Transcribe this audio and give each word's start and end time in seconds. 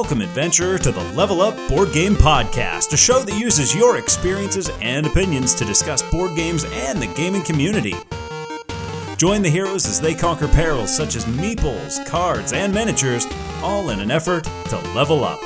Welcome, 0.00 0.22
adventurer, 0.22 0.78
to 0.78 0.90
the 0.90 1.04
Level 1.12 1.42
Up 1.42 1.54
Board 1.68 1.92
Game 1.92 2.14
Podcast, 2.14 2.90
a 2.94 2.96
show 2.96 3.22
that 3.22 3.38
uses 3.38 3.74
your 3.74 3.98
experiences 3.98 4.70
and 4.80 5.04
opinions 5.06 5.54
to 5.56 5.66
discuss 5.66 6.00
board 6.10 6.34
games 6.34 6.64
and 6.64 7.02
the 7.02 7.06
gaming 7.08 7.42
community. 7.42 7.94
Join 9.18 9.42
the 9.42 9.50
heroes 9.50 9.84
as 9.84 10.00
they 10.00 10.14
conquer 10.14 10.48
perils 10.48 10.90
such 10.96 11.16
as 11.16 11.26
meeples, 11.26 12.04
cards, 12.06 12.54
and 12.54 12.72
miniatures, 12.72 13.26
all 13.62 13.90
in 13.90 14.00
an 14.00 14.10
effort 14.10 14.44
to 14.70 14.78
level 14.94 15.22
up. 15.22 15.38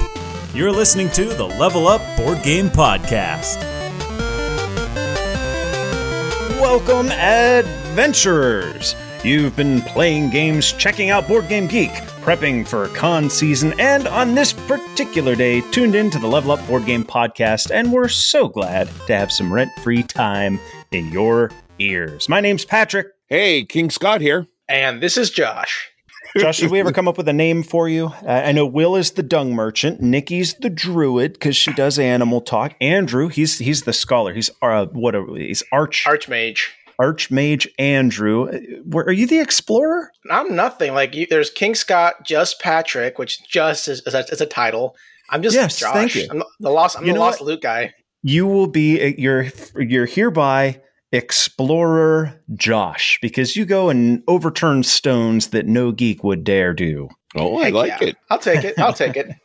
You're 0.55 0.71
listening 0.71 1.11
to 1.11 1.25
the 1.25 1.45
Level 1.45 1.89
Up 1.89 2.01
Board 2.17 2.41
Game 2.45 2.69
Podcast. 2.69 3.57
Welcome, 6.61 7.11
adventurers! 7.11 8.95
You've 9.25 9.57
been 9.57 9.81
playing 9.81 10.31
games, 10.31 10.71
checking 10.71 11.11
out 11.11 11.27
Board 11.27 11.49
Game 11.49 11.67
Geek, 11.67 11.91
prepping 12.25 12.67
for 12.67 12.89
con 12.89 13.29
season, 13.29 13.79
and 13.79 14.09
on 14.09 14.35
this 14.35 14.55
particular 14.55 15.37
day, 15.37 15.61
tuned 15.73 15.95
in 15.95 16.09
to 16.09 16.19
the 16.19 16.27
Level 16.27 16.53
Up 16.53 16.67
Board 16.67 16.87
Game 16.87 17.05
Podcast, 17.05 17.71
and 17.71 17.93
we're 17.93 18.09
so 18.09 18.49
glad 18.49 18.89
to 19.07 19.15
have 19.15 19.31
some 19.31 19.53
rent 19.53 19.71
free 19.83 20.03
time 20.03 20.59
in 20.91 21.13
your 21.13 21.51
ears. 21.79 22.27
My 22.27 22.41
name's 22.41 22.65
Patrick. 22.65 23.09
Hey, 23.27 23.65
King 23.67 23.91
Scott 23.91 24.23
here. 24.23 24.47
And 24.71 25.03
this 25.03 25.19
is 25.19 25.29
Josh. 25.29 25.91
Josh, 26.39 26.61
did 26.61 26.71
we 26.71 26.81
ever 26.81 26.93
come 26.93 27.07
up 27.07 27.19
with 27.19 27.29
a 27.29 27.33
name 27.35 27.63
for 27.63 27.91
you? 27.91 28.07
Uh, 28.07 28.43
I 28.47 28.53
know 28.53 28.65
Will 28.65 28.97
is 28.97 29.13
the 29.13 29.23
dung 29.23 29.55
merchant. 29.55 30.01
Nikki's 30.01 30.55
the 30.55 30.71
druid 30.71 31.35
because 31.35 31.55
she 31.55 31.75
does 31.75 31.99
animal 31.99 32.41
talk. 32.41 32.75
Andrew, 32.81 33.29
he's 33.29 33.59
he's 33.59 33.83
the 33.83 33.93
scholar. 33.93 34.33
He's 34.33 34.51
uh, 34.63 34.87
what? 34.87 35.15
Are, 35.15 35.27
he's 35.37 35.63
arch 35.71 36.05
Archmage. 36.07 36.71
Archmage. 37.01 37.67
Andrew, 37.79 38.49
Uh, 38.49 38.59
were- 38.87 39.05
are 39.05 39.13
you 39.13 39.27
the 39.27 39.41
explorer? 39.41 40.11
I'm 40.31 40.55
nothing. 40.55 40.95
Like 40.95 41.15
you, 41.15 41.27
there's 41.29 41.51
King 41.51 41.75
Scott, 41.75 42.25
just 42.25 42.61
Patrick, 42.61 43.19
which 43.19 43.47
just 43.49 43.89
is, 43.89 44.01
is, 44.07 44.15
a, 44.15 44.21
is 44.31 44.41
a 44.41 44.47
title. 44.47 44.97
I'm 45.31 45.43
just 45.43 45.57
Yes, 45.57 45.79
Josh. 45.79 45.93
thank 45.93 46.15
you. 46.15 46.27
I'm 46.31 46.39
the- 46.41 46.47
the 46.61 46.71
lost. 46.71 46.97
I'm 46.99 47.07
You 47.07 47.13
the 47.15 47.19
lost 47.21 47.41
what? 47.41 47.47
loot 47.47 47.63
guy. 47.63 47.93
You 48.23 48.47
will 48.47 48.67
be 48.69 49.03
uh, 49.03 49.13
you're 49.19 49.47
you're 49.77 50.07
hereby 50.07 50.81
explorer 51.13 52.41
Josh 52.55 53.19
because 53.23 53.55
you 53.57 53.65
go 53.65 53.89
and 53.91 54.23
overturn 54.29 54.83
stones 54.83 55.49
that 55.49 55.67
no 55.67 55.93
geek 55.93 56.25
would 56.25 56.43
dare 56.45 56.73
do. 56.73 57.09
Oh, 57.37 57.59
I 57.59 57.65
Heck 57.65 57.75
like 57.75 57.89
yeah. 58.01 58.09
it. 58.09 58.17
I'll 58.31 58.39
take 58.39 58.65
it. 58.65 58.79
I'll 58.79 58.93
take 58.93 59.17
it. 59.17 59.29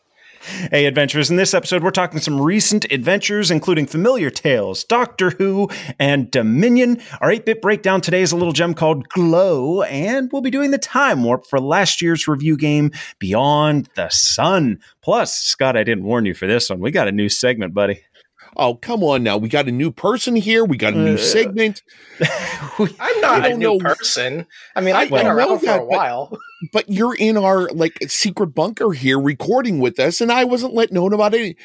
Hey, 0.72 0.86
adventurers, 0.86 1.30
in 1.30 1.36
this 1.36 1.54
episode, 1.54 1.84
we're 1.84 1.92
talking 1.92 2.22
some 2.22 2.40
recent 2.40 2.86
adventures, 2.92 3.52
including 3.52 3.86
Familiar 3.86 4.30
Tales, 4.30 4.86
Doctor 4.86 5.32
Who, 5.32 5.70
and 6.00 6.32
Dominion. 6.32 7.02
Our 7.20 7.32
8 7.32 7.46
bit 7.46 7.62
breakdown 7.62 8.00
today 8.00 8.22
is 8.22 8.32
a 8.32 8.38
little 8.38 8.54
gem 8.54 8.74
called 8.74 9.10
Glow, 9.10 9.82
and 9.82 10.32
we'll 10.32 10.42
be 10.42 10.50
doing 10.50 10.72
the 10.72 10.78
time 10.78 11.24
warp 11.24 11.46
for 11.46 11.60
last 11.60 12.02
year's 12.02 12.26
review 12.26 12.56
game, 12.56 12.92
Beyond 13.20 13.90
the 13.96 14.08
Sun. 14.10 14.80
Plus, 15.02 15.34
Scott, 15.34 15.76
I 15.76 15.84
didn't 15.84 16.06
warn 16.06 16.26
you 16.26 16.34
for 16.34 16.48
this 16.48 16.70
one. 16.70 16.80
We 16.80 16.92
got 16.92 17.10
a 17.10 17.12
new 17.12 17.28
segment, 17.28 17.74
buddy. 17.74 18.02
Oh, 18.58 18.76
come 18.76 19.04
on 19.04 19.24
now. 19.24 19.38
We 19.38 19.50
got 19.50 19.68
a 19.68 19.72
new 19.72 19.92
person 19.92 20.36
here. 20.36 20.66
We 20.66 20.78
got 20.78 20.94
a 20.94 20.98
new 20.98 21.14
Uh, 21.16 21.18
segment, 21.18 21.82
I'm 23.00 23.22
not 23.22 23.46
a 23.46 23.56
new 23.58 23.78
know. 23.78 23.80
person. 23.80 24.46
I 24.76 24.82
mean, 24.82 24.96
I've 24.96 25.12
I 25.14 25.18
been 25.18 25.26
know 25.28 25.32
around 25.36 25.60
for 25.60 25.72
a 25.78 25.86
while. 25.86 26.38
but 26.74 26.90
you're 26.90 27.16
in 27.16 27.38
our 27.38 27.70
like 27.70 27.98
secret 28.08 28.48
bunker 28.48 28.92
here 28.92 29.20
recording 29.20 29.80
with 29.80 30.00
us, 30.00 30.20
and 30.22 30.32
I 30.32 30.44
wasn't 30.44 30.74
let 30.74 30.92
known 30.92 31.14
about 31.14 31.34
any. 31.34 31.56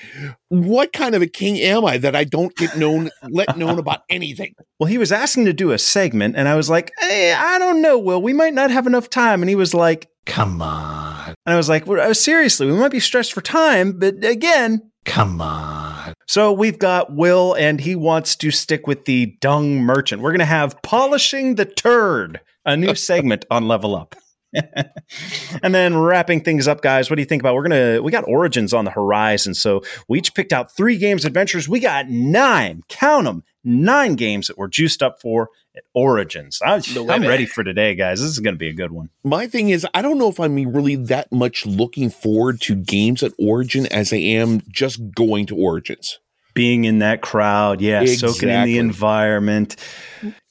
What 0.49 0.93
kind 0.93 1.15
of 1.15 1.23
a 1.23 1.27
king 1.27 1.59
am 1.59 1.85
I 1.85 1.99
that 1.99 2.15
I 2.15 2.25
don't 2.25 2.55
get 2.57 2.77
known 2.77 3.11
let 3.29 3.57
known 3.57 3.79
about 3.79 4.01
anything? 4.11 4.55
Well, 4.79 4.89
he 4.89 4.99
was 4.99 5.11
asking 5.13 5.47
to 5.47 5.53
do 5.53 5.73
a 5.73 5.79
segment, 5.79 6.37
and 6.37 6.49
I 6.49 6.55
was 6.55 6.71
like, 6.71 6.93
hey, 7.01 7.33
I 7.33 7.59
don't 7.59 7.83
know, 7.83 7.99
Will. 7.99 8.23
We 8.23 8.33
might 8.33 8.55
not 8.55 8.71
have 8.71 8.87
enough 8.87 9.11
time. 9.11 9.43
And 9.43 9.49
he 9.49 9.57
was 9.57 9.75
like, 9.75 10.09
Come 10.27 10.63
on. 10.63 11.29
and 11.45 11.55
I 11.55 11.57
was 11.57 11.69
like, 11.69 11.87
well, 11.87 12.01
uh, 12.11 12.15
seriously, 12.15 12.67
we 12.67 12.73
might 12.75 12.91
be 12.93 13.01
stressed 13.01 13.33
for 13.33 13.41
time, 13.43 13.99
but 13.99 14.25
again, 14.25 14.91
Come 15.05 15.41
on. 15.41 16.15
So 16.27 16.53
we've 16.53 16.79
got 16.79 17.15
Will, 17.15 17.55
and 17.55 17.81
he 17.81 17.95
wants 17.95 18.37
to 18.37 18.51
stick 18.51 18.87
with 18.87 19.05
the 19.05 19.37
dung 19.41 19.79
merchant. 19.81 20.23
We're 20.23 20.33
going 20.33 20.39
to 20.39 20.47
have 20.47 20.81
polishing 20.83 21.57
the 21.57 21.67
turd, 21.67 22.41
a 22.65 22.77
new 22.77 22.95
segment 22.95 23.45
on 23.51 23.69
Level 23.69 23.95
Up. 23.95 24.15
and 25.63 25.75
then 25.75 25.97
wrapping 25.97 26.41
things 26.41 26.69
up, 26.69 26.81
guys. 26.81 27.11
What 27.11 27.17
do 27.17 27.23
you 27.23 27.27
think 27.27 27.43
about? 27.43 27.55
We're 27.57 27.69
gonna 27.69 28.03
we 28.03 28.13
got 28.13 28.29
Origins 28.29 28.73
on 28.73 28.85
the 28.85 28.91
horizon, 28.93 29.53
so 29.53 29.83
we 30.09 30.19
each 30.19 30.33
picked 30.33 30.53
out 30.53 30.75
three 30.77 30.97
games 30.97 31.25
adventures. 31.25 31.69
We 31.69 31.81
got 31.81 32.09
nine, 32.09 32.83
count 32.89 33.25
them, 33.25 33.43
nine 33.65 34.15
games 34.15 34.47
that 34.49 34.59
we're 34.59 34.69
juiced 34.69 35.03
up 35.03 35.21
for 35.21 35.51
at 35.77 35.85
Origins. 35.95 36.61
I, 36.63 36.81
I'm 37.09 37.23
ready 37.23 37.47
for 37.47 37.65
today, 37.65 37.95
guys. 37.95 38.21
This 38.21 38.31
is 38.31 38.39
going 38.39 38.55
to 38.55 38.59
be 38.59 38.69
a 38.69 38.75
good 38.75 38.93
one. 38.93 39.11
My 39.25 39.47
thing 39.47 39.71
is, 39.71 39.87
I 39.95 40.03
don't 40.03 40.19
know 40.19 40.29
if 40.29 40.39
I'm 40.39 40.55
really 40.69 40.97
that 40.97 41.33
much 41.33 41.67
looking 41.67 42.11
forward 42.11 42.61
to 42.63 42.77
games 42.77 43.23
at 43.23 43.33
Origin 43.39 43.87
as 43.87 44.13
I 44.13 44.17
am 44.17 44.63
just 44.69 45.15
going 45.15 45.47
to 45.47 45.57
Origins. 45.57 46.21
Being 46.55 46.85
in 46.85 47.01
that 47.01 47.21
crowd, 47.21 47.81
yeah, 47.81 48.05
soaking 48.05 48.49
in 48.49 48.65
the 48.65 48.79
environment. 48.79 49.77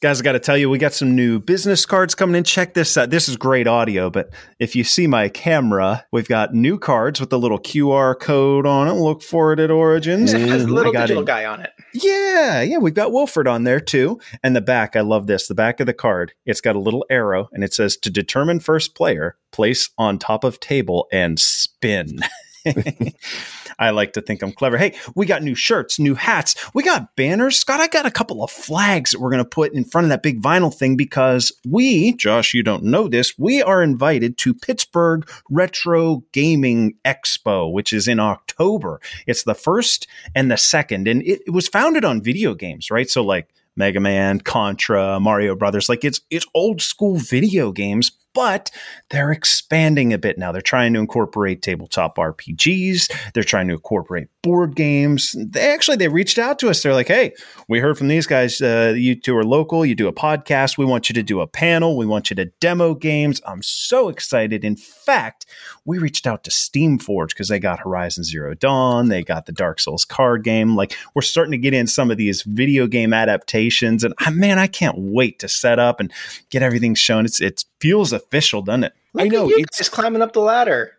Guys, 0.02 0.20
I 0.20 0.24
got 0.24 0.34
to 0.34 0.40
tell 0.40 0.58
you, 0.58 0.70
we 0.70 0.78
got 0.78 0.94
some 0.94 1.16
new 1.16 1.40
business 1.40 1.86
cards 1.86 2.14
coming 2.14 2.36
in. 2.36 2.44
Check 2.44 2.74
this 2.74 2.96
out. 2.98 3.10
This 3.10 3.30
is 3.30 3.38
great 3.38 3.68
audio, 3.68 4.10
but 4.10 4.32
if 4.60 4.76
you 4.76 4.84
see 4.84 5.08
my 5.08 5.30
camera, 5.30 6.06
we've 6.12 6.28
got 6.28 6.54
new 6.54 6.78
cards 6.78 7.20
with 7.22 7.30
the 7.30 7.40
little 7.40 7.58
QR 7.58 8.20
code 8.20 8.66
on 8.66 8.90
it. 8.90 8.94
Look 8.94 9.24
for 9.24 9.54
it 9.54 9.60
at 9.60 9.72
Origins. 9.72 10.34
It 10.34 10.48
has 10.50 10.64
a 10.64 10.68
little 10.68 10.92
digital 10.92 11.24
it. 11.24 11.26
guy 11.26 11.46
on 11.46 11.62
it. 11.62 11.72
Yeah, 11.94 12.62
yeah, 12.62 12.78
we've 12.78 12.94
got 12.94 13.14
Wilford 13.14 13.48
on 13.48 13.64
there 13.64 13.80
too. 13.80 14.20
And 14.44 14.56
the 14.56 14.62
back, 14.62 14.96
I 14.96 15.02
love 15.02 15.28
this. 15.28 15.48
The 15.48 15.56
back 15.56 15.80
of 15.80 15.86
the 15.88 15.94
card, 15.94 16.34
it's 16.46 16.62
got 16.62 16.76
a 16.76 16.80
little 16.80 17.06
arrow 17.10 17.50
and 17.54 17.64
it 17.64 17.74
says 17.74 17.96
to 17.98 18.10
determine 18.10 18.60
first 18.60 18.96
player, 18.96 19.38
place 19.52 19.90
on 19.98 20.20
top 20.20 20.44
of 20.44 20.60
table 20.60 21.08
and 21.12 21.40
spin. 21.40 22.20
I 23.80 23.92
like 23.92 24.14
to 24.14 24.22
think 24.22 24.42
I'm 24.42 24.52
clever. 24.52 24.78
Hey, 24.78 24.96
we 25.16 25.26
got 25.26 25.44
new 25.44 25.56
shirts, 25.56 26.00
new 26.00 26.16
hats, 26.16 26.56
we 26.74 26.84
got 26.84 27.16
banners. 27.16 27.58
Scott, 27.58 27.80
I 27.80 27.88
got 27.88 28.06
a 28.06 28.12
couple 28.12 28.44
of 28.44 28.52
flags 28.52 29.12
that 29.12 29.20
we're 29.20 29.30
going 29.30 29.44
to 29.44 29.50
put 29.50 29.74
in 29.74 29.84
front 29.84 30.06
of 30.06 30.10
that 30.10 30.24
big 30.24 30.42
vinyl 30.42 30.74
thing 30.74 30.96
because 30.96 31.52
we, 31.68 32.14
Josh, 32.14 32.54
you 32.54 32.64
don't 32.64 32.84
know 32.84 33.08
this, 33.08 33.38
we 33.38 33.62
are 33.62 33.84
invited 33.84 34.38
to 34.40 34.54
Pittsburgh 34.54 35.30
Retro 35.50 36.24
Gaming 36.32 36.96
Expo, 37.06 37.72
which 37.72 37.94
is 37.94 38.08
in 38.08 38.20
October. 38.20 39.00
It's 39.28 39.44
the 39.44 39.56
first 39.56 40.08
and 40.36 40.52
the 40.52 40.58
second, 40.58 41.08
and 41.08 41.22
it, 41.24 41.42
it 41.48 41.52
was 41.52 41.68
founded 41.68 42.06
on 42.06 42.22
video 42.22 42.54
games, 42.54 42.92
right? 42.92 43.10
So, 43.10 43.24
like, 43.24 43.50
Mega 43.76 44.00
Man, 44.00 44.40
Contra, 44.40 45.20
Mario 45.20 45.56
Brothers. 45.56 45.90
Like 45.90 46.04
it's 46.04 46.22
it's 46.30 46.46
old 46.54 46.82
school 46.82 47.18
video 47.18 47.72
games, 47.72 48.12
but 48.34 48.72
they're 49.10 49.32
expanding 49.32 50.14
a 50.14 50.18
bit 50.18 50.38
now. 50.38 50.52
They're 50.52 50.62
trying 50.62 50.94
to 50.94 51.00
incorporate 51.00 51.62
tabletop 51.62 52.18
RPGs. 52.18 53.12
They're 53.34 53.44
trying 53.44 53.68
to 53.68 53.74
incorporate 53.74 54.28
board 54.42 54.76
games. 54.76 55.36
They 55.38 55.72
actually 55.72 55.98
they 55.98 56.08
reached 56.08 56.38
out 56.38 56.60
to 56.60 56.70
us. 56.70 56.84
They're 56.84 56.94
like, 56.94 57.08
"Hey, 57.08 57.34
we 57.68 57.80
heard 57.80 57.98
from 57.98 58.08
these 58.08 58.28
guys. 58.28 58.62
Uh, 58.62 58.94
you 58.96 59.16
two 59.16 59.36
are 59.38 59.44
local. 59.44 59.86
You 59.86 59.96
do 59.96 60.08
a 60.08 60.14
podcast. 60.14 60.78
We 60.78 60.86
want 60.86 61.10
you 61.10 61.14
to 61.14 61.24
do 61.24 61.42
a 61.42 61.48
panel. 61.48 61.98
We 61.98 62.06
want 62.06 62.30
you 62.30 62.36
to 62.38 62.46
demo 62.60 62.94
games." 62.94 63.42
I'm 63.46 63.62
so 63.62 64.10
excited. 64.10 64.66
In 64.66 64.76
fact, 64.76 65.46
we 65.86 65.98
reached 65.98 66.28
out 66.28 66.44
to 66.44 66.52
Steamforge 66.52 67.30
because 67.30 67.48
they 67.48 67.60
got 67.60 67.80
Horizon 67.80 68.24
Zero 68.24 68.54
Dawn. 68.54 69.10
They 69.10 69.24
got 69.24 69.46
the 69.46 69.52
Dark 69.52 69.80
Souls 69.80 70.06
card 70.06 70.44
game. 70.44 70.76
Like 70.76 70.98
we're 71.14 71.22
starting 71.22 71.52
to 71.52 71.58
get 71.58 71.74
in 71.74 71.88
some 71.88 72.12
of 72.12 72.18
these 72.18 72.42
video 72.44 72.88
game 72.88 73.14
adaptations, 73.14 74.04
and 74.04 74.14
man, 74.32 74.60
I 74.60 74.68
can't 74.68 74.98
wait 74.98 75.40
to 75.40 75.48
set 75.48 75.80
up 75.80 76.00
and 76.00 76.12
get 76.50 76.62
everything 76.62 76.96
shown. 76.96 77.26
It's 77.26 77.42
it 77.42 77.66
feels 77.84 78.14
official, 78.14 78.62
doesn't 78.62 78.86
it? 78.86 78.94
I 79.18 79.28
know 79.28 79.44
at 79.44 79.50
you 79.50 79.58
it's 79.60 79.78
guys 79.80 79.90
climbing 79.90 80.22
up 80.22 80.32
the 80.34 80.40
ladder. 80.42 80.94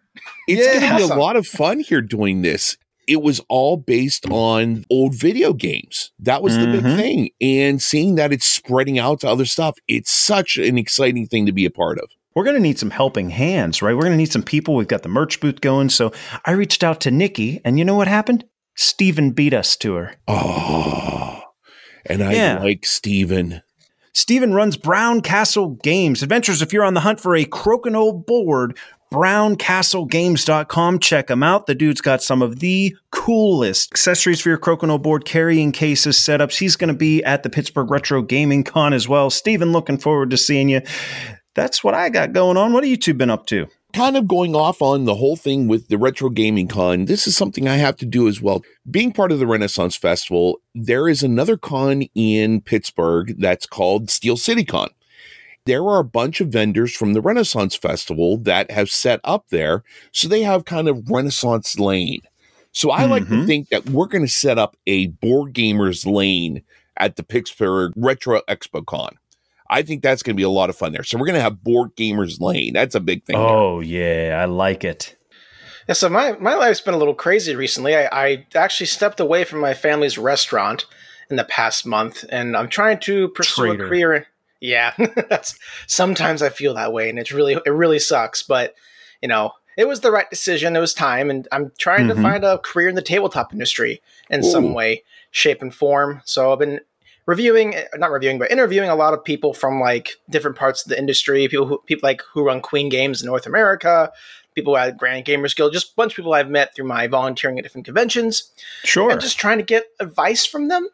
it's 0.46 0.60
Yeah. 0.64 0.78
going 0.80 1.00
to 1.00 1.08
be 1.08 1.12
a 1.12 1.16
lot 1.16 1.36
of 1.36 1.46
fun 1.46 1.80
here 1.80 2.02
doing 2.02 2.42
this. 2.42 2.76
It 3.08 3.20
was 3.22 3.40
all 3.48 3.76
based 3.76 4.26
on 4.30 4.84
old 4.90 5.14
video 5.14 5.52
games. 5.52 6.12
That 6.18 6.42
was 6.42 6.56
the 6.56 6.66
big 6.66 6.82
Mhm. 6.84 6.96
thing. 6.96 7.30
And 7.40 7.82
seeing 7.82 8.14
that 8.16 8.32
it's 8.32 8.46
spreading 8.46 8.98
out 8.98 9.20
to 9.20 9.28
other 9.28 9.44
stuff, 9.46 9.76
it's 9.88 10.10
such 10.10 10.56
an 10.56 10.78
exciting 10.78 11.26
thing 11.26 11.46
to 11.46 11.52
be 11.52 11.64
a 11.64 11.70
part 11.70 11.98
of. 11.98 12.08
We're 12.34 12.44
going 12.44 12.56
to 12.56 12.62
need 12.62 12.78
some 12.78 12.90
helping 12.90 13.30
hands, 13.30 13.82
right? 13.82 13.94
We're 13.94 14.02
going 14.02 14.12
to 14.12 14.16
need 14.18 14.32
some 14.32 14.42
people. 14.42 14.74
We've 14.74 14.88
got 14.88 15.02
the 15.02 15.08
merch 15.08 15.40
booth 15.40 15.60
going. 15.60 15.88
So 15.90 16.12
I 16.44 16.52
reached 16.52 16.82
out 16.84 17.00
to 17.02 17.10
Nikki, 17.10 17.60
and 17.64 17.78
you 17.78 17.84
know 17.84 17.94
what 17.94 18.08
happened? 18.08 18.44
Steven 18.76 19.30
beat 19.32 19.54
us 19.54 19.76
to 19.76 19.94
her. 19.94 20.14
Oh, 20.26 21.42
and 22.06 22.22
I 22.22 22.32
Yeah. 22.34 22.58
like 22.62 22.84
Steven. 22.86 23.62
Steven 24.14 24.54
runs 24.54 24.76
Brown 24.76 25.20
Castle 25.20 25.70
Games. 25.82 26.22
Adventures, 26.22 26.62
if 26.62 26.72
you're 26.72 26.84
on 26.84 26.94
the 26.94 27.00
hunt 27.00 27.20
for 27.20 27.34
a 27.34 27.44
Crokinole 27.44 28.24
board, 28.24 28.78
browncastlegames.com. 29.12 30.98
Check 31.00 31.30
him 31.30 31.42
out. 31.42 31.66
The 31.66 31.74
dude's 31.74 32.00
got 32.00 32.22
some 32.22 32.40
of 32.40 32.60
the 32.60 32.96
coolest 33.10 33.92
accessories 33.92 34.40
for 34.40 34.48
your 34.50 34.58
Crokinole 34.58 35.02
board, 35.02 35.24
carrying 35.24 35.72
cases, 35.72 36.16
setups. 36.16 36.58
He's 36.58 36.76
going 36.76 36.88
to 36.88 36.94
be 36.94 37.22
at 37.24 37.42
the 37.42 37.50
Pittsburgh 37.50 37.90
Retro 37.90 38.22
Gaming 38.22 38.62
Con 38.62 38.92
as 38.92 39.08
well. 39.08 39.30
Steven, 39.30 39.72
looking 39.72 39.98
forward 39.98 40.30
to 40.30 40.36
seeing 40.36 40.68
you. 40.68 40.80
That's 41.54 41.82
what 41.82 41.94
I 41.94 42.08
got 42.08 42.32
going 42.32 42.56
on. 42.56 42.72
What 42.72 42.84
have 42.84 42.90
you 42.90 42.96
two 42.96 43.14
been 43.14 43.30
up 43.30 43.46
to? 43.46 43.66
Kind 43.94 44.16
of 44.16 44.26
going 44.26 44.54
off 44.56 44.82
on 44.82 45.04
the 45.04 45.14
whole 45.14 45.36
thing 45.36 45.68
with 45.68 45.88
the 45.88 45.96
Retro 45.96 46.28
Gaming 46.28 46.68
Con, 46.68 47.04
this 47.06 47.26
is 47.26 47.36
something 47.36 47.68
I 47.68 47.76
have 47.76 47.96
to 47.98 48.06
do 48.06 48.26
as 48.28 48.42
well. 48.42 48.62
Being 48.90 49.12
part 49.12 49.32
of 49.32 49.38
the 49.38 49.46
Renaissance 49.46 49.96
Festival, 49.96 50.58
there 50.74 51.08
is 51.08 51.22
another 51.22 51.56
con 51.56 52.02
in 52.14 52.60
Pittsburgh 52.60 53.34
that's 53.38 53.66
called 53.66 54.10
Steel 54.10 54.36
City 54.36 54.64
Con. 54.64 54.88
there 55.66 55.84
are 55.84 55.98
a 55.98 56.04
bunch 56.04 56.42
of 56.42 56.48
vendors 56.48 56.94
from 56.94 57.14
the 57.14 57.22
Renaissance 57.22 57.74
Festival 57.74 58.36
that 58.36 58.70
have 58.70 58.90
set 58.90 59.18
up 59.24 59.46
there. 59.48 59.82
So 60.12 60.28
they 60.28 60.42
have 60.42 60.66
kind 60.66 60.88
of 60.88 61.08
Renaissance 61.08 61.78
lane. 61.78 62.20
So 62.72 62.90
I 62.90 63.06
like 63.06 63.26
to 63.28 63.34
Mhm. 63.34 63.46
think 63.46 63.68
that 63.70 63.88
we're 63.88 64.08
going 64.08 64.26
to 64.26 64.30
set 64.30 64.58
up 64.58 64.76
a 64.86 65.06
board 65.06 65.54
gamers 65.54 66.04
lane 66.04 66.60
at 66.98 67.16
the 67.16 67.22
Pittsburgh 67.22 67.94
Retro 67.96 68.42
Expo 68.46 68.84
Con. 68.84 69.16
I 69.74 69.82
think 69.82 70.02
that's 70.02 70.22
going 70.22 70.34
to 70.34 70.40
be 70.40 70.44
a 70.44 70.48
lot 70.48 70.70
of 70.70 70.76
fun 70.76 70.92
there. 70.92 71.02
So 71.02 71.18
we're 71.18 71.26
going 71.26 71.34
to 71.36 71.40
have 71.42 71.62
board 71.62 71.94
gamers 71.96 72.40
lane. 72.40 72.72
That's 72.74 72.94
a 72.94 73.00
big 73.00 73.24
thing. 73.24 73.36
there. 73.36 73.46
Oh 73.46 73.80
yeah, 73.80 74.38
I 74.40 74.44
like 74.46 74.84
it. 74.84 75.16
Yeah, 75.88 75.94
so 75.94 76.08
my, 76.08 76.32
my 76.38 76.54
life's 76.54 76.80
been 76.80 76.94
a 76.94 76.98
little 76.98 77.14
crazy 77.14 77.54
recently. 77.54 77.94
I, 77.94 78.08
I 78.12 78.46
actually 78.54 78.86
stepped 78.86 79.20
away 79.20 79.44
from 79.44 79.60
my 79.60 79.74
family's 79.74 80.16
restaurant 80.16 80.86
in 81.28 81.36
the 81.36 81.44
past 81.44 81.84
month, 81.86 82.24
and 82.30 82.56
I'm 82.56 82.68
trying 82.68 83.00
to 83.00 83.28
pursue 83.28 83.66
Traitor. 83.66 83.84
a 83.84 83.88
career. 83.88 84.26
Yeah, 84.60 84.94
that's 85.28 85.58
sometimes 85.86 86.40
I 86.40 86.48
feel 86.48 86.72
that 86.74 86.92
way, 86.94 87.10
and 87.10 87.18
it's 87.18 87.32
really 87.32 87.54
it 87.66 87.70
really 87.70 87.98
sucks. 87.98 88.42
But 88.42 88.74
you 89.20 89.28
know, 89.28 89.52
it 89.76 89.86
was 89.88 90.00
the 90.00 90.10
right 90.10 90.28
decision. 90.30 90.74
It 90.76 90.80
was 90.80 90.94
time, 90.94 91.28
and 91.28 91.46
I'm 91.52 91.70
trying 91.78 92.06
Mhm. 92.06 92.14
to 92.16 92.22
find 92.22 92.44
a 92.44 92.58
career 92.58 92.88
in 92.88 92.94
the 92.94 93.02
tabletop 93.02 93.52
industry 93.52 94.00
in 94.30 94.42
some 94.42 94.72
way, 94.72 95.02
shape, 95.32 95.60
and 95.60 95.74
form. 95.74 96.22
So 96.24 96.50
I've 96.52 96.58
been 96.58 96.80
reviewing, 97.26 97.74
not 97.96 98.10
reviewing, 98.10 98.38
but 98.38 98.50
interviewing 98.50 98.90
a 98.90 98.94
lot 98.94 99.14
of 99.14 99.24
people 99.24 99.54
from 99.54 99.80
like 99.80 100.16
different 100.30 100.56
parts 100.56 100.84
of 100.84 100.90
the 100.90 100.98
industry. 100.98 101.46
People 101.48 101.66
who 101.66 101.78
people 101.86 102.06
like 102.06 102.22
who 102.32 102.44
run 102.44 102.60
Queen 102.60 102.88
Games 102.88 103.22
in 103.22 103.26
North 103.26 103.46
America, 103.46 104.12
people 104.54 104.76
at 104.76 104.96
Grand 104.96 105.24
Gamers 105.24 105.56
Guild, 105.56 105.72
just 105.72 105.92
a 105.92 105.94
bunch 105.96 106.12
of 106.12 106.16
people 106.16 106.34
I've 106.34 106.50
met 106.50 106.74
through 106.74 106.86
my 106.86 107.06
volunteering 107.06 107.58
at 107.58 107.64
different 107.64 107.84
conventions, 107.84 108.52
Sure. 108.84 109.10
and 109.10 109.20
just 109.20 109.38
trying 109.38 109.58
to 109.58 109.64
get 109.64 109.84
advice 110.00 110.46
from 110.46 110.68
them. 110.68 110.88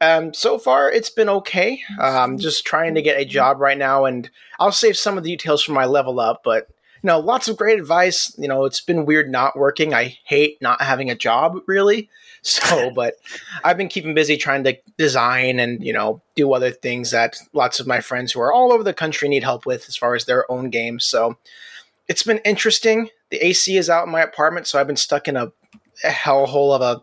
Um, 0.00 0.34
so 0.34 0.58
far, 0.58 0.92
it's 0.92 1.08
been 1.08 1.30
okay. 1.30 1.80
Um, 1.98 2.36
just 2.36 2.66
trying 2.66 2.94
to 2.96 3.02
get 3.02 3.18
a 3.18 3.24
job 3.24 3.60
right 3.60 3.78
now, 3.78 4.04
and 4.04 4.28
I'll 4.60 4.72
save 4.72 4.96
some 4.98 5.16
of 5.16 5.24
the 5.24 5.30
details 5.30 5.62
for 5.62 5.72
my 5.72 5.86
level 5.86 6.20
up. 6.20 6.42
But 6.44 6.68
know, 7.06 7.18
lots 7.20 7.48
of 7.48 7.56
great 7.56 7.78
advice. 7.78 8.34
You 8.38 8.48
know, 8.48 8.64
it's 8.64 8.80
been 8.80 9.06
weird 9.06 9.30
not 9.30 9.56
working. 9.56 9.94
I 9.94 10.18
hate 10.24 10.60
not 10.60 10.80
having 10.82 11.10
a 11.10 11.14
job, 11.14 11.56
really. 11.66 12.08
So, 12.42 12.90
but 12.90 13.14
I've 13.64 13.76
been 13.76 13.88
keeping 13.88 14.14
busy 14.14 14.36
trying 14.36 14.62
to 14.64 14.76
design 14.98 15.58
and 15.58 15.82
you 15.84 15.92
know 15.92 16.22
do 16.36 16.52
other 16.52 16.70
things 16.70 17.10
that 17.10 17.34
lots 17.54 17.80
of 17.80 17.88
my 17.88 18.00
friends 18.00 18.30
who 18.30 18.40
are 18.40 18.52
all 18.52 18.72
over 18.72 18.84
the 18.84 18.94
country 18.94 19.28
need 19.28 19.42
help 19.42 19.66
with 19.66 19.88
as 19.88 19.96
far 19.96 20.14
as 20.14 20.26
their 20.26 20.48
own 20.48 20.70
games. 20.70 21.04
So 21.04 21.36
it's 22.06 22.22
been 22.22 22.38
interesting. 22.44 23.08
The 23.30 23.44
AC 23.44 23.76
is 23.76 23.90
out 23.90 24.06
in 24.06 24.12
my 24.12 24.20
apartment, 24.20 24.68
so 24.68 24.78
I've 24.78 24.86
been 24.86 24.94
stuck 24.94 25.26
in 25.26 25.36
a, 25.36 25.50
a 26.04 26.08
hellhole 26.08 26.72
of 26.72 26.82
a 26.82 27.00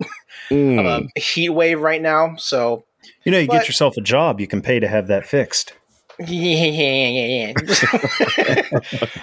Mm. 0.49 0.79
of 0.79 1.09
a 1.13 1.19
heat 1.19 1.49
wave 1.49 1.81
right 1.81 2.01
now. 2.01 2.37
So 2.37 2.85
you 3.25 3.31
know, 3.33 3.39
you 3.39 3.47
but- 3.47 3.53
get 3.53 3.67
yourself 3.67 3.97
a 3.97 4.01
job, 4.01 4.39
you 4.39 4.47
can 4.47 4.61
pay 4.61 4.79
to 4.79 4.87
have 4.87 5.07
that 5.07 5.25
fixed. 5.25 5.73
yeah, 6.27 7.53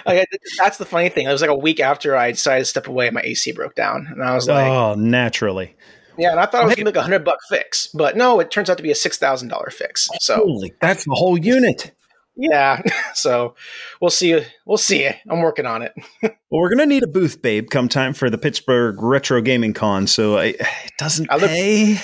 Okay, 0.07 0.25
that's 0.57 0.77
the 0.77 0.85
funny 0.85 1.09
thing. 1.09 1.27
It 1.27 1.31
was 1.31 1.41
like 1.41 1.49
a 1.49 1.55
week 1.55 1.79
after 1.79 2.15
I 2.15 2.31
decided 2.31 2.59
to 2.61 2.65
step 2.65 2.87
away, 2.87 3.09
my 3.09 3.21
AC 3.21 3.51
broke 3.53 3.75
down, 3.75 4.07
and 4.11 4.23
I 4.23 4.33
was 4.35 4.47
like, 4.47 4.67
oh, 4.67 4.95
naturally. 4.95 5.75
"Yeah." 6.17 6.31
And 6.31 6.39
I 6.39 6.45
thought 6.45 6.63
it 6.63 6.65
was 6.65 6.75
gonna 6.75 6.85
be 6.91 6.95
like 6.95 6.95
a 6.97 7.01
hundred 7.03 7.23
buck 7.23 7.39
fix, 7.49 7.87
but 7.87 8.17
no, 8.17 8.39
it 8.39 8.51
turns 8.51 8.69
out 8.69 8.77
to 8.77 8.83
be 8.83 8.91
a 8.91 8.95
six 8.95 9.17
thousand 9.17 9.47
dollar 9.49 9.69
fix. 9.69 10.09
So 10.19 10.35
Holy, 10.35 10.73
that's 10.81 11.05
the 11.05 11.15
whole 11.15 11.37
unit. 11.37 11.91
yeah, 12.35 12.81
so 13.13 13.55
we'll 14.01 14.09
see. 14.11 14.41
We'll 14.65 14.77
see. 14.77 15.07
I'm 15.29 15.41
working 15.41 15.65
on 15.65 15.81
it. 15.83 15.93
Well, 16.21 16.31
we're 16.61 16.69
gonna 16.69 16.85
need 16.85 17.03
a 17.03 17.07
booth, 17.07 17.41
babe, 17.41 17.69
come 17.69 17.87
time 17.89 18.13
for 18.13 18.29
the 18.29 18.37
Pittsburgh 18.37 19.01
Retro 19.01 19.41
Gaming 19.41 19.73
Con. 19.73 20.07
So 20.07 20.37
I, 20.37 20.43
it 20.45 20.61
doesn't 20.97 21.31
I 21.31 21.35
look- 21.37 21.49
pay. 21.49 21.97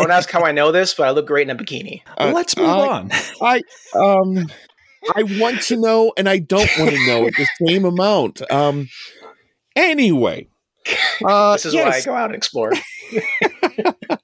Don't 0.00 0.10
ask 0.10 0.30
how 0.30 0.42
I 0.44 0.52
know 0.52 0.70
this, 0.72 0.94
but 0.94 1.06
I 1.08 1.10
look 1.10 1.26
great 1.26 1.48
in 1.48 1.56
a 1.56 1.58
bikini. 1.62 2.02
Uh, 2.18 2.32
Let's 2.34 2.56
move 2.56 2.68
I- 2.68 2.88
on. 2.88 3.10
I 3.42 3.62
um 3.94 4.46
I 5.14 5.22
want 5.40 5.62
to 5.62 5.76
know 5.76 6.12
and 6.16 6.28
I 6.28 6.38
don't 6.38 6.70
want 6.78 6.90
to 6.90 7.06
know 7.06 7.26
at 7.26 7.34
the 7.34 7.46
same 7.66 7.84
amount. 7.84 8.42
Um 8.50 8.88
anyway. 9.74 10.48
Uh 11.26 11.54
This 11.54 11.66
is 11.66 11.74
why 11.74 11.90
I 11.90 12.00
go 12.02 12.14
out 12.14 12.26
and 12.26 12.34
explore. 12.36 12.72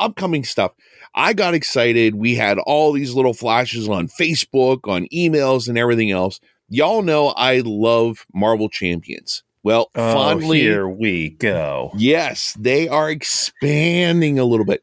upcoming 0.00 0.44
stuff. 0.44 0.72
I 1.14 1.32
got 1.32 1.54
excited. 1.54 2.16
We 2.16 2.34
had 2.34 2.58
all 2.58 2.92
these 2.92 3.14
little 3.14 3.34
flashes 3.34 3.88
on 3.88 4.08
Facebook, 4.08 4.88
on 4.88 5.06
emails 5.14 5.68
and 5.68 5.78
everything 5.78 6.10
else. 6.10 6.40
Y'all 6.68 7.02
know 7.02 7.28
I 7.28 7.62
love 7.64 8.26
Marvel 8.34 8.68
Champions. 8.68 9.42
Well, 9.64 9.90
Oh, 9.94 10.12
fondly 10.12 10.60
here 10.60 10.86
we 10.86 11.30
go. 11.30 11.90
Yes, 11.96 12.54
they 12.58 12.86
are 12.86 13.10
expanding 13.10 14.38
a 14.38 14.44
little 14.44 14.66
bit. 14.66 14.82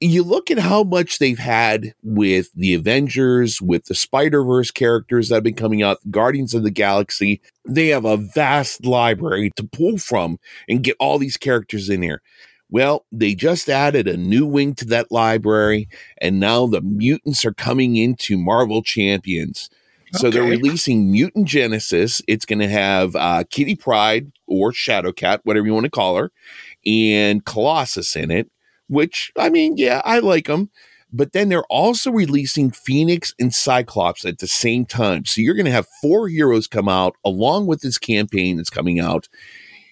You 0.00 0.24
look 0.24 0.50
at 0.50 0.58
how 0.58 0.82
much 0.82 1.18
they've 1.18 1.38
had 1.38 1.94
with 2.02 2.50
the 2.54 2.74
Avengers, 2.74 3.62
with 3.62 3.86
the 3.86 3.94
Spider 3.94 4.42
Verse 4.44 4.70
characters 4.70 5.28
that 5.28 5.36
have 5.36 5.44
been 5.44 5.54
coming 5.54 5.82
out, 5.82 5.98
Guardians 6.10 6.52
of 6.52 6.64
the 6.64 6.70
Galaxy. 6.70 7.40
They 7.66 7.88
have 7.88 8.04
a 8.04 8.18
vast 8.18 8.84
library 8.84 9.52
to 9.56 9.64
pull 9.64 9.96
from 9.96 10.38
and 10.68 10.82
get 10.82 10.96
all 11.00 11.18
these 11.18 11.38
characters 11.38 11.88
in 11.88 12.02
here. 12.02 12.20
Well, 12.68 13.06
they 13.12 13.34
just 13.36 13.68
added 13.70 14.08
a 14.08 14.16
new 14.16 14.44
wing 14.44 14.74
to 14.74 14.84
that 14.86 15.12
library, 15.12 15.88
and 16.20 16.40
now 16.40 16.66
the 16.66 16.80
mutants 16.82 17.44
are 17.44 17.54
coming 17.54 17.96
into 17.96 18.36
Marvel 18.36 18.82
Champions. 18.82 19.70
So 20.12 20.30
they're 20.30 20.44
releasing 20.44 21.10
Mutant 21.10 21.46
Genesis. 21.46 22.22
It's 22.28 22.44
going 22.44 22.60
to 22.60 22.68
have 22.68 23.16
uh, 23.16 23.44
Kitty 23.50 23.74
Pryde 23.74 24.32
or 24.46 24.72
Shadowcat, 24.72 25.40
whatever 25.44 25.66
you 25.66 25.74
want 25.74 25.84
to 25.84 25.90
call 25.90 26.16
her, 26.16 26.30
and 26.84 27.44
Colossus 27.44 28.16
in 28.16 28.30
it. 28.30 28.50
Which 28.88 29.32
I 29.36 29.50
mean, 29.50 29.76
yeah, 29.76 30.00
I 30.04 30.20
like 30.20 30.46
them. 30.46 30.70
But 31.12 31.32
then 31.32 31.48
they're 31.48 31.64
also 31.64 32.10
releasing 32.10 32.70
Phoenix 32.70 33.34
and 33.38 33.54
Cyclops 33.54 34.24
at 34.24 34.38
the 34.38 34.46
same 34.46 34.84
time. 34.84 35.24
So 35.24 35.40
you're 35.40 35.54
going 35.54 35.66
to 35.66 35.72
have 35.72 35.86
four 36.02 36.28
heroes 36.28 36.66
come 36.66 36.88
out 36.88 37.14
along 37.24 37.66
with 37.66 37.80
this 37.80 37.98
campaign 37.98 38.56
that's 38.56 38.70
coming 38.70 39.00
out. 39.00 39.28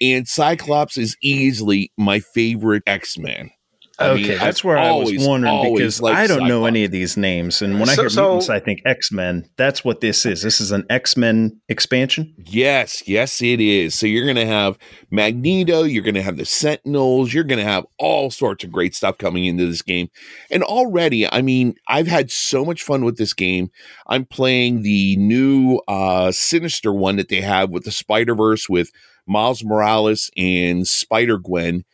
And 0.00 0.28
Cyclops 0.28 0.98
is 0.98 1.16
easily 1.22 1.92
my 1.96 2.20
favorite 2.20 2.82
X 2.86 3.16
Men. 3.16 3.50
I 3.98 4.08
Okay, 4.10 4.28
mean, 4.30 4.38
that's 4.38 4.64
where 4.64 4.76
I 4.76 4.90
was 4.90 5.12
wondering 5.16 5.74
because 5.74 6.02
I 6.02 6.26
don't 6.26 6.48
know 6.48 6.64
any 6.66 6.84
of 6.84 6.90
these 6.90 7.16
names, 7.16 7.62
and 7.62 7.78
when 7.78 7.88
I 7.88 7.94
hear 7.94 8.08
so- 8.10 8.22
mutants, 8.22 8.48
I 8.50 8.58
think 8.58 8.80
X 8.84 9.12
Men. 9.12 9.48
That's 9.56 9.84
what 9.84 10.00
this 10.00 10.26
is. 10.26 10.42
This 10.42 10.60
is 10.60 10.72
an 10.72 10.84
X 10.90 11.16
Men 11.16 11.60
expansion. 11.68 12.34
Yes, 12.44 13.06
yes, 13.06 13.40
it 13.40 13.60
is. 13.60 13.94
So 13.94 14.06
you're 14.06 14.24
going 14.24 14.34
to 14.36 14.46
have 14.46 14.78
Magneto, 15.10 15.84
you're 15.84 16.02
going 16.02 16.14
to 16.16 16.22
have 16.22 16.36
the 16.36 16.44
Sentinels, 16.44 17.32
you're 17.32 17.44
going 17.44 17.58
to 17.60 17.64
have 17.64 17.86
all 17.98 18.30
sorts 18.30 18.64
of 18.64 18.72
great 18.72 18.94
stuff 18.94 19.16
coming 19.18 19.44
into 19.44 19.66
this 19.66 19.82
game. 19.82 20.08
And 20.50 20.62
already, 20.64 21.30
I 21.30 21.40
mean, 21.42 21.76
I've 21.88 22.08
had 22.08 22.30
so 22.32 22.64
much 22.64 22.82
fun 22.82 23.04
with 23.04 23.16
this 23.16 23.32
game. 23.32 23.70
I'm 24.08 24.24
playing 24.24 24.82
the 24.82 25.16
new 25.16 25.80
uh 25.86 26.32
Sinister 26.32 26.92
one 26.92 27.16
that 27.16 27.28
they 27.28 27.40
have 27.42 27.70
with 27.70 27.84
the 27.84 27.92
Spider 27.92 28.34
Verse 28.34 28.68
with 28.68 28.90
Miles 29.26 29.62
Morales 29.64 30.30
and 30.36 30.86
Spider 30.86 31.38
Gwen. 31.38 31.84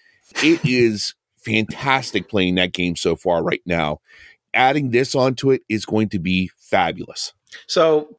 It 0.42 0.60
is 0.64 1.14
fantastic 1.44 2.28
playing 2.28 2.56
that 2.56 2.72
game 2.72 2.96
so 2.96 3.16
far 3.16 3.42
right 3.42 3.62
now. 3.66 4.00
Adding 4.52 4.90
this 4.90 5.14
onto 5.14 5.50
it 5.50 5.62
is 5.68 5.84
going 5.84 6.08
to 6.10 6.18
be 6.18 6.50
fabulous. 6.58 7.32
So 7.66 8.16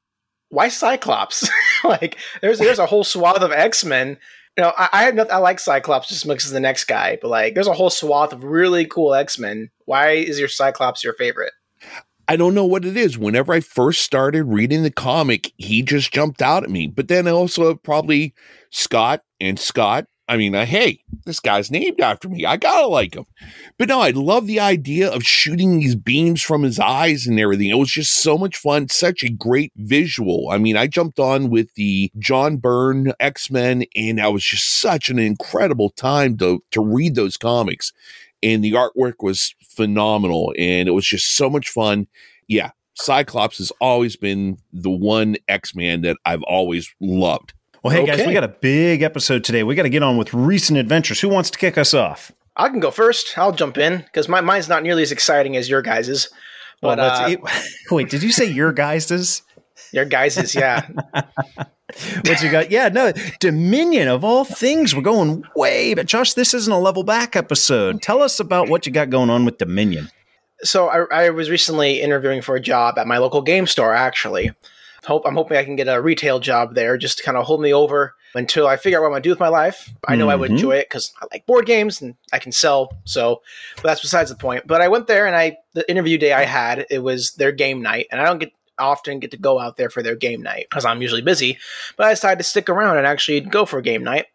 why 0.49 0.67
Cyclops? 0.67 1.49
like 1.83 2.17
there's 2.41 2.59
there's 2.59 2.79
a 2.79 2.85
whole 2.85 3.03
swath 3.03 3.41
of 3.41 3.51
X 3.51 3.83
Men. 3.83 4.17
You 4.57 4.63
know, 4.63 4.73
I, 4.77 4.89
I 4.91 5.03
have 5.03 5.15
nothing. 5.15 5.31
I 5.31 5.37
like 5.37 5.59
Cyclops 5.59 6.09
just 6.09 6.27
because 6.27 6.51
the 6.51 6.59
next 6.59 6.85
guy, 6.85 7.17
but 7.21 7.29
like 7.29 7.55
there's 7.55 7.67
a 7.67 7.73
whole 7.73 7.89
swath 7.89 8.33
of 8.33 8.43
really 8.43 8.85
cool 8.85 9.13
X 9.13 9.39
Men. 9.39 9.69
Why 9.85 10.11
is 10.11 10.39
your 10.39 10.49
Cyclops 10.49 11.03
your 11.03 11.13
favorite? 11.13 11.53
I 12.27 12.37
don't 12.37 12.53
know 12.53 12.65
what 12.65 12.85
it 12.85 12.95
is. 12.95 13.17
Whenever 13.17 13.51
I 13.51 13.59
first 13.59 14.03
started 14.03 14.43
reading 14.45 14.83
the 14.83 14.91
comic, 14.91 15.51
he 15.57 15.81
just 15.81 16.13
jumped 16.13 16.41
out 16.41 16.63
at 16.63 16.69
me. 16.69 16.87
But 16.87 17.07
then 17.07 17.27
also 17.27 17.75
probably 17.75 18.33
Scott 18.69 19.23
and 19.41 19.59
Scott. 19.59 20.05
I 20.31 20.38
mean, 20.38 20.55
uh, 20.55 20.65
hey, 20.65 21.03
this 21.25 21.39
guy's 21.41 21.69
named 21.69 22.00
after 22.00 22.29
me. 22.29 22.45
I 22.45 22.55
gotta 22.55 22.88
like 22.88 23.15
him. 23.15 23.25
But 23.77 23.89
no, 23.89 24.00
I 24.00 24.11
love 24.11 24.47
the 24.47 24.61
idea 24.61 25.11
of 25.11 25.23
shooting 25.23 25.79
these 25.79 25.95
beams 25.95 26.41
from 26.41 26.63
his 26.63 26.79
eyes 26.79 27.27
and 27.27 27.39
everything. 27.39 27.69
It 27.69 27.77
was 27.77 27.91
just 27.91 28.13
so 28.13 28.38
much 28.38 28.55
fun. 28.55 28.88
Such 28.88 29.23
a 29.23 29.29
great 29.29 29.73
visual. 29.75 30.50
I 30.50 30.57
mean, 30.57 30.77
I 30.77 30.88
jumped 30.88 31.19
on 31.19 31.50
with 31.50 31.73
the 31.73 32.11
John 32.17 32.57
Byrne 32.57 33.11
X 33.19 33.51
Men, 33.51 33.83
and 33.95 34.19
that 34.19 34.31
was 34.31 34.43
just 34.43 34.79
such 34.79 35.09
an 35.09 35.19
incredible 35.19 35.89
time 35.89 36.38
to 36.38 36.63
to 36.71 36.81
read 36.81 37.15
those 37.15 37.35
comics. 37.35 37.91
And 38.41 38.63
the 38.63 38.71
artwork 38.71 39.15
was 39.19 39.53
phenomenal, 39.61 40.53
and 40.57 40.88
it 40.88 40.91
was 40.91 41.05
just 41.05 41.35
so 41.35 41.50
much 41.50 41.69
fun 41.69 42.07
yeah, 42.51 42.71
Cyclops 42.95 43.59
has 43.59 43.71
always 43.79 44.17
been 44.17 44.57
the 44.73 44.89
one 44.89 45.38
X 45.47 45.73
Man 45.73 46.01
that 46.01 46.17
I've 46.25 46.43
always 46.43 46.93
loved. 47.00 47.53
Well, 47.83 47.95
hey 47.95 48.05
guys, 48.05 48.25
we 48.27 48.33
got 48.33 48.43
a 48.43 48.47
big 48.47 49.01
episode 49.01 49.43
today. 49.43 49.63
We 49.63 49.73
got 49.73 49.83
to 49.83 49.89
get 49.89 50.03
on 50.03 50.17
with 50.17 50.33
recent 50.33 50.77
adventures. 50.77 51.19
Who 51.21 51.29
wants 51.29 51.50
to 51.50 51.57
kick 51.57 51.77
us 51.77 51.93
off? 51.93 52.31
I 52.55 52.69
can 52.69 52.79
go 52.79 52.91
first. 52.91 53.35
I'll 53.38 53.53
jump 53.53 53.77
in 53.77 54.00
because 54.00 54.27
my 54.27 54.39
mine's 54.41 54.69
not 54.69 54.83
nearly 54.83 55.01
as 55.01 55.11
exciting 55.11 55.57
as 55.57 55.67
your 55.69 55.81
guys's. 55.81 56.29
But 56.81 57.00
Well, 57.00 57.23
uh, 57.25 57.29
it- 57.29 57.39
wait, 57.91 58.09
did 58.09 58.21
you 58.21 58.31
say 58.31 58.45
your 58.45 58.71
guys's? 58.71 59.41
your 59.91 60.05
guys's, 60.05 60.53
yeah. 60.55 60.88
What 62.25 62.41
you 62.41 62.50
got? 62.50 62.71
Yeah, 62.71 62.88
no, 62.88 63.11
Dominion 63.41 64.07
of 64.07 64.23
all 64.23 64.45
things. 64.45 64.95
We're 64.95 65.01
going 65.01 65.43
way, 65.57 65.93
but 65.93 66.05
Josh, 66.05 66.35
this 66.35 66.53
isn't 66.53 66.71
a 66.71 66.79
level 66.79 67.03
back 67.03 67.35
episode. 67.35 68.01
Tell 68.01 68.21
us 68.21 68.39
about 68.39 68.69
what 68.69 68.85
you 68.85 68.93
got 68.93 69.09
going 69.09 69.29
on 69.29 69.43
with 69.43 69.57
Dominion. 69.57 70.09
So 70.63 70.88
I, 70.88 71.25
I 71.25 71.29
was 71.31 71.50
recently 71.50 72.01
interviewing 72.01 72.41
for 72.41 72.55
a 72.55 72.61
job 72.61 72.97
at 72.97 73.07
my 73.07 73.17
local 73.17 73.41
game 73.41 73.67
store. 73.67 73.93
Actually, 73.93 74.51
hope 75.05 75.24
I'm 75.25 75.36
hoping 75.36 75.58
I 75.58 75.63
can 75.63 75.75
get 75.75 75.88
a 75.88 76.01
retail 76.01 76.39
job 76.39 76.75
there, 76.75 76.98
just 76.98 77.17
to 77.17 77.24
kind 77.24 77.38
of 77.38 77.46
hold 77.46 77.62
me 77.62 77.74
over 77.74 78.15
until 78.34 78.67
I 78.67 78.77
figure 78.77 78.98
out 78.98 79.01
what 79.01 79.08
I'm 79.08 79.12
gonna 79.13 79.22
do 79.24 79.29
with 79.31 79.39
my 79.39 79.48
life. 79.50 79.89
I 80.08 80.15
know 80.15 80.29
I 80.29 80.36
would 80.36 80.51
Mhm. 80.51 80.55
enjoy 80.55 80.77
it 80.77 80.89
because 80.89 81.12
I 81.22 81.25
like 81.31 81.46
board 81.46 81.65
games 81.65 82.01
and 82.01 82.15
I 82.31 82.39
can 82.39 82.51
sell. 82.51 82.93
So, 83.03 83.41
but 83.77 83.84
that's 83.84 84.01
besides 84.01 84.29
the 84.29 84.36
point. 84.38 84.67
But 84.67 84.81
I 84.81 84.88
went 84.88 85.08
there 85.08 85.25
and 85.27 85.36
I 85.36 85.58
the 85.74 85.89
interview 85.89 86.17
day 86.17 86.34
I 86.34 86.46
had 86.46 86.86
it 86.89 87.00
was 87.00 87.31
their 87.34 87.51
game 87.51 87.81
night, 87.81 88.08
and 88.12 88.22
I 88.22 88.25
don't 88.25 88.39
get 88.39 88.51
often 88.79 89.20
get 89.20 89.31
to 89.31 89.38
go 89.38 89.60
out 89.60 89.77
there 89.77 89.89
for 89.89 90.01
their 90.01 90.15
game 90.15 90.41
night 90.41 90.65
because 90.70 90.86
I'm 90.86 91.01
usually 91.01 91.22
busy. 91.22 91.60
But 91.98 92.08
I 92.08 92.12
decided 92.12 92.38
to 92.39 92.43
stick 92.43 92.70
around 92.70 92.98
and 92.98 93.05
actually 93.05 93.41
go 93.41 93.65
for 93.65 93.77
a 93.79 93.84
game 93.84 94.03
night. 94.03 94.27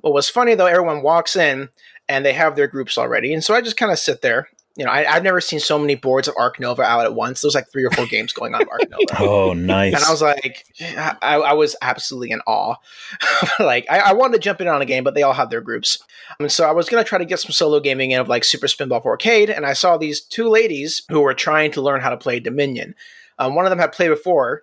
What 0.00 0.12
was 0.14 0.28
funny 0.28 0.54
though, 0.54 0.66
everyone 0.66 1.02
walks 1.02 1.36
in 1.36 1.68
and 2.08 2.24
they 2.24 2.32
have 2.32 2.56
their 2.56 2.66
groups 2.66 2.98
already, 2.98 3.32
and 3.32 3.44
so 3.44 3.54
I 3.54 3.60
just 3.60 3.76
kind 3.76 3.92
of 3.92 3.98
sit 3.98 4.22
there. 4.22 4.48
You 4.76 4.86
know, 4.86 4.90
I, 4.90 5.12
I've 5.12 5.22
never 5.22 5.40
seen 5.40 5.60
so 5.60 5.78
many 5.78 5.94
boards 5.94 6.28
of 6.28 6.34
Ark 6.38 6.58
Nova 6.58 6.82
out 6.82 7.04
at 7.04 7.14
once. 7.14 7.42
There's 7.42 7.54
like 7.54 7.70
three 7.70 7.84
or 7.84 7.90
four 7.90 8.06
games 8.06 8.32
going 8.32 8.54
on 8.54 8.62
of 8.62 8.68
Ark 8.70 8.82
Nova. 8.88 9.02
Oh, 9.18 9.52
nice. 9.52 9.94
And 9.94 10.02
I 10.02 10.10
was 10.10 10.22
like, 10.22 10.64
I, 10.80 11.16
I 11.20 11.52
was 11.52 11.76
absolutely 11.82 12.30
in 12.30 12.40
awe. 12.46 12.76
like, 13.60 13.86
I, 13.90 13.98
I 13.98 14.12
wanted 14.14 14.34
to 14.34 14.40
jump 14.40 14.60
in 14.62 14.68
on 14.68 14.80
a 14.80 14.86
game, 14.86 15.04
but 15.04 15.14
they 15.14 15.22
all 15.22 15.34
had 15.34 15.50
their 15.50 15.60
groups. 15.60 16.02
And 16.38 16.50
so 16.50 16.66
I 16.66 16.72
was 16.72 16.88
going 16.88 17.02
to 17.04 17.08
try 17.08 17.18
to 17.18 17.24
get 17.26 17.40
some 17.40 17.52
solo 17.52 17.80
gaming 17.80 18.12
in 18.12 18.20
of 18.20 18.28
like 18.28 18.44
Super 18.44 18.66
Spinball 18.66 19.04
Arcade. 19.04 19.50
And 19.50 19.66
I 19.66 19.74
saw 19.74 19.98
these 19.98 20.22
two 20.22 20.48
ladies 20.48 21.02
who 21.10 21.20
were 21.20 21.34
trying 21.34 21.70
to 21.72 21.82
learn 21.82 22.00
how 22.00 22.10
to 22.10 22.16
play 22.16 22.40
Dominion. 22.40 22.94
Um, 23.38 23.54
one 23.54 23.66
of 23.66 23.70
them 23.70 23.78
had 23.78 23.92
played 23.92 24.08
before, 24.08 24.62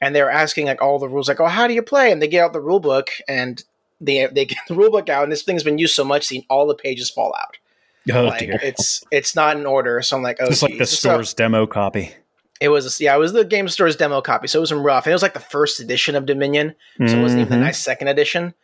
and 0.00 0.14
they 0.14 0.22
were 0.22 0.30
asking 0.30 0.66
like 0.66 0.80
all 0.80 0.98
the 0.98 1.08
rules, 1.08 1.28
like, 1.28 1.40
oh, 1.40 1.46
how 1.46 1.66
do 1.66 1.74
you 1.74 1.82
play? 1.82 2.10
And 2.10 2.22
they 2.22 2.28
get 2.28 2.44
out 2.44 2.52
the 2.52 2.60
rule 2.60 2.80
book, 2.80 3.10
and 3.28 3.62
they, 4.00 4.26
they 4.26 4.46
get 4.46 4.58
the 4.68 4.74
rule 4.74 4.90
book 4.90 5.08
out, 5.08 5.24
and 5.24 5.32
this 5.32 5.42
thing's 5.42 5.64
been 5.64 5.78
used 5.78 5.94
so 5.94 6.04
much, 6.04 6.26
seeing 6.26 6.44
all 6.48 6.66
the 6.66 6.74
pages 6.74 7.10
fall 7.10 7.34
out. 7.38 7.58
Oh, 8.14 8.24
like, 8.24 8.40
dear. 8.40 8.58
it's 8.62 9.02
it's 9.10 9.34
not 9.34 9.56
in 9.56 9.66
order. 9.66 10.00
So 10.02 10.16
I'm 10.16 10.22
like, 10.22 10.38
oh, 10.40 10.46
It's 10.46 10.62
like 10.62 10.72
the 10.72 10.78
geez. 10.80 10.90
So- 10.98 11.10
store's 11.10 11.34
demo 11.34 11.66
copy. 11.66 12.14
it 12.60 12.68
was 12.68 13.00
yeah, 13.00 13.14
it 13.14 13.18
was 13.18 13.32
the 13.32 13.44
game 13.44 13.68
store's 13.68 13.96
demo 13.96 14.20
copy, 14.20 14.46
so 14.48 14.58
it 14.58 14.60
was 14.60 14.72
rough. 14.72 15.06
And 15.06 15.12
it 15.12 15.14
was 15.14 15.22
like 15.22 15.34
the 15.34 15.40
first 15.40 15.80
edition 15.80 16.14
of 16.16 16.26
Dominion, 16.26 16.74
so 16.98 17.04
it 17.18 17.22
wasn't 17.22 17.40
even 17.42 17.50
the 17.50 17.56
Mhm. 17.56 17.66
nice 17.66 17.78
second 17.78 18.08
edition. 18.08 18.54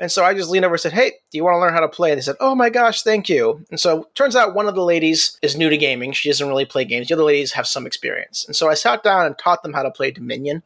and 0.00 0.10
so 0.10 0.24
I 0.24 0.32
just 0.34 0.48
leaned 0.50 0.64
over 0.64 0.74
and 0.74 0.80
said, 0.80 0.92
"Hey, 0.94 1.10
do 1.30 1.36
you 1.38 1.44
want 1.44 1.54
to 1.56 1.58
learn 1.60 1.72
how 1.74 1.80
to 1.80 1.88
play?" 1.88 2.10
And 2.10 2.18
they 2.18 2.22
said, 2.22 2.36
"Oh 2.40 2.54
my 2.54 2.70
gosh, 2.70 3.02
thank 3.02 3.28
you." 3.28 3.64
And 3.70 3.78
so 3.78 4.08
turns 4.14 4.34
out 4.34 4.54
one 4.54 4.68
of 4.68 4.74
the 4.74 4.82
ladies 4.82 5.38
is 5.42 5.54
new 5.56 5.68
to 5.68 5.76
gaming; 5.76 6.12
she 6.12 6.28
doesn't 6.30 6.48
really 6.48 6.64
play 6.64 6.84
games. 6.84 7.08
The 7.08 7.14
other 7.14 7.24
ladies 7.24 7.52
have 7.52 7.66
some 7.66 7.86
experience, 7.86 8.44
and 8.46 8.56
so 8.56 8.68
I 8.70 8.74
sat 8.74 9.02
down 9.02 9.26
and 9.26 9.36
taught 9.38 9.62
them 9.62 9.74
how 9.74 9.82
to 9.82 9.90
play 9.90 10.10
Dominion. 10.10 10.62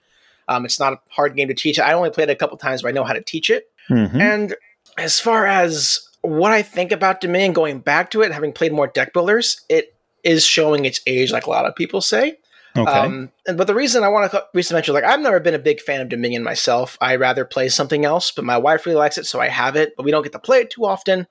Um, 0.49 0.65
it's 0.65 0.81
not 0.81 0.93
a 0.93 0.99
hard 1.11 1.37
game 1.37 1.49
to 1.49 1.55
teach. 1.55 1.79
I 1.79 1.93
only 1.93 2.11
played 2.11 2.29
it 2.29 2.33
a 2.33 2.37
couple 2.37 2.57
times, 2.57 2.83
but 2.83 2.89
I 2.89 2.93
know 2.93 3.05
how 3.05 3.13
to 3.13 3.21
teach 3.21 3.51
it. 3.51 3.69
Mhm. 3.89 4.21
And 4.21 4.57
as 4.97 5.21
far 5.21 5.47
as 5.47 6.01
what 6.23 6.53
I 6.53 6.63
think 6.63 6.93
about 6.93 7.21
Dominion, 7.21 7.53
going 7.53 7.81
back 7.81 8.11
to 8.11 8.23
it, 8.23 8.33
having 8.33 8.53
played 8.53 8.73
more 8.73 8.87
deck 8.87 9.13
builders, 9.13 9.63
it 9.69 9.95
is 10.23 10.45
showing 10.45 10.85
its 10.85 11.01
age, 11.07 11.33
like 11.33 11.47
a 11.47 11.51
lot 11.51 11.67
of 11.67 11.75
people 11.75 12.01
say. 12.01 12.37
Okay. 12.77 12.91
Um, 12.91 13.31
and, 13.47 13.59
but 13.59 13.67
the 13.67 13.75
reason 13.75 14.05
I 14.05 14.09
want 14.09 14.31
to 14.31 14.47
recently 14.55 14.79
mention, 14.79 14.95
like, 14.95 15.05
I've 15.05 15.21
never 15.21 15.41
been 15.41 15.55
a 15.55 15.59
big 15.59 15.81
fan 15.81 16.01
of 16.01 16.09
Dominion 16.09 16.45
myself. 16.45 16.97
I 17.01 17.17
rather 17.17 17.45
play 17.45 17.69
something 17.69 18.05
else, 18.05 18.31
but 18.31 18.45
my 18.45 18.59
wife 18.59 18.87
really 18.87 18.99
likes 18.99 19.19
it, 19.19 19.27
so 19.27 19.41
I 19.41 19.49
have 19.49 19.77
it. 19.77 19.97
But 19.97 20.05
we 20.05 20.11
don't 20.11 20.23
get 20.23 20.33
to 20.33 20.39
play 20.39 20.59
it 20.59 20.71
too 20.71 20.85
often. 20.85 21.27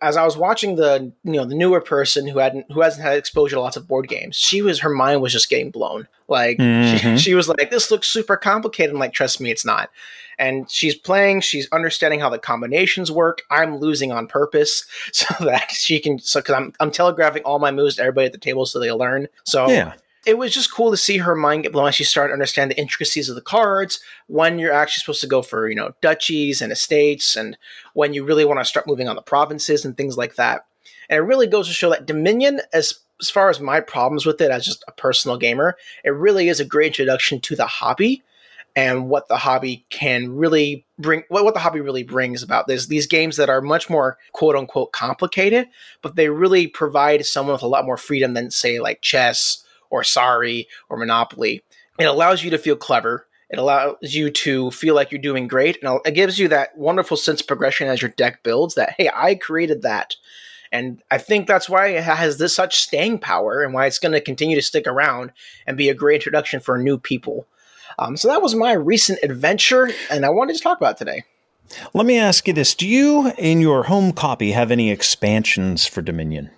As 0.00 0.16
I 0.16 0.24
was 0.24 0.36
watching 0.36 0.76
the, 0.76 1.12
you 1.24 1.32
know, 1.32 1.44
the 1.44 1.54
newer 1.54 1.80
person 1.80 2.26
who 2.28 2.38
hadn't, 2.38 2.70
who 2.72 2.80
hasn't 2.80 3.02
had 3.02 3.18
exposure 3.18 3.56
to 3.56 3.60
lots 3.60 3.76
of 3.76 3.88
board 3.88 4.08
games, 4.08 4.36
she 4.36 4.62
was, 4.62 4.80
her 4.80 4.88
mind 4.90 5.20
was 5.22 5.32
just 5.32 5.48
getting 5.50 5.70
blown. 5.70 6.06
Like, 6.28 6.56
she, 6.58 6.64
Mhm. 6.64 7.18
she 7.18 7.34
was 7.34 7.48
like, 7.48 7.70
"This 7.70 7.90
looks 7.90 8.06
super 8.08 8.36
complicated." 8.36 8.92
I'm 8.94 9.00
like, 9.00 9.12
"Trust 9.14 9.40
me, 9.40 9.50
it's 9.50 9.64
not." 9.64 9.90
And 10.38 10.70
she's 10.70 10.94
playing, 10.94 11.40
she's 11.40 11.68
understanding 11.72 12.20
how 12.20 12.28
the 12.30 12.38
combinations 12.38 13.10
work. 13.10 13.42
I'm 13.50 13.78
losing 13.78 14.12
on 14.12 14.26
purpose 14.28 14.84
so 15.12 15.26
that 15.44 15.70
she 15.70 15.98
can, 15.98 16.18
so 16.20 16.40
because 16.40 16.54
I'm, 16.54 16.72
I'm 16.80 16.90
telegraphing 16.92 17.42
all 17.42 17.58
my 17.58 17.70
moves 17.72 17.96
to 17.96 18.02
everybody 18.02 18.26
at 18.26 18.32
the 18.32 18.38
table 18.38 18.64
so 18.66 18.78
they 18.78 18.92
learn. 18.92 19.26
So 19.44 19.68
yeah. 19.68 19.94
It 20.28 20.36
was 20.36 20.52
just 20.52 20.74
cool 20.74 20.90
to 20.90 20.96
see 20.98 21.16
her 21.16 21.34
mind 21.34 21.62
get 21.62 21.72
blown 21.72 21.88
as 21.88 21.94
she 21.94 22.04
started 22.04 22.28
to 22.28 22.34
understand 22.34 22.70
the 22.70 22.78
intricacies 22.78 23.30
of 23.30 23.34
the 23.34 23.40
cards, 23.40 23.98
when 24.26 24.58
you're 24.58 24.74
actually 24.74 25.00
supposed 25.00 25.22
to 25.22 25.26
go 25.26 25.40
for, 25.40 25.70
you 25.70 25.74
know, 25.74 25.94
duchies 26.02 26.60
and 26.60 26.70
estates, 26.70 27.34
and 27.34 27.56
when 27.94 28.12
you 28.12 28.26
really 28.26 28.44
want 28.44 28.60
to 28.60 28.64
start 28.66 28.86
moving 28.86 29.08
on 29.08 29.16
the 29.16 29.22
provinces 29.22 29.86
and 29.86 29.96
things 29.96 30.18
like 30.18 30.34
that. 30.34 30.66
And 31.08 31.16
it 31.16 31.22
really 31.22 31.46
goes 31.46 31.66
to 31.66 31.72
show 31.72 31.88
that 31.88 32.04
Dominion, 32.04 32.60
as 32.74 32.92
as 33.22 33.30
far 33.30 33.48
as 33.48 33.58
my 33.58 33.80
problems 33.80 34.26
with 34.26 34.40
it 34.42 34.50
as 34.50 34.66
just 34.66 34.84
a 34.86 34.92
personal 34.92 35.38
gamer, 35.38 35.76
it 36.04 36.10
really 36.10 36.50
is 36.50 36.60
a 36.60 36.64
great 36.64 36.88
introduction 36.88 37.40
to 37.40 37.56
the 37.56 37.66
hobby 37.66 38.22
and 38.76 39.08
what 39.08 39.28
the 39.28 39.38
hobby 39.38 39.86
can 39.88 40.36
really 40.36 40.84
bring 40.98 41.22
what, 41.30 41.42
what 41.42 41.54
the 41.54 41.60
hobby 41.60 41.80
really 41.80 42.04
brings 42.04 42.42
about 42.42 42.66
this 42.66 42.86
these 42.86 43.06
games 43.06 43.38
that 43.38 43.48
are 43.48 43.62
much 43.62 43.88
more 43.88 44.18
quote 44.32 44.54
unquote 44.54 44.92
complicated 44.92 45.66
but 46.02 46.16
they 46.16 46.28
really 46.28 46.66
provide 46.66 47.24
someone 47.24 47.54
with 47.54 47.62
a 47.62 47.66
lot 47.66 47.86
more 47.86 47.96
freedom 47.96 48.34
than 48.34 48.50
say 48.50 48.78
like 48.78 49.00
chess 49.00 49.64
or 49.90 50.04
sorry 50.04 50.68
or 50.88 50.96
monopoly. 50.96 51.62
It 51.98 52.04
allows 52.04 52.42
you 52.42 52.50
to 52.50 52.58
feel 52.58 52.76
clever. 52.76 53.26
It 53.50 53.58
allows 53.58 53.96
you 54.02 54.30
to 54.30 54.70
feel 54.70 54.94
like 54.94 55.10
you're 55.10 55.20
doing 55.20 55.48
great 55.48 55.82
and 55.82 56.00
it 56.04 56.12
gives 56.12 56.38
you 56.38 56.48
that 56.48 56.76
wonderful 56.76 57.16
sense 57.16 57.40
of 57.40 57.46
progression 57.46 57.88
as 57.88 58.02
your 58.02 58.10
deck 58.10 58.42
builds 58.42 58.74
that 58.74 58.94
hey 58.98 59.10
i 59.14 59.34
created 59.34 59.82
that. 59.82 60.16
And 60.70 61.02
i 61.10 61.18
think 61.18 61.46
that's 61.46 61.68
why 61.68 61.88
it 61.88 62.04
has 62.04 62.36
this 62.38 62.54
such 62.54 62.78
staying 62.78 63.20
power 63.20 63.62
and 63.62 63.72
why 63.72 63.86
it's 63.86 63.98
going 63.98 64.12
to 64.12 64.20
continue 64.20 64.56
to 64.56 64.62
stick 64.62 64.86
around 64.86 65.32
and 65.66 65.78
be 65.78 65.88
a 65.88 65.94
great 65.94 66.16
introduction 66.16 66.60
for 66.60 66.78
new 66.78 66.98
people. 66.98 67.46
Um, 67.98 68.16
so 68.16 68.28
that 68.28 68.42
was 68.42 68.54
my 68.54 68.72
recent 68.72 69.18
adventure, 69.22 69.90
and 70.10 70.24
I 70.24 70.30
wanted 70.30 70.56
to 70.56 70.62
talk 70.62 70.78
about 70.78 70.98
today. 70.98 71.24
Let 71.94 72.06
me 72.06 72.18
ask 72.18 72.46
you 72.46 72.54
this: 72.54 72.74
Do 72.74 72.86
you, 72.86 73.32
in 73.38 73.60
your 73.60 73.84
home 73.84 74.12
copy, 74.12 74.52
have 74.52 74.70
any 74.70 74.90
expansions 74.90 75.86
for 75.86 76.00
Dominion? 76.00 76.50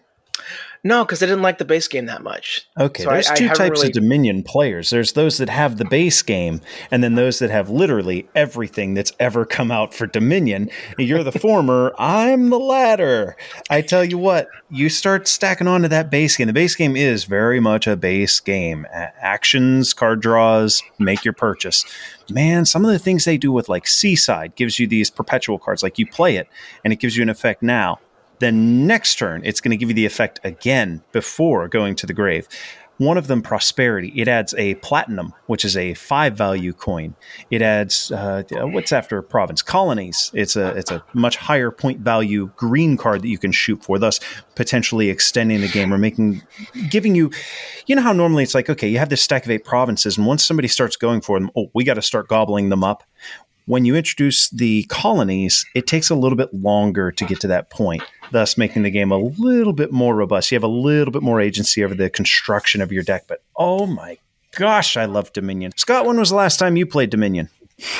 No, 0.82 1.04
because 1.04 1.22
I 1.22 1.26
didn't 1.26 1.42
like 1.42 1.58
the 1.58 1.64
base 1.66 1.88
game 1.88 2.06
that 2.06 2.22
much. 2.22 2.66
Okay, 2.78 3.02
So 3.02 3.10
there's 3.10 3.28
I 3.28 3.34
two 3.34 3.44
haven't 3.48 3.58
types 3.58 3.70
really- 3.80 3.88
of 3.88 3.92
Dominion 3.92 4.42
players. 4.42 4.88
There's 4.90 5.12
those 5.12 5.36
that 5.36 5.50
have 5.50 5.76
the 5.76 5.84
base 5.84 6.22
game, 6.22 6.62
and 6.90 7.04
then 7.04 7.16
those 7.16 7.38
that 7.40 7.50
have 7.50 7.68
literally 7.68 8.26
everything 8.34 8.94
that's 8.94 9.12
ever 9.20 9.44
come 9.44 9.70
out 9.70 9.92
for 9.92 10.06
Dominion. 10.06 10.70
You're 10.96 11.22
the 11.22 11.32
former, 11.32 11.92
I'm 11.98 12.48
the 12.48 12.58
latter. 12.58 13.36
I 13.68 13.82
tell 13.82 14.04
you 14.04 14.16
what, 14.16 14.48
you 14.70 14.88
start 14.88 15.28
stacking 15.28 15.66
onto 15.68 15.88
that 15.88 16.10
base 16.10 16.36
game. 16.36 16.46
The 16.46 16.52
base 16.54 16.74
game 16.74 16.96
is 16.96 17.24
very 17.24 17.60
much 17.60 17.86
a 17.86 17.94
base 17.96 18.40
game. 18.40 18.86
Actions, 19.20 19.92
card 19.92 20.22
draws, 20.22 20.82
make 20.98 21.24
your 21.26 21.34
purchase. 21.34 21.84
Man, 22.30 22.64
some 22.64 22.84
of 22.84 22.90
the 22.90 22.98
things 22.98 23.24
they 23.24 23.36
do 23.36 23.52
with 23.52 23.68
like 23.68 23.86
Seaside 23.86 24.54
gives 24.54 24.78
you 24.78 24.86
these 24.86 25.10
perpetual 25.10 25.58
cards. 25.58 25.82
Like 25.82 25.98
you 25.98 26.06
play 26.06 26.36
it, 26.36 26.48
and 26.84 26.92
it 26.92 27.00
gives 27.00 27.16
you 27.16 27.22
an 27.22 27.28
effect 27.28 27.62
now 27.62 27.98
then 28.40 28.86
next 28.86 29.16
turn 29.16 29.42
it's 29.44 29.60
going 29.60 29.70
to 29.70 29.76
give 29.76 29.88
you 29.88 29.94
the 29.94 30.06
effect 30.06 30.40
again 30.44 31.02
before 31.12 31.68
going 31.68 31.94
to 31.96 32.06
the 32.06 32.14
grave. 32.14 32.48
One 32.98 33.16
of 33.16 33.28
them 33.28 33.40
prosperity. 33.40 34.12
It 34.14 34.28
adds 34.28 34.54
a 34.58 34.74
platinum 34.74 35.32
which 35.46 35.64
is 35.64 35.74
a 35.74 35.94
five 35.94 36.36
value 36.36 36.74
coin. 36.74 37.14
It 37.50 37.62
adds 37.62 38.12
uh, 38.12 38.42
what's 38.50 38.92
after 38.92 39.22
province? 39.22 39.62
Colonies. 39.62 40.30
It's 40.34 40.54
a 40.54 40.76
it's 40.76 40.90
a 40.90 41.02
much 41.14 41.36
higher 41.36 41.70
point 41.70 42.00
value 42.00 42.50
green 42.56 42.98
card 42.98 43.22
that 43.22 43.28
you 43.28 43.38
can 43.38 43.52
shoot 43.52 43.82
for 43.82 43.98
thus 43.98 44.20
potentially 44.54 45.08
extending 45.08 45.62
the 45.62 45.68
game 45.68 45.94
or 45.94 45.96
making 45.96 46.42
giving 46.90 47.14
you 47.14 47.30
you 47.86 47.96
know 47.96 48.02
how 48.02 48.12
normally 48.12 48.42
it's 48.42 48.54
like 48.54 48.68
okay 48.68 48.88
you 48.88 48.98
have 48.98 49.08
this 49.08 49.22
stack 49.22 49.46
of 49.46 49.50
eight 49.50 49.64
provinces 49.64 50.18
and 50.18 50.26
once 50.26 50.44
somebody 50.44 50.68
starts 50.68 50.96
going 50.96 51.22
for 51.22 51.40
them 51.40 51.50
oh 51.56 51.70
we 51.74 51.84
got 51.84 51.94
to 51.94 52.02
start 52.02 52.28
gobbling 52.28 52.68
them 52.68 52.84
up. 52.84 53.02
When 53.64 53.84
you 53.84 53.94
introduce 53.94 54.50
the 54.50 54.82
colonies, 54.88 55.64
it 55.74 55.86
takes 55.86 56.10
a 56.10 56.14
little 56.14 56.36
bit 56.36 56.52
longer 56.52 57.12
to 57.12 57.24
get 57.24 57.40
to 57.40 57.46
that 57.48 57.70
point, 57.70 58.02
thus 58.30 58.56
making 58.58 58.82
the 58.82 58.90
game 58.90 59.12
a 59.12 59.18
little 59.18 59.72
bit 59.72 59.92
more 59.92 60.14
robust. 60.14 60.50
You 60.50 60.56
have 60.56 60.64
a 60.64 60.68
little 60.68 61.12
bit 61.12 61.22
more 61.22 61.40
agency 61.40 61.84
over 61.84 61.94
the 61.94 62.10
construction 62.10 62.80
of 62.80 62.92
your 62.92 63.02
deck. 63.02 63.24
But 63.26 63.42
oh 63.56 63.86
my 63.86 64.18
gosh, 64.52 64.96
I 64.96 65.04
love 65.04 65.32
Dominion. 65.32 65.72
Scott, 65.76 66.06
when 66.06 66.18
was 66.18 66.30
the 66.30 66.36
last 66.36 66.58
time 66.58 66.76
you 66.76 66.86
played 66.86 67.10
Dominion? 67.10 67.48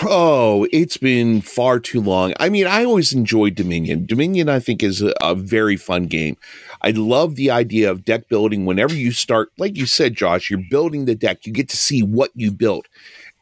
Oh, 0.02 0.66
it's 0.72 0.99
been 0.99 1.40
far 1.40 1.80
too 1.80 2.02
long. 2.02 2.34
I 2.38 2.50
mean, 2.50 2.66
I 2.66 2.84
always 2.84 3.14
enjoyed 3.14 3.54
Dominion. 3.54 4.04
Dominion, 4.04 4.49
I 4.49 4.60
think, 4.60 4.82
is 4.82 5.00
a, 5.00 5.14
a, 5.22 5.34
very 5.34 5.76
fun 5.76 6.06
game. 6.06 6.37
I 6.82 6.90
love 6.90 7.37
the 7.37 7.50
idea 7.50 7.90
of 7.90 8.04
deck 8.04 8.28
building. 8.28 8.66
Whenever 8.66 8.94
you 8.94 9.10
start, 9.10 9.50
like 9.56 9.78
you 9.78 9.87
said, 9.87 10.14
Josh, 10.14 10.50
you're 10.50 10.60
building 10.70 11.06
the 11.06 11.14
deck, 11.14 11.46
you 11.46 11.52
get 11.52 11.70
to 11.70 11.78
see 11.78 12.02
what 12.02 12.30
you 12.34 12.50
built. 12.50 12.88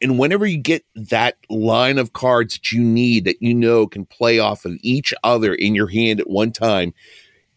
And 0.01 0.17
whenever 0.17 0.45
you 0.45 0.57
get 0.57 0.85
that 0.95 1.37
line 1.49 1.97
of 1.97 2.13
cards 2.13 2.53
that 2.53 2.71
you 2.71 2.81
need 2.81 3.25
that 3.25 3.41
you 3.41 3.53
know 3.53 3.85
can 3.85 4.05
play 4.05 4.39
off 4.39 4.65
of 4.65 4.77
each 4.81 5.13
other 5.23 5.53
in 5.53 5.75
your 5.75 5.87
hand 5.87 6.19
at 6.19 6.29
one 6.29 6.51
time, 6.51 6.93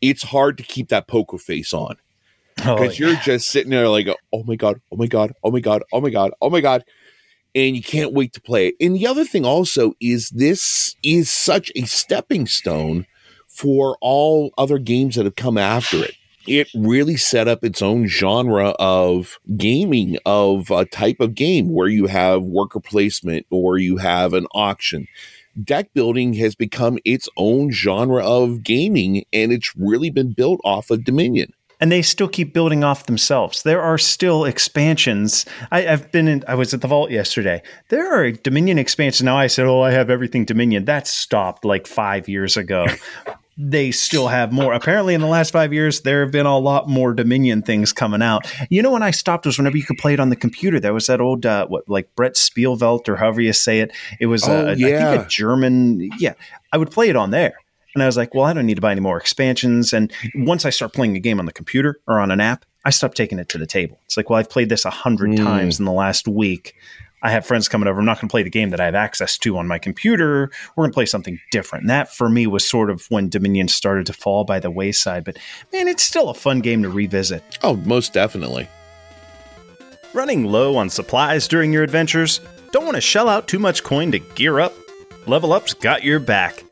it's 0.01 0.25
hard 0.25 0.57
to 0.59 0.65
keep 0.65 0.89
that 0.89 1.07
poker 1.07 1.39
face 1.39 1.73
on 1.73 1.97
Oh, 2.65 2.77
because 2.77 2.99
you're 2.99 3.17
just 3.17 3.49
sitting 3.49 3.71
there 3.71 3.89
like, 3.89 4.07
oh 4.33 4.45
my 4.45 4.57
god, 4.57 4.81
oh 4.93 4.97
my 4.97 5.07
god, 5.07 5.33
oh 5.43 5.51
my 5.51 5.61
god, 5.61 5.83
oh 5.93 6.01
my 6.01 6.11
god, 6.11 6.33
oh 6.41 6.51
my 6.51 6.61
god, 6.61 6.85
and 7.55 7.77
you 7.77 7.83
can't 7.83 8.13
wait 8.13 8.33
to 8.35 8.41
play 8.41 8.69
it. 8.69 8.75
And 8.81 8.95
the 8.95 9.07
other 9.07 9.25
thing 9.25 9.45
also 9.45 9.95
is 10.01 10.31
this 10.31 10.95
is 11.03 11.31
such 11.31 11.73
a 11.75 11.83
stepping 11.83 12.47
stone 12.47 13.07
for 13.49 13.97
all 14.01 14.53
other 14.57 14.79
games 14.79 15.17
that 15.17 15.25
have 15.25 15.37
come 15.37 15.59
after 15.59 16.05
it. 16.05 16.15
It 16.47 16.69
really 16.75 17.17
set 17.17 17.49
up 17.49 17.65
its 17.65 17.83
own 17.83 18.07
genre 18.07 18.71
of 18.79 19.39
gaming, 19.57 20.19
of 20.27 20.71
a 20.71 20.85
type 20.85 21.21
of 21.21 21.35
game 21.35 21.73
where 21.73 21.89
you 21.89 22.07
have 22.07 22.43
worker 22.43 22.81
placement 22.81 23.47
or 23.51 23.79
you 23.79 23.99
have 23.99 24.33
an 24.33 24.47
auction. 24.55 25.07
Deck 25.63 25.93
building 25.93 26.33
has 26.35 26.55
become 26.55 26.99
its 27.05 27.29
own 27.37 27.71
genre 27.71 28.25
of 28.25 28.63
gaming, 28.63 29.25
and 29.33 29.53
it's 29.53 29.77
really 29.77 30.11
been 30.11 30.33
built 30.33 30.61
off 30.65 30.91
of 30.91 31.05
Dominion. 31.05 31.53
and 31.81 31.91
they 31.91 32.01
still 32.01 32.29
keep 32.29 32.55
building 32.55 32.85
off 32.85 33.07
themselves. 33.07 33.65
There 33.65 33.83
are 33.83 33.99
still 33.99 34.45
expansions. 34.45 35.45
I, 35.73 35.81
have 35.81 36.13
been 36.13 36.29
in. 36.29 36.45
I 36.47 36.55
was 36.55 36.73
at 36.73 36.81
the 36.81 36.87
vault 36.87 37.11
yesterday. 37.11 37.61
There 37.89 38.09
are 38.15 38.31
Dominion 38.31 38.79
expansions 38.79 39.25
now. 39.25 39.37
I 39.37 39.49
said, 39.49 39.67
"Oh, 39.67 39.81
I 39.81 39.91
have 39.91 40.09
everything 40.09 40.45
Dominion." 40.45 40.85
That 40.85 41.09
stopped 41.09 41.65
like 41.65 41.89
five 41.89 42.29
years 42.29 42.57
ago. 42.57 42.87
they 43.65 43.91
still 43.93 44.29
have 44.29 44.53
more. 44.53 44.73
Apparently, 44.73 45.15
in 45.15 45.21
the 45.21 45.27
last 45.27 45.53
five 45.53 45.73
years, 45.73 46.01
there 46.01 46.23
have 46.23 46.33
been 46.33 46.47
a 46.47 46.59
lot 46.59 46.89
more 46.89 47.15
Dominion 47.15 47.63
things 47.63 47.93
coming 47.93 48.23
out. 48.23 48.47
You 48.71 48.83
know, 48.83 48.91
when 48.91 49.03
I 49.03 49.11
stopped 49.13 49.47
was 49.47 49.59
whenever 49.59 49.77
you 49.77 49.85
could 49.85 49.99
play 49.99 50.15
it 50.15 50.21
on 50.21 50.31
the 50.31 50.37
computer. 50.37 50.81
There 50.81 50.93
was 50.95 51.07
that 51.07 51.21
old, 51.21 51.47
uh, 51.47 51.67
what, 51.69 51.89
like 51.89 52.09
Brettspielwelt 52.17 53.09
or 53.09 53.17
however 53.17 53.41
you 53.41 53.53
say 53.53 53.81
it. 53.81 53.93
It 54.21 54.27
was, 54.27 54.49
Oh, 54.49 54.69
a, 54.69 54.75
yeah. 54.75 55.09
I 55.09 55.17
think 55.17 55.27
a 55.27 55.29
German. 55.29 56.11
Yeah, 56.19 56.35
I 56.73 56.79
would 56.79 56.91
play 56.91 57.09
it 57.09 57.17
on 57.17 57.31
there. 57.31 57.55
And 57.95 58.03
I 58.03 58.07
was 58.07 58.17
like, 58.17 58.35
well, 58.35 58.45
I 58.45 58.53
don't 58.55 58.65
need 58.67 58.77
to 58.77 58.81
buy 58.81 58.93
any 58.93 59.03
more 59.03 59.19
expansions. 59.19 59.93
And 59.93 60.11
once 60.35 60.65
I 60.65 60.71
start 60.71 60.93
playing 60.95 61.15
a 61.17 61.21
game 61.21 61.39
on 61.39 61.45
the 61.47 61.53
computer 61.53 62.01
or 62.09 62.21
on 62.21 62.31
an 62.31 62.41
app, 62.41 62.65
I 62.85 62.91
stop 62.91 63.15
taking 63.15 63.39
it 63.39 63.49
to 63.51 63.59
the 63.59 63.67
table. 63.67 63.99
It's 64.07 64.17
like, 64.17 64.31
well, 64.31 64.39
I've 64.39 64.49
played 64.51 64.71
this 64.71 64.85
a 64.87 64.91
hundred 64.91 65.31
Mm. 65.33 65.37
times 65.45 65.79
in 65.79 65.85
the 65.85 65.93
last 65.93 66.27
week. 66.27 66.75
I 67.23 67.31
have 67.31 67.47
friends 67.47 67.69
coming 67.69 67.89
over. 67.89 68.01
I'm 68.01 68.05
not 68.05 68.17
going 68.17 68.29
to 68.29 68.33
play 68.33 68.43
the 68.43 68.51
game 68.51 68.71
that 68.71 68.81
I 68.81 68.87
have 68.87 68.95
access 68.95 69.39
to 69.39 69.57
on 69.57 69.69
my 69.69 69.79
computer. 69.79 70.51
We're 70.75 70.83
going 70.83 70.91
to 70.91 70.95
play 70.95 71.07
something 71.07 71.41
different. 71.51 71.83
And 71.83 71.91
that 71.91 72.13
for 72.13 72.29
me 72.29 72.47
was 72.47 72.69
sort 72.69 72.91
of 72.91 73.07
when 73.11 73.29
Dominion 73.29 73.69
started 73.69 74.07
to 74.07 74.13
fall 74.13 74.45
by 74.45 74.59
the 74.59 74.71
wayside. 74.71 75.25
But 75.25 75.39
man, 75.73 75.87
it's 75.87 76.03
still 76.03 76.31
a 76.31 76.35
fun 76.35 76.61
game 76.61 76.83
to 76.83 76.89
revisit. 76.89 77.43
Oh, 77.63 77.77
most 77.77 78.13
definitely. 78.13 78.69
Running 80.13 80.45
low 80.45 80.77
on 80.77 80.91
supplies 80.91 81.47
during 81.47 81.73
your 81.73 81.83
adventures? 81.83 82.41
Don't 82.73 82.85
want 82.85 82.97
to 82.97 83.01
shell 83.01 83.29
out 83.29 83.49
too 83.49 83.59
much 83.59 83.85
coin 83.85 84.11
to 84.13 84.19
gear 84.19 84.59
up? 84.61 84.75
Level 85.27 85.53
Up's 85.53 85.75
got 85.75 86.03
your 86.03 86.19
back. 86.19 86.65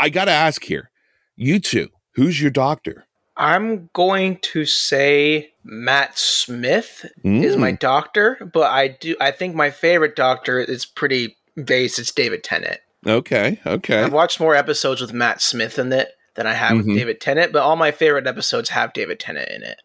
I 0.00 0.08
got 0.08 0.24
to 0.24 0.30
ask 0.32 0.64
here, 0.64 0.90
you 1.36 1.60
two, 1.60 1.88
who's 2.14 2.40
your 2.40 2.50
doctor? 2.50 3.06
I'm 3.36 3.88
going 3.92 4.38
to 4.38 4.64
say 4.64 5.52
Matt 5.62 6.18
Smith 6.18 7.04
is 7.24 7.56
Mm. 7.56 7.58
my 7.58 7.72
doctor, 7.72 8.36
but 8.52 8.70
I 8.70 8.88
do 8.88 9.14
I 9.20 9.30
think 9.30 9.54
my 9.54 9.70
favorite 9.70 10.16
doctor 10.16 10.58
is 10.58 10.84
pretty 10.86 11.36
base. 11.64 11.98
It's 11.98 12.12
David 12.12 12.42
Tennant. 12.44 12.78
Okay, 13.06 13.60
okay. 13.66 14.02
I've 14.02 14.12
watched 14.12 14.40
more 14.40 14.54
episodes 14.54 15.00
with 15.00 15.12
Matt 15.12 15.40
Smith 15.40 15.78
in 15.78 15.92
it 15.92 16.12
than 16.34 16.46
I 16.46 16.52
have 16.54 16.72
Mhm. 16.72 16.76
with 16.86 16.96
David 16.96 17.20
Tennant, 17.20 17.52
but 17.52 17.62
all 17.62 17.76
my 17.76 17.90
favorite 17.92 18.26
episodes 18.26 18.70
have 18.70 18.92
David 18.92 19.20
Tennant 19.20 19.48
in 19.50 19.62
it. 19.62 19.80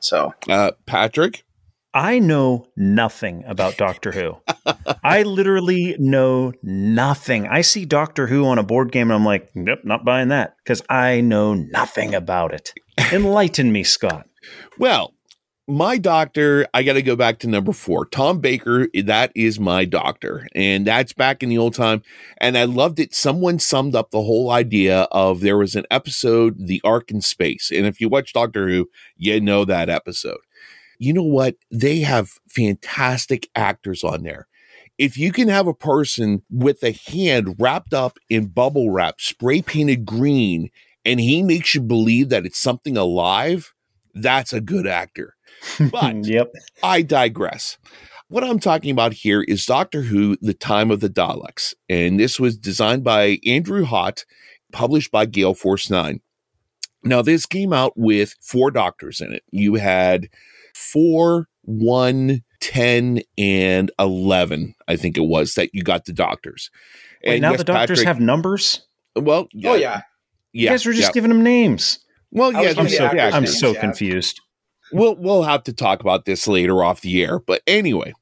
So 0.00 0.34
Uh, 0.48 0.72
Patrick? 0.86 1.44
I 1.94 2.18
know 2.18 2.68
nothing 2.76 3.44
about 3.46 3.76
Doctor 3.76 4.12
Who. 4.12 4.36
I 5.04 5.24
literally 5.24 5.94
know 5.98 6.52
nothing. 6.62 7.46
I 7.46 7.60
see 7.60 7.84
Doctor 7.84 8.26
Who 8.26 8.46
on 8.46 8.58
a 8.58 8.62
board 8.62 8.92
game 8.92 9.10
and 9.10 9.14
I'm 9.14 9.24
like, 9.24 9.50
nope, 9.54 9.80
not 9.84 10.04
buying 10.04 10.28
that 10.28 10.56
because 10.64 10.82
I 10.88 11.20
know 11.20 11.54
nothing 11.54 12.14
about 12.14 12.54
it. 12.54 12.72
Enlighten 13.12 13.72
me, 13.72 13.84
Scott. 13.84 14.26
Well, 14.78 15.14
my 15.68 15.96
doctor, 15.96 16.66
I 16.74 16.82
got 16.82 16.94
to 16.94 17.02
go 17.02 17.14
back 17.14 17.38
to 17.40 17.46
number 17.46 17.72
four. 17.72 18.06
Tom 18.06 18.40
Baker, 18.40 18.88
that 19.04 19.30
is 19.34 19.60
my 19.60 19.84
doctor. 19.84 20.48
And 20.54 20.86
that's 20.86 21.12
back 21.12 21.42
in 21.42 21.50
the 21.50 21.58
old 21.58 21.74
time. 21.74 22.02
And 22.38 22.58
I 22.58 22.64
loved 22.64 22.98
it. 22.98 23.14
Someone 23.14 23.58
summed 23.58 23.94
up 23.94 24.10
the 24.10 24.22
whole 24.22 24.50
idea 24.50 25.02
of 25.12 25.40
there 25.40 25.58
was 25.58 25.76
an 25.76 25.84
episode, 25.90 26.56
The 26.58 26.80
Ark 26.84 27.10
in 27.10 27.20
Space. 27.20 27.70
And 27.70 27.86
if 27.86 28.00
you 28.00 28.08
watch 28.08 28.32
Doctor 28.32 28.68
Who, 28.68 28.88
you 29.16 29.40
know 29.40 29.64
that 29.64 29.88
episode. 29.88 30.40
You 31.02 31.12
know 31.12 31.24
what? 31.24 31.56
They 31.72 31.98
have 32.00 32.30
fantastic 32.48 33.48
actors 33.56 34.04
on 34.04 34.22
there. 34.22 34.46
If 34.98 35.18
you 35.18 35.32
can 35.32 35.48
have 35.48 35.66
a 35.66 35.74
person 35.74 36.42
with 36.48 36.80
a 36.84 36.92
hand 36.92 37.56
wrapped 37.58 37.92
up 37.92 38.18
in 38.30 38.46
bubble 38.46 38.90
wrap, 38.90 39.20
spray 39.20 39.62
painted 39.62 40.06
green, 40.06 40.70
and 41.04 41.18
he 41.18 41.42
makes 41.42 41.74
you 41.74 41.80
believe 41.80 42.28
that 42.28 42.46
it's 42.46 42.60
something 42.60 42.96
alive, 42.96 43.74
that's 44.14 44.52
a 44.52 44.60
good 44.60 44.86
actor. 44.86 45.34
But 45.90 46.14
yep. 46.24 46.52
I 46.84 47.02
digress. 47.02 47.78
What 48.28 48.44
I'm 48.44 48.60
talking 48.60 48.92
about 48.92 49.12
here 49.12 49.42
is 49.42 49.66
Doctor 49.66 50.02
Who, 50.02 50.36
The 50.40 50.54
Time 50.54 50.92
of 50.92 51.00
the 51.00 51.10
Daleks. 51.10 51.74
And 51.88 52.20
this 52.20 52.38
was 52.38 52.56
designed 52.56 53.02
by 53.02 53.40
Andrew 53.44 53.84
Hott, 53.84 54.24
published 54.72 55.10
by 55.10 55.26
Gale 55.26 55.54
Force 55.54 55.90
9. 55.90 56.20
Now, 57.02 57.22
this 57.22 57.44
came 57.44 57.72
out 57.72 57.94
with 57.96 58.36
four 58.40 58.70
doctors 58.70 59.20
in 59.20 59.32
it. 59.32 59.42
You 59.50 59.74
had 59.74 60.28
four, 60.74 61.48
one, 61.62 62.42
10, 62.60 63.20
and 63.38 63.90
11, 63.98 64.74
I 64.88 64.96
think 64.96 65.16
it 65.16 65.22
was, 65.22 65.54
that 65.54 65.70
you 65.72 65.82
got 65.82 66.04
the 66.04 66.12
doctors. 66.12 66.70
Wait, 67.24 67.40
now 67.40 67.50
yes, 67.50 67.58
the 67.58 67.64
doctors 67.64 67.98
Patrick- 68.00 68.06
have 68.06 68.20
numbers? 68.20 68.86
Well, 69.16 69.48
Oh 69.64 69.74
yeah. 69.74 70.02
you 70.52 70.64
yeah. 70.64 70.70
guys 70.70 70.86
were 70.86 70.92
just 70.92 71.08
yeah. 71.08 71.12
giving 71.12 71.28
them 71.30 71.42
names. 71.42 71.98
Well, 72.30 72.52
yeah, 72.52 72.58
I'm 72.58 72.64
giving 72.64 72.74
there's- 72.84 72.90
the 72.92 72.96
so, 72.98 73.04
actors' 73.06 73.34
I'm 73.34 73.46
so 73.46 73.74
confused. 73.74 74.40
we'll 74.92 75.16
we'll 75.16 75.42
have 75.42 75.62
to 75.64 75.72
talk 75.72 76.00
about 76.00 76.24
this 76.24 76.48
later 76.48 76.82
off 76.82 77.00
the 77.02 77.22
air. 77.22 77.38
But 77.38 77.62
anyway, 77.66 78.12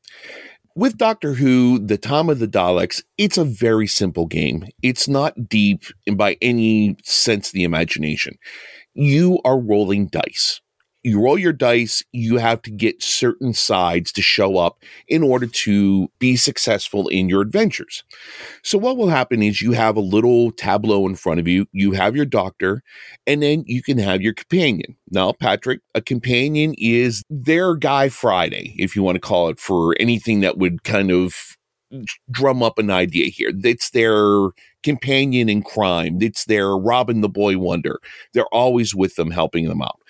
with 0.74 0.96
Doctor 0.98 1.34
Who, 1.34 1.78
the 1.78 1.96
Time 1.98 2.28
of 2.28 2.38
the 2.40 2.48
Daleks, 2.48 3.02
it's 3.18 3.38
a 3.38 3.44
very 3.44 3.86
simple 3.86 4.26
game. 4.26 4.66
It's 4.82 5.06
not 5.08 5.48
deep 5.48 5.82
in 6.06 6.16
by 6.16 6.36
any 6.42 6.96
sense 7.04 7.48
of 7.48 7.52
the 7.54 7.64
imagination. 7.64 8.34
You 8.94 9.40
are 9.44 9.58
rolling 9.60 10.08
dice. 10.08 10.60
You 11.02 11.22
roll 11.22 11.38
your 11.38 11.54
dice, 11.54 12.02
you 12.12 12.36
have 12.36 12.60
to 12.62 12.70
get 12.70 13.02
certain 13.02 13.54
sides 13.54 14.12
to 14.12 14.22
show 14.22 14.58
up 14.58 14.82
in 15.08 15.22
order 15.22 15.46
to 15.46 16.08
be 16.18 16.36
successful 16.36 17.08
in 17.08 17.28
your 17.28 17.40
adventures. 17.40 18.04
So, 18.62 18.76
what 18.76 18.98
will 18.98 19.08
happen 19.08 19.42
is 19.42 19.62
you 19.62 19.72
have 19.72 19.96
a 19.96 20.00
little 20.00 20.50
tableau 20.52 21.06
in 21.06 21.14
front 21.14 21.40
of 21.40 21.48
you, 21.48 21.66
you 21.72 21.92
have 21.92 22.14
your 22.14 22.26
doctor, 22.26 22.82
and 23.26 23.42
then 23.42 23.64
you 23.66 23.82
can 23.82 23.96
have 23.96 24.20
your 24.20 24.34
companion. 24.34 24.96
Now, 25.10 25.32
Patrick, 25.32 25.80
a 25.94 26.02
companion 26.02 26.74
is 26.76 27.22
their 27.30 27.74
Guy 27.76 28.10
Friday, 28.10 28.74
if 28.78 28.94
you 28.94 29.02
want 29.02 29.16
to 29.16 29.20
call 29.20 29.48
it, 29.48 29.58
for 29.58 29.96
anything 29.98 30.40
that 30.40 30.58
would 30.58 30.84
kind 30.84 31.10
of 31.10 31.56
drum 32.30 32.62
up 32.62 32.78
an 32.78 32.90
idea 32.90 33.26
here. 33.26 33.52
It's 33.64 33.90
their 33.90 34.50
companion 34.82 35.48
in 35.48 35.62
crime. 35.62 36.18
It's 36.20 36.44
their 36.44 36.76
Robin 36.76 37.20
the 37.20 37.28
Boy 37.28 37.58
Wonder. 37.58 37.98
They're 38.32 38.44
always 38.46 38.94
with 38.94 39.16
them, 39.16 39.30
helping 39.30 39.68
them 39.68 39.82
out. 39.82 40.00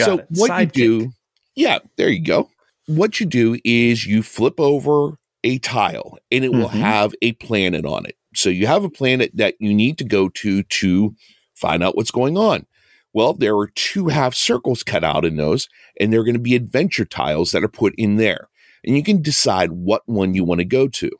Got 0.00 0.04
so 0.06 0.18
it. 0.18 0.26
what 0.30 0.50
Sidekick. 0.50 0.76
you 0.76 1.00
do, 1.00 1.12
yeah, 1.54 1.78
there 1.96 2.08
you 2.10 2.22
go. 2.22 2.50
What 2.86 3.20
you 3.20 3.26
do 3.26 3.58
is 3.64 4.06
you 4.06 4.22
flip 4.22 4.58
over 4.58 5.16
a 5.44 5.58
tile, 5.58 6.18
and 6.30 6.44
it 6.44 6.52
will 6.52 6.68
Mhm. 6.68 6.80
have 6.80 7.14
a 7.22 7.32
planet 7.32 7.84
on 7.86 8.04
it. 8.06 8.16
So 8.34 8.50
you 8.50 8.66
have 8.66 8.84
a 8.84 8.90
planet 8.90 9.30
that 9.34 9.54
you 9.58 9.72
need 9.72 9.96
to 9.98 10.04
go 10.04 10.28
to 10.28 10.62
to 10.62 11.14
find 11.54 11.82
out 11.82 11.96
what's 11.96 12.10
going 12.10 12.36
on. 12.36 12.66
Well, 13.12 13.32
there 13.32 13.56
are 13.56 13.68
two 13.74 14.08
half 14.08 14.34
circles 14.34 14.82
cut 14.82 15.02
out 15.02 15.24
in 15.24 15.36
those, 15.36 15.68
and 15.98 16.12
they're 16.12 16.24
going 16.24 16.34
to 16.34 16.40
be 16.40 16.54
adventure 16.54 17.04
tiles 17.04 17.50
that 17.52 17.64
are 17.64 17.68
put 17.68 17.94
in 17.96 18.16
there. 18.16 18.48
And 18.84 18.96
you 18.96 19.02
can 19.02 19.20
decide 19.20 19.72
what 19.72 20.02
one 20.06 20.34
you 20.34 20.44
want 20.44 20.60
to 20.60 20.64
go 20.64 20.86
to. 20.88 21.10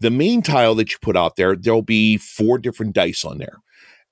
The 0.00 0.10
main 0.10 0.42
tile 0.42 0.74
that 0.74 0.90
you 0.92 0.98
put 1.00 1.16
out 1.16 1.36
there, 1.36 1.54
there'll 1.56 1.82
be 1.82 2.16
four 2.16 2.58
different 2.58 2.94
dice 2.94 3.24
on 3.24 3.38
there. 3.38 3.58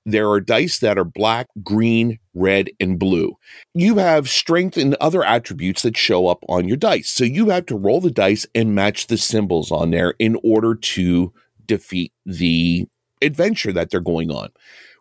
There 0.04 0.28
are 0.30 0.40
dice 0.40 0.80
that 0.80 0.98
are 0.98 1.04
black, 1.04 1.46
green, 1.62 2.18
red, 2.34 2.70
and 2.80 2.98
blue. 2.98 3.36
You 3.72 3.98
have 3.98 4.28
strength 4.28 4.76
and 4.76 4.94
other 4.96 5.24
attributes 5.24 5.82
that 5.82 5.96
show 5.96 6.26
up 6.26 6.44
on 6.48 6.66
your 6.66 6.76
dice. 6.76 7.08
So 7.08 7.24
you 7.24 7.50
have 7.50 7.66
to 7.66 7.76
roll 7.76 8.00
the 8.00 8.10
dice 8.10 8.46
and 8.54 8.74
match 8.74 9.06
the 9.06 9.18
symbols 9.18 9.70
on 9.70 9.90
there 9.90 10.14
in 10.18 10.36
order 10.42 10.74
to 10.74 11.32
defeat 11.66 12.12
the 12.26 12.86
adventure 13.20 13.72
that 13.72 13.90
they're 13.90 14.00
going 14.00 14.30
on. 14.30 14.48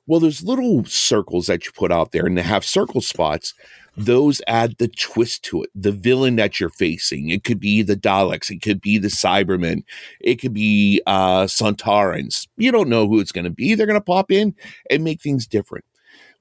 Well, 0.06 0.20
there's 0.20 0.44
little 0.44 0.84
circles 0.86 1.48
that 1.48 1.66
you 1.66 1.72
put 1.72 1.92
out 1.92 2.12
there 2.12 2.26
and 2.26 2.38
they 2.38 2.44
have 2.44 2.66
circle 2.66 3.02
spots. 3.02 3.54
Those 3.98 4.42
add 4.48 4.78
the 4.78 4.88
twist 4.88 5.44
to 5.44 5.64
it. 5.64 5.70
The 5.76 5.92
villain 5.92 6.38
that 6.38 6.60
you're 6.60 6.70
facing. 6.70 7.30
It 7.30 7.44
could 7.44 7.60
be 7.60 7.82
the 7.82 7.98
Daleks. 7.98 8.50
It 8.50 8.62
could 8.62 8.82
be 8.82 8.98
the 8.98 9.10
Cybermen. 9.10 9.84
It 10.20 10.36
could 10.36 10.54
be 10.54 11.02
uh 11.06 11.44
Sontarans. 11.44 12.48
You 12.58 12.72
don't 12.72 12.90
know 12.90 13.08
who 13.08 13.20
it's 13.20 13.32
going 13.34 13.46
to 13.46 13.52
be. 13.52 13.76
They're 13.76 13.88
going 13.88 14.00
to 14.00 14.04
pop 14.04 14.32
in 14.32 14.56
and 14.90 15.04
make 15.04 15.22
things 15.22 15.46
different. 15.46 15.86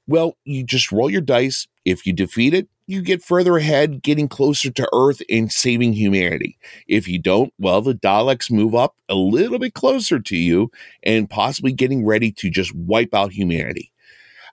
Well, 0.07 0.37
you 0.45 0.65
just 0.65 0.91
roll 0.91 1.11
your 1.11 1.21
dice. 1.21 1.69
If 1.85 2.07
you 2.07 2.13
defeat 2.13 2.53
it, 2.55 2.69
you 2.87 3.03
get 3.03 3.23
further 3.23 3.57
ahead, 3.57 4.03
getting 4.03 4.27
closer 4.27 4.71
to 4.71 4.89
Earth 4.93 5.23
and 5.31 5.53
saving 5.53 5.93
humanity. 5.93 6.59
If 6.89 7.07
you 7.07 7.21
don't, 7.21 7.53
well, 7.59 7.81
the 7.81 7.95
Daleks 7.95 8.51
move 8.51 8.75
up 8.75 8.97
a 9.09 9.15
little 9.15 9.61
bit 9.61 9.75
closer 9.75 10.19
to 10.19 10.37
you 10.37 10.73
and 11.05 11.31
possibly 11.31 11.73
getting 11.73 12.05
ready 12.05 12.33
to 12.33 12.51
just 12.51 12.75
wipe 12.75 13.15
out 13.15 13.33
humanity. 13.33 13.93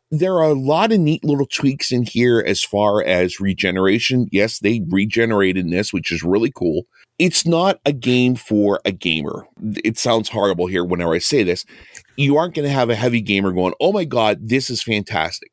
There 0.10 0.36
are 0.36 0.43
a 0.43 0.54
lot 0.54 0.91
of 0.93 1.00
neat 1.00 1.24
little 1.26 1.46
tweaks 1.46 1.91
in 1.91 2.04
here 2.04 2.43
as 2.46 2.63
far 2.63 3.04
as 3.04 3.39
regeneration. 3.41 4.28
Yes, 4.32 4.60
they 4.60 4.82
regenerated 4.89 5.65
in 5.65 5.72
this, 5.72 5.91
which 5.91 6.12
is 6.12 6.24
really 6.24 6.52
cool. 6.52 6.84
It's 7.20 7.46
not 7.46 7.80
a 7.86 7.91
game 7.91 8.36
for 8.36 8.80
a 8.86 8.91
gamer. 8.91 9.48
It 9.84 9.98
sounds 9.98 10.30
horrible 10.30 10.67
here 10.67 10.86
whenever 10.86 11.13
I 11.13 11.17
say 11.17 11.43
this. 11.43 11.65
You 12.15 12.38
aren't 12.38 12.54
going 12.54 12.67
to 12.67 12.74
have 12.74 12.89
a 12.89 12.96
heavy 12.96 13.22
gamer 13.22 13.52
going, 13.52 13.74
oh 13.82 13.91
my 13.91 14.06
God, 14.06 14.48
this 14.48 14.70
is 14.70 14.82
fantastic. 14.82 15.52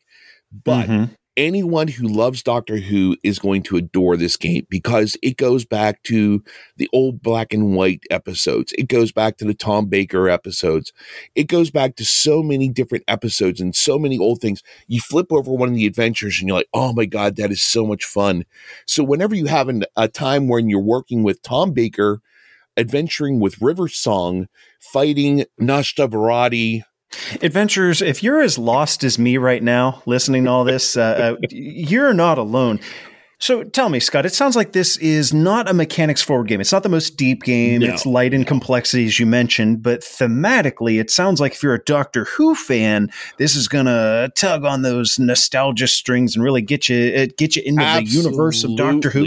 But 0.52 0.88
Mhm. 0.88 1.10
Anyone 1.36 1.88
who 1.88 2.06
loves 2.06 2.42
Doctor 2.42 2.76
Who 2.76 3.16
is 3.22 3.38
going 3.38 3.62
to 3.64 3.76
adore 3.76 4.16
this 4.16 4.36
game 4.36 4.66
because 4.68 5.16
it 5.22 5.36
goes 5.36 5.64
back 5.64 6.02
to 6.04 6.42
the 6.76 6.88
old 6.92 7.22
black 7.22 7.52
and 7.52 7.74
white 7.74 8.04
episodes. 8.10 8.72
It 8.78 8.88
goes 8.88 9.12
back 9.12 9.36
to 9.38 9.44
the 9.44 9.54
Tom 9.54 9.86
Baker 9.86 10.28
episodes. 10.28 10.92
It 11.34 11.44
goes 11.44 11.70
back 11.70 11.96
to 11.96 12.04
so 12.04 12.42
many 12.42 12.68
different 12.68 13.04
episodes 13.08 13.60
and 13.60 13.74
so 13.74 13.98
many 13.98 14.18
old 14.18 14.40
things. 14.40 14.62
You 14.86 15.00
flip 15.00 15.32
over 15.32 15.52
one 15.52 15.68
of 15.68 15.74
the 15.74 15.86
adventures 15.86 16.38
and 16.38 16.48
you're 16.48 16.58
like, 16.58 16.68
oh 16.72 16.92
my 16.92 17.06
God, 17.06 17.36
that 17.36 17.50
is 17.50 17.62
so 17.62 17.86
much 17.86 18.04
fun. 18.04 18.44
So 18.86 19.02
whenever 19.02 19.34
you 19.34 19.46
have 19.46 19.68
an, 19.68 19.84
a 19.96 20.08
time 20.08 20.48
when 20.48 20.68
you're 20.68 20.80
working 20.80 21.22
with 21.22 21.42
Tom 21.42 21.72
Baker, 21.72 22.20
adventuring 22.76 23.40
with 23.40 23.60
River 23.60 23.88
Song, 23.88 24.48
fighting 24.80 25.44
Nashta 25.60 26.10
Adventurers, 27.42 28.02
if 28.02 28.22
you're 28.22 28.42
as 28.42 28.58
lost 28.58 29.04
as 29.04 29.18
me 29.18 29.36
right 29.36 29.62
now, 29.62 30.02
listening 30.06 30.44
to 30.44 30.50
all 30.50 30.64
this, 30.64 30.96
uh, 30.96 31.36
uh, 31.40 31.46
you're 31.50 32.14
not 32.14 32.38
alone. 32.38 32.80
So 33.38 33.62
tell 33.62 33.88
me, 33.88 34.00
Scott, 34.00 34.24
it 34.24 34.32
sounds 34.32 34.56
like 34.56 34.72
this 34.72 34.96
is 34.98 35.34
not 35.34 35.68
a 35.68 35.74
mechanics 35.74 36.22
forward 36.22 36.48
game. 36.48 36.60
It's 36.60 36.72
not 36.72 36.82
the 36.82 36.88
most 36.88 37.16
deep 37.16 37.42
game. 37.42 37.80
No. 37.80 37.92
It's 37.92 38.06
light 38.06 38.32
in 38.32 38.44
complexity, 38.44 39.04
as 39.04 39.18
you 39.18 39.26
mentioned, 39.26 39.82
but 39.82 40.00
thematically, 40.00 40.98
it 40.98 41.10
sounds 41.10 41.40
like 41.40 41.52
if 41.52 41.62
you're 41.62 41.74
a 41.74 41.84
Doctor 41.84 42.24
Who 42.24 42.54
fan, 42.54 43.10
this 43.36 43.54
is 43.54 43.68
going 43.68 43.86
to 43.86 44.32
tug 44.34 44.64
on 44.64 44.82
those 44.82 45.18
nostalgia 45.18 45.88
strings 45.88 46.34
and 46.34 46.44
really 46.44 46.62
get 46.62 46.88
you 46.88 47.12
uh, 47.14 47.26
get 47.36 47.56
you 47.56 47.62
into 47.66 47.84
the 47.84 48.04
universe 48.04 48.64
of 48.64 48.76
Doctor 48.76 49.10
Who. 49.10 49.26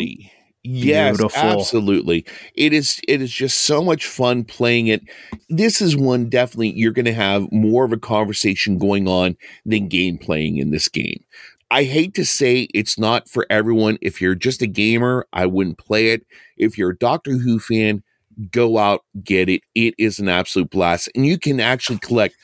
Yes, 0.70 1.18
Beautiful. 1.18 1.40
absolutely. 1.40 2.26
It 2.54 2.74
is 2.74 3.00
it 3.08 3.22
is 3.22 3.32
just 3.32 3.60
so 3.60 3.84
much 3.84 4.06
fun 4.06 4.44
playing 4.44 4.88
it. 4.88 5.02
This 5.50 5.82
is 5.82 5.96
one 5.96 6.30
definitely 6.30 6.74
you're 6.76 6.92
going 6.92 7.06
to 7.06 7.14
have 7.14 7.50
more 7.52 7.86
of 7.86 7.94
a 7.94 7.98
conversation 7.98 8.78
going 8.78 9.08
on 9.08 9.38
than 9.66 9.88
game 9.88 10.18
playing 10.18 10.58
in 10.58 10.72
this 10.72 10.90
game. 10.90 11.24
I 11.72 11.84
hate 11.84 12.14
to 12.16 12.26
say 12.26 12.68
it's 12.74 12.98
not 13.00 13.30
for 13.30 13.46
everyone. 13.50 13.98
If 14.02 14.22
you're 14.22 14.36
just 14.36 14.62
a 14.62 14.68
gamer, 14.68 15.26
I 15.34 15.46
wouldn't 15.46 15.78
play 15.78 16.10
it. 16.10 16.26
If 16.58 16.78
you're 16.78 16.92
a 16.92 16.98
Doctor 16.98 17.32
Who 17.38 17.60
fan, 17.60 18.04
go 18.52 18.78
out, 18.78 19.04
get 19.24 19.50
it. 19.50 19.62
It 19.76 19.94
is 19.98 20.20
an 20.20 20.30
absolute 20.30 20.70
blast. 20.70 21.10
And 21.16 21.26
you 21.26 21.38
can 21.38 21.60
actually 21.60 22.00
collect 22.00 22.36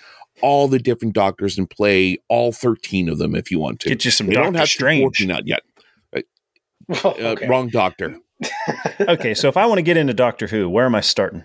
all 0.41 0.67
the 0.67 0.79
different 0.79 1.13
doctors 1.13 1.57
and 1.57 1.69
play 1.69 2.17
all 2.27 2.51
13 2.51 3.07
of 3.07 3.17
them 3.17 3.33
if 3.35 3.49
you 3.49 3.59
want 3.59 3.79
to. 3.81 3.89
Get 3.89 4.03
you 4.03 4.11
some 4.11 4.27
They 4.27 4.33
don't 4.33 4.55
have 4.55 4.67
Strange. 4.67 5.01
14 5.01 5.31
out 5.31 5.47
yet. 5.47 5.61
Well, 6.87 7.15
Uh. 7.19 7.35
Wrong 7.47 7.69
doctor. 7.69 8.17
okay, 9.01 9.33
so 9.33 9.47
if 9.47 9.55
I 9.57 9.65
want 9.65 9.77
to 9.79 9.83
get 9.83 9.95
into 9.97 10.13
Doctor 10.13 10.47
Who, 10.47 10.69
where 10.69 10.85
am 10.85 10.95
I 10.95 11.01
starting? 11.01 11.43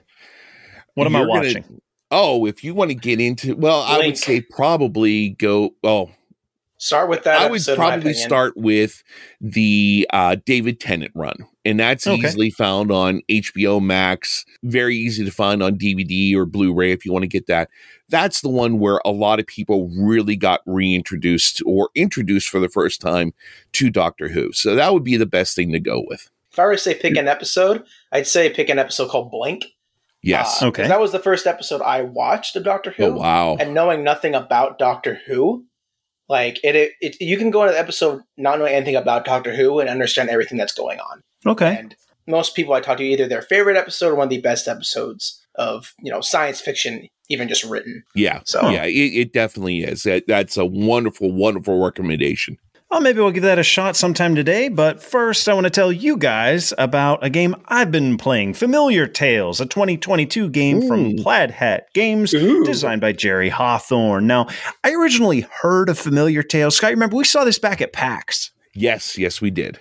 What 0.94 1.06
am 1.06 1.14
I 1.14 1.20
You're 1.20 1.28
gonna- 1.28 1.40
watching? 1.40 1.80
Oh, 2.10 2.46
if 2.46 2.64
you 2.64 2.72
want 2.74 2.90
to 2.90 2.94
get 2.94 3.20
into, 3.20 3.54
well, 3.54 3.82
I 3.82 3.98
would 3.98 4.16
say 4.16 4.40
probably 4.40 5.30
go. 5.30 5.74
Oh, 5.84 6.10
Start 6.78 7.08
with 7.10 7.24
that. 7.24 7.40
I 7.40 7.46
would 7.46 7.56
episode, 7.56 7.72
in 7.72 7.78
my 7.78 7.86
probably 7.90 8.14
start 8.14 8.56
with 8.56 9.02
the 9.40 10.06
uh, 10.12 10.36
David 10.46 10.80
Tennant 10.80 11.10
run, 11.14 11.36
and 11.68 11.78
that's 11.78 12.06
Okay. 12.06 12.20
easily 12.26 12.50
found 12.50 12.90
on 12.90 13.20
HBO 13.30 13.80
Max. 13.82 14.44
Very 14.62 14.96
easy 14.96 15.24
to 15.24 15.30
find 15.30 15.62
on 15.62 15.76
DVD 15.76 16.34
or 16.34 16.46
Blu-ray 16.46 16.92
if 16.92 17.04
you 17.04 17.12
want 17.12 17.22
to 17.24 17.28
get 17.28 17.46
that. 17.46 17.68
That's 18.08 18.40
the 18.40 18.48
one 18.48 18.78
where 18.78 19.00
a 19.04 19.10
lot 19.10 19.38
of 19.38 19.46
people 19.46 19.90
really 19.96 20.34
got 20.36 20.60
reintroduced 20.66 21.62
or 21.66 21.90
introduced 21.94 22.48
for 22.48 22.58
the 22.60 22.68
first 22.68 23.00
time 23.00 23.32
to 23.74 23.90
Doctor 23.90 24.28
Who. 24.28 24.52
So 24.52 24.74
that 24.74 24.92
would 24.92 25.04
be 25.04 25.16
the 25.16 25.26
best 25.26 25.54
thing 25.54 25.72
to 25.72 25.80
go 25.80 26.04
with. 26.08 26.30
If 26.50 26.58
I 26.58 26.64
were 26.64 26.72
to 26.72 26.78
say 26.78 26.94
pick 26.94 27.16
an 27.16 27.28
episode, 27.28 27.84
I'd 28.10 28.26
say 28.26 28.50
pick 28.50 28.68
an 28.68 28.78
episode 28.78 29.08
called 29.10 29.30
Blink. 29.30 29.66
Yes. 30.22 30.62
Uh, 30.62 30.66
Okay. 30.68 30.82
'cause 30.82 30.88
That 30.90 31.00
was 31.00 31.12
the 31.12 31.18
first 31.20 31.46
episode 31.46 31.80
I 31.82 32.02
watched 32.02 32.56
of 32.56 32.64
Doctor 32.64 32.90
Who. 32.92 33.04
oh 33.04 33.12
wow. 33.12 33.56
And 33.60 33.74
knowing 33.74 34.02
nothing 34.02 34.34
about 34.34 34.78
Doctor 34.78 35.20
Who, 35.26 35.66
like 36.28 36.58
it, 36.64 36.74
it, 36.74 36.92
it, 37.00 37.20
you 37.20 37.36
can 37.36 37.50
go 37.50 37.62
into 37.62 37.74
the 37.74 37.78
episode 37.78 38.22
not 38.36 38.58
knowing 38.58 38.74
anything 38.74 38.96
about 38.96 39.24
Doctor 39.24 39.54
Who 39.54 39.78
and 39.80 39.88
understand 39.88 40.28
everything 40.30 40.58
that's 40.58 40.74
going 40.74 40.98
on. 40.98 41.22
Okay. 41.46 41.76
And 41.76 41.96
most 42.26 42.54
people 42.54 42.74
I 42.74 42.80
talk 42.80 42.98
to, 42.98 43.04
either 43.04 43.26
their 43.26 43.42
favorite 43.42 43.76
episode 43.76 44.12
or 44.12 44.14
one 44.14 44.26
of 44.26 44.30
the 44.30 44.40
best 44.40 44.68
episodes 44.68 45.44
of 45.54 45.92
you 46.00 46.10
know 46.10 46.20
science 46.20 46.60
fiction, 46.60 47.08
even 47.28 47.48
just 47.48 47.64
written. 47.64 48.04
Yeah. 48.14 48.40
So 48.44 48.68
Yeah, 48.68 48.84
it, 48.84 48.90
it 48.90 49.32
definitely 49.32 49.80
is. 49.80 50.04
That, 50.04 50.26
that's 50.26 50.56
a 50.56 50.64
wonderful, 50.64 51.32
wonderful 51.32 51.82
recommendation. 51.82 52.58
Well, 52.90 53.02
maybe 53.02 53.20
we'll 53.20 53.32
give 53.32 53.42
that 53.42 53.58
a 53.58 53.62
shot 53.62 53.96
sometime 53.96 54.34
today, 54.34 54.70
but 54.70 55.02
first 55.02 55.46
I 55.46 55.52
want 55.52 55.64
to 55.64 55.70
tell 55.70 55.92
you 55.92 56.16
guys 56.16 56.72
about 56.78 57.22
a 57.22 57.28
game 57.28 57.54
I've 57.66 57.90
been 57.90 58.16
playing 58.16 58.54
Familiar 58.54 59.06
Tales, 59.06 59.60
a 59.60 59.66
2022 59.66 60.48
game 60.48 60.88
from 60.88 61.14
Plaid 61.16 61.50
Hat 61.50 61.88
Games, 61.92 62.32
Ooh. 62.32 62.64
designed 62.64 63.02
by 63.02 63.12
Jerry 63.12 63.50
Hawthorne. 63.50 64.26
Now, 64.26 64.46
I 64.82 64.94
originally 64.94 65.42
heard 65.60 65.90
of 65.90 65.98
Familiar 65.98 66.42
Tales. 66.42 66.76
Scott, 66.76 66.92
remember 66.92 67.16
we 67.16 67.24
saw 67.24 67.44
this 67.44 67.58
back 67.58 67.82
at 67.82 67.92
PAX. 67.92 68.52
Yes, 68.74 69.18
yes, 69.18 69.42
we 69.42 69.50
did. 69.50 69.78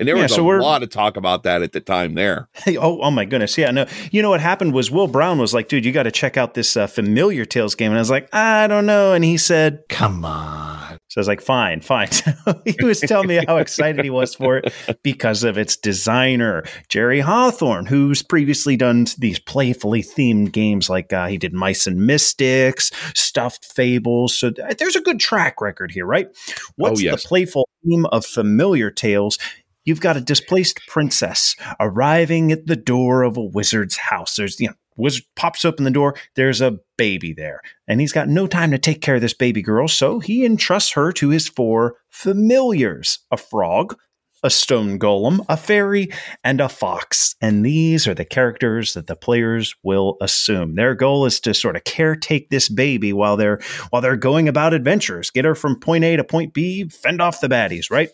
And 0.00 0.08
there 0.08 0.16
Yeah, 0.16 0.22
was 0.22 0.34
so 0.34 0.50
a 0.50 0.56
lot 0.56 0.82
of 0.82 0.88
talk 0.88 1.18
about 1.18 1.42
that 1.42 1.60
at 1.60 1.72
the 1.72 1.80
time 1.80 2.14
there. 2.14 2.48
Hey, 2.54 2.78
oh, 2.78 3.00
oh 3.02 3.10
my 3.10 3.26
goodness. 3.26 3.58
Yeah, 3.58 3.70
no. 3.70 3.86
You 4.10 4.22
know 4.22 4.30
what 4.30 4.40
happened 4.40 4.72
was 4.72 4.90
Will 4.90 5.08
Brown 5.08 5.38
was 5.38 5.52
like, 5.52 5.68
dude, 5.68 5.84
you 5.84 5.92
got 5.92 6.04
to 6.04 6.10
check 6.10 6.38
out 6.38 6.54
this 6.54 6.74
uh, 6.74 6.86
Familiar 6.86 7.44
Tales 7.44 7.74
game. 7.74 7.92
And 7.92 7.98
I 7.98 8.00
was 8.00 8.10
like, 8.10 8.34
I 8.34 8.66
don't 8.66 8.86
know. 8.86 9.12
And 9.12 9.22
he 9.22 9.36
said, 9.36 9.82
Come 9.90 10.24
on. 10.24 10.80
So 11.10 11.18
I 11.18 11.20
was 11.20 11.28
like, 11.28 11.40
fine, 11.40 11.80
fine. 11.80 12.08
he 12.64 12.84
was 12.84 13.00
telling 13.00 13.26
me 13.26 13.44
how 13.44 13.56
excited 13.56 14.04
he 14.04 14.10
was 14.10 14.32
for 14.32 14.58
it 14.58 14.72
because 15.02 15.42
of 15.42 15.58
its 15.58 15.76
designer, 15.76 16.62
Jerry 16.88 17.18
Hawthorne, 17.18 17.86
who's 17.86 18.22
previously 18.22 18.76
done 18.76 19.06
these 19.18 19.40
playfully 19.40 20.04
themed 20.04 20.52
games 20.52 20.88
like 20.88 21.12
uh, 21.12 21.26
he 21.26 21.36
did 21.36 21.52
Mice 21.52 21.88
and 21.88 22.06
Mystics, 22.06 22.92
Stuffed 23.16 23.64
Fables. 23.64 24.38
So 24.38 24.52
there's 24.78 24.94
a 24.94 25.00
good 25.00 25.18
track 25.18 25.60
record 25.60 25.90
here, 25.90 26.06
right? 26.06 26.28
What's 26.76 27.02
yes. 27.02 27.24
the 27.24 27.28
playful 27.28 27.68
theme 27.84 28.06
of 28.06 28.24
familiar 28.24 28.92
tales? 28.92 29.36
You've 29.84 30.00
got 30.00 30.16
a 30.16 30.20
displaced 30.20 30.80
princess 30.88 31.56
arriving 31.78 32.52
at 32.52 32.66
the 32.66 32.76
door 32.76 33.22
of 33.22 33.36
a 33.36 33.44
wizard's 33.44 33.96
house. 33.96 34.36
There's, 34.36 34.60
you 34.60 34.68
know, 34.68 34.74
wizard 34.96 35.24
pops 35.36 35.64
open 35.64 35.84
the 35.84 35.90
door. 35.90 36.14
There's 36.36 36.60
a 36.60 36.78
baby 36.98 37.32
there, 37.32 37.60
and 37.88 38.00
he's 38.00 38.12
got 38.12 38.28
no 38.28 38.46
time 38.46 38.70
to 38.72 38.78
take 38.78 39.00
care 39.00 39.16
of 39.16 39.20
this 39.20 39.34
baby 39.34 39.62
girl. 39.62 39.88
So 39.88 40.20
he 40.20 40.44
entrusts 40.44 40.92
her 40.92 41.12
to 41.12 41.30
his 41.30 41.48
four 41.48 41.96
familiars 42.08 43.20
a 43.30 43.36
frog, 43.36 43.96
a 44.42 44.50
stone 44.50 44.98
golem, 44.98 45.44
a 45.48 45.56
fairy, 45.56 46.10
and 46.44 46.60
a 46.60 46.68
fox. 46.68 47.34
And 47.40 47.64
these 47.64 48.06
are 48.06 48.14
the 48.14 48.24
characters 48.24 48.94
that 48.94 49.06
the 49.06 49.16
players 49.16 49.74
will 49.82 50.16
assume. 50.20 50.74
Their 50.74 50.94
goal 50.94 51.26
is 51.26 51.40
to 51.40 51.54
sort 51.54 51.76
of 51.76 51.84
caretake 51.84 52.48
this 52.48 52.68
baby 52.68 53.12
while 53.12 53.36
they're 53.36 53.60
while 53.90 54.02
they're 54.02 54.16
going 54.16 54.48
about 54.48 54.74
adventures, 54.74 55.30
get 55.30 55.44
her 55.44 55.54
from 55.54 55.80
point 55.80 56.04
A 56.04 56.16
to 56.16 56.24
point 56.24 56.54
B, 56.54 56.88
fend 56.88 57.20
off 57.20 57.40
the 57.40 57.48
baddies, 57.48 57.90
right? 57.90 58.10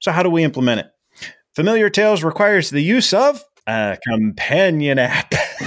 So 0.00 0.12
how 0.12 0.22
do 0.22 0.30
we 0.30 0.44
implement 0.44 0.80
it? 0.80 0.86
Familiar 1.54 1.90
Tales 1.90 2.22
requires 2.22 2.70
the 2.70 2.82
use 2.82 3.12
of 3.12 3.42
a 3.66 3.98
companion 4.06 4.98
app. 4.98 5.34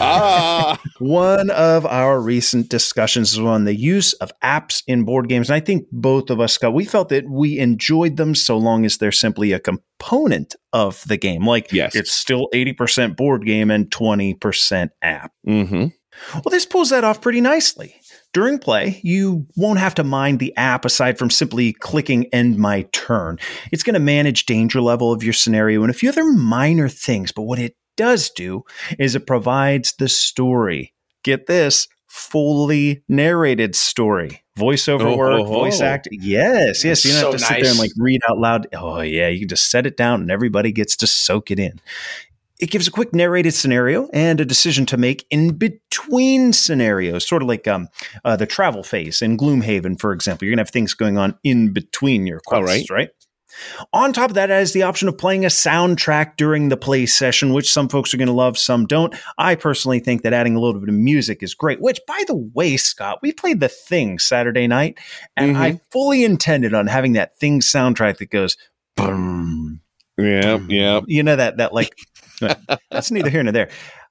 ah, 0.00 0.80
One 1.00 1.50
of 1.50 1.84
our 1.86 2.20
recent 2.20 2.68
discussions 2.68 3.36
was 3.38 3.44
on 3.46 3.64
the 3.64 3.74
use 3.74 4.12
of 4.14 4.30
apps 4.42 4.82
in 4.86 5.04
board 5.04 5.28
games. 5.28 5.50
And 5.50 5.56
I 5.56 5.60
think 5.60 5.86
both 5.90 6.30
of 6.30 6.40
us, 6.40 6.52
Scott, 6.54 6.74
we 6.74 6.84
felt 6.84 7.08
that 7.08 7.28
we 7.28 7.58
enjoyed 7.58 8.16
them 8.16 8.34
so 8.34 8.56
long 8.56 8.84
as 8.84 8.98
they're 8.98 9.10
simply 9.12 9.52
a 9.52 9.58
component 9.60 10.54
of 10.72 11.02
the 11.08 11.16
game. 11.16 11.46
Like 11.46 11.72
Yes. 11.72 11.94
it's 11.96 12.12
still 12.12 12.48
80% 12.54 13.16
board 13.16 13.44
game 13.44 13.70
and 13.70 13.90
20% 13.90 14.90
app. 15.02 15.32
mm-hmm. 15.46 15.86
Well, 16.34 16.42
this 16.50 16.66
pulls 16.66 16.90
that 16.90 17.04
off 17.04 17.20
pretty 17.20 17.40
nicely. 17.40 17.94
During 18.34 18.58
play, 18.58 19.00
you 19.02 19.46
won't 19.56 19.78
have 19.78 19.94
to 19.96 20.04
mind 20.04 20.38
the 20.38 20.54
app 20.56 20.84
aside 20.84 21.18
from 21.18 21.30
simply 21.30 21.72
clicking 21.72 22.26
end 22.26 22.58
my 22.58 22.82
turn. 22.92 23.38
It's 23.72 23.82
going 23.82 23.94
to 23.94 24.00
manage 24.00 24.44
danger 24.46 24.80
level 24.80 25.12
of 25.12 25.22
your 25.22 25.32
scenario 25.32 25.82
and 25.82 25.90
a 25.90 25.94
few 25.94 26.10
other 26.10 26.24
minor 26.24 26.88
things, 26.88 27.32
but 27.32 27.42
what 27.42 27.58
it 27.58 27.74
does 27.96 28.30
do 28.30 28.64
is 28.98 29.14
it 29.14 29.26
provides 29.26 29.94
the 29.94 30.08
story. 30.08 30.92
Get 31.24 31.46
this, 31.46 31.88
fully 32.06 33.02
narrated 33.08 33.74
story. 33.74 34.42
Voiceover 34.58 35.12
Oh, 35.12 35.16
work, 35.16 35.38
ho. 35.38 35.44
voice 35.44 35.80
oh. 35.80 35.86
act. 35.86 36.08
Yes, 36.10 36.84
yes. 36.84 37.04
You 37.04 37.12
don't 37.12 37.20
So 37.20 37.26
have 37.30 37.32
to 37.32 37.38
sit 37.38 37.62
there 37.62 37.70
and 37.70 37.78
like 37.78 37.92
read 37.96 38.20
out 38.28 38.38
loud. 38.38 38.66
Oh 38.74 39.00
yeah, 39.00 39.28
you 39.28 39.40
can 39.40 39.48
just 39.48 39.70
set 39.70 39.86
it 39.86 39.96
down 39.96 40.22
and 40.22 40.30
everybody 40.30 40.72
gets 40.72 40.96
to 40.96 41.06
soak 41.06 41.50
it 41.50 41.58
in. 41.58 41.80
It 42.60 42.70
gives 42.70 42.88
a 42.88 42.90
quick 42.90 43.14
narrated 43.14 43.52
scenario 43.52 44.08
and 44.12 44.40
a 44.40 44.44
decision 44.44 44.84
to 44.86 44.96
make 44.96 45.26
in 45.30 45.56
between 45.56 46.52
scenarios, 46.52 47.26
sort 47.26 47.42
of 47.42 47.48
like 47.48 47.68
um, 47.68 47.88
uh, 48.24 48.36
the 48.36 48.46
travel 48.46 48.82
phase 48.82 49.22
in 49.22 49.36
Gloomhaven, 49.36 50.00
for 50.00 50.12
example. 50.12 50.44
You're 50.44 50.52
going 50.52 50.64
to 50.64 50.68
have 50.68 50.70
things 50.70 50.94
going 50.94 51.18
on 51.18 51.38
in 51.44 51.72
between 51.72 52.26
your 52.26 52.40
quests, 52.40 52.90
right? 52.90 53.10
On 53.92 54.12
top 54.12 54.30
of 54.30 54.34
that, 54.34 54.50
it 54.50 54.54
has 54.54 54.72
the 54.72 54.82
option 54.82 55.08
of 55.08 55.18
playing 55.18 55.44
a 55.44 55.48
soundtrack 55.48 56.36
during 56.36 56.68
the 56.68 56.76
play 56.76 57.06
session, 57.06 57.52
which 57.52 57.72
some 57.72 57.88
folks 57.88 58.12
are 58.14 58.16
going 58.16 58.28
to 58.28 58.32
love, 58.32 58.58
some 58.58 58.86
don't. 58.86 59.14
I 59.36 59.54
personally 59.54 60.00
think 60.00 60.22
that 60.22 60.32
adding 60.32 60.54
a 60.54 60.60
little 60.60 60.80
bit 60.80 60.88
of 60.88 60.94
music 60.94 61.42
is 61.42 61.54
great, 61.54 61.80
which, 61.80 62.00
by 62.06 62.22
the 62.26 62.36
way, 62.36 62.76
Scott, 62.76 63.18
we 63.22 63.32
played 63.32 63.60
The 63.60 63.68
Thing 63.68 64.18
Saturday 64.18 64.66
night, 64.66 64.98
and 65.36 65.56
I 65.56 65.80
fully 65.90 66.24
intended 66.24 66.74
on 66.74 66.86
having 66.86 67.14
that 67.14 67.36
Thing 67.38 67.60
soundtrack 67.60 68.18
that 68.18 68.30
goes, 68.30 68.56
boom, 68.96 69.80
Yeah, 70.16 70.58
yeah. 70.68 71.00
you 71.06 71.22
know 71.22 71.36
that 71.36 71.56
that 71.56 71.72
like 71.72 71.94
that's 72.90 73.10
neither 73.10 73.30
here 73.30 73.42
nor 73.42 73.52
there. 73.52 73.70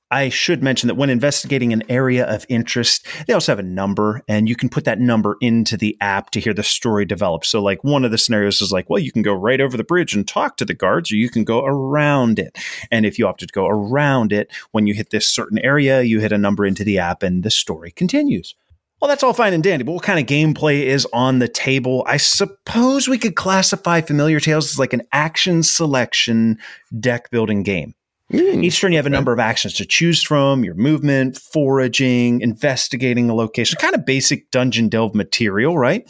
I 0.09 0.29
should 0.29 0.63
mention 0.63 0.87
that 0.87 0.95
when 0.95 1.09
investigating 1.09 1.73
an 1.73 1.83
area 1.89 2.25
of 2.25 2.45
interest, 2.47 3.05
they 3.27 3.33
also 3.33 3.51
have 3.51 3.59
a 3.59 3.63
number, 3.63 4.21
and 4.29 4.47
you 4.47 4.55
can 4.55 4.69
put 4.69 4.85
that 4.85 5.01
number 5.01 5.35
into 5.41 5.75
the 5.75 5.97
app 5.99 6.31
to 6.31 6.39
hear 6.39 6.53
the 6.53 6.63
story 6.63 7.03
develop. 7.03 7.43
So, 7.43 7.61
like 7.61 7.83
one 7.83 8.05
of 8.05 8.11
the 8.11 8.17
scenarios 8.17 8.61
is 8.61 8.71
like, 8.71 8.89
well, 8.89 8.99
you 8.99 9.11
can 9.11 9.21
go 9.21 9.33
right 9.33 9.59
over 9.59 9.75
the 9.75 9.83
bridge 9.83 10.15
and 10.15 10.25
talk 10.25 10.55
to 10.57 10.65
the 10.65 10.73
guards, 10.73 11.11
or 11.11 11.17
you 11.17 11.29
can 11.29 11.43
go 11.43 11.65
around 11.65 12.39
it. 12.39 12.57
And 12.89 13.05
if 13.05 13.19
you 13.19 13.27
opted 13.27 13.49
to 13.49 13.53
go 13.53 13.67
around 13.67 14.31
it, 14.31 14.49
when 14.71 14.87
you 14.87 14.93
hit 14.93 15.09
this 15.09 15.27
certain 15.27 15.59
area, 15.59 16.01
you 16.03 16.21
hit 16.21 16.31
a 16.31 16.37
number 16.37 16.65
into 16.65 16.85
the 16.85 16.99
app, 16.99 17.21
and 17.21 17.43
the 17.43 17.51
story 17.51 17.91
continues. 17.91 18.55
Well, 19.01 19.09
that's 19.09 19.23
all 19.23 19.33
fine 19.33 19.53
and 19.53 19.63
dandy, 19.63 19.83
but 19.83 19.91
what 19.91 20.03
kind 20.03 20.19
of 20.19 20.25
gameplay 20.25 20.83
is 20.83 21.05
on 21.13 21.39
the 21.39 21.47
table? 21.47 22.03
I 22.07 22.17
suppose 22.17 23.07
we 23.07 23.19
could 23.19 23.35
classify 23.35 24.01
Familiar 24.01 24.39
Tales 24.39 24.71
as 24.71 24.79
like 24.79 24.93
an 24.93 25.03
action 25.11 25.61
selection 25.63 26.57
deck 26.99 27.29
building 27.29 27.61
game. 27.61 27.93
Mm. 28.31 28.63
Each 28.63 28.79
turn, 28.79 28.91
you 28.91 28.97
have 28.97 29.05
a 29.05 29.09
number 29.09 29.31
of 29.31 29.39
actions 29.39 29.73
to 29.75 29.85
choose 29.85 30.21
from 30.21 30.65
your 30.65 30.75
movement, 30.75 31.37
foraging, 31.37 32.41
investigating 32.41 33.29
a 33.29 33.35
location, 33.35 33.77
kind 33.79 33.95
of 33.95 34.05
basic 34.05 34.51
dungeon 34.51 34.89
delve 34.89 35.15
material, 35.15 35.77
right? 35.77 36.03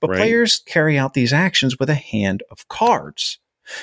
But 0.00 0.10
Right. 0.10 0.16
players 0.16 0.62
carry 0.66 0.98
out 0.98 1.14
these 1.14 1.32
actions 1.32 1.78
with 1.78 1.88
a 1.88 1.94
hand 1.94 2.42
of 2.50 2.66
cards. 2.68 3.38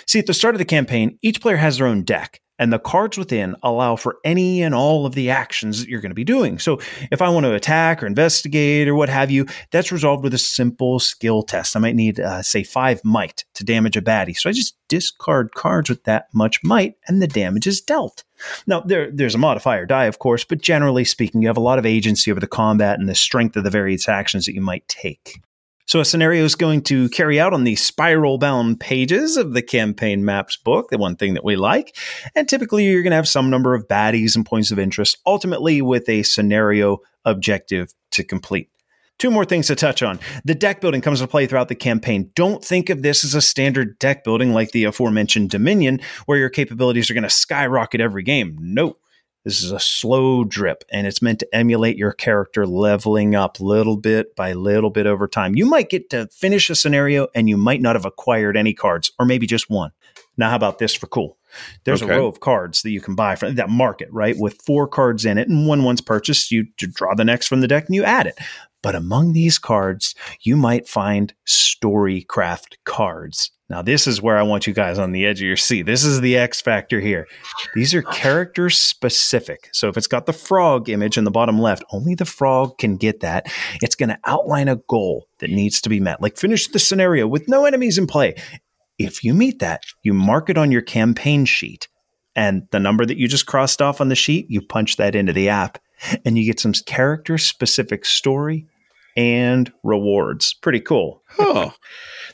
See, 0.06 0.20
at 0.20 0.26
the 0.26 0.34
start 0.34 0.54
of 0.54 0.60
the 0.60 0.66
campaign, 0.66 1.18
each 1.22 1.40
player 1.40 1.56
has 1.56 1.78
their 1.78 1.88
own 1.88 2.04
deck, 2.04 2.42
and 2.60 2.74
the 2.74 2.80
cards 2.80 3.18
within 3.18 3.56
allow 3.64 3.96
for 3.96 4.18
any 4.24 4.62
and 4.62 4.74
all 4.74 5.06
of 5.06 5.16
the 5.16 5.30
actions 5.30 5.80
that 5.80 5.90
you're 5.90 6.02
going 6.02 6.12
to 6.12 6.16
be 6.16 6.24
doing. 6.24 6.60
So, 6.60 6.80
if 7.12 7.22
I 7.22 7.30
want 7.30 7.46
to 7.46 7.54
attack 7.54 8.02
or 8.02 8.08
investigate 8.08 8.88
or 8.88 8.96
what 8.96 9.10
have 9.10 9.32
you, 9.32 9.46
that's 9.72 9.92
resolved 9.92 10.24
with 10.24 10.34
a 10.34 10.40
simple 10.40 11.00
skill 11.00 11.44
test. 11.44 11.76
I 11.76 11.80
might 11.80 11.96
need, 11.96 12.20
uh, 12.20 12.42
say, 12.42 12.64
five 12.64 13.04
might 13.04 13.46
to 13.56 13.64
damage 13.64 13.98
a 13.98 14.02
baddie. 14.02 14.38
So, 14.38 14.50
I 14.50 14.54
just 14.54 14.76
discard 14.88 15.54
cards 15.54 15.90
with 15.90 16.04
that 16.06 16.28
much 16.34 16.64
might, 16.64 16.96
and 17.08 17.22
the 17.22 17.28
damage 17.28 17.68
is 17.68 17.82
dealt. 17.82 18.24
Now, 18.68 18.82
there, 18.82 19.12
there's 19.12 19.36
a 19.36 19.40
modifier 19.40 19.86
die, 19.86 20.06
of 20.06 20.20
course, 20.20 20.44
but 20.44 20.62
generally 20.62 21.06
speaking, 21.06 21.42
you 21.42 21.48
have 21.48 21.58
a 21.58 21.62
lot 21.62 21.80
of 21.80 21.86
agency 21.86 22.32
over 22.32 22.40
the 22.40 22.48
combat 22.48 23.00
and 23.00 23.10
the 23.10 23.16
strength 23.16 23.56
of 23.56 23.64
the 23.64 23.70
various 23.70 24.08
actions 24.08 24.46
that 24.46 24.54
you 24.54 24.62
might 24.62 24.88
take. 24.88 25.42
So 25.88 26.02
a 26.02 26.06
scenario 26.06 26.44
is 26.44 26.56
going 26.56 26.82
to 26.84 27.08
carry 27.08 27.40
out 27.40 27.54
on 27.54 27.64
the 27.64 27.78
spiral 27.78 28.38
bound 28.38 28.82
pages 28.82 29.38
of 29.38 29.54
the 29.54 29.62
campaign 29.62 30.26
maps 30.26 30.58
book, 30.58 30.90
the 30.90 30.98
one 30.98 31.16
thing 31.16 31.34
that 31.36 31.46
we 31.46 31.56
like. 31.56 31.96
And 32.36 32.46
typically 32.46 32.84
you're 32.84 33.04
going 33.04 33.12
to 33.12 33.16
have 33.16 33.28
some 33.28 33.50
number 33.50 33.74
of 33.74 33.88
baddies 33.88 34.36
and 34.36 34.46
points 34.46 34.70
of 34.70 34.80
interest, 34.80 35.18
ultimately 35.26 35.82
with 35.82 36.10
a 36.10 36.24
scenario 36.24 36.98
objective 37.24 37.94
to 38.12 38.26
complete. 38.26 38.70
Two 39.18 39.32
more 39.32 39.46
things 39.46 39.68
to 39.68 39.76
touch 39.76 40.04
on. 40.04 40.20
The 40.44 40.56
deck 40.56 40.82
building 40.82 41.00
comes 41.00 41.22
into 41.22 41.32
play 41.32 41.48
throughout 41.48 41.70
the 41.70 41.76
campaign. 41.76 42.32
Don't 42.36 42.64
think 42.64 42.90
of 42.90 43.02
this 43.02 43.24
as 43.24 43.34
a 43.34 43.42
standard 43.42 43.98
deck 43.98 44.26
building 44.26 44.54
like 44.54 44.72
the 44.72 44.84
aforementioned 44.84 45.52
Dominion, 45.52 46.02
where 46.26 46.38
your 46.38 46.50
capabilities 46.50 47.10
are 47.10 47.14
going 47.14 47.24
to 47.24 47.30
skyrocket 47.30 48.02
every 48.02 48.24
game. 48.24 48.58
No. 48.60 48.98
This 49.48 49.64
is 49.64 49.72
a 49.72 49.80
slow 49.80 50.44
drip, 50.44 50.84
and 50.92 51.08
it's 51.08 51.22
meant 51.22 51.40
to 51.40 51.56
emulate 51.56 51.96
your 51.96 52.12
character 52.12 52.68
leveling 52.68 53.34
up 53.34 53.62
little 53.62 53.96
bit 53.96 54.36
by 54.36 54.52
little 54.52 54.90
bit 54.90 55.08
over 55.08 55.26
time. 55.26 55.56
You 55.56 55.66
might 55.66 55.90
get 55.90 56.10
to 56.10 56.28
finish 56.34 56.70
a 56.70 56.76
scenario, 56.76 57.30
and 57.34 57.48
you 57.48 57.56
might 57.56 57.82
not 57.82 57.96
have 57.96 58.04
acquired 58.04 58.58
any 58.58 58.74
cards, 58.74 59.14
or 59.18 59.26
maybe 59.26 59.48
just 59.48 59.70
one. 59.70 59.92
Now, 60.36 60.50
how 60.50 60.58
about 60.58 60.80
this 60.80 60.94
for 60.94 61.08
cool? 61.08 61.38
There's 61.86 62.04
Okay. 62.04 62.14
a 62.14 62.18
row 62.18 62.28
of 62.28 62.42
cards 62.42 62.82
that 62.82 62.90
you 62.90 63.00
can 63.00 63.16
buy 63.16 63.38
from 63.38 63.56
that 63.56 63.70
market, 63.70 64.10
right? 64.12 64.36
With 64.38 64.62
four 64.66 64.86
cards 64.86 65.24
in 65.24 65.38
it, 65.38 65.48
and 65.48 65.66
when 65.66 65.84
one's 65.84 66.02
purchased, 66.02 66.52
you 66.52 66.66
draw 66.78 67.16
the 67.16 67.24
next 67.24 67.48
from 67.48 67.62
the 67.62 67.70
deck 67.70 67.86
and 67.86 67.96
you 67.96 68.04
add 68.04 68.28
it. 68.28 68.38
But 68.82 68.96
among 68.96 69.34
these 69.34 69.58
cards, 69.58 70.16
you 70.42 70.56
might 70.56 70.88
find 70.88 71.34
storycraft 71.48 72.76
cards. 72.86 73.52
Now, 73.70 73.82
this 73.82 74.08
is 74.08 74.22
where 74.22 74.38
I 74.38 74.44
want 74.44 74.66
you 74.66 74.74
guys 74.74 74.98
on 74.98 75.12
the 75.12 75.26
edge 75.26 75.42
of 75.42 75.48
your 75.48 75.58
seat. 75.58 75.82
This 75.82 76.06
is 76.06 76.22
the 76.22 76.38
X 76.38 76.62
factor 76.62 77.02
here. 77.02 77.28
These 77.76 77.94
are 77.94 78.02
character 78.02 78.70
specific. 78.70 79.70
So 79.74 79.90
if 79.90 79.98
it's 79.98 80.08
got 80.08 80.26
the 80.26 80.32
frog 80.32 80.88
image 80.88 81.18
in 81.18 81.26
the 81.26 81.32
bottom 81.32 81.60
left, 81.60 81.84
only 81.92 82.16
the 82.16 82.24
frog 82.24 82.78
can 82.78 82.96
get 82.96 83.20
that. 83.20 83.52
It's 83.82 83.96
going 83.96 84.10
to 84.10 84.20
outline 84.26 84.70
a 84.70 84.78
goal 84.88 85.28
that 85.40 85.50
needs 85.50 85.82
to 85.82 85.90
be 85.90 86.00
met, 86.00 86.22
like 86.22 86.38
finish 86.38 86.70
the 86.70 86.80
scenario 86.80 87.28
with 87.28 87.50
no 87.50 87.66
enemies 87.66 87.98
in 87.98 88.08
play. 88.08 88.36
If 88.98 89.24
you 89.24 89.34
meet 89.34 89.60
that, 89.60 89.84
you 90.02 90.14
mark 90.14 90.50
it 90.50 90.58
on 90.58 90.72
your 90.72 90.82
campaign 90.82 91.44
sheet. 91.44 91.90
And 92.36 92.68
the 92.72 92.80
number 92.80 93.06
that 93.06 93.18
you 93.18 93.28
just 93.28 93.48
crossed 93.48 93.82
off 93.82 94.00
on 94.00 94.10
the 94.10 94.16
sheet, 94.16 94.46
you 94.50 94.62
punch 94.62 94.96
that 94.96 95.14
into 95.14 95.34
the 95.34 95.50
app 95.50 95.78
and 96.26 96.38
you 96.38 96.46
get 96.46 96.60
some 96.60 96.74
character 96.74 97.38
specific 97.38 98.06
story 98.06 98.66
and 99.16 99.72
rewards. 99.84 100.54
Pretty 100.54 100.80
cool. 100.80 101.24
Huh. 101.28 101.72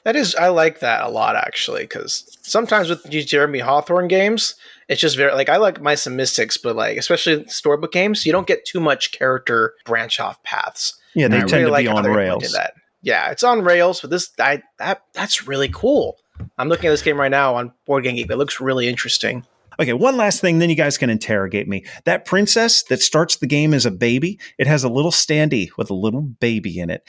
That 0.04 0.17
is, 0.17 0.36
I 0.36 0.49
like 0.49 0.80
that 0.80 1.06
a 1.06 1.10
lot 1.10 1.38
actually, 1.38 1.84
because 1.84 2.38
sometimes 2.41 2.89
with 2.89 3.04
these 3.04 3.26
Jeremy 3.26 3.60
Hawthorne 3.60 4.10
games, 4.10 4.56
it's 4.89 4.99
just 4.99 5.15
very 5.15 5.34
like 5.34 5.47
I 5.47 5.56
like 5.56 5.82
Mice 5.82 6.06
and 6.06 6.17
Mystics, 6.17 6.58
but 6.58 6.76
like 6.76 6.97
especially 6.97 7.45
storybook 7.47 7.93
games, 7.93 8.26
you 8.26 8.34
don't 8.34 8.45
get 8.45 8.65
too 8.65 8.82
much 8.82 9.13
character 9.13 9.76
branch 9.86 10.19
off 10.19 10.43
paths. 10.43 10.99
Yeah, 11.15 11.30
they 11.30 11.38
I 11.38 11.39
tend 11.39 11.54
really 11.54 11.65
to 11.65 11.71
like 11.71 11.86
be 11.86 11.89
how 11.89 11.97
on 11.97 12.06
rails. 12.06 12.52
That. 12.52 12.73
Yeah, 13.02 13.32
it's 13.32 13.43
on 13.43 13.62
rails, 13.63 14.02
but 14.02 14.10
this 14.10 14.32
I 14.39 14.62
that 14.78 15.04
that's 15.13 15.47
really 15.47 15.69
cool. 15.69 16.17
I'm 16.58 16.67
looking 16.67 16.88
at 16.88 16.91
this 16.91 17.02
game 17.02 17.17
right 17.17 17.32
now 17.32 17.56
on 17.56 17.71
Board 17.86 18.04
Game 18.04 18.15
Geek. 18.15 18.30
It 18.30 18.38
looks 18.38 18.60
really 18.60 18.89
interesting. 18.89 19.45
Okay, 19.79 19.93
one 19.93 20.17
last 20.17 20.41
thing, 20.41 20.59
then 20.59 20.69
you 20.69 20.75
guys 20.75 20.97
can 20.97 21.09
interrogate 21.09 21.67
me. 21.67 21.86
That 22.05 22.25
princess 22.25 22.83
that 22.83 23.01
starts 23.01 23.38
the 23.38 23.47
game 23.47 23.73
as 23.73 23.86
a 23.86 23.91
baby, 23.91 24.39
it 24.57 24.67
has 24.67 24.83
a 24.83 24.89
little 24.89 25.12
standee 25.12 25.69
with 25.77 25.89
a 25.89 25.95
little 25.95 26.21
baby 26.21 26.79
in 26.79 26.89
it. 26.89 27.07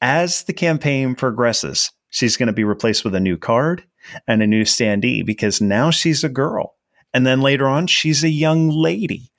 as 0.00 0.42
the 0.44 0.52
campaign 0.52 1.14
progresses, 1.14 1.92
she's 2.10 2.36
going 2.36 2.48
to 2.48 2.52
be 2.52 2.64
replaced 2.64 3.04
with 3.04 3.14
a 3.14 3.20
new 3.20 3.36
card 3.38 3.84
and 4.26 4.42
a 4.42 4.46
new 4.48 4.64
standee 4.64 5.24
because 5.24 5.60
now 5.60 5.90
she's 5.92 6.24
a 6.24 6.28
girl. 6.28 6.74
And 7.14 7.24
then 7.24 7.40
later 7.40 7.68
on, 7.68 7.86
she's 7.86 8.24
a 8.24 8.28
young 8.28 8.68
lady. 8.68 9.30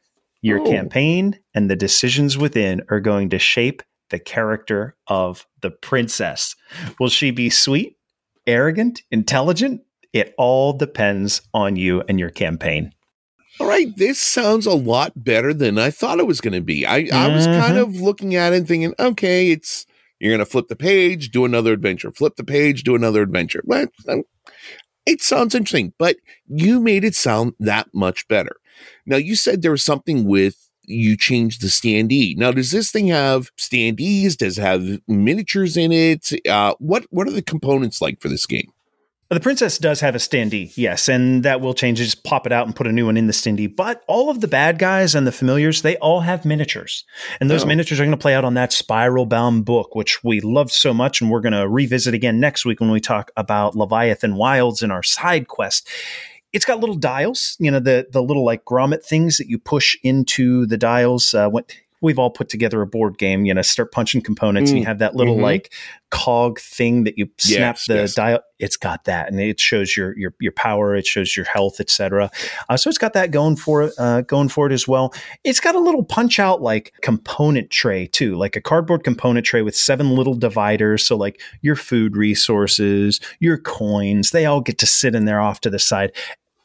Your 0.41 0.61
Oh. 0.61 0.71
campaign 0.71 1.37
and 1.53 1.69
the 1.69 1.75
decisions 1.75 2.37
within 2.37 2.81
are 2.89 3.01
going 3.01 3.29
to 3.31 3.39
shape 3.39 3.83
the 4.09 4.19
character 4.19 4.95
of 5.07 5.45
the 5.61 5.69
princess. 5.71 6.55
Will 6.97 7.09
she 7.09 7.31
be 7.31 7.49
sweet, 7.49 7.97
arrogant, 8.47 9.01
intelligent? 9.11 9.81
It 10.13 10.33
all 10.37 10.73
depends 10.73 11.41
on 11.53 11.75
you 11.75 12.03
and 12.07 12.19
your 12.19 12.29
campaign. 12.29 12.93
All 13.59 13.67
right, 13.67 13.95
this 13.97 14.19
sounds 14.19 14.65
a 14.65 14.73
lot 14.73 15.11
better 15.23 15.53
than 15.53 15.77
I 15.77 15.91
thought 15.91 16.19
it 16.19 16.27
was 16.27 16.41
going 16.41 16.53
to 16.53 16.61
be. 16.61 16.85
I, 16.85 17.07
I 17.13 17.27
was 17.27 17.45
kind 17.47 17.77
Mhm. 17.77 17.81
of 17.81 17.95
looking 18.01 18.35
at 18.35 18.53
it 18.53 18.57
and 18.57 18.67
thinking, 18.67 18.93
okay, 18.99 19.51
it's 19.51 19.85
you're 20.19 20.31
going 20.31 20.39
to 20.39 20.45
flip 20.45 20.67
the 20.69 20.75
page, 20.75 21.31
do 21.31 21.45
another 21.45 21.73
adventure, 21.73 22.11
flip 22.11 22.35
the 22.35 22.43
page, 22.43 22.83
do 22.83 22.95
another 22.95 23.21
adventure. 23.21 23.61
But 23.65 23.89
um, 24.07 24.23
it 25.05 25.21
sounds 25.21 25.53
interesting, 25.53 25.93
but 25.99 26.15
you 26.47 26.79
made 26.79 27.03
it 27.03 27.13
sound 27.15 27.53
that 27.59 27.87
much 27.93 28.27
better. 28.27 28.55
Now, 29.05 29.17
you 29.17 29.35
said 29.35 29.61
there 29.61 29.71
was 29.71 29.83
something 29.83 30.25
with 30.25 30.55
you 30.85 31.15
changed 31.17 31.61
the 31.61 31.67
standee. 31.67 32.35
Now, 32.37 32.51
does 32.51 32.71
this 32.71 32.91
thing 32.91 33.07
have 33.07 33.51
standees? 33.57 34.35
Does 34.37 34.57
it 34.57 34.61
have 34.61 34.99
miniatures 35.07 35.77
in 35.77 35.91
it? 35.91 36.31
Uh, 36.47 36.73
what 36.79 37.05
what 37.09 37.27
are 37.27 37.31
the 37.31 37.41
components 37.41 38.01
like 38.01 38.19
for 38.21 38.29
this 38.29 38.45
game? 38.45 38.71
The 39.33 39.39
princess 39.39 39.77
does 39.77 39.99
have 40.01 40.13
a 40.15 40.19
standee, 40.19 40.71
yes, 40.75 41.09
and 41.09 41.43
that 41.43 41.59
will 41.59 41.73
change. 41.73 41.99
You 41.99 42.05
Just 42.05 42.23
pop 42.23 42.45
it 42.45 42.51
out 42.51 42.67
and 42.67 42.75
put 42.75 42.85
a 42.87 42.91
new 42.91 43.05
one 43.07 43.17
in 43.17 43.27
the 43.27 43.33
standee. 43.33 43.73
But 43.73 44.03
all 44.07 44.29
of 44.29 44.41
the 44.41 44.47
bad 44.47 44.77
guys 44.77 45.15
and 45.15 45.25
the 45.25 45.31
familiars, 45.31 45.81
they 45.81 45.97
all 45.97 46.21
have 46.21 46.45
miniatures. 46.45 47.03
And 47.41 47.49
those 47.49 47.63
Oh. 47.63 47.67
miniatures 47.67 47.99
are 47.99 48.03
going 48.03 48.11
to 48.11 48.21
play 48.21 48.35
out 48.35 48.45
on 48.45 48.53
that 48.53 48.71
spiral 48.71 49.25
bound 49.25 49.65
book, 49.65 49.95
which 49.95 50.23
we 50.23 50.39
loved 50.39 50.71
so 50.71 50.93
much. 50.93 51.19
And 51.19 51.31
we're 51.31 51.41
going 51.41 51.53
to 51.53 51.67
revisit 51.67 52.13
again 52.13 52.39
next 52.39 52.63
week 52.65 52.79
when 52.79 52.91
we 52.91 52.99
talk 52.99 53.31
about 53.35 53.75
Leviathan 53.75 54.35
Wilds 54.35 54.81
in 54.83 54.91
our 54.91 55.03
side 55.03 55.47
quest. 55.47 55.87
It's 56.51 56.65
got 56.65 56.79
little 56.79 56.95
dials, 56.95 57.57
you 57.59 57.71
know, 57.71 57.79
the 57.79 58.05
the 58.11 58.21
little 58.21 58.45
like 58.45 58.63
grommet 58.65 59.03
things 59.03 59.37
that 59.37 59.47
you 59.49 59.57
push 59.57 59.95
into 60.03 60.67
the 60.67 60.77
dials. 60.77 61.33
Uh, 61.33 61.49
when, 61.49 61.63
we've 62.03 62.19
all 62.19 62.29
put 62.29 62.49
together 62.49 62.81
a 62.81 62.85
board 62.87 63.17
game, 63.17 63.45
you 63.45 63.53
know, 63.53 63.61
start 63.63 63.91
punching 63.91 64.21
components, 64.21 64.69
and 64.69 64.77
Mm. 64.77 64.81
you 64.81 64.85
have 64.87 64.99
that 64.99 65.15
little 65.15 65.37
Mhm. 65.37 65.41
like 65.41 65.73
cog 66.11 66.59
thing 66.59 67.05
that 67.05 67.17
you 67.17 67.27
snap 67.39 67.75
Yes, 67.77 67.87
the 67.87 67.95
yes. 67.95 68.13
dial. 68.13 68.39
It's 68.59 68.77
got 68.77 69.05
that, 69.05 69.29
and 69.31 69.39
it 69.41 69.59
shows 69.59 69.97
your 69.97 70.15
your 70.17 70.35
your 70.39 70.51
power. 70.51 70.95
It 70.95 71.07
shows 71.07 71.35
your 71.35 71.45
health, 71.45 71.79
etc. 71.79 72.29
Uh, 72.69 72.77
so 72.77 72.89
it's 72.89 72.99
got 72.99 73.13
that 73.13 73.31
going 73.31 73.55
for 73.55 73.81
it, 73.83 73.93
uh, 73.97 74.21
going 74.21 74.49
for 74.49 74.67
it 74.67 74.73
as 74.73 74.87
well. 74.87 75.13
It's 75.43 75.59
got 75.59 75.73
a 75.75 75.79
little 75.79 76.03
punch 76.03 76.39
out 76.39 76.61
like 76.61 76.93
component 77.01 77.71
tray 77.71 78.05
too, 78.07 78.35
like 78.35 78.55
a 78.55 78.61
cardboard 78.61 79.03
component 79.03 79.45
tray 79.45 79.61
with 79.63 79.75
seven 79.75 80.15
little 80.15 80.35
dividers. 80.35 81.03
So 81.05 81.15
like 81.17 81.41
your 81.61 81.75
food 81.75 82.15
resources, 82.15 83.19
your 83.39 83.57
coins, 83.57 84.31
they 84.31 84.45
all 84.45 84.61
get 84.61 84.77
to 84.79 84.85
sit 84.85 85.15
in 85.15 85.25
there 85.25 85.41
off 85.41 85.61
to 85.61 85.69
the 85.69 85.79
side. 85.79 86.11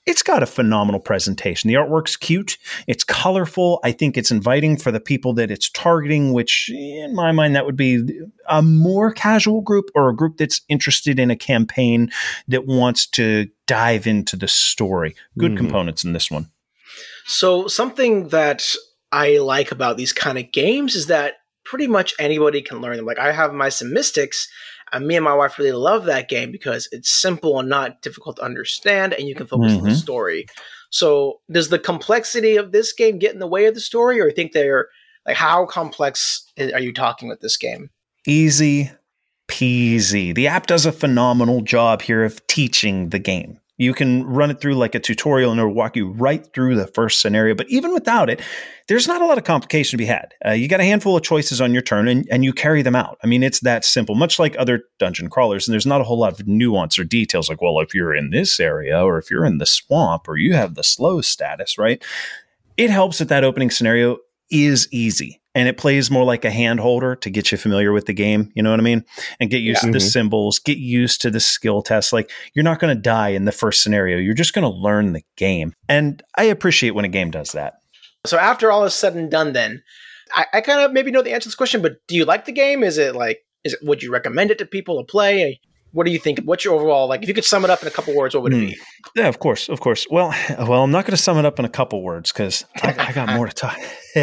It's 0.08 0.22
got 0.22 0.42
a 0.42 0.46
phenomenal 0.46 1.00
presentation. 1.00 1.68
The 1.68 1.74
artwork's 1.74 2.16
cute. 2.16 2.56
It's 2.86 3.04
colorful. 3.04 3.78
I 3.84 3.92
think 3.92 4.16
it's 4.16 4.30
inviting 4.30 4.78
for 4.78 4.90
the 4.90 5.00
people 5.00 5.34
that 5.34 5.50
it's 5.50 5.68
targeting, 5.68 6.32
which 6.32 6.70
in 6.70 7.14
my 7.14 7.30
mind, 7.30 7.54
that 7.54 7.66
would 7.66 7.76
be 7.76 8.20
a 8.48 8.62
more 8.62 9.12
casual 9.12 9.60
group 9.60 9.90
or 9.94 10.08
a 10.08 10.16
group 10.16 10.38
that's 10.38 10.62
interested 10.68 11.18
in 11.20 11.30
a 11.30 11.36
campaign 11.36 12.10
that 12.48 12.66
wants 12.66 13.06
to 13.08 13.48
dive 13.66 14.06
into 14.06 14.34
the 14.34 14.48
story. 14.48 15.14
Good 15.36 15.52
Mhm. 15.52 15.58
components 15.58 16.04
in 16.04 16.14
this 16.14 16.30
one. 16.30 16.48
So 17.26 17.68
something 17.68 18.28
that 18.28 18.64
I 19.12 19.36
like 19.36 19.70
about 19.70 19.98
these 19.98 20.14
kind 20.14 20.38
of 20.38 20.50
games 20.52 20.94
is 20.94 21.06
that 21.08 21.34
pretty 21.64 21.86
much 21.86 22.14
anybody 22.18 22.62
can 22.62 22.80
learn 22.80 22.96
them. 22.96 23.04
Like 23.04 23.18
I 23.18 23.32
have 23.32 23.52
my 23.52 23.70
Mystics, 23.82 24.48
and 24.92 25.06
me 25.06 25.16
and 25.16 25.24
my 25.24 25.34
wife 25.34 25.58
really 25.58 25.72
love 25.72 26.04
that 26.04 26.28
game 26.28 26.50
because 26.52 26.88
it's 26.92 27.10
simple 27.10 27.58
and 27.58 27.68
not 27.68 28.02
difficult 28.02 28.36
to 28.36 28.42
understand, 28.42 29.14
and 29.14 29.28
you 29.28 29.34
can 29.34 29.46
focus 29.46 29.72
on 29.78 29.84
the 29.84 29.90
Mhm. 29.90 29.96
story. 29.96 30.46
So 30.90 31.40
does 31.50 31.68
the 31.68 31.78
complexity 31.78 32.56
of 32.56 32.72
this 32.72 32.92
game 32.92 33.18
get 33.18 33.32
in 33.32 33.38
the 33.40 33.46
way 33.46 33.66
of 33.66 33.74
the 33.74 33.80
story, 33.80 34.20
or 34.20 34.28
you 34.28 34.34
think 34.34 34.52
they're 34.52 34.88
like 35.26 35.36
how 35.36 35.66
complex 35.66 36.44
are 36.58 36.80
you 36.80 36.92
talking 36.92 37.28
with 37.28 37.40
this 37.40 37.56
game? 37.56 37.90
Easy 38.26 38.90
peasy. 39.48 40.34
The 40.34 40.46
app 40.46 40.66
does 40.66 40.86
a 40.86 40.92
phenomenal 40.92 41.62
job 41.62 42.02
here 42.02 42.22
of 42.22 42.46
teaching 42.46 43.08
the 43.08 43.18
game. 43.18 43.60
You 43.78 43.94
can 43.94 44.24
run 44.24 44.50
it 44.50 44.60
through 44.60 44.74
like 44.74 44.94
a 44.94 45.00
tutorial 45.00 45.50
and 45.50 45.58
it'll 45.58 45.72
walk 45.72 45.96
you 45.96 46.10
right 46.10 46.46
through 46.52 46.74
the 46.74 46.88
first 46.88 47.20
scenario. 47.22 47.54
But 47.54 47.70
even 47.70 47.94
without 47.94 48.28
it, 48.28 48.40
there's 48.88 49.08
not 49.08 49.22
a 49.22 49.26
lot 49.26 49.38
of 49.38 49.44
complication 49.44 49.92
to 49.92 49.96
be 49.96 50.04
had. 50.04 50.34
Uh, 50.44 50.50
you 50.50 50.68
got 50.68 50.80
a 50.80 50.84
handful 50.84 51.16
of 51.16 51.22
choices 51.22 51.60
on 51.60 51.72
your 51.72 51.82
turn 51.82 52.08
and, 52.08 52.26
and 52.30 52.44
you 52.44 52.52
carry 52.52 52.82
them 52.82 52.96
out. 52.96 53.18
I 53.22 53.26
mean, 53.28 53.42
it's 53.42 53.60
that 53.60 53.84
simple, 53.84 54.14
much 54.14 54.38
like 54.38 54.56
other 54.58 54.82
dungeon 54.98 55.30
crawlers. 55.30 55.66
And 55.66 55.72
there's 55.72 55.86
not 55.86 56.00
a 56.00 56.04
whole 56.04 56.18
lot 56.18 56.38
of 56.38 56.46
nuance 56.46 56.98
or 56.98 57.04
details 57.04 57.48
like, 57.48 57.62
well, 57.62 57.80
if 57.80 57.94
you're 57.94 58.14
in 58.14 58.30
this 58.30 58.58
area 58.60 59.00
or 59.00 59.16
if 59.18 59.30
you're 59.30 59.46
in 59.46 59.58
the 59.58 59.66
swamp 59.66 60.28
or 60.28 60.36
you 60.36 60.54
have 60.54 60.74
the 60.74 60.84
slow 60.84 61.20
status, 61.20 61.78
right? 61.78 62.02
It 62.76 62.90
helps 62.90 63.18
that 63.18 63.28
that 63.28 63.44
opening 63.44 63.70
scenario 63.70 64.18
is 64.50 64.88
easy 64.90 65.40
and 65.58 65.68
it 65.68 65.76
plays 65.76 66.10
more 66.10 66.24
like 66.24 66.44
a 66.44 66.50
hand 66.50 66.78
holder 66.78 67.16
to 67.16 67.30
get 67.30 67.50
you 67.50 67.58
familiar 67.58 67.92
with 67.92 68.06
the 68.06 68.12
game. 68.12 68.50
You 68.54 68.62
know 68.62 68.70
what 68.70 68.78
I 68.78 68.82
mean? 68.84 69.04
And 69.40 69.50
get 69.50 69.58
used 69.60 69.82
Yeah. 69.82 69.88
to 69.88 69.92
the 69.92 69.98
Mhm. 70.04 70.10
symbols, 70.10 70.58
get 70.60 70.78
used 70.78 71.20
to 71.22 71.30
the 71.30 71.40
skill 71.40 71.82
tests. 71.82 72.12
Like 72.12 72.30
you're 72.54 72.62
not 72.62 72.78
going 72.78 72.94
to 72.96 73.00
die 73.00 73.30
in 73.30 73.44
the 73.44 73.52
first 73.52 73.82
scenario. 73.82 74.18
You're 74.18 74.34
just 74.34 74.52
going 74.54 74.62
to 74.70 74.76
learn 74.78 75.12
the 75.12 75.22
game. 75.36 75.74
And 75.88 76.22
I 76.36 76.44
appreciate 76.44 76.90
when 76.90 77.04
a 77.04 77.08
game 77.08 77.30
does 77.32 77.52
that. 77.52 77.74
So 78.24 78.38
after 78.38 78.70
all 78.70 78.84
is 78.84 78.94
said 78.94 79.14
and 79.14 79.30
done, 79.30 79.52
then 79.52 79.82
I, 80.32 80.46
I 80.54 80.60
kind 80.60 80.80
of 80.80 80.92
maybe 80.92 81.10
know 81.10 81.22
the 81.22 81.32
answer 81.32 81.44
to 81.44 81.48
this 81.48 81.54
question, 81.54 81.82
but 81.82 81.96
do 82.06 82.14
you 82.14 82.24
like 82.24 82.44
the 82.44 82.52
game? 82.52 82.82
Is 82.84 82.96
it 82.98 83.14
like 83.16 83.40
is 83.64 83.74
it 83.74 83.80
would 83.82 84.02
you 84.02 84.12
recommend 84.12 84.50
it 84.52 84.58
to 84.58 84.66
people 84.66 84.98
to 84.98 85.04
play? 85.04 85.60
What 85.92 86.06
do 86.06 86.12
you 86.12 86.18
think? 86.18 86.40
What's 86.44 86.64
your 86.64 86.74
overall 86.74 87.08
like? 87.08 87.22
If 87.22 87.28
you 87.28 87.34
could 87.34 87.44
sum 87.44 87.64
it 87.64 87.70
up 87.70 87.80
in 87.82 87.88
a 87.88 87.90
couple 87.90 88.14
words, 88.14 88.34
what 88.34 88.44
would 88.44 88.52
it 88.52 88.60
be? 88.60 88.72
Hmm. 88.74 88.80
Yeah, 89.16 89.28
of 89.28 89.38
course, 89.38 89.68
of 89.68 89.80
course. 89.80 90.06
Well, 90.10 90.34
well, 90.58 90.82
I'm 90.84 90.90
not 90.90 91.04
going 91.04 91.16
to 91.16 91.22
sum 91.22 91.38
it 91.38 91.44
up 91.44 91.58
in 91.58 91.64
a 91.64 91.68
couple 91.68 92.02
words 92.02 92.30
because 92.30 92.64
I, 92.82 92.94
I 92.98 93.12
got 93.12 93.30
more 93.34 93.46
to 93.46 93.54
talk. 93.54 93.78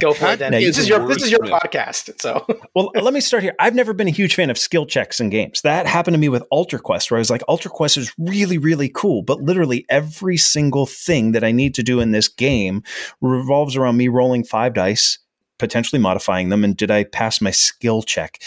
Go 0.00 0.12
for 0.12 0.32
it, 0.32 0.38
then. 0.38 0.52
This 0.52 0.78
is 0.78 0.88
your 0.88 1.06
this 1.08 1.22
is 1.22 1.30
your 1.30 1.40
podcast. 1.40 2.20
So 2.20 2.46
well, 2.74 2.90
let 2.94 3.14
me 3.14 3.20
start 3.20 3.42
here. 3.42 3.54
I've 3.58 3.74
never 3.74 3.94
been 3.94 4.08
a 4.08 4.12
huge 4.12 4.34
fan 4.34 4.50
of 4.50 4.58
skill 4.58 4.86
checks 4.86 5.20
in 5.20 5.30
games. 5.30 5.62
That 5.62 5.86
happened 5.86 6.14
to 6.14 6.18
me 6.18 6.28
with 6.28 6.44
Altar 6.50 6.78
Quest, 6.78 7.10
where 7.10 7.18
I 7.18 7.20
was 7.20 7.30
like, 7.30 7.42
Altar 7.48 7.68
Quest 7.68 7.96
is 7.96 8.12
really, 8.18 8.58
really 8.58 8.88
cool, 8.88 9.22
but 9.22 9.40
literally 9.40 9.86
every 9.88 10.36
single 10.36 10.86
thing 10.86 11.32
that 11.32 11.44
I 11.44 11.52
need 11.52 11.74
to 11.76 11.82
do 11.82 12.00
in 12.00 12.10
this 12.10 12.28
game 12.28 12.82
revolves 13.20 13.76
around 13.76 13.96
me 13.96 14.08
rolling 14.08 14.44
five 14.44 14.74
dice, 14.74 15.18
potentially 15.58 16.00
modifying 16.00 16.48
them, 16.48 16.64
and 16.64 16.76
did 16.76 16.90
I 16.90 17.04
pass 17.04 17.40
my 17.40 17.50
skill 17.50 18.02
check? 18.02 18.42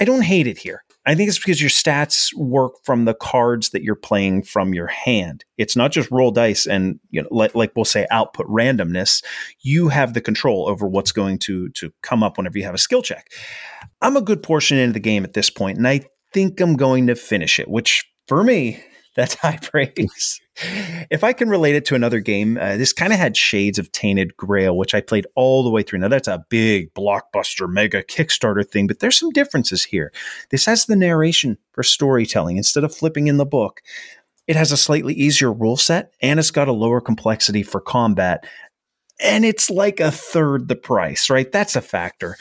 I 0.00 0.04
don't 0.04 0.22
hate 0.22 0.46
it 0.46 0.58
here. 0.58 0.84
I 1.08 1.14
think 1.14 1.28
it's 1.28 1.38
because 1.38 1.58
your 1.58 1.70
stats 1.70 2.34
work 2.34 2.74
from 2.84 3.06
the 3.06 3.14
cards 3.14 3.70
that 3.70 3.82
you're 3.82 3.94
playing 3.94 4.42
from 4.42 4.74
your 4.74 4.88
hand. 4.88 5.42
It's 5.56 5.74
not 5.74 5.90
just 5.90 6.10
roll 6.10 6.30
dice 6.30 6.66
and 6.66 7.00
you 7.08 7.22
know, 7.22 7.28
like, 7.30 7.54
like 7.54 7.72
we'll 7.74 7.86
say, 7.86 8.06
output 8.10 8.46
randomness. 8.46 9.24
You 9.60 9.88
have 9.88 10.12
the 10.12 10.20
control 10.20 10.68
over 10.68 10.86
what's 10.86 11.12
going 11.12 11.38
to 11.40 11.70
to 11.70 11.90
come 12.02 12.22
up 12.22 12.36
whenever 12.36 12.58
you 12.58 12.64
have 12.64 12.74
a 12.74 12.78
skill 12.78 13.00
check. 13.00 13.32
I'm 14.02 14.18
a 14.18 14.20
good 14.20 14.42
portion 14.42 14.76
into 14.76 14.92
the 14.92 15.00
game 15.00 15.24
at 15.24 15.32
this 15.32 15.48
point, 15.48 15.78
and 15.78 15.88
I 15.88 16.02
think 16.34 16.60
I'm 16.60 16.76
going 16.76 17.06
to 17.06 17.14
finish 17.14 17.58
it, 17.58 17.68
which 17.68 18.04
for 18.26 18.44
me, 18.44 18.84
that's 19.16 19.32
high 19.32 19.58
praise. 19.62 20.40
If 21.10 21.22
I 21.22 21.32
can 21.32 21.48
relate 21.48 21.74
it 21.74 21.84
to 21.86 21.94
another 21.94 22.20
game, 22.20 22.58
uh, 22.58 22.76
this 22.76 22.92
kind 22.92 23.12
of 23.12 23.18
had 23.18 23.36
shades 23.36 23.78
of 23.78 23.92
Tainted 23.92 24.36
Grail, 24.36 24.76
which 24.76 24.94
I 24.94 25.00
played 25.00 25.26
all 25.34 25.62
the 25.62 25.70
way 25.70 25.82
through. 25.82 26.00
Now, 26.00 26.08
that's 26.08 26.28
a 26.28 26.44
big 26.48 26.92
blockbuster, 26.94 27.68
mega 27.68 28.02
Kickstarter 28.02 28.66
thing, 28.68 28.86
but 28.86 29.00
there's 29.00 29.18
some 29.18 29.30
differences 29.30 29.84
here. 29.84 30.12
This 30.50 30.66
has 30.66 30.86
the 30.86 30.96
narration 30.96 31.58
for 31.72 31.82
storytelling 31.82 32.56
instead 32.56 32.84
of 32.84 32.94
flipping 32.94 33.28
in 33.28 33.36
the 33.36 33.46
book. 33.46 33.82
It 34.46 34.56
has 34.56 34.72
a 34.72 34.76
slightly 34.76 35.14
easier 35.14 35.52
rule 35.52 35.76
set, 35.76 36.12
and 36.22 36.40
it's 36.40 36.50
got 36.50 36.68
a 36.68 36.72
lower 36.72 37.00
complexity 37.00 37.62
for 37.62 37.80
combat. 37.80 38.46
And 39.20 39.44
it's 39.44 39.68
like 39.68 40.00
a 40.00 40.10
third 40.10 40.68
the 40.68 40.76
price, 40.76 41.28
right? 41.28 41.50
That's 41.50 41.76
a 41.76 41.80
factor. 41.80 42.36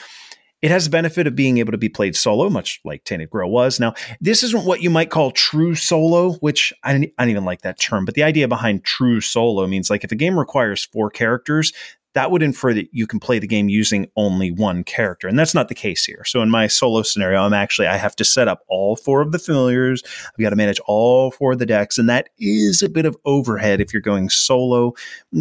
It 0.62 0.72
has 0.72 0.86
the 0.86 0.90
benefit 0.90 1.28
of 1.28 1.36
being 1.36 1.60
able 1.60 1.72
to 1.72 1.78
be 1.78 1.90
played 1.90 2.16
solo, 2.16 2.50
much 2.50 2.80
like 2.84 3.04
Tainted 3.04 3.30
Grail 3.30 3.50
was. 3.50 3.80
Now, 3.80 3.94
this 4.20 4.42
isn't 4.42 4.66
what 4.66 4.82
you 4.82 4.90
might 4.90 5.12
call 5.12 5.32
true 5.32 5.76
solo, 5.76 6.34
which 6.36 6.74
I 6.84 6.94
don't, 6.94 7.06
I 7.18 7.24
don't 7.24 7.30
even 7.32 7.46
like 7.46 7.62
that 7.62 7.80
term, 7.80 8.06
but 8.06 8.16
the 8.16 8.24
idea 8.24 8.48
behind 8.48 8.84
true 8.84 9.22
solo 9.22 9.68
means 9.68 9.90
like 9.90 10.04
if 10.04 10.12
a 10.12 10.16
game 10.16 10.38
requires 10.38 10.86
four 10.86 11.12
characters, 11.12 11.74
that 12.18 12.32
would 12.32 12.42
infer 12.42 12.74
that 12.74 12.88
you 12.92 13.06
can 13.06 13.20
play 13.20 13.38
the 13.38 13.46
game 13.46 13.70
using 13.70 14.08
only 14.16 14.50
one 14.50 14.84
character. 14.84 15.28
And 15.28 15.38
that's 15.38 15.54
not 15.54 15.68
the 15.68 15.76
case 15.76 16.04
here. 16.04 16.24
So 16.26 16.42
in 16.42 16.50
my 16.50 16.66
solo 16.66 17.04
scenario, 17.04 17.44
I'm 17.44 17.54
actually, 17.54 17.88
I 17.88 17.98
have 17.98 18.16
to 18.16 18.26
set 18.26 18.48
up 18.48 18.64
all 18.68 18.96
four 18.96 19.22
of 19.22 19.32
the 19.32 19.38
familiars. 19.38 20.02
I've 20.26 20.42
got 20.42 20.50
to 20.50 20.56
manage 20.56 20.80
all 20.88 21.30
four 21.30 21.52
of 21.52 21.60
the 21.60 21.68
decks. 21.68 22.00
And 22.00 22.10
that 22.10 22.30
is 22.40 22.82
a 22.82 22.90
bit 22.90 23.06
of 23.06 23.16
overhead 23.26 23.82
if 23.82 23.94
you're 23.94 24.02
going 24.02 24.30
solo 24.30 24.94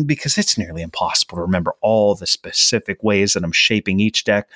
because 0.04 0.36
it's 0.36 0.58
nearly 0.58 0.82
impossible 0.82 1.36
to 1.36 1.42
remember 1.42 1.74
all 1.80 2.14
the 2.14 2.26
specific 2.26 3.02
ways 3.02 3.32
that 3.32 3.42
I'm 3.42 3.52
shaping 3.52 3.98
each 3.98 4.24
deck. 4.24 4.50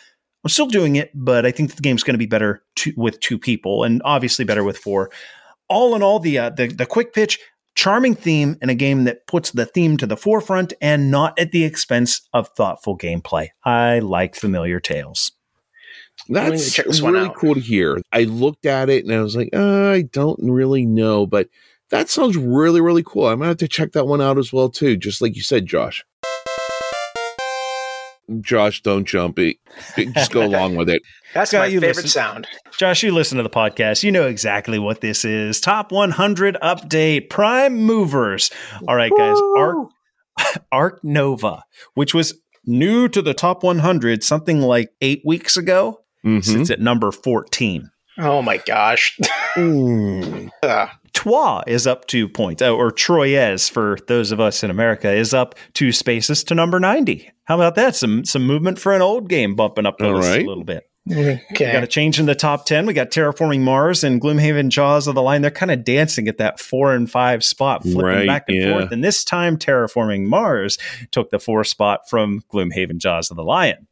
I'm 0.45 0.49
still 0.49 0.67
doing 0.67 0.97
it, 0.97 1.11
but 1.15 1.45
I 1.45 1.51
think 1.51 1.75
the 1.75 1.83
game's 1.83 2.03
going 2.03 2.15
to 2.15 2.19
be 2.19 2.27
better 2.27 2.63
to, 2.77 2.93
with 2.97 3.21
two 3.21 3.39
people, 3.39 3.85
and 3.85 4.01
obviously 4.05 4.45
better 4.45 4.65
with 4.65 4.79
four. 4.79 5.11
All 5.69 5.95
in 5.95 6.03
all, 6.03 6.19
the 6.19 6.39
uh, 6.39 6.51
the 6.51 6.69
the 6.69 6.87
quick 6.87 7.13
pitch, 7.13 7.39
charming 7.75 8.15
theme, 8.15 8.57
and 8.63 8.71
a 8.71 8.75
game 8.75 9.05
that 9.05 9.27
puts 9.27 9.51
the 9.51 9.67
theme 9.67 9.97
to 9.99 10.07
the 10.07 10.17
forefront 10.17 10.73
and 10.81 11.11
not 11.11 11.39
at 11.39 11.53
the 11.53 11.65
expense 11.65 12.23
of 12.33 12.49
thoughtful 12.49 12.97
gameplay. 12.97 13.49
I 13.65 13.99
like 13.99 14.35
familiar 14.35 14.81
tales. 14.81 15.33
That's 16.29 16.73
check 16.73 16.87
this 16.87 17.01
really 17.01 17.27
out. 17.27 17.35
cool 17.35 17.55
to 17.55 17.61
hear. 17.61 18.01
I 18.13 18.25
looked 18.25 18.67
at 18.67 18.89
it 18.89 19.05
and 19.05 19.15
I 19.15 19.23
was 19.23 19.37
like, 19.37 19.51
uh, 19.55 19.91
I 19.91 20.03
don't 20.03 20.39
really 20.43 20.87
know, 20.87 21.27
but 21.27 21.49
that 21.91 22.09
sounds 22.09 22.37
really, 22.37 22.81
really 22.81 23.03
cool. 23.05 23.27
I'm 23.27 23.39
gonna 23.39 23.49
have 23.49 23.57
to 23.59 23.69
check 23.69 23.93
that 23.93 24.07
one 24.07 24.21
out 24.21 24.39
as 24.39 24.53
well 24.53 24.69
too, 24.69 24.97
just 24.97 25.21
like 25.21 25.37
you 25.37 25.43
said, 25.43 25.67
Josh. 25.67 26.05
Josh, 28.41 28.83
don't 28.83 29.05
jump 29.07 29.39
it. 29.39 29.57
Just 30.15 30.31
go 30.33 30.45
along 30.45 30.77
with 30.77 30.89
it. 30.89 31.03
That's 31.35 31.51
Scott, 31.51 31.61
my 31.63 31.67
you 31.67 31.81
favorite 31.81 31.97
listen- 31.97 32.09
sound. 32.11 32.47
Josh, 32.79 33.03
you 33.03 33.13
listen 33.13 33.37
to 33.39 33.43
the 33.43 33.51
podcast. 33.51 34.03
You 34.03 34.13
know 34.13 34.27
exactly 34.27 34.79
what 34.79 35.01
this 35.01 35.25
is. 35.25 35.61
Top 35.61 35.91
100 35.93 36.57
update, 36.63 37.29
prime 37.31 37.77
movers. 37.77 38.51
All 38.89 38.97
right, 38.97 39.13
guys. 39.17 39.37
Ark, 39.57 39.77
Ark 40.73 41.01
Nova, 41.03 41.63
which 41.95 42.15
was 42.15 42.35
new 42.67 43.09
to 43.09 43.23
the 43.23 43.35
top 43.35 43.63
100 43.63 44.23
something 44.23 44.61
like 44.61 44.91
eight 45.01 45.23
weeks 45.25 45.57
ago, 45.57 46.01
Mhm. 46.25 46.45
sits 46.45 46.71
at 46.71 46.81
number 46.81 47.11
14. 47.11 47.91
Oh 48.19 48.43
my 48.43 48.59
gosh. 48.59 49.19
Mm. 49.57 50.51
Ugh. 50.63 50.89
Trois 51.13 51.63
is 51.67 51.87
up 51.87 52.07
two 52.07 52.29
points, 52.29 52.63
uh, 52.63 52.73
or 52.75 52.91
Troyes 52.91 53.69
for 53.69 53.99
those 54.07 54.33
of 54.33 54.41
us 54.41 54.63
in 54.63 54.71
America 54.71 55.11
is 55.13 55.35
up 55.35 55.55
two 55.75 55.93
spaces 55.93 56.45
to 56.45 56.55
number 56.55 56.81
90. 56.81 57.31
How 57.45 57.57
about 57.57 57.75
that? 57.75 57.97
Some 57.97 58.25
some 58.25 58.47
movement 58.47 58.79
for 58.79 58.93
an 58.95 59.03
old 59.03 59.29
game 59.29 59.55
bumping 59.55 59.87
up 59.87 59.99
the 59.99 60.07
All 60.07 60.15
list 60.17 60.29
right. 60.29 60.45
a 60.45 60.49
little 60.49 60.65
bit. 60.65 60.85
We 61.07 61.41
got 61.59 61.83
a 61.83 61.89
change 61.89 62.21
in 62.21 62.27
the 62.27 62.35
top 62.35 62.67
10. 62.67 62.87
We 62.87 62.93
got 62.93 63.11
Terraforming 63.11 63.61
Mars 63.63 64.05
and 64.05 64.21
Gloomhaven 64.21 64.69
Jaws 64.69 65.09
of 65.09 65.15
the 65.17 65.23
Lion. 65.23 65.43
They're 65.43 65.51
kind 65.51 65.73
of 65.73 65.83
dancing 65.83 66.29
at 66.29 66.39
that 66.39 66.61
four 66.61 66.95
and 66.95 67.11
five 67.11 67.43
spot, 67.43 67.83
flipping 67.83 68.01
Right, 68.03 68.27
back 68.29 68.45
and 68.49 68.57
yeah. 68.59 68.73
forth. 68.73 68.93
And 68.93 69.03
this 69.03 69.25
time, 69.25 69.57
Terraforming 69.57 70.27
Mars 70.27 70.79
took 71.11 71.31
the 71.31 71.41
four 71.41 71.65
spot 71.65 72.09
from 72.09 72.43
Gloomhaven 72.53 72.99
Jaws 72.99 73.31
of 73.31 73.37
the 73.39 73.43
Lion. 73.43 73.89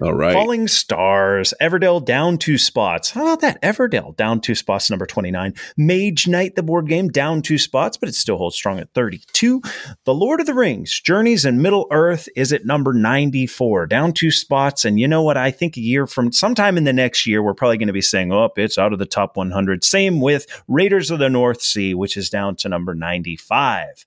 All 0.00 0.14
right. 0.14 0.32
Falling 0.32 0.68
Stars, 0.68 1.54
Everdell 1.60 2.04
down 2.04 2.38
two 2.38 2.58
spots. 2.58 3.10
How 3.10 3.22
about 3.22 3.40
that? 3.40 3.62
Everdell 3.62 4.16
down 4.16 4.40
two 4.40 4.54
spots, 4.54 4.90
number 4.90 5.06
29. 5.06 5.54
Mage 5.76 6.26
Knight, 6.26 6.56
the 6.56 6.62
board 6.62 6.88
game, 6.88 7.08
down 7.08 7.42
two 7.42 7.58
spots, 7.58 7.96
but 7.96 8.08
it 8.08 8.14
still 8.14 8.36
holds 8.36 8.56
strong 8.56 8.78
at 8.78 8.92
32. 8.94 9.62
The 10.04 10.14
Lord 10.14 10.40
of 10.40 10.46
the 10.46 10.54
Rings, 10.54 11.00
Journeys 11.00 11.44
in 11.44 11.62
Middle 11.62 11.86
Earth, 11.90 12.28
is 12.34 12.52
at 12.52 12.64
number 12.64 12.92
94, 12.92 13.86
down 13.86 14.12
two 14.12 14.30
spots. 14.30 14.84
And 14.84 14.98
you 14.98 15.06
know 15.06 15.22
what? 15.22 15.36
I 15.36 15.50
think 15.50 15.76
a 15.76 15.80
year 15.80 16.06
from 16.06 16.32
sometime 16.32 16.76
in 16.76 16.84
the 16.84 16.92
next 16.92 17.26
year, 17.26 17.42
we're 17.42 17.54
probably 17.54 17.78
going 17.78 17.86
to 17.86 17.92
be 17.92 18.00
saying, 18.00 18.32
oh, 18.32 18.50
it's 18.56 18.78
out 18.78 18.92
of 18.92 18.98
the 18.98 19.06
top 19.06 19.36
100. 19.36 19.84
Same 19.84 20.20
with 20.20 20.46
Raiders 20.68 21.10
of 21.10 21.18
the 21.18 21.30
North 21.30 21.62
Sea, 21.62 21.94
which 21.94 22.16
is 22.16 22.30
down 22.30 22.56
to 22.56 22.68
number 22.68 22.94
95. 22.94 24.04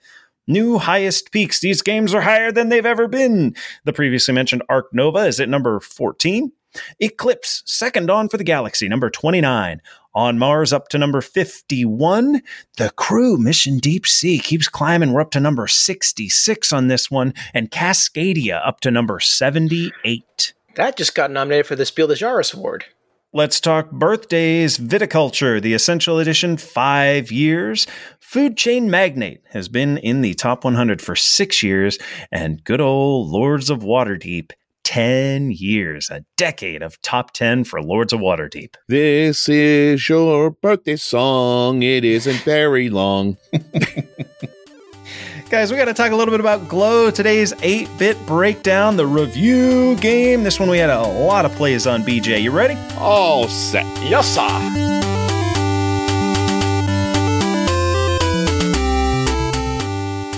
New 0.48 0.78
highest 0.78 1.32
peaks. 1.32 1.60
These 1.60 1.82
games 1.82 2.14
are 2.14 2.22
higher 2.22 2.52
than 2.52 2.70
they've 2.70 2.86
ever 2.86 3.08
been. 3.08 3.56
The 3.84 3.94
previously 3.94 4.34
mentioned 4.34 4.64
Ark 4.70 4.90
Nova 4.94 5.20
is 5.20 5.40
at 5.40 5.50
number 5.50 5.80
14. 5.80 6.52
Eclipse, 7.00 7.64
Second 7.66 8.08
Dawn 8.08 8.30
for 8.30 8.38
the 8.38 8.44
Galaxy, 8.44 8.88
number 8.88 9.10
29. 9.10 9.82
On 10.14 10.40
Mars, 10.40 10.72
up 10.72 10.88
to 10.90 10.98
number 10.98 11.22
51. 11.22 12.42
The 12.78 12.90
Crew, 12.92 13.38
Mission 13.38 13.80
Deep 13.80 14.08
Sea, 14.08 14.40
keeps 14.40 14.68
climbing. 14.68 15.12
We're 15.12 15.22
up 15.22 15.32
to 15.32 15.40
number 15.40 15.68
66 15.68 16.72
on 16.72 16.88
this 16.88 17.12
one. 17.12 17.34
And 17.54 17.72
Cascadia, 17.72 18.66
up 18.66 18.80
to 18.82 18.92
number 18.92 19.20
78. 19.20 20.54
That 20.76 20.98
just 20.98 21.16
got 21.16 21.32
nominated 21.32 21.66
for 21.66 21.76
the 21.76 21.86
Spiel 21.86 22.08
des 22.08 22.16
Jahres 22.16 22.54
Award. 22.54 22.86
Let's 23.36 23.60
talk 23.60 23.92
birthdays. 23.92 24.78
Viticulture, 24.78 25.62
the 25.62 25.74
Essential 25.74 26.20
Edition, 26.20 26.56
five 26.56 27.34
years. 27.34 27.86
Food 28.22 28.56
Chain 28.56 28.90
Magnate 28.90 29.42
has 29.50 29.68
been 29.68 29.98
in 29.98 30.22
the 30.22 30.36
top 30.36 30.64
100 30.64 31.02
for 31.02 31.18
six 31.18 31.62
years. 31.62 32.00
And 32.32 32.64
good 32.64 32.80
old 32.80 33.28
Lords 33.28 33.70
of 33.70 33.80
Waterdeep, 33.80 34.52
10 34.86 35.52
years. 35.52 36.10
A 36.10 36.24
decade 36.38 36.82
of 36.82 37.02
top 37.02 37.34
10 37.34 37.66
for 37.66 37.82
Lords 37.82 38.14
of 38.14 38.22
Waterdeep. 38.22 38.76
This 38.88 39.50
is 39.50 40.08
your 40.08 40.52
birthday 40.52 40.96
song. 40.96 41.84
It 41.84 42.06
isn't 42.06 42.40
very 42.44 42.90
long. 42.90 43.36
Guys, 45.56 45.72
we 45.72 45.78
got 45.78 45.86
to 45.86 45.94
talk 45.94 46.12
a 46.12 46.16
little 46.18 46.34
bit 46.34 46.42
about 46.42 46.68
Glow, 46.68 47.10
today's 47.10 47.54
8 47.62 47.88
bit 47.98 48.26
breakdown, 48.26 48.98
the 48.98 49.08
review 49.08 49.96
game. 49.96 50.44
This 50.44 50.60
one 50.60 50.70
we 50.70 50.78
had 50.78 50.90
a 50.90 51.02
lot 51.02 51.46
of 51.46 51.54
plays 51.54 51.88
on 51.88 52.04
BGA. 52.04 52.42
You 52.42 52.52
ready? 52.52 52.78
All 52.98 53.48
set. 53.48 53.86
Yes, 54.04 54.28
sir. 54.36 54.44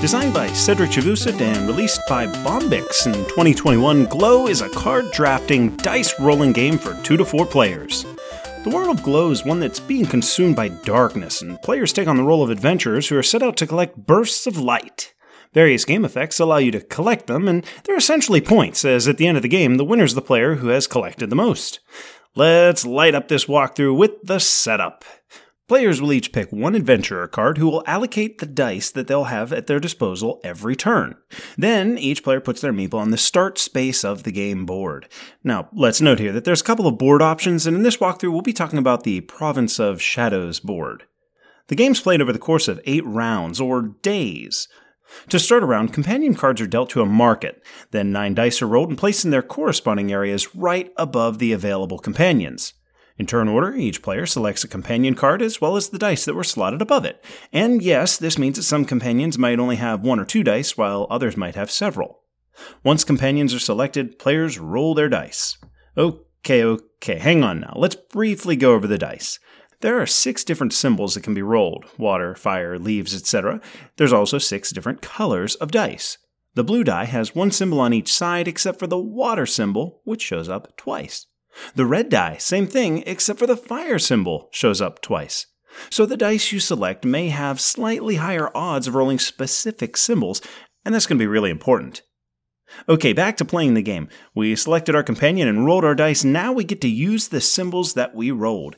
Designed 0.02 0.36
by 0.36 0.46
Cedric 0.50 0.92
Chaboussit 0.92 1.42
and 1.42 1.66
released 1.66 2.02
by 2.08 2.28
Bombyx 2.28 3.08
in 3.08 3.14
2021, 3.14 4.06
Glow 4.06 4.46
is 4.46 4.62
a 4.62 4.70
card 4.70 5.10
drafting, 5.10 5.76
dice 5.78 6.14
rolling 6.20 6.54
game 6.54 6.78
for 6.78 6.94
two 7.02 7.18
to 7.18 7.26
four 7.26 7.48
players. 7.48 8.06
The 8.68 8.76
world 8.76 8.98
of 8.98 9.02
Glow 9.02 9.32
is 9.32 9.46
one 9.46 9.62
that's 9.62 9.80
being 9.80 10.06
consumed 10.06 10.58
by 10.58 10.68
darkness, 10.68 11.42
and 11.42 11.62
players 11.62 11.94
take 11.94 12.10
on 12.10 12.18
the 12.18 12.24
role 12.24 12.44
of 12.44 12.50
adventurers 12.50 13.08
who 13.08 13.18
are 13.18 13.24
set 13.24 13.42
out 13.42 13.56
to 13.58 13.66
collect 13.66 13.96
bursts 13.96 14.46
of 14.46 14.60
light. 14.60 15.14
Various 15.54 15.86
game 15.86 16.04
effects 16.04 16.38
allow 16.38 16.58
you 16.58 16.72
to 16.72 16.82
collect 16.82 17.28
them, 17.28 17.48
and 17.48 17.66
they're 17.86 17.96
essentially 17.96 18.42
points, 18.42 18.84
as 18.84 19.08
at 19.08 19.18
the 19.18 19.26
end 19.26 19.38
of 19.38 19.42
the 19.42 19.48
game, 19.48 19.76
the 19.76 19.86
winner's 19.86 20.16
the 20.16 20.22
player 20.22 20.56
who 20.56 20.68
has 20.68 20.86
collected 20.86 21.30
the 21.30 21.36
most. 21.36 21.80
Let's 22.36 22.86
light 22.86 23.16
up 23.16 23.30
this 23.30 23.46
walkthrough 23.46 23.96
with 23.96 24.22
the 24.22 24.38
setup. 24.38 25.06
Players 25.68 26.02
will 26.02 26.14
each 26.14 26.32
pick 26.32 26.50
one 26.50 26.76
adventurer 26.76 27.28
card 27.28 27.58
who 27.58 27.68
will 27.68 27.84
allocate 27.86 28.38
the 28.38 28.46
dice 28.46 28.90
that 28.90 29.08
they'll 29.08 29.26
have 29.26 29.52
at 29.52 29.68
their 29.68 29.82
disposal 29.82 30.40
every 30.42 30.78
turn. 30.78 31.16
Then 31.58 31.98
each 31.98 32.24
player 32.24 32.40
puts 32.40 32.62
their 32.62 32.72
meeple 32.72 32.94
on 32.94 33.12
the 33.12 33.18
start 33.18 33.58
space 33.58 34.06
of 34.06 34.24
the 34.24 34.32
game 34.32 34.66
board. 34.66 35.10
Now, 35.44 35.68
let's 35.74 36.00
note 36.00 36.20
here 36.20 36.32
that 36.32 36.46
there's 36.46 36.62
a 36.62 36.64
couple 36.64 36.88
of 36.88 36.98
board 36.98 37.22
options, 37.22 37.68
and 37.68 37.76
in 37.76 37.84
this 37.84 37.98
walkthrough 37.98 38.32
we'll 38.32 38.42
be 38.42 38.54
talking 38.54 38.80
about 38.80 39.04
the 39.04 39.20
Province 39.22 39.78
of 39.78 40.02
Shadows 40.02 40.62
board. 40.62 41.04
The 41.68 41.76
game's 41.76 42.00
played 42.00 42.22
over 42.22 42.32
the 42.32 42.40
course 42.40 42.70
of 42.70 42.80
eight 42.86 43.06
rounds, 43.06 43.60
or 43.60 43.82
days. 43.82 44.70
To 45.28 45.38
start 45.38 45.64
a 45.64 45.66
round, 45.66 45.94
companion 45.94 46.36
cards 46.36 46.62
are 46.62 46.68
dealt 46.68 46.90
to 46.92 47.02
a 47.02 47.06
market. 47.06 47.62
Then 47.92 48.14
nine 48.14 48.36
dice 48.36 48.62
are 48.62 48.68
rolled 48.68 48.88
and 48.88 48.98
placed 48.98 49.26
in 49.26 49.32
their 49.32 49.42
corresponding 49.42 50.14
areas 50.14 50.56
right 50.56 50.94
above 50.96 51.40
the 51.40 51.52
available 51.52 52.00
companions. 52.00 52.74
In 53.20 53.26
turn 53.26 53.48
order, 53.48 53.74
each 53.76 54.04
player 54.04 54.26
selects 54.26 54.64
a 54.64 54.68
companion 54.68 55.16
card 55.16 55.42
as 55.42 55.60
well 55.60 55.76
as 55.76 55.90
the 55.90 55.98
dice 55.98 56.26
that 56.26 56.36
were 56.36 56.44
slotted 56.44 56.82
above 56.82 57.04
it. 57.04 57.24
And 57.52 57.82
yes, 57.82 58.18
this 58.18 58.38
means 58.38 58.58
that 58.58 58.64
some 58.64 58.86
companions 58.86 59.40
might 59.40 59.60
only 59.60 59.78
have 59.78 60.02
one 60.04 60.20
or 60.20 60.26
two 60.26 60.44
dice, 60.44 60.78
while 60.78 61.08
others 61.10 61.36
might 61.36 61.56
have 61.56 61.72
several. 61.72 62.22
Once 62.84 63.04
companions 63.04 63.54
are 63.54 63.60
selected, 63.60 64.20
players 64.20 64.60
roll 64.60 64.94
their 64.94 65.10
dice. 65.10 65.58
Okay, 65.98 66.64
okay, 66.64 67.18
hang 67.18 67.44
on 67.44 67.60
now. 67.60 67.74
Let's 67.76 67.96
briefly 67.96 68.56
go 68.56 68.74
over 68.74 68.88
the 68.88 68.98
dice. 69.00 69.40
There 69.82 70.00
are 70.00 70.08
six 70.08 70.44
different 70.44 70.74
symbols 70.74 71.14
that 71.14 71.24
can 71.24 71.34
be 71.34 71.42
rolled 71.42 71.86
water, 71.98 72.36
fire, 72.36 72.80
leaves, 72.80 73.16
etc. 73.16 73.62
There's 73.98 74.14
also 74.14 74.38
six 74.38 74.72
different 74.72 75.02
colors 75.02 75.56
of 75.56 75.72
dice. 75.72 76.18
The 76.56 76.64
blue 76.64 76.84
die 76.84 77.06
has 77.06 77.36
one 77.36 77.52
symbol 77.52 77.80
on 77.80 77.94
each 77.94 78.12
side 78.12 78.48
except 78.48 78.80
for 78.80 78.88
the 78.88 78.98
water 78.98 79.46
symbol, 79.46 80.02
which 80.04 80.24
shows 80.24 80.50
up 80.50 80.76
twice. 80.78 81.28
The 81.76 81.86
red 81.86 82.10
die, 82.10 82.38
same 82.38 82.68
thing, 82.68 83.04
except 83.06 83.40
for 83.40 83.48
the 83.48 83.58
fire 83.58 84.00
symbol, 84.00 84.50
shows 84.52 84.82
up 84.82 85.02
twice. 85.02 85.48
So 85.90 86.06
the 86.06 86.18
dice 86.18 86.52
you 86.52 86.60
select 86.60 87.06
may 87.06 87.30
have 87.30 87.62
slightly 87.62 88.16
higher 88.16 88.50
odds 88.56 88.88
of 88.88 88.96
rolling 88.96 89.20
specific 89.20 89.98
symbols, 89.98 90.42
and 90.84 90.94
that's 90.94 91.06
going 91.06 91.18
to 91.18 91.24
be 91.24 91.28
really 91.28 91.52
important. 91.52 92.02
Okay, 92.90 93.14
back 93.14 93.38
to 93.38 93.46
playing 93.46 93.76
the 93.76 93.82
game. 93.82 94.10
We 94.36 94.56
selected 94.56 94.96
our 94.96 95.04
companion 95.04 95.48
and 95.48 95.66
rolled 95.66 95.86
our 95.86 95.96
dice. 95.96 96.24
Now 96.24 96.52
we 96.52 96.64
get 96.64 96.82
to 96.82 96.90
use 96.90 97.30
the 97.30 97.42
symbols 97.42 97.94
that 97.94 98.14
we 98.14 98.32
rolled. 98.32 98.76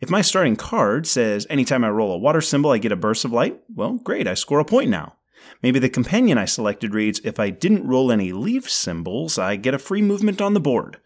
If 0.00 0.10
my 0.10 0.22
starting 0.22 0.56
card 0.56 1.06
says 1.06 1.46
anytime 1.50 1.84
I 1.84 1.90
roll 1.90 2.12
a 2.12 2.18
water 2.18 2.40
symbol, 2.40 2.70
I 2.70 2.78
get 2.78 2.92
a 2.92 2.96
burst 2.96 3.24
of 3.24 3.32
light, 3.32 3.60
well, 3.74 3.94
great, 4.02 4.26
I 4.26 4.34
score 4.34 4.60
a 4.60 4.64
point 4.64 4.90
now. 4.90 5.16
Maybe 5.62 5.78
the 5.78 5.90
companion 5.90 6.38
I 6.38 6.46
selected 6.46 6.94
reads 6.94 7.20
if 7.22 7.38
I 7.38 7.50
didn't 7.50 7.86
roll 7.86 8.10
any 8.10 8.32
leaf 8.32 8.70
symbols, 8.70 9.38
I 9.38 9.56
get 9.56 9.74
a 9.74 9.78
free 9.78 10.02
movement 10.02 10.40
on 10.40 10.54
the 10.54 10.60
board. 10.60 10.98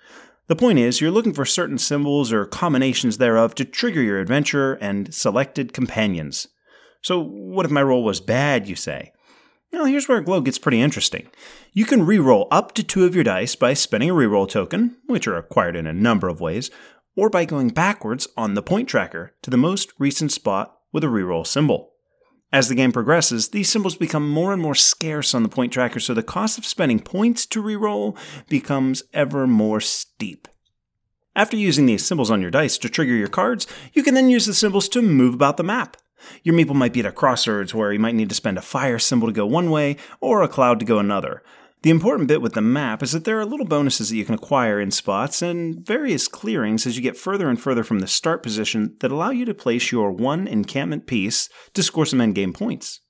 The 0.47 0.57
point 0.57 0.78
is, 0.78 1.01
you're 1.01 1.11
looking 1.11 1.32
for 1.32 1.47
certain 1.47 1.78
symbols 1.78 2.32
or 2.32 2.45
combinations 2.45 3.16
thereof 3.16 3.55
to 3.55 3.64
trigger 3.64 4.03
your 4.03 4.20
adventure 4.20 4.74
and 4.74 5.12
selected 5.14 5.72
companions. 5.72 6.49
So, 7.01 7.18
what 7.18 7.64
if 7.64 7.72
my 7.72 7.82
roll 7.82 8.05
was 8.05 8.20
bad, 8.20 8.68
you 8.68 8.76
say? 8.76 9.12
Well, 9.72 9.86
here's 9.86 10.07
where 10.07 10.20
Glow 10.20 10.40
gets 10.40 10.59
pretty 10.59 10.80
interesting. 10.80 11.28
You 11.72 11.84
can 11.84 12.07
reroll 12.07 12.47
up 12.51 12.74
to 12.74 12.82
two 12.82 13.05
of 13.05 13.14
your 13.14 13.24
dice 13.24 13.57
by 13.57 13.74
spending 13.74 14.11
a 14.11 14.14
reroll 14.14 14.49
token, 14.49 14.97
which 15.07 15.26
are 15.26 15.36
acquired 15.36 15.76
in 15.76 15.86
a 15.86 15.92
number 15.92 16.28
of 16.28 16.40
ways, 16.40 16.70
or 17.16 17.30
by 17.30 17.45
going 17.45 17.70
backwards 17.70 18.28
on 18.36 18.55
the 18.55 18.62
point 18.62 18.88
tracker 18.88 19.32
to 19.42 19.51
the 19.51 19.57
most 19.57 19.92
recent 19.99 20.30
spot 20.30 20.78
with 20.92 21.05
a 21.05 21.09
reroll 21.09 21.47
symbol. 21.47 21.93
As 22.55 22.69
the 22.69 22.77
game 22.77 22.93
progresses, 22.93 23.49
these 23.49 23.69
symbols 23.69 23.97
become 23.97 24.31
more 24.31 24.53
and 24.53 24.63
more 24.63 24.77
scarce 24.77 25.35
on 25.35 25.43
the 25.43 25.49
point 25.49 25.73
tracker, 25.73 25.99
so 25.99 26.15
the 26.15 26.23
cost 26.23 26.57
of 26.57 26.65
spending 26.65 27.01
points 27.01 27.47
to 27.47 27.61
reroll 27.61 28.17
becomes 28.49 29.03
ever 29.13 29.49
more 29.49 29.81
steep. 29.81 30.47
After 31.35 31.57
using 31.57 31.87
these 31.87 32.07
symbols 32.07 32.31
on 32.31 32.41
your 32.41 32.53
dice 32.53 32.79
to 32.79 32.89
trigger 32.89 33.15
your 33.15 33.27
cards, 33.27 33.67
you 33.93 34.05
can 34.05 34.15
then 34.15 34.31
use 34.31 34.47
the 34.47 34.55
symbols 34.55 34.89
to 34.91 35.03
move 35.03 35.35
about 35.35 35.57
the 35.57 35.65
map. 35.65 35.97
Your 36.45 36.55
meeple 36.55 36.77
might 36.77 36.93
be 36.93 37.01
at 37.01 37.07
a 37.07 37.11
crossroads 37.11 37.75
where 37.75 37.93
you 37.93 37.99
might 37.99 38.15
need 38.15 38.29
to 38.29 38.37
spend 38.37 38.57
a 38.57 38.63
fire 38.63 39.01
symbol 39.01 39.27
to 39.27 39.35
go 39.35 39.47
one 39.47 39.69
way 39.69 39.97
or 40.21 40.45
a 40.45 40.49
cloud 40.49 40.79
to 40.79 40.87
go 40.87 41.01
another. 41.01 41.43
The 41.85 41.91
important 41.91 42.28
bit 42.28 42.41
with 42.41 42.55
the 42.55 42.62
map 42.62 43.03
is 43.03 43.12
that 43.12 43.24
there 43.24 43.39
are 43.39 43.45
little 43.45 43.66
bonuses 43.66 44.09
that 44.09 44.16
you 44.16 44.24
can 44.24 44.37
acquire 44.37 44.80
in 44.80 44.91
spots 44.91 45.43
and 45.43 45.87
various 45.87 46.28
clearings 46.28 46.87
as 46.87 46.97
you 46.97 47.03
get 47.03 47.14
further 47.14 47.51
and 47.51 47.61
further 47.61 47.85
from 47.85 47.99
the 47.99 48.07
start 48.07 48.43
position 48.43 48.97
that 49.01 49.12
allow 49.12 49.28
you 49.28 49.45
to 49.45 49.53
place 49.53 49.93
your 49.93 50.11
one 50.11 50.49
encampment 50.49 51.07
piece 51.07 51.51
to 51.74 51.82
score 51.82 52.07
some 52.07 52.20
endgame 52.20 52.55
points. 52.55 53.01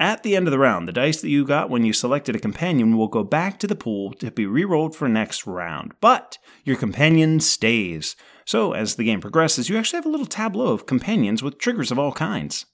At 0.00 0.24
the 0.24 0.34
end 0.34 0.48
of 0.48 0.50
the 0.50 0.58
round, 0.58 0.88
the 0.88 0.92
dice 0.92 1.20
that 1.20 1.28
you 1.28 1.44
got 1.44 1.70
when 1.70 1.84
you 1.84 1.92
selected 1.92 2.34
a 2.34 2.40
companion 2.40 2.96
will 2.96 3.06
go 3.06 3.22
back 3.22 3.60
to 3.60 3.68
the 3.68 3.76
pool 3.76 4.12
to 4.14 4.32
be 4.32 4.46
re-rolled 4.46 4.96
for 4.96 5.08
next 5.08 5.46
round, 5.46 5.92
but 6.00 6.38
your 6.64 6.74
companion 6.74 7.38
stays. 7.38 8.16
So, 8.44 8.72
as 8.72 8.96
the 8.96 9.04
game 9.04 9.20
progresses, 9.20 9.68
you 9.68 9.78
actually 9.78 9.98
have 9.98 10.06
a 10.06 10.10
little 10.10 10.26
tableau 10.26 10.72
of 10.72 10.86
companions 10.86 11.40
with 11.40 11.56
triggers 11.56 11.92
of 11.92 12.00
all 12.00 12.10
kinds. 12.10 12.66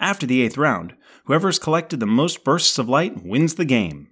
After 0.00 0.26
the 0.26 0.40
eighth 0.40 0.56
round, 0.56 0.94
whoever 1.26 1.48
has 1.48 1.58
collected 1.58 2.00
the 2.00 2.06
most 2.06 2.42
bursts 2.42 2.78
of 2.78 2.88
light 2.88 3.22
wins 3.22 3.56
the 3.56 3.66
game. 3.66 4.08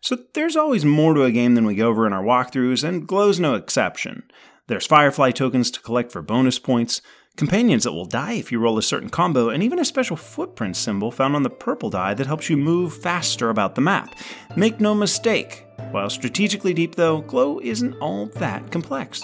So 0.00 0.18
there's 0.34 0.56
always 0.56 0.84
more 0.84 1.14
to 1.14 1.24
a 1.24 1.30
game 1.30 1.54
than 1.54 1.66
we 1.66 1.74
go 1.74 1.88
over 1.88 2.06
in 2.06 2.12
our 2.12 2.22
walkthroughs, 2.22 2.84
and 2.84 3.06
Glow's 3.06 3.40
no 3.40 3.54
exception. 3.54 4.22
There's 4.66 4.86
Firefly 4.86 5.30
tokens 5.30 5.70
to 5.72 5.80
collect 5.80 6.12
for 6.12 6.22
bonus 6.22 6.58
points, 6.58 7.00
companions 7.36 7.84
that 7.84 7.92
will 7.92 8.04
die 8.04 8.34
if 8.34 8.50
you 8.52 8.58
roll 8.58 8.76
a 8.76 8.82
certain 8.82 9.08
combo, 9.08 9.48
and 9.48 9.62
even 9.62 9.78
a 9.78 9.84
special 9.84 10.16
footprint 10.16 10.76
symbol 10.76 11.10
found 11.10 11.36
on 11.36 11.42
the 11.42 11.50
purple 11.50 11.90
die 11.90 12.14
that 12.14 12.26
helps 12.26 12.50
you 12.50 12.56
move 12.56 12.94
faster 12.94 13.48
about 13.48 13.74
the 13.74 13.80
map. 13.80 14.14
Make 14.56 14.80
no 14.80 14.94
mistake, 14.94 15.64
while 15.90 16.10
strategically 16.10 16.74
deep 16.74 16.96
though, 16.96 17.22
Glow 17.22 17.60
isn't 17.60 17.94
all 17.94 18.26
that 18.26 18.70
complex. 18.70 19.22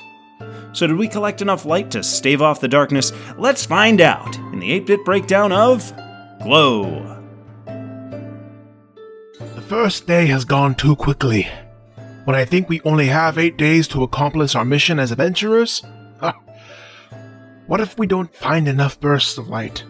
So, 0.73 0.87
did 0.87 0.97
we 0.97 1.09
collect 1.09 1.43
enough 1.43 1.65
light 1.65 1.91
to 1.93 2.03
stave 2.03 2.43
off 2.43 2.61
the 2.61 2.69
darkness? 2.69 3.13
Let's 3.39 3.67
find 3.67 4.01
out 4.01 4.37
in 4.53 4.61
the 4.61 4.73
8 4.73 4.87
bit 4.87 5.05
breakdown 5.05 5.53
of 5.53 5.93
Glow. 6.43 7.14
First 9.69 10.07
day 10.07 10.27
has 10.27 10.45
gone 10.45 10.75
too 10.75 10.95
quickly. 10.95 11.49
When 12.25 12.37
I 12.37 12.45
think 12.45 12.69
we 12.69 12.83
only 12.83 13.07
have 13.07 13.39
eight 13.39 13.57
days 13.57 13.89
to 13.89 14.03
accomplish 14.03 14.55
our 14.55 14.65
mission 14.65 14.99
as 14.99 15.11
adventurers? 15.11 15.83
What 17.67 17.81
if 17.81 17.99
we 17.99 18.07
don't 18.07 18.35
find 18.35 18.69
enough 18.69 19.01
bursts 19.01 19.39
of 19.39 19.49
light? 19.49 19.83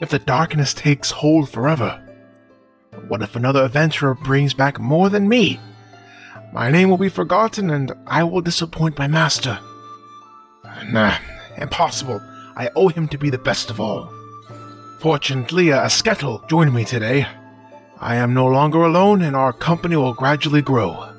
If 0.00 0.10
the 0.10 0.20
darkness 0.20 0.72
takes 0.72 1.10
hold 1.10 1.50
forever? 1.50 2.00
What 3.08 3.22
if 3.22 3.34
another 3.34 3.64
adventurer 3.64 4.14
brings 4.14 4.54
back 4.54 4.78
more 4.78 5.10
than 5.10 5.28
me? 5.28 5.58
My 6.52 6.70
name 6.70 6.88
will 6.88 6.98
be 6.98 7.08
forgotten 7.08 7.70
and 7.70 7.92
I 8.06 8.22
will 8.22 8.40
disappoint 8.40 8.98
my 8.98 9.08
master. 9.08 9.58
Nah, 10.86 11.16
impossible. 11.56 12.20
I 12.54 12.70
owe 12.76 12.88
him 12.88 13.08
to 13.08 13.18
be 13.18 13.30
the 13.30 13.38
best 13.38 13.68
of 13.68 13.80
all. 13.80 14.12
Fortunately, 15.00 15.70
a 15.70 15.90
skettle 15.90 16.44
joined 16.48 16.72
me 16.72 16.84
today. 16.84 17.26
I 18.02 18.16
am 18.16 18.34
no 18.34 18.48
longer 18.48 18.82
alone 18.82 19.22
and 19.22 19.36
our 19.36 19.52
company 19.52 19.94
will 19.94 20.12
gradually 20.12 20.60
grow. 20.60 21.14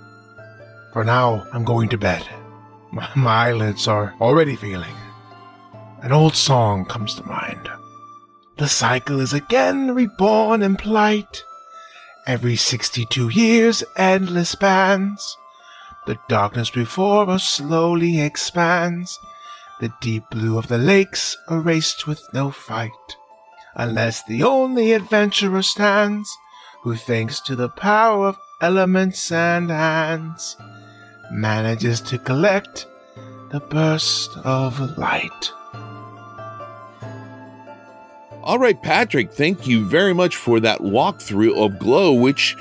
For 0.91 1.05
now, 1.05 1.47
I'm 1.53 1.63
going 1.63 1.87
to 1.89 1.97
bed. 1.97 2.27
My, 2.91 3.09
my 3.15 3.47
eyelids 3.47 3.87
are 3.87 4.13
already 4.19 4.57
feeling. 4.57 4.93
An 6.01 6.11
old 6.11 6.35
song 6.35 6.85
comes 6.85 7.15
to 7.15 7.23
mind. 7.23 7.69
The 8.57 8.67
cycle 8.67 9.21
is 9.21 9.31
again 9.31 9.95
reborn 9.95 10.61
in 10.61 10.75
plight. 10.75 11.43
Every 12.27 12.57
62 12.57 13.29
years, 13.29 13.83
endless 13.95 14.49
spans. 14.49 15.37
The 16.05 16.19
darkness 16.27 16.69
before 16.69 17.29
us 17.29 17.47
slowly 17.47 18.19
expands. 18.19 19.17
The 19.79 19.93
deep 20.01 20.25
blue 20.29 20.57
of 20.57 20.67
the 20.67 20.77
lakes 20.77 21.37
erased 21.49 22.05
with 22.05 22.21
no 22.33 22.51
fight. 22.51 22.91
Unless 23.73 24.25
the 24.25 24.43
only 24.43 24.91
adventurer 24.91 25.63
stands, 25.63 26.29
who 26.83 26.95
thanks 26.97 27.39
to 27.39 27.55
the 27.55 27.69
power 27.69 28.27
of 28.27 28.37
elements 28.59 29.31
and 29.31 29.69
hands, 29.69 30.57
manages 31.31 32.01
to 32.01 32.17
collect 32.17 32.85
the 33.51 33.61
burst 33.61 34.31
of 34.43 34.97
light. 34.97 35.51
All 38.43 38.59
right, 38.59 38.81
Patrick, 38.83 39.31
thank 39.31 39.65
you 39.65 39.85
very 39.85 40.13
much 40.13 40.35
for 40.35 40.59
that 40.59 40.79
walkthrough 40.79 41.55
of 41.55 41.79
Glow, 41.79 42.11
which 42.11 42.57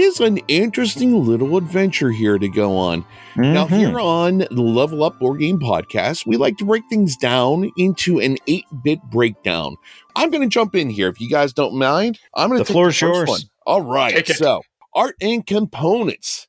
is 0.00 0.20
an 0.20 0.38
interesting 0.48 1.24
little 1.24 1.56
adventure 1.56 2.10
here 2.10 2.38
to 2.38 2.48
go 2.48 2.76
on. 2.76 3.04
Now, 3.36 3.66
Mhm. 3.66 3.78
here 3.78 4.00
on 4.00 4.38
the 4.38 4.62
Level 4.62 5.02
Up 5.02 5.18
Board 5.18 5.40
Game 5.40 5.58
Podcast, 5.58 6.26
we 6.26 6.36
like 6.36 6.56
to 6.58 6.64
break 6.64 6.84
things 6.88 7.16
down 7.16 7.70
into 7.76 8.20
an 8.20 8.38
8 8.46 8.64
bit 8.82 9.02
breakdown. 9.10 9.76
I'm 10.16 10.30
going 10.30 10.42
to 10.42 10.52
jump 10.52 10.74
in 10.74 10.90
here 10.90 11.08
if 11.08 11.20
you 11.20 11.28
guys 11.28 11.52
don't 11.52 11.74
mind. 11.74 12.18
I'm 12.34 12.48
going 12.48 12.60
to 12.60 12.64
The 12.64 12.72
floor 12.72 12.88
is 12.90 13.00
yours. 13.00 13.46
All 13.66 13.82
right. 13.82 14.26
So, 14.26 14.62
art 14.94 15.16
and 15.20 15.46
components. 15.46 16.46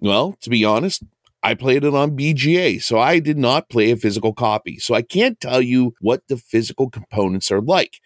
Well, 0.00 0.36
to 0.40 0.50
be 0.50 0.64
honest, 0.64 1.02
I 1.42 1.54
played 1.54 1.84
it 1.84 1.94
on 1.94 2.16
BGA, 2.16 2.78
so 2.78 2.98
I 2.98 3.18
did 3.18 3.36
not 3.36 3.68
play 3.68 3.90
a 3.90 3.96
physical 3.96 4.32
copy. 4.32 4.78
So 4.78 4.94
I 4.94 5.02
can't 5.02 5.40
tell 5.40 5.60
you 5.60 5.94
what 6.00 6.22
the 6.28 6.36
physical 6.36 6.88
components 6.88 7.50
are 7.50 7.60
like. 7.60 7.98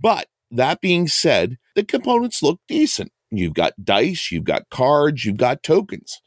But 0.00 0.28
that 0.50 0.80
being 0.80 1.08
said, 1.08 1.58
the 1.74 1.84
components 1.84 2.42
look 2.42 2.60
decent. 2.68 3.10
You've 3.32 3.54
got 3.54 3.72
dice, 3.82 4.30
you've 4.30 4.44
got 4.44 4.68
cards, 4.70 5.24
you've 5.24 5.38
got 5.38 5.62
tokens. 5.62 6.20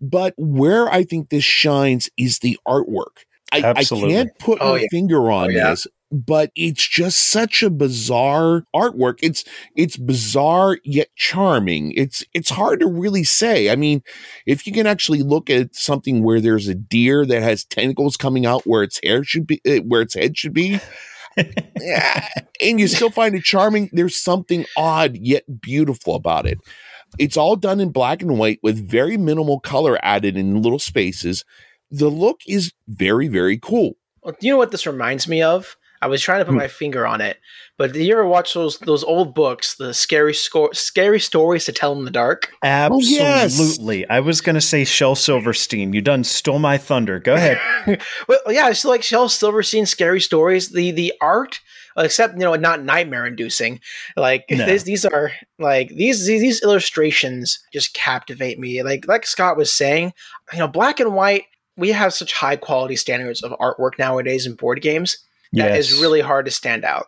But 0.00 0.34
where 0.36 0.90
I 0.92 1.04
think 1.04 1.28
this 1.28 1.44
shines 1.44 2.08
is 2.16 2.38
the 2.38 2.58
artwork. 2.66 3.24
I, 3.52 3.74
I 3.76 3.84
can't 3.84 4.30
put 4.38 4.58
Oh, 4.60 4.72
my 4.74 4.80
yeah. 4.80 4.86
finger 4.90 5.30
on 5.30 5.46
Oh, 5.46 5.50
yeah. 5.50 5.70
this, 5.70 5.86
but 6.12 6.50
it's 6.54 6.86
just 6.86 7.18
such 7.18 7.62
a 7.62 7.70
bizarre 7.70 8.64
artwork. 8.76 9.18
It's 9.22 9.44
it's 9.74 9.96
bizarre 9.96 10.78
yet 10.84 11.08
charming. 11.16 11.92
It's 11.96 12.22
it's 12.34 12.50
hard 12.50 12.80
to 12.80 12.86
really 12.86 13.24
say. 13.24 13.70
I 13.70 13.76
mean, 13.76 14.02
if 14.46 14.66
you 14.66 14.72
can 14.72 14.86
actually 14.86 15.22
look 15.22 15.48
at 15.50 15.74
something 15.74 16.22
where 16.22 16.40
there's 16.40 16.68
a 16.68 16.74
deer 16.74 17.24
that 17.26 17.42
has 17.42 17.64
tentacles 17.64 18.16
coming 18.16 18.44
out 18.46 18.62
where 18.66 18.82
its 18.82 19.00
hair 19.02 19.24
should 19.24 19.46
be, 19.46 19.60
uh, 19.66 19.76
where 19.78 20.02
its 20.02 20.14
head 20.14 20.36
should 20.36 20.54
be, 20.54 20.78
yeah, 21.80 22.28
and 22.60 22.80
you 22.80 22.88
still 22.88 23.10
find 23.10 23.34
it 23.34 23.44
charming, 23.44 23.90
there's 23.92 24.16
something 24.16 24.64
odd 24.76 25.16
yet 25.16 25.60
beautiful 25.60 26.14
about 26.14 26.46
it. 26.46 26.58
It's 27.18 27.36
all 27.36 27.56
done 27.56 27.80
in 27.80 27.90
black 27.90 28.22
and 28.22 28.38
white 28.38 28.60
with 28.62 28.86
very 28.86 29.16
minimal 29.16 29.60
color 29.60 29.98
added 30.02 30.36
in 30.36 30.62
little 30.62 30.78
spaces. 30.78 31.44
The 31.90 32.08
look 32.08 32.40
is 32.46 32.72
very, 32.86 33.28
very 33.28 33.58
cool. 33.58 33.96
Do 34.24 34.34
you 34.40 34.52
know 34.52 34.58
what 34.58 34.72
this 34.72 34.86
reminds 34.86 35.26
me 35.26 35.42
of? 35.42 35.76
I 36.00 36.06
was 36.06 36.20
trying 36.22 36.40
to 36.40 36.44
put 36.44 36.52
Hmm. 36.52 36.58
my 36.58 36.68
finger 36.68 37.06
on 37.06 37.20
it, 37.20 37.38
but 37.76 37.92
did 37.92 38.04
you 38.04 38.12
ever 38.12 38.26
watch 38.26 38.54
those 38.54 38.78
those 38.78 39.02
old 39.04 39.34
books, 39.34 39.74
the 39.76 39.92
scary 39.92 40.34
sco- 40.34 40.70
scary 40.72 41.20
stories 41.20 41.64
to 41.66 41.72
tell 41.72 41.92
in 41.98 42.04
the 42.04 42.10
dark? 42.10 42.50
yes. 42.62 43.44
Absolutely. 43.58 44.08
I 44.08 44.20
was 44.20 44.40
going 44.40 44.54
to 44.54 44.60
say 44.60 44.84
Shel 44.84 45.14
Silverstein. 45.14 45.92
You 45.92 46.00
done 46.00 46.24
stole 46.24 46.58
my 46.58 46.78
thunder. 46.78 47.18
Go 47.18 47.34
ahead. 47.34 47.58
well, 48.28 48.40
yeah, 48.48 48.66
I 48.66 48.72
still 48.72 48.90
like 48.90 49.02
Shel 49.02 49.28
Silverstein 49.28 49.86
scary 49.86 50.20
stories. 50.20 50.68
The 50.70 50.90
the 50.92 51.12
art, 51.20 51.60
except 51.96 52.34
you 52.34 52.40
know, 52.40 52.54
not 52.54 52.82
nightmare 52.84 53.26
inducing. 53.26 53.80
Like 54.16 54.44
No. 54.50 54.66
these, 54.66 54.84
these 54.84 55.04
are 55.04 55.32
like 55.58 55.88
these 55.88 56.26
these 56.26 56.40
these 56.40 56.62
illustrations 56.62 57.58
just 57.72 57.94
captivate 57.94 58.58
me. 58.58 58.82
Like 58.82 59.06
like 59.08 59.26
Scott 59.26 59.56
was 59.56 59.72
saying, 59.72 60.12
you 60.52 60.58
know, 60.58 60.68
black 60.68 61.00
and 61.00 61.14
white. 61.14 61.44
We 61.76 61.90
have 61.90 62.12
such 62.12 62.32
high 62.32 62.56
quality 62.56 62.96
standards 62.96 63.40
of 63.42 63.52
artwork 63.60 63.98
nowadays 64.00 64.46
in 64.46 64.54
board 64.54 64.80
games 64.82 65.16
that 65.52 65.76
is 65.76 65.92
Yes. 65.92 66.00
really 66.00 66.20
hard 66.20 66.44
to 66.46 66.50
stand 66.50 66.84
out. 66.84 67.06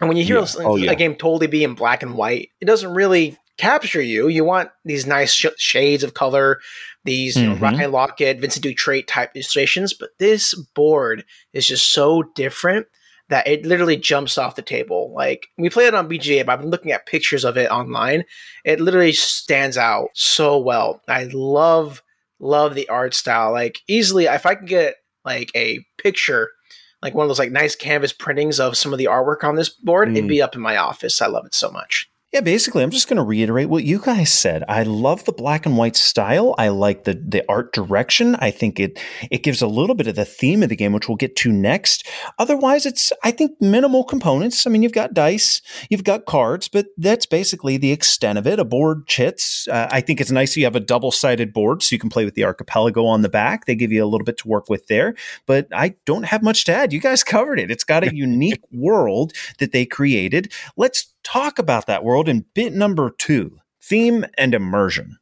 And 0.00 0.08
when 0.08 0.16
you 0.18 0.24
hear 0.24 0.36
Yeah. 0.38 0.46
a, 0.58 0.62
Oh, 0.64 0.76
yeah. 0.76 0.90
a 0.92 0.94
game 0.94 1.14
totally 1.14 1.46
be 1.46 1.64
in 1.64 1.74
black 1.74 2.02
and 2.02 2.14
white, 2.14 2.50
it 2.60 2.66
doesn't 2.66 2.92
really 2.94 3.38
capture 3.58 4.02
you. 4.02 4.28
You 4.28 4.44
want 4.44 4.70
these 4.84 5.06
nice 5.06 5.32
sh- 5.32 5.46
shades 5.56 6.02
of 6.04 6.12
color, 6.12 6.60
these 7.04 7.36
you 7.36 7.46
know, 7.48 7.54
Mhm. 7.56 7.60
Ryan 7.62 7.90
Laukat, 7.92 8.40
Vincent 8.40 8.64
Dutrait 8.64 9.06
type 9.06 9.30
illustrations. 9.34 9.94
But 9.94 10.10
this 10.18 10.52
board 10.74 11.24
is 11.54 11.66
just 11.66 11.90
so 11.92 12.22
different 12.34 12.86
that 13.30 13.46
it 13.48 13.64
literally 13.64 13.96
jumps 13.96 14.36
off 14.38 14.54
the 14.56 14.62
table. 14.62 15.12
Like 15.16 15.48
we 15.56 15.70
play 15.70 15.86
it 15.86 15.94
on 15.94 16.08
BGA, 16.08 16.44
but 16.44 16.52
I've 16.52 16.60
been 16.60 16.70
looking 16.70 16.92
at 16.92 17.06
pictures 17.06 17.44
of 17.44 17.56
it 17.56 17.70
online. 17.70 18.24
It 18.64 18.78
literally 18.80 19.12
stands 19.12 19.78
out 19.78 20.10
so 20.14 20.58
well. 20.58 21.00
I 21.08 21.24
love 21.32 22.02
love 22.38 22.74
the 22.74 22.88
art 22.90 23.14
style. 23.14 23.50
Like 23.52 23.80
easily, 23.88 24.26
if 24.26 24.44
I 24.44 24.54
could 24.56 24.68
get 24.68 24.96
like 25.24 25.50
a 25.56 25.80
picture 25.96 26.50
like 27.02 27.14
one 27.14 27.24
of 27.24 27.28
those 27.28 27.38
like 27.38 27.52
nice 27.52 27.76
canvas 27.76 28.12
printings 28.12 28.58
of 28.58 28.76
some 28.76 28.92
of 28.92 28.98
the 28.98 29.04
artwork 29.06 29.44
on 29.44 29.56
this 29.56 29.68
board, 29.68 30.10
it'd 30.10 30.24
Mm. 30.24 30.28
be 30.28 30.42
up 30.42 30.54
in 30.54 30.60
my 30.60 30.76
office. 30.76 31.20
I 31.22 31.26
love 31.26 31.46
it 31.46 31.54
so 31.54 31.70
much. 31.70 32.08
Yeah, 32.32 32.40
basically, 32.40 32.82
I'm 32.82 32.90
just 32.90 33.08
going 33.08 33.18
to 33.18 33.22
reiterate 33.22 33.68
what 33.68 33.84
you 33.84 34.00
guys 34.00 34.32
said. 34.32 34.64
I 34.68 34.82
love 34.82 35.24
the 35.24 35.32
black 35.32 35.64
and 35.64 35.76
white 35.76 35.94
style. 35.94 36.56
I 36.58 36.68
like 36.68 37.04
the 37.04 37.14
the 37.14 37.44
art 37.48 37.72
direction. 37.72 38.34
I 38.40 38.50
think 38.50 38.80
it 38.80 38.98
it 39.30 39.44
gives 39.44 39.62
a 39.62 39.68
little 39.68 39.94
bit 39.94 40.08
of 40.08 40.16
the 40.16 40.24
theme 40.24 40.64
of 40.64 40.68
the 40.68 40.74
game, 40.76 40.92
which 40.92 41.08
we'll 41.08 41.16
get 41.16 41.36
to 41.36 41.52
next. 41.52 42.04
Otherwise, 42.36 42.84
it's 42.84 43.12
I 43.22 43.30
think 43.30 43.52
minimal 43.60 44.02
components. 44.02 44.66
I 44.66 44.70
mean, 44.70 44.82
you've 44.82 44.92
got 44.92 45.14
dice, 45.14 45.62
you've 45.88 46.02
got 46.02 46.26
cards, 46.26 46.66
but 46.66 46.86
that's 46.98 47.26
basically 47.26 47.76
the 47.76 47.92
extent 47.92 48.38
of 48.38 48.46
it. 48.46 48.58
A 48.58 48.64
board 48.64 49.06
chits. 49.06 49.68
Uh, 49.68 49.88
I 49.92 50.00
think 50.00 50.20
it's 50.20 50.32
nice 50.32 50.56
you 50.56 50.64
have 50.64 50.76
a 50.76 50.80
double 50.80 51.12
sided 51.12 51.52
board, 51.52 51.84
so 51.84 51.94
you 51.94 52.00
can 52.00 52.10
play 52.10 52.24
with 52.24 52.34
the 52.34 52.44
archipelago 52.44 53.06
on 53.06 53.22
the 53.22 53.28
back. 53.28 53.66
They 53.66 53.76
give 53.76 53.92
you 53.92 54.04
a 54.04 54.08
little 54.10 54.24
bit 54.24 54.38
to 54.38 54.48
work 54.48 54.68
with 54.68 54.88
there. 54.88 55.14
But 55.46 55.68
I 55.72 55.94
don't 56.04 56.24
have 56.24 56.42
much 56.42 56.64
to 56.64 56.74
add. 56.74 56.92
You 56.92 57.00
guys 57.00 57.22
covered 57.36 57.60
it. 57.60 57.70
It's 57.70 57.84
got 57.84 58.02
a 58.02 58.14
unique 58.14 58.62
world 58.72 59.32
that 59.58 59.70
they 59.70 59.86
created. 59.86 60.52
Let's 60.76 61.14
talk 61.26 61.58
about 61.58 61.86
that 61.86 62.04
world 62.04 62.28
in 62.28 62.44
bit 62.54 62.72
number 62.72 63.10
two 63.10 63.58
theme 63.80 64.24
and 64.38 64.54
immersion. 64.54 65.18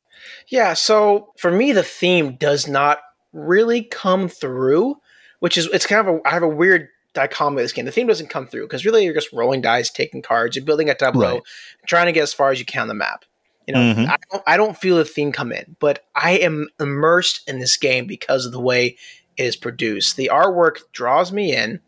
Yeah, 0.49 0.75
so 0.75 1.33
for 1.39 1.51
me, 1.51 1.73
the 1.73 1.83
theme 1.83 2.37
does 2.37 2.67
not 2.69 2.99
really 3.33 3.83
come 3.83 4.29
through, 4.29 4.97
which 5.41 5.57
is 5.59 5.67
it's 5.73 5.87
kind 5.87 6.07
of 6.07 6.15
a 6.15 6.21
I 6.27 6.31
have 6.31 6.43
a 6.43 6.49
weird 6.49 6.89
dichotomy 7.15 7.61
of 7.61 7.65
this 7.65 7.73
game. 7.73 7.85
The 7.85 7.93
theme 7.93 8.07
doesn't 8.07 8.31
come 8.31 8.47
through 8.47 8.67
because 8.67 8.85
really 8.85 9.05
you're 9.05 9.15
just 9.15 9.33
rolling 9.33 9.61
dice, 9.61 9.91
taking 9.91 10.21
cards, 10.23 10.57
you're 10.57 10.65
building 10.65 10.91
a 10.91 10.95
tableau, 10.95 11.35
Right. 11.35 11.43
trying 11.87 12.07
to 12.07 12.13
get 12.13 12.23
as 12.23 12.35
far 12.35 12.51
as 12.51 12.59
you 12.59 12.65
can 12.65 12.83
on 12.83 12.89
the 12.89 12.95
map. 12.95 13.25
You 13.67 13.75
know, 13.75 13.81
Mhm. 13.81 14.09
I, 14.09 14.17
don't, 14.31 14.43
I 14.47 14.57
don't 14.57 14.77
feel 14.77 14.97
the 14.97 15.05
theme 15.05 15.33
come 15.33 15.53
in, 15.53 15.77
but 15.79 16.05
I 16.15 16.33
am 16.33 16.69
immersed 16.81 17.49
in 17.49 17.61
this 17.61 17.77
game 17.77 18.07
because 18.07 18.45
of 18.47 18.53
the 18.53 18.61
way 18.61 18.97
it 19.37 19.45
is 19.45 19.57
produced. 19.57 20.17
The 20.17 20.31
artwork 20.33 20.79
draws 20.93 21.33
me 21.33 21.55
in, 21.55 21.81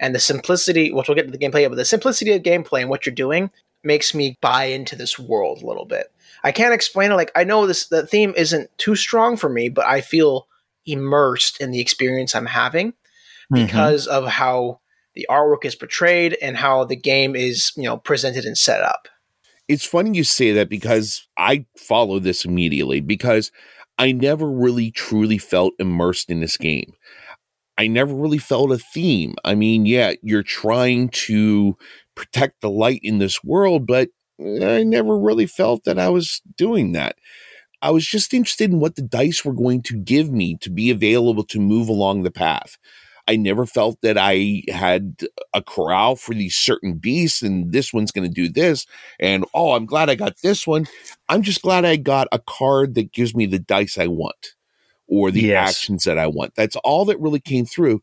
and 0.00 0.14
the 0.14 0.20
simplicity, 0.20 0.92
which 0.92 1.08
we'll 1.08 1.14
get 1.14 1.26
to 1.26 1.36
the 1.36 1.38
gameplay, 1.38 1.68
but 1.68 1.76
the 1.76 1.84
simplicity 1.84 2.32
of 2.32 2.42
gameplay 2.42 2.80
and 2.80 2.90
what 2.90 3.06
you're 3.06 3.14
doing 3.14 3.50
makes 3.82 4.14
me 4.14 4.36
buy 4.40 4.64
into 4.64 4.96
this 4.96 5.18
world 5.18 5.62
a 5.62 5.66
little 5.66 5.84
bit. 5.84 6.12
I 6.42 6.52
can't 6.52 6.74
explain 6.74 7.12
it. 7.12 7.16
Like 7.16 7.32
I 7.34 7.44
know 7.44 7.66
this, 7.66 7.86
the 7.86 8.06
theme 8.06 8.34
isn't 8.36 8.70
too 8.78 8.96
strong 8.96 9.36
for 9.36 9.48
me, 9.48 9.68
but 9.68 9.86
I 9.86 10.00
feel 10.00 10.48
immersed 10.86 11.60
in 11.60 11.70
the 11.70 11.80
experience 11.80 12.34
I'm 12.34 12.46
having 12.46 12.94
Mm-hmm. 13.52 13.66
because 13.66 14.06
of 14.06 14.26
how 14.26 14.80
the 15.14 15.26
artwork 15.28 15.64
is 15.64 15.74
portrayed 15.74 16.36
and 16.40 16.56
how 16.56 16.84
the 16.84 16.96
game 16.96 17.36
is, 17.36 17.72
you 17.76 17.82
know, 17.82 17.98
presented 17.98 18.46
and 18.46 18.56
set 18.56 18.80
up. 18.80 19.06
It's 19.68 19.84
funny 19.84 20.16
you 20.16 20.24
say 20.24 20.52
that 20.52 20.70
because 20.70 21.28
I 21.36 21.66
follow 21.76 22.18
this 22.18 22.44
immediately 22.44 23.00
because 23.00 23.52
I 23.98 24.12
never 24.12 24.50
really 24.50 24.90
truly 24.90 25.36
felt 25.38 25.74
immersed 25.78 26.30
in 26.30 26.40
this 26.40 26.56
game. 26.56 26.94
I 27.76 27.88
never 27.88 28.14
really 28.14 28.38
felt 28.38 28.70
a 28.72 28.78
theme. 28.78 29.34
I 29.44 29.54
mean, 29.54 29.86
yeah, 29.86 30.12
you're 30.22 30.42
trying 30.42 31.08
to 31.10 31.76
protect 32.14 32.60
the 32.60 32.70
light 32.70 33.00
in 33.02 33.18
this 33.18 33.42
world, 33.42 33.86
but 33.86 34.10
eh, 34.40 34.78
I 34.78 34.82
never 34.82 35.18
really 35.18 35.46
felt 35.46 35.84
that 35.84 35.98
I 35.98 36.08
was 36.08 36.40
doing 36.56 36.92
that. 36.92 37.16
I 37.82 37.90
was 37.90 38.06
just 38.06 38.32
interested 38.32 38.70
in 38.70 38.80
what 38.80 38.96
the 38.96 39.02
dice 39.02 39.44
were 39.44 39.52
going 39.52 39.82
to 39.82 39.96
give 39.96 40.30
me 40.30 40.56
to 40.62 40.70
be 40.70 40.90
available 40.90 41.44
to 41.44 41.60
move 41.60 41.88
along 41.88 42.22
the 42.22 42.30
path. 42.30 42.78
I 43.26 43.36
never 43.36 43.66
felt 43.66 44.00
that 44.02 44.16
I 44.18 44.62
had 44.68 45.24
a 45.54 45.62
corral 45.62 46.16
for 46.16 46.34
these 46.34 46.56
certain 46.56 46.94
beasts 46.94 47.42
and 47.42 47.72
this 47.72 47.92
one's 47.92 48.12
going 48.12 48.28
to 48.28 48.34
do 48.34 48.48
this. 48.48 48.86
And 49.18 49.44
oh, 49.54 49.72
I'm 49.72 49.86
glad 49.86 50.10
I 50.10 50.14
got 50.14 50.42
this 50.42 50.66
one. 50.66 50.86
I'm 51.28 51.42
just 51.42 51.62
glad 51.62 51.84
I 51.84 51.96
got 51.96 52.28
a 52.32 52.38
card 52.38 52.94
that 52.94 53.12
gives 53.12 53.34
me 53.34 53.46
the 53.46 53.58
dice 53.58 53.98
I 53.98 54.08
want 54.08 54.54
or 55.14 55.30
the 55.30 55.42
Yes. 55.42 55.70
actions 55.70 56.04
that 56.04 56.18
I 56.18 56.26
want. 56.26 56.54
That's 56.56 56.76
all 56.76 57.04
that 57.06 57.20
really 57.20 57.40
came 57.40 57.66
through. 57.66 58.02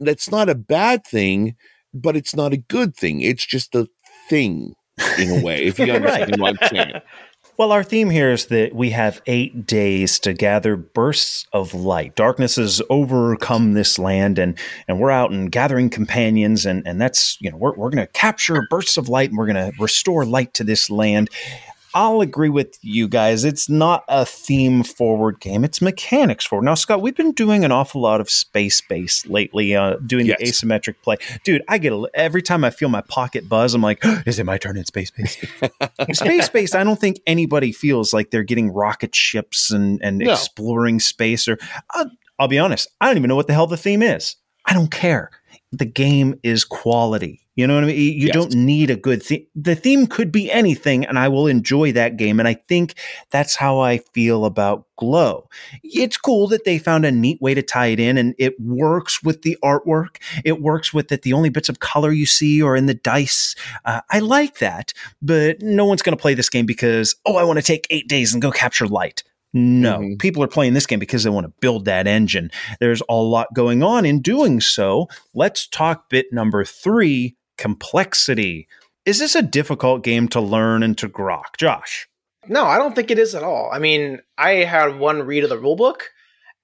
That's 0.00 0.30
not 0.30 0.48
a 0.48 0.54
bad 0.54 1.06
thing, 1.06 1.54
but 1.92 2.16
it's 2.16 2.34
not 2.34 2.52
a 2.52 2.56
good 2.58 2.96
thing. 2.96 3.20
It's 3.20 3.46
just 3.46 3.74
a 3.74 3.86
thing 4.28 4.74
in 5.18 5.30
a 5.30 5.44
way, 5.44 5.64
if 5.64 5.78
you 5.78 5.86
Right. 5.92 5.96
understand 5.96 6.40
what 6.40 6.56
I'm 6.62 6.68
saying. 6.68 6.92
Well, 7.56 7.70
our 7.70 7.84
theme 7.84 8.10
here 8.10 8.32
is 8.32 8.46
that 8.46 8.74
we 8.74 8.90
have 8.90 9.22
eight 9.28 9.64
days 9.64 10.18
to 10.20 10.32
gather 10.32 10.74
bursts 10.74 11.46
of 11.52 11.72
light. 11.72 12.16
Darkness 12.16 12.56
has 12.56 12.82
overcome 12.90 13.74
this 13.74 13.96
land, 13.96 14.40
and 14.40 14.58
and 14.88 14.98
we're 14.98 15.12
out 15.12 15.30
and 15.30 15.52
gathering 15.52 15.88
companions, 15.88 16.66
and 16.66 16.84
and 16.84 17.00
that's 17.00 17.40
you 17.40 17.52
know 17.52 17.56
we're 17.56 17.74
we're 17.76 17.90
going 17.90 18.04
to 18.04 18.12
capture 18.12 18.66
bursts 18.70 18.96
of 18.96 19.08
light, 19.08 19.28
and 19.28 19.38
we're 19.38 19.46
going 19.46 19.70
to 19.70 19.72
restore 19.80 20.24
light 20.24 20.52
to 20.54 20.64
this 20.64 20.90
land. 20.90 21.30
I'll 21.94 22.20
agree 22.20 22.48
with 22.48 22.76
you 22.82 23.06
guys. 23.06 23.44
It's 23.44 23.68
not 23.68 24.04
a 24.08 24.26
theme 24.26 24.82
forward 24.82 25.38
game. 25.38 25.62
It's 25.64 25.80
mechanics 25.80 26.44
forward. 26.44 26.64
Now, 26.64 26.74
Scott, 26.74 27.00
we've 27.00 27.14
been 27.14 27.30
doing 27.32 27.64
an 27.64 27.70
awful 27.70 28.00
lot 28.00 28.20
of 28.20 28.28
space 28.28 28.80
based 28.80 29.28
lately, 29.28 29.76
uh, 29.76 29.96
doing 30.04 30.26
the 30.26 30.34
asymmetric 30.44 30.96
play. 31.02 31.16
Dude, 31.44 31.62
I 31.68 31.78
get 31.78 31.92
a, 31.92 32.04
every 32.14 32.42
time 32.42 32.64
I 32.64 32.70
feel 32.70 32.88
my 32.88 33.02
pocket 33.02 33.48
buzz, 33.48 33.74
I'm 33.74 33.80
like, 33.82 34.00
is 34.26 34.40
it 34.40 34.44
my 34.44 34.58
turn 34.58 34.76
in 34.76 34.84
space 34.84 35.12
based? 35.12 35.44
space 36.14 36.48
based, 36.48 36.74
I 36.74 36.82
don't 36.82 37.00
think 37.00 37.20
anybody 37.28 37.70
feels 37.70 38.12
like 38.12 38.30
they're 38.32 38.42
getting 38.42 38.72
rocket 38.72 39.14
ships 39.14 39.70
and, 39.70 40.02
and 40.02 40.18
No. 40.18 40.32
exploring 40.32 40.98
space. 40.98 41.46
Or 41.46 41.58
uh, 41.94 42.06
I'll 42.40 42.48
be 42.48 42.58
honest, 42.58 42.88
I 43.00 43.06
don't 43.06 43.18
even 43.18 43.28
know 43.28 43.36
what 43.36 43.46
the 43.46 43.52
hell 43.54 43.68
the 43.68 43.76
theme 43.76 44.02
is. 44.02 44.34
I 44.66 44.74
don't 44.74 44.90
care. 44.90 45.30
The 45.70 45.84
game 45.86 46.40
is 46.42 46.64
quality. 46.64 47.43
You 47.56 47.68
know 47.68 47.74
what 47.76 47.84
I 47.84 47.86
mean? 47.88 47.96
You 47.96 48.26
Yes. 48.26 48.34
don't 48.34 48.54
need 48.54 48.90
a 48.90 48.96
good 48.96 49.22
theme. 49.22 49.46
The 49.54 49.76
theme 49.76 50.08
could 50.08 50.32
be 50.32 50.50
anything, 50.50 51.04
and 51.04 51.18
I 51.18 51.28
will 51.28 51.46
enjoy 51.46 51.92
that 51.92 52.16
game. 52.16 52.40
And 52.40 52.48
I 52.48 52.54
think 52.54 52.94
that's 53.30 53.54
how 53.54 53.78
I 53.78 53.98
feel 54.12 54.44
about 54.44 54.86
Glow. 54.96 55.48
It's 55.84 56.16
cool 56.16 56.48
that 56.48 56.64
they 56.64 56.78
found 56.78 57.04
a 57.04 57.12
neat 57.12 57.40
way 57.40 57.54
to 57.54 57.62
tie 57.62 57.86
it 57.88 58.00
in, 58.00 58.18
and 58.18 58.34
it 58.38 58.58
works 58.60 59.22
with 59.22 59.42
the 59.42 59.56
artwork. 59.62 60.16
It 60.44 60.60
works 60.60 60.92
with 60.92 61.08
that 61.08 61.22
the 61.22 61.32
only 61.32 61.48
bits 61.48 61.68
of 61.68 61.78
color 61.80 62.10
you 62.10 62.26
see 62.26 62.60
are 62.62 62.74
in 62.76 62.86
the 62.86 62.94
dice. 62.94 63.54
Uh, 63.84 64.00
I 64.10 64.18
like 64.18 64.58
that, 64.58 64.92
but 65.22 65.62
no 65.62 65.84
one's 65.84 66.02
going 66.02 66.16
to 66.16 66.20
play 66.20 66.34
this 66.34 66.48
game 66.48 66.66
because, 66.66 67.14
oh, 67.24 67.36
I 67.36 67.44
want 67.44 67.58
to 67.58 67.62
take 67.64 67.86
eight 67.90 68.08
days 68.08 68.32
and 68.32 68.42
go 68.42 68.50
capture 68.50 68.86
light. 68.88 69.22
No, 69.56 69.98
Mhm. 70.00 70.18
people 70.18 70.42
are 70.42 70.48
playing 70.48 70.74
this 70.74 70.86
game 70.86 70.98
because 70.98 71.22
they 71.22 71.30
want 71.30 71.46
to 71.46 71.52
build 71.60 71.84
that 71.84 72.08
engine. 72.08 72.50
There's 72.80 73.02
a 73.08 73.14
lot 73.14 73.46
going 73.54 73.84
on 73.84 74.04
in 74.04 74.20
doing 74.20 74.60
so. 74.60 75.06
Let's 75.32 75.68
talk 75.68 76.10
bit 76.10 76.26
number 76.32 76.64
three 76.64 77.36
complexity. 77.58 78.68
Is 79.04 79.18
this 79.18 79.34
a 79.34 79.42
difficult 79.42 80.02
game 80.02 80.28
to 80.28 80.40
learn 80.40 80.82
and 80.82 80.96
to 80.98 81.08
grok? 81.08 81.56
Josh. 81.58 82.08
No, 82.48 82.64
I 82.64 82.78
don't 82.78 82.94
think 82.94 83.10
it 83.10 83.18
is 83.18 83.34
at 83.34 83.42
all. 83.42 83.70
I 83.72 83.78
mean, 83.78 84.20
I 84.36 84.50
had 84.64 84.98
one 84.98 85.22
read 85.22 85.44
of 85.44 85.50
the 85.50 85.56
rulebook, 85.56 86.02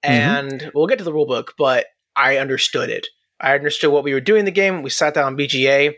mm-hmm. 0.03 0.11
and 0.11 0.71
we'll 0.73 0.87
get 0.87 0.99
to 0.99 1.03
the 1.03 1.13
rulebook, 1.13 1.49
but 1.57 1.85
I 2.15 2.37
understood 2.37 2.89
it. 2.89 3.07
I 3.39 3.55
understood 3.55 3.91
what 3.91 4.03
we 4.03 4.13
were 4.13 4.21
doing 4.21 4.39
in 4.39 4.45
the 4.45 4.51
game. 4.51 4.83
We 4.83 4.89
sat 4.89 5.15
down 5.15 5.25
on 5.25 5.37
BGA, 5.37 5.95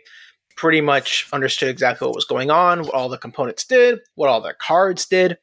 pretty 0.56 0.82
much 0.82 1.28
understood 1.34 1.70
exactly 1.70 2.08
what 2.08 2.16
was 2.16 2.26
going 2.26 2.50
on, 2.50 2.84
what 2.84 2.94
all 2.94 3.10
the 3.10 3.18
components 3.18 3.66
did, 3.66 4.00
what 4.16 4.30
all 4.30 4.41
the 4.41 4.54
cards 4.54 5.06
did. 5.06 5.38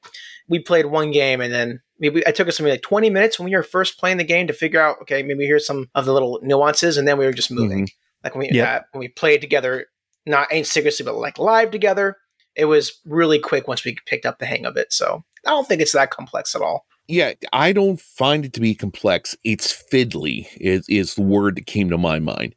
We 0.48 0.59
played 0.59 0.86
one 0.86 1.11
game, 1.11 1.40
and 1.40 1.53
then 1.53 1.80
maybe 1.98 2.26
I 2.26 2.32
took 2.32 2.48
us 2.48 2.59
maybe 2.59 2.72
like 2.72 2.82
20 2.82 3.11
minutes 3.11 3.38
when 3.38 3.48
we 3.48 3.55
were 3.55 3.62
first 3.62 3.98
playing 3.98 4.16
the 4.16 4.24
game 4.24 4.46
to 4.46 4.53
figure 4.53 4.80
out, 4.80 4.96
okay, 5.03 5.22
maybe 5.22 5.44
here's 5.44 5.66
some 5.66 5.88
of 5.94 6.07
the 6.07 6.12
little 6.12 6.40
nuances, 6.42 6.96
and 6.96 7.07
then 7.07 7.18
we 7.18 7.26
were 7.26 7.32
just 7.32 7.51
moving. 7.51 7.84
Mm-hmm. 7.84 7.99
Like 8.24 8.34
when 8.34 8.48
we 8.48 8.56
Yep. 8.56 8.68
uh, 8.68 8.84
when 8.92 9.00
we 9.00 9.08
played 9.08 9.40
together, 9.40 9.86
not 10.26 10.50
asynchronously, 10.50 11.04
but 11.04 11.16
like 11.16 11.38
live 11.38 11.70
together, 11.70 12.16
it 12.54 12.66
was 12.66 12.92
really 13.04 13.38
quick 13.38 13.68
once 13.68 13.84
we 13.84 13.96
picked 14.06 14.26
up 14.26 14.38
the 14.38 14.46
hang 14.46 14.66
of 14.66 14.76
it. 14.76 14.92
So 14.92 15.24
I 15.46 15.50
don't 15.50 15.66
think 15.66 15.80
it's 15.80 15.92
that 15.92 16.10
complex 16.10 16.54
at 16.54 16.62
all. 16.62 16.86
Yeah, 17.08 17.32
I 17.52 17.72
don't 17.72 18.00
find 18.00 18.44
it 18.44 18.52
to 18.52 18.60
be 18.60 18.74
complex. 18.74 19.36
It's 19.42 19.82
fiddly 19.92 20.46
is, 20.60 20.88
is 20.88 21.14
the 21.14 21.22
word 21.22 21.56
that 21.56 21.66
came 21.66 21.90
to 21.90 21.98
my 21.98 22.20
mind. 22.20 22.54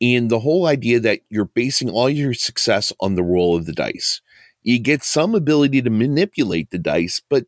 And 0.00 0.30
the 0.30 0.38
whole 0.38 0.66
idea 0.66 1.00
that 1.00 1.20
you're 1.28 1.46
basing 1.46 1.90
all 1.90 2.08
your 2.08 2.34
success 2.34 2.92
on 3.00 3.14
the 3.14 3.24
roll 3.24 3.56
of 3.56 3.66
the 3.66 3.72
dice. 3.72 4.20
You 4.62 4.78
get 4.78 5.02
some 5.02 5.34
ability 5.34 5.82
to 5.82 5.90
manipulate 5.90 6.70
the 6.70 6.78
dice, 6.78 7.22
but 7.28 7.46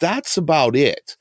that's 0.00 0.36
about 0.36 0.76
it. 0.76 1.16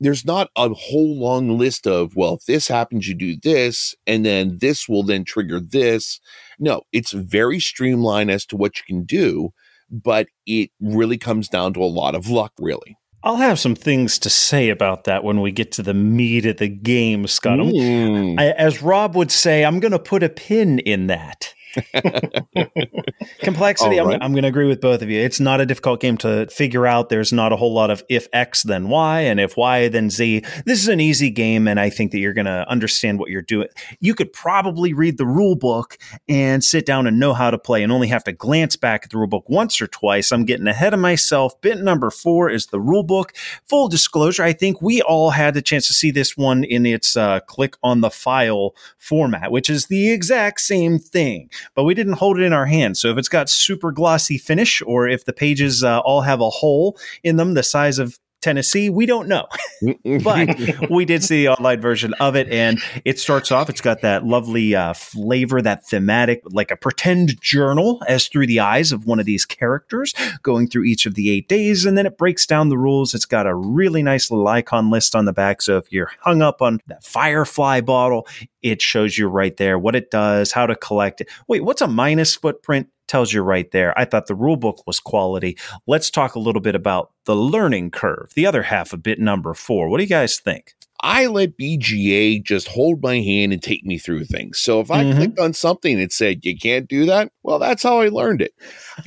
There's 0.00 0.24
not 0.24 0.50
a 0.56 0.70
whole 0.70 1.18
long 1.18 1.58
list 1.58 1.86
of, 1.86 2.16
well, 2.16 2.34
if 2.34 2.46
this 2.46 2.68
happens, 2.68 3.06
you 3.06 3.14
do 3.14 3.36
this, 3.36 3.94
and 4.06 4.24
then 4.24 4.58
this 4.58 4.88
will 4.88 5.02
then 5.02 5.24
trigger 5.24 5.60
this. 5.60 6.20
No, 6.58 6.82
it's 6.92 7.12
very 7.12 7.60
streamlined 7.60 8.30
as 8.30 8.46
to 8.46 8.56
what 8.56 8.78
you 8.78 8.84
can 8.86 9.04
do, 9.04 9.52
but 9.90 10.28
it 10.46 10.70
really 10.80 11.18
comes 11.18 11.48
down 11.48 11.74
to 11.74 11.82
a 11.82 11.84
lot 11.84 12.14
of 12.14 12.28
luck, 12.28 12.52
really. 12.58 12.96
I'll 13.22 13.36
have 13.36 13.58
some 13.58 13.74
things 13.74 14.18
to 14.20 14.30
say 14.30 14.70
about 14.70 15.04
that 15.04 15.22
when 15.22 15.42
we 15.42 15.52
get 15.52 15.72
to 15.72 15.82
the 15.82 15.92
meat 15.92 16.46
of 16.46 16.56
the 16.56 16.68
game, 16.68 17.26
Scott. 17.26 17.58
Mm. 17.58 18.40
I, 18.40 18.52
as 18.52 18.80
Rob 18.80 19.14
would 19.14 19.30
say, 19.30 19.64
I'm 19.64 19.80
going 19.80 19.92
to 19.92 19.98
put 19.98 20.22
a 20.22 20.30
pin 20.30 20.78
in 20.78 21.08
that. 21.08 21.52
Complexity, 23.40 23.98
All 23.98 24.12
I'm. 24.12 24.22
I'm 24.22 24.32
going 24.32 24.42
to 24.42 24.48
agree 24.48 24.66
with 24.66 24.80
both 24.80 25.02
of 25.02 25.10
you. 25.10 25.20
It's 25.20 25.40
not 25.40 25.60
a 25.60 25.66
difficult 25.66 26.00
game 26.00 26.16
to 26.18 26.46
figure 26.46 26.86
out. 26.86 27.08
There's 27.08 27.32
not 27.32 27.52
a 27.52 27.56
whole 27.56 27.72
lot 27.72 27.90
of 27.90 28.02
if 28.08 28.28
X, 28.32 28.62
then 28.62 28.88
Y, 28.88 29.20
and 29.20 29.38
if 29.40 29.56
Y, 29.56 29.88
then 29.88 30.10
Z. 30.10 30.44
This 30.66 30.80
is 30.80 30.88
an 30.88 31.00
easy 31.00 31.30
game, 31.30 31.68
and 31.68 31.78
I 31.78 31.90
think 31.90 32.12
that 32.12 32.18
you're 32.18 32.32
going 32.32 32.46
to 32.46 32.68
understand 32.68 33.18
what 33.18 33.30
you're 33.30 33.42
doing. 33.42 33.68
You 34.00 34.14
could 34.14 34.32
probably 34.32 34.92
read 34.92 35.18
the 35.18 35.26
rule 35.26 35.56
book 35.56 35.98
and 36.28 36.62
sit 36.64 36.86
down 36.86 37.06
and 37.06 37.18
know 37.18 37.32
how 37.34 37.50
to 37.50 37.58
play 37.58 37.82
and 37.82 37.92
only 37.92 38.08
have 38.08 38.24
to 38.24 38.32
glance 38.32 38.76
back 38.76 39.04
at 39.04 39.10
the 39.10 39.18
rule 39.18 39.26
book 39.26 39.48
once 39.48 39.80
or 39.80 39.86
twice. 39.86 40.32
I'm 40.32 40.44
getting 40.44 40.66
ahead 40.66 40.94
of 40.94 41.00
myself. 41.00 41.60
Bit 41.60 41.78
number 41.78 42.10
four 42.10 42.50
is 42.50 42.66
the 42.66 42.80
rule 42.80 43.02
book. 43.02 43.32
Full 43.68 43.88
disclosure, 43.88 44.42
I 44.42 44.52
think 44.52 44.82
we 44.82 45.02
all 45.02 45.30
had 45.30 45.54
the 45.54 45.62
chance 45.62 45.86
to 45.86 45.92
see 45.92 46.10
this 46.10 46.36
one 46.36 46.64
in 46.64 46.86
its 46.86 47.16
uh, 47.16 47.40
click 47.40 47.76
on 47.82 48.00
the 48.00 48.10
file 48.10 48.74
format, 48.98 49.50
which 49.50 49.70
is 49.70 49.86
the 49.86 50.10
exact 50.12 50.60
same 50.60 50.98
thing, 50.98 51.50
but 51.74 51.84
we 51.84 51.94
didn't 51.94 52.14
hold 52.14 52.38
it 52.38 52.44
in 52.44 52.52
our 52.52 52.66
hands. 52.66 53.00
So 53.00 53.10
if 53.10 53.18
it's 53.18 53.28
got 53.28 53.50
super 53.50 53.92
glossy 53.92 54.38
finish 54.38 54.82
or 54.86 55.08
if 55.08 55.24
the 55.24 55.32
pages 55.32 55.84
uh, 55.84 56.00
all 56.00 56.22
have 56.22 56.40
a 56.40 56.50
hole 56.50 56.98
in 57.22 57.36
them 57.36 57.54
the 57.54 57.62
size 57.62 57.98
of 57.98 58.18
Tennessee, 58.40 58.90
we 58.90 59.06
don't 59.06 59.28
know. 59.28 59.46
but 60.24 60.90
we 60.90 61.04
did 61.04 61.22
see 61.22 61.42
the 61.42 61.48
online 61.48 61.80
version 61.80 62.14
of 62.14 62.36
it, 62.36 62.48
and 62.48 62.78
it 63.04 63.18
starts 63.18 63.52
off. 63.52 63.68
It's 63.68 63.80
got 63.80 64.00
that 64.02 64.24
lovely 64.24 64.74
uh, 64.74 64.94
flavor, 64.94 65.60
that 65.62 65.86
thematic, 65.86 66.42
like 66.46 66.70
a 66.70 66.76
pretend 66.76 67.40
journal, 67.40 68.02
as 68.08 68.28
through 68.28 68.46
the 68.46 68.60
eyes 68.60 68.92
of 68.92 69.06
one 69.06 69.20
of 69.20 69.26
these 69.26 69.44
characters, 69.44 70.14
going 70.42 70.68
through 70.68 70.84
each 70.84 71.06
of 71.06 71.14
the 71.14 71.30
eight 71.30 71.48
days, 71.48 71.84
and 71.84 71.96
then 71.96 72.06
it 72.06 72.18
breaks 72.18 72.46
down 72.46 72.68
the 72.68 72.78
rules. 72.78 73.14
It's 73.14 73.26
got 73.26 73.46
a 73.46 73.54
really 73.54 74.02
nice 74.02 74.30
little 74.30 74.48
icon 74.48 74.90
list 74.90 75.14
on 75.14 75.24
the 75.24 75.32
back. 75.32 75.62
So 75.62 75.76
if 75.76 75.90
you're 75.92 76.10
hung 76.20 76.42
up 76.42 76.62
on 76.62 76.80
that 76.86 77.04
Firefly 77.04 77.80
bottle, 77.82 78.26
it 78.62 78.82
shows 78.82 79.16
you 79.16 79.28
right 79.28 79.56
there 79.56 79.78
what 79.78 79.96
it 79.96 80.10
does, 80.10 80.52
how 80.52 80.66
to 80.66 80.76
collect 80.76 81.20
it. 81.20 81.28
Wait, 81.48 81.64
what's 81.64 81.80
a 81.80 81.88
minus 81.88 82.36
footprint? 82.36 82.88
Tells 83.10 83.32
you 83.32 83.42
right 83.42 83.70
there. 83.72 83.98
I 83.98 84.04
thought 84.04 84.26
the 84.28 84.34
rule 84.34 84.56
book 84.56 84.82
was 84.86 85.00
quality. 85.00 85.58
Let's 85.86 86.10
talk 86.10 86.34
a 86.34 86.38
little 86.38 86.62
bit 86.62 86.74
about 86.74 87.10
the 87.24 87.34
learning 87.36 87.90
curve, 87.90 88.30
the 88.34 88.46
other 88.46 88.62
half 88.62 88.92
of 88.92 89.02
bit 89.02 89.18
number 89.18 89.52
four. 89.52 89.88
What 89.88 89.98
do 89.98 90.04
you 90.04 90.08
guys 90.08 90.38
think? 90.38 90.74
I 91.02 91.26
let 91.26 91.56
BGA 91.58 92.42
just 92.44 92.68
hold 92.68 93.02
my 93.02 93.20
hand 93.20 93.52
and 93.52 93.62
take 93.62 93.84
me 93.84 93.96
through 93.98 94.26
things. 94.26 94.58
So 94.58 94.80
if 94.80 94.90
I 94.90 95.04
Mhm. 95.04 95.16
clicked 95.16 95.38
on 95.38 95.54
something 95.54 95.98
and 96.00 96.12
said 96.12 96.44
you 96.44 96.56
can't 96.56 96.86
do 96.88 97.06
that, 97.06 97.32
well, 97.42 97.58
that's 97.58 97.82
how 97.82 98.00
I 98.00 98.08
learned 98.08 98.42
it. 98.42 98.52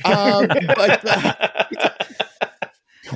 Um, 0.04 0.48
but 0.76 1.00
uh, 1.08 1.32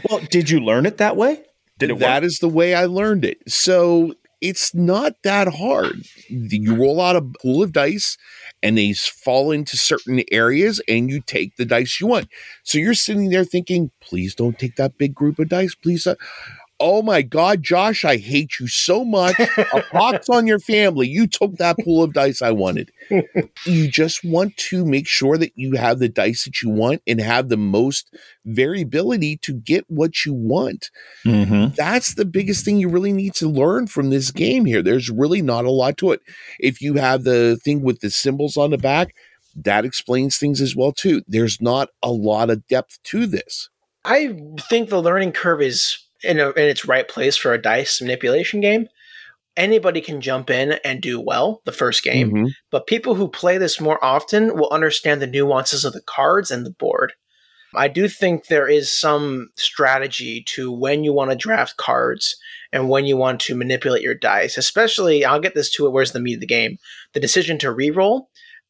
Well, 0.09 0.21
did 0.31 0.49
you 0.51 0.61
learn 0.61 0.87
it 0.87 0.99
that 0.99 1.17
way? 1.17 1.43
Did 1.79 1.91
it 1.91 1.99
that 1.99 2.23
work? 2.23 2.27
is 2.27 2.39
the 2.39 2.49
way 2.49 2.75
I 2.75 2.85
learned 2.87 3.25
it. 3.25 3.39
So 3.51 4.15
it's 4.41 4.75
not 4.75 5.15
that 5.25 5.49
hard. 5.49 6.07
You 6.29 6.77
roll 6.77 7.01
out 7.01 7.17
a 7.17 7.23
pool 7.23 7.63
of 7.63 7.73
dice 7.73 8.17
and 8.63 8.79
they 8.79 8.93
fall 8.93 9.51
into 9.51 9.77
certain 9.77 10.23
areas 10.31 10.81
and 10.89 11.11
you 11.11 11.21
take 11.21 11.57
the 11.57 11.65
dice 11.65 12.01
you 12.01 12.07
want. 12.07 12.29
So 12.63 12.79
you're 12.79 12.95
sitting 12.95 13.31
there 13.31 13.45
thinking, 13.45 13.91
please 14.01 14.35
don't 14.35 14.59
take 14.59 14.77
that 14.77 14.99
big 14.99 15.15
group 15.15 15.39
of 15.39 15.49
dice. 15.49 15.75
Please. 15.75 16.07
uh, 16.07 16.15
Oh 16.81 17.03
my 17.03 17.23
God, 17.23 17.63
Josh, 17.63 18.05
I 18.05 18.19
hate 18.19 18.61
you 18.61 18.69
so 18.69 19.05
much. 19.05 19.39
A 19.41 19.83
pox 19.91 20.29
on 20.29 20.47
your 20.47 20.61
family. 20.61 21.09
You 21.09 21.27
took 21.27 21.57
that 21.57 21.77
pool 21.85 22.03
of 22.05 22.13
dice 22.13 22.41
I 22.41 22.53
wanted. 22.53 22.91
you 23.67 23.89
just 23.91 24.25
want 24.25 24.57
to 24.59 24.85
make 24.85 25.09
sure 25.09 25.37
that 25.39 25.53
you 25.57 25.73
have 25.77 25.99
the 25.99 26.09
dice 26.09 26.45
that 26.45 26.63
you 26.63 26.69
want 26.71 27.03
and 27.07 27.21
have 27.21 27.49
the 27.49 27.57
most 27.57 28.15
variability 28.45 29.37
to 29.39 29.53
get 29.55 29.85
what 29.89 30.25
you 30.25 30.35
want 30.35 30.91
Mhm. 31.25 31.75
that's 31.75 32.15
the 32.15 32.25
biggest 32.25 32.65
thing 32.65 32.79
you 32.79 32.89
really 32.89 33.13
need 33.13 33.35
to 33.35 33.49
learn 33.49 33.87
from 33.87 34.11
this 34.11 34.31
game 34.31 34.65
here. 34.65 34.83
There's 34.83 35.11
really 35.11 35.43
not 35.43 35.65
a 35.65 35.71
lot 35.71 35.97
to 35.99 36.13
it. 36.13 36.21
If 36.59 36.81
you 36.81 36.95
have 36.95 37.25
the 37.25 37.59
thing 37.65 37.83
with 37.83 38.01
the 38.01 38.11
symbols 38.11 38.57
on 38.57 38.71
the 38.71 38.79
back, 38.79 39.15
that 39.57 39.85
explains 39.85 40.37
things 40.37 40.61
as 40.61 40.77
well 40.77 40.93
too. 40.93 41.23
There's 41.27 41.61
not 41.61 41.89
a 42.03 42.11
lot 42.13 42.51
of 42.51 42.67
depth 42.69 42.99
to 43.05 43.27
this. 43.27 43.69
I 44.05 44.37
think 44.69 44.89
the 44.89 45.03
learning 45.03 45.33
curve 45.33 45.61
is 45.63 45.99
in, 46.23 46.39
a, 46.41 46.51
in 46.51 46.65
its 46.69 46.85
right 46.87 47.09
place 47.09 47.37
for 47.37 47.53
a 47.53 47.61
dice 47.63 48.01
manipulation 48.01 48.61
game. 48.61 48.89
Anybody 49.57 50.01
can 50.01 50.21
jump 50.21 50.51
in 50.51 50.73
and 50.85 51.01
do 51.01 51.21
well 51.21 51.63
the 51.65 51.73
first 51.73 52.05
game, 52.05 52.31
Mhm. 52.31 52.51
but 52.71 52.87
people 52.87 53.17
who 53.17 53.29
play 53.29 53.59
this 53.59 53.81
more 53.81 54.03
often 54.05 54.57
will 54.57 54.71
understand 54.71 55.21
the 55.21 55.27
nuances 55.27 55.85
of 55.85 55.93
the 55.93 56.01
cards 56.03 56.51
and 56.53 56.65
the 56.65 56.71
board. 56.71 57.13
I 57.75 57.89
do 57.89 58.09
think 58.09 58.47
there 58.47 58.69
is 58.69 58.91
some 58.91 59.49
strategy 59.57 60.43
to 60.55 60.73
when 60.73 61.05
you 61.05 61.13
want 61.13 61.31
to 61.33 61.37
draft 61.37 61.77
cards 61.77 62.37
and 62.73 62.89
when 62.89 63.05
you 63.05 63.17
want 63.17 63.41
to 63.43 63.55
manipulate 63.55 64.01
your 64.03 64.15
dice, 64.15 64.57
especially 64.57 65.25
I'll 65.25 65.41
get 65.41 65.55
this 65.55 65.71
to 65.73 65.87
it 65.87 65.91
where's 65.91 66.13
the 66.13 66.21
meat 66.21 66.35
of 66.35 66.41
the 66.41 66.47
game. 66.47 66.79
The 67.13 67.21
decision 67.21 67.59
to 67.59 67.67
reroll, 67.69 68.27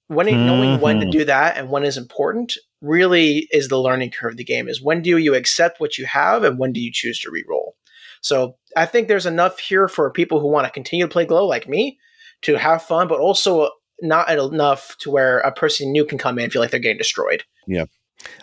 when 0.09 0.47
knowing 0.47 0.81
when 0.81 1.01
to 1.01 1.07
Mhm. 1.07 1.11
do 1.13 1.25
that 1.25 1.57
and 1.57 1.71
when 1.71 1.85
is 1.85 1.97
important 1.97 2.55
really 2.81 3.47
is 3.51 3.69
the 3.69 3.79
learning 3.81 4.11
curve 4.11 4.33
of 4.33 4.37
the 4.37 4.45
game 4.45 4.69
is 4.69 4.83
when 4.83 5.03
do 5.03 5.17
you 5.19 5.35
accept 5.35 5.81
what 5.81 5.99
you 5.99 6.07
have 6.07 6.45
and 6.45 6.59
when 6.59 6.73
do 6.73 6.81
you 6.81 6.91
choose 6.93 7.19
to 7.21 7.31
re-roll 7.31 7.75
So 8.21 8.57
I 8.77 8.85
think 8.87 9.07
there's 9.07 9.27
enough 9.27 9.61
here 9.61 9.87
for 9.87 10.11
people 10.11 10.41
who 10.41 10.49
want 10.49 10.67
to 10.67 10.73
continue 10.73 11.07
to 11.07 11.13
play 11.13 11.25
Glow 11.25 11.47
like 11.47 11.69
me 11.69 11.99
to 12.43 12.57
have 12.57 12.83
fun, 12.83 13.07
but 13.07 13.21
also 13.21 13.71
not 14.03 14.29
enough 14.31 14.97
to 15.01 15.11
where 15.11 15.39
a 15.39 15.53
person 15.53 15.93
new 15.93 16.05
can 16.05 16.19
come 16.19 16.37
in 16.39 16.45
and 16.45 16.53
feel 16.53 16.61
like 16.63 16.71
they're 16.73 16.81
getting 16.81 16.99
destroyed. 16.99 17.45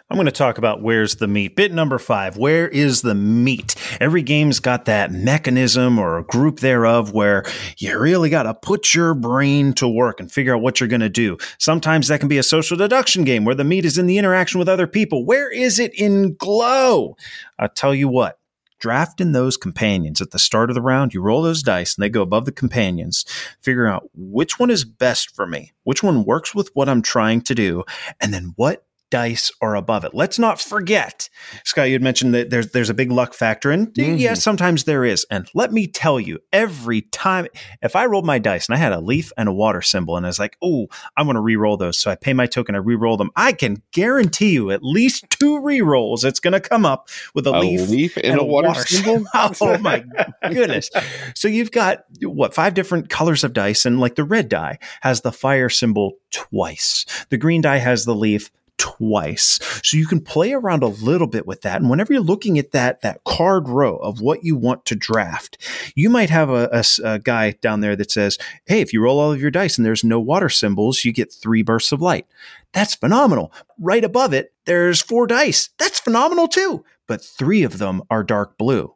I'm 0.10 0.18
going 0.18 0.26
to 0.26 0.32
talk 0.32 0.58
about 0.58 0.82
where's 0.82 1.16
the 1.16 1.28
meat. 1.28 1.56
Bit 1.56 1.74
number 1.74 1.98
five. 1.98 2.38
Where 2.38 2.68
is 2.68 3.02
the 3.02 3.16
meat? 3.16 3.76
Every 4.00 4.22
game's 4.22 4.60
got 4.60 4.86
that 4.86 5.12
mechanism 5.12 5.98
or 5.98 6.18
a 6.18 6.24
group 6.24 6.60
thereof 6.60 7.12
where 7.12 7.44
you 7.78 7.98
really 8.00 8.30
got 8.30 8.44
to 8.44 8.54
put 8.54 8.94
your 8.94 9.14
brain 9.14 9.74
to 9.74 9.88
work 9.88 10.20
and 10.20 10.32
figure 10.32 10.56
out 10.56 10.62
what 10.62 10.80
you're 10.80 10.90
going 10.90 11.02
to 11.02 11.10
do. 11.10 11.38
Sometimes 11.58 12.08
that 12.08 12.20
can 12.20 12.30
be 12.30 12.38
a 12.38 12.44
social 12.44 12.78
deduction 12.78 13.24
game 13.24 13.46
where 13.46 13.56
the 13.56 13.64
meat 13.64 13.84
is 13.84 13.98
in 13.98 14.06
the 14.06 14.18
interaction 14.18 14.60
with 14.60 14.70
other 14.70 14.88
people. 14.88 15.26
Where 15.26 15.52
is 15.52 15.80
it 15.80 15.94
in 15.96 16.36
Glow? 16.36 17.18
I'll 17.58 17.70
tell 17.70 17.96
you 17.96 18.08
what. 18.08 18.40
Drafting 18.78 19.32
those 19.32 19.58
companions 19.58 20.22
at 20.22 20.32
the 20.32 20.38
start 20.38 20.70
of 20.70 20.76
the 20.76 20.82
round, 20.82 21.14
you 21.14 21.22
roll 21.22 21.42
those 21.42 21.64
dice 21.64 21.96
and 21.96 22.04
they 22.04 22.10
go 22.10 22.22
above 22.22 22.46
the 22.46 22.52
companions. 22.52 23.26
Figure 23.62 23.88
out 23.88 24.10
which 24.14 24.60
one 24.60 24.70
is 24.70 24.84
best 24.84 25.34
for 25.34 25.48
me, 25.48 25.72
which 25.84 26.04
one 26.04 26.26
works 26.26 26.54
with 26.54 26.70
what 26.74 26.90
I'm 26.90 27.02
trying 27.02 27.42
to 27.44 27.56
do, 27.56 27.84
and 28.20 28.34
then 28.34 28.54
what 28.58 28.85
dice 29.12 29.52
or 29.62 29.76
above 29.76 30.04
it. 30.04 30.14
Let's 30.14 30.40
not 30.40 30.60
forget, 30.60 31.30
Scott, 31.64 31.88
you 31.88 31.94
had 31.94 32.02
mentioned 32.02 32.34
that 32.34 32.50
there's 32.50 32.72
there's 32.72 32.90
a 32.90 32.94
big 32.94 33.12
luck 33.12 33.34
factor, 33.34 33.72
and 33.72 33.88
Mhm. 33.94 34.20
yes, 34.20 34.44
sometimes 34.44 34.84
there 34.86 35.06
is. 35.06 35.26
And 35.30 35.48
let 35.54 35.72
me 35.72 35.88
tell 35.88 36.20
you, 36.20 36.40
every 36.52 37.02
time 37.02 37.48
if 37.82 37.96
I 37.96 38.06
rolled 38.06 38.26
my 38.26 38.40
dice 38.40 38.68
and 38.68 38.76
I 38.76 38.80
had 38.80 38.92
a 38.92 39.00
leaf 39.00 39.32
and 39.38 39.48
a 39.48 39.54
water 39.54 39.82
symbol, 39.82 40.18
and 40.18 40.26
I 40.26 40.30
was 40.30 40.40
like, 40.40 40.58
oh, 40.62 40.88
I'm 41.16 41.26
going 41.28 41.36
to 41.36 41.42
re-roll 41.42 41.78
those, 41.78 42.00
so 42.00 42.10
I 42.12 42.16
pay 42.16 42.34
my 42.34 42.46
token, 42.48 42.76
I 42.76 42.80
re-roll 42.80 43.18
them. 43.18 43.30
I 43.36 43.54
can 43.54 43.82
guarantee 43.94 44.52
you 44.54 44.72
at 44.72 44.84
least 44.84 45.26
two 45.30 45.60
re-rolls. 45.62 46.24
It's 46.24 46.40
going 46.40 46.54
to 46.54 46.60
come 46.60 46.86
up 46.86 47.10
with 47.34 47.48
a, 47.48 47.52
A 47.52 47.60
leaf. 47.60 47.90
leaf 47.90 48.18
and, 48.24 48.40
a 48.40 48.44
water, 48.44 48.74
symbol. 48.74 49.26
oh 49.34 49.78
my 49.80 50.04
goodness. 50.50 50.90
So 51.36 51.48
you've 51.48 51.72
got 51.72 52.06
what 52.24 52.54
five 52.54 52.74
different 52.74 53.10
colors 53.10 53.44
of 53.44 53.54
dice, 53.54 53.86
and 53.86 54.00
like 54.00 54.16
the 54.16 54.24
red 54.24 54.50
die 54.50 54.80
has 55.02 55.22
the 55.22 55.32
fire 55.32 55.70
symbol 55.70 56.14
twice. 56.32 57.06
The 57.30 57.38
green 57.38 57.62
die 57.62 57.78
has 57.78 58.06
the 58.06 58.16
leaf 58.16 58.52
twice. 58.78 59.60
So 59.84 59.98
you 59.98 60.08
can 60.08 60.22
play 60.22 60.54
around 60.54 60.84
a 60.84 60.88
little 60.88 61.28
bit 61.28 61.46
with 61.46 61.62
that. 61.62 61.82
And 61.82 61.90
whenever 61.90 62.14
you're 62.14 62.22
looking 62.22 62.58
at 62.58 62.72
that 62.72 63.02
that 63.02 63.24
card 63.24 63.70
row 63.70 63.98
of 63.98 64.22
what 64.22 64.44
you 64.44 64.56
want 64.56 64.86
to 64.86 64.96
draft, 64.96 65.58
you 65.96 66.10
might 66.10 66.30
have 66.30 66.50
a 66.50 67.20
guy 67.24 67.52
down 67.52 67.82
there 67.82 67.96
that 67.96 68.12
says, 68.12 68.38
"Hey, 68.66 68.82
if 68.82 68.94
you 68.94 69.02
roll 69.02 69.20
all 69.20 69.32
of 69.32 69.42
your 69.42 69.52
dice 69.52 69.78
and 69.78 69.86
there's 69.86 70.04
no 70.04 70.20
water 70.20 70.50
symbols, 70.50 71.06
you 71.06 71.12
get 71.14 71.32
three 71.32 71.62
bursts 71.62 71.92
of 71.92 72.02
light." 72.02 72.26
That's 72.74 72.96
phenomenal. 72.96 73.54
Right 73.80 74.04
above 74.04 74.34
it, 74.34 74.54
there's 74.66 75.02
four 75.02 75.28
dice. 75.28 75.70
That's 75.78 76.00
phenomenal 76.00 76.48
too. 76.48 76.84
But 77.08 77.24
three 77.24 77.64
of 77.64 77.78
them 77.78 78.02
are 78.10 78.24
dark 78.24 78.58
blue 78.58 78.95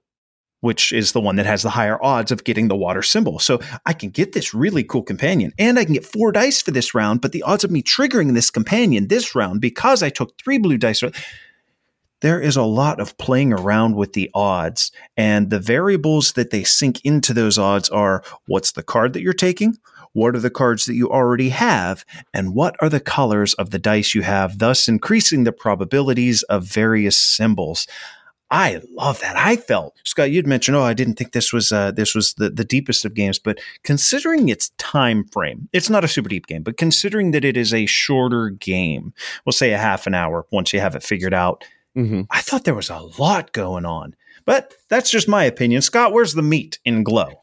which 0.62 0.91
is 0.91 1.12
the 1.12 1.22
one 1.22 1.38
that 1.38 1.45
has 1.45 1.64
the 1.64 1.70
higher 1.70 2.03
odds 2.03 2.32
of 2.32 2.43
getting 2.43 2.68
the 2.68 2.76
water 2.76 3.01
symbol. 3.01 3.39
So 3.39 3.60
I 3.86 3.93
can 3.93 4.10
get 4.10 4.34
this 4.34 4.53
really 4.53 4.84
cool 4.84 5.03
companion 5.03 5.53
and 5.57 5.80
I 5.80 5.86
can 5.86 5.93
get 5.93 6.05
four 6.05 6.32
dice 6.32 6.62
for 6.62 6.72
this 6.72 6.93
round, 6.93 7.22
but 7.22 7.32
the 7.32 7.43
odds 7.43 7.64
of 7.64 7.72
me 7.72 7.82
triggering 7.82 8.34
this 8.34 8.49
companion 8.49 9.07
this 9.07 9.36
round 9.36 9.62
because 9.62 10.03
I 10.03 10.10
took 10.10 10.38
three 10.38 10.57
blue 10.57 10.78
dice. 10.78 11.03
There 12.22 12.41
is 12.41 12.57
a 12.57 12.64
lot 12.64 12.99
of 12.99 13.18
playing 13.18 13.53
around 13.53 13.95
with 13.95 14.12
the 14.12 14.30
odds, 14.34 14.91
and 15.16 15.49
the 15.49 15.60
variables 15.60 16.34
that 16.34 16.49
they 16.49 16.66
sink 16.66 16.99
into 17.05 17.34
those 17.34 17.57
odds 17.57 17.88
are 17.88 18.24
what's 18.45 18.74
the 18.74 18.84
card 18.84 19.14
that 19.14 19.22
you're 19.22 19.32
taking? 19.32 19.78
What 20.12 20.36
are 20.36 20.39
the 20.39 20.49
cards 20.49 20.86
that 20.86 20.95
you 20.95 21.10
already 21.10 21.49
have? 21.49 22.03
And 22.34 22.53
what 22.53 22.76
are 22.82 22.89
the 22.89 22.99
colors 22.99 23.53
of 23.53 23.70
the 23.70 23.80
dice 23.80 24.16
you 24.16 24.24
have, 24.24 24.60
thus 24.60 24.89
increasing 24.89 25.45
the 25.45 25.53
probabilities 25.53 26.43
of 26.43 26.66
various 26.66 27.18
symbols? 27.18 27.88
I 28.52 28.82
love 28.95 29.20
that. 29.22 29.36
I 29.38 29.56
felt 29.58 29.95
Scott. 30.04 30.32
You'd 30.32 30.47
mentioned, 30.47 30.76
oh, 30.76 30.82
I 30.84 30.93
didn't 30.93 31.16
think 31.16 31.34
this 31.34 31.54
was 31.54 31.72
uh, 31.72 31.91
this 31.91 32.16
was 32.16 32.34
the, 32.34 32.50
the 32.50 32.64
deepest 32.64 33.06
of 33.06 33.14
games, 33.14 33.38
but 33.38 33.60
considering 33.84 34.50
its 34.50 34.70
time 34.78 35.24
frame, 35.26 35.70
it's 35.72 35.89
not 35.89 36.04
a 36.04 36.08
super 36.08 36.30
deep 36.30 36.47
game. 36.47 36.64
But 36.64 36.78
considering 36.78 37.32
that 37.32 37.45
it 37.45 37.56
is 37.56 37.74
a 37.74 37.86
shorter 37.86 38.50
game, 38.50 39.14
we'll 39.45 39.54
say 39.54 39.72
a 39.72 39.78
half 39.78 40.08
an 40.08 40.16
hour 40.16 40.45
once 40.52 40.74
you 40.74 40.80
have 40.80 40.95
it 40.95 41.04
figured 41.04 41.34
out. 41.34 41.64
Mhm. 41.95 42.28
I 42.32 42.41
thought 42.41 42.64
there 42.64 42.74
was 42.76 42.89
a 42.89 43.00
lot 43.20 43.52
going 43.52 43.86
on, 43.86 44.16
but 44.45 44.74
that's 44.89 45.12
just 45.12 45.28
my 45.28 45.43
opinion. 45.43 45.82
Scott, 45.82 46.14
where's 46.14 46.34
the 46.34 46.41
meat 46.43 46.80
in 46.86 47.04
Glow? 47.04 47.41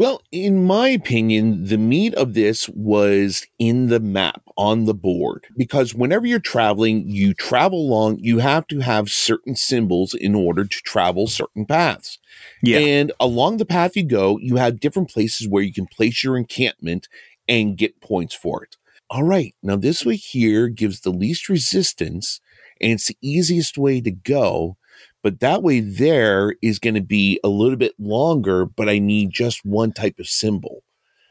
Well, 0.00 0.22
in 0.32 0.64
my 0.64 0.88
opinion, 0.88 1.66
the 1.66 1.76
meat 1.76 2.14
of 2.14 2.32
this 2.32 2.70
was 2.70 3.46
in 3.58 3.88
the 3.88 4.00
map 4.00 4.40
on 4.56 4.86
the 4.86 4.94
board 4.94 5.46
because 5.58 5.94
whenever 5.94 6.26
you're 6.26 6.38
traveling, 6.38 7.06
you 7.06 7.34
travel 7.34 7.80
along, 7.80 8.20
you 8.20 8.38
have 8.38 8.66
to 8.68 8.78
have 8.78 9.10
certain 9.10 9.56
symbols 9.56 10.14
in 10.14 10.34
order 10.34 10.64
to 10.64 10.82
travel 10.84 11.26
certain 11.26 11.66
paths. 11.66 12.18
Yeah. 12.62 12.78
And 12.78 13.12
along 13.20 13.58
the 13.58 13.66
path 13.66 13.94
you 13.94 14.04
go, 14.04 14.38
you 14.38 14.56
have 14.56 14.80
different 14.80 15.10
places 15.10 15.46
where 15.46 15.62
you 15.62 15.70
can 15.70 15.84
place 15.84 16.24
your 16.24 16.38
encampment 16.38 17.06
and 17.46 17.76
get 17.76 18.00
points 18.00 18.34
for 18.34 18.64
it. 18.64 18.76
All 19.10 19.24
right, 19.24 19.54
now 19.62 19.76
this 19.76 20.06
way 20.06 20.16
here 20.16 20.68
gives 20.68 21.00
the 21.00 21.10
least 21.10 21.50
resistance 21.50 22.40
and 22.80 22.92
it's 22.92 23.08
the 23.08 23.18
easiest 23.20 23.76
way 23.76 24.00
to 24.00 24.10
go. 24.10 24.78
But 25.22 25.40
that 25.40 25.62
way 25.62 25.80
there 25.80 26.54
is 26.62 26.78
going 26.78 26.94
to 26.94 27.02
be 27.02 27.38
a 27.44 27.48
little 27.48 27.76
bit 27.76 27.92
longer, 27.98 28.64
but 28.64 28.88
I 28.88 28.98
need 28.98 29.30
just 29.30 29.64
one 29.64 29.92
type 29.92 30.18
of 30.18 30.26
symbol. 30.26 30.82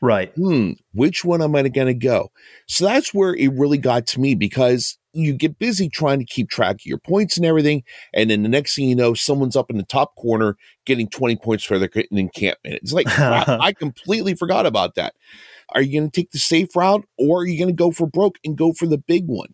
right. 0.02 0.32
Hmm, 0.36 0.74
which 0.94 1.26
one 1.26 1.42
am 1.42 1.56
I 1.56 1.68
going 1.68 1.88
to 1.88 1.94
go? 1.94 2.32
So 2.68 2.86
that's 2.86 3.14
where 3.14 3.36
it 3.36 3.50
really 3.50 3.78
got 3.78 4.08
to 4.08 4.20
me 4.20 4.36
because 4.36 4.98
you 5.14 5.34
get 5.34 5.58
busy 5.58 5.90
trying 5.90 6.20
to 6.20 6.26
keep 6.26 6.50
track 6.50 6.76
of 6.76 6.86
your 6.86 7.00
points 7.00 7.36
and 7.36 7.46
everything. 7.46 7.84
And 8.14 8.30
then 8.30 8.44
the 8.44 8.50
next 8.50 8.76
thing 8.76 8.88
you 8.88 8.96
know, 8.96 9.14
someone's 9.14 9.56
up 9.56 9.72
in 9.72 9.78
the 9.78 9.84
top 9.84 10.16
corner 10.16 10.56
getting 10.86 11.10
20 11.10 11.36
points 11.38 11.64
for 11.64 11.80
their 11.80 11.90
encampment. 12.12 12.80
It's 12.82 12.94
like, 12.94 13.08
wow, 13.18 13.58
I 13.60 13.74
completely 13.74 14.36
forgot 14.36 14.66
about 14.66 14.96
that. 14.96 15.16
Are 15.70 15.82
you 15.82 16.00
going 16.00 16.12
to 16.12 16.22
take 16.22 16.32
the 16.32 16.40
safe 16.40 16.76
route 16.76 17.06
or 17.18 17.42
are 17.42 17.46
you 17.48 17.58
going 17.58 17.76
to 17.76 17.78
go 17.78 17.92
for 17.92 18.08
broke 18.08 18.38
and 18.44 18.58
go 18.58 18.74
for 18.74 18.86
the 18.86 18.98
big 18.98 19.26
one? 19.28 19.54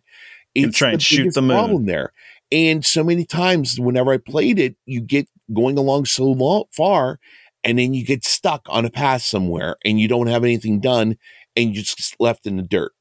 Gonna 0.62 0.72
try 0.72 0.90
and 0.92 1.02
shoot 1.02 1.34
the 1.34 1.42
moon. 1.42 1.56
problem 1.56 1.86
there. 1.86 2.12
And 2.52 2.84
so 2.84 3.02
many 3.02 3.24
times, 3.24 3.78
whenever 3.78 4.12
I 4.12 4.18
played 4.18 4.58
it, 4.58 4.76
you 4.84 5.00
get 5.00 5.28
going 5.52 5.78
along 5.78 6.06
so 6.06 6.24
long, 6.24 6.64
far, 6.72 7.18
and 7.64 7.78
then 7.78 7.94
you 7.94 8.04
get 8.04 8.24
stuck 8.24 8.62
on 8.68 8.84
a 8.84 8.90
path 8.90 9.22
somewhere, 9.22 9.76
and 9.84 9.98
you 9.98 10.08
don't 10.08 10.28
have 10.28 10.44
anything 10.44 10.80
done, 10.80 11.16
and 11.56 11.74
you're 11.74 11.82
just 11.82 12.14
left 12.20 12.46
in 12.46 12.56
the 12.56 12.62
dirt. 12.62 12.92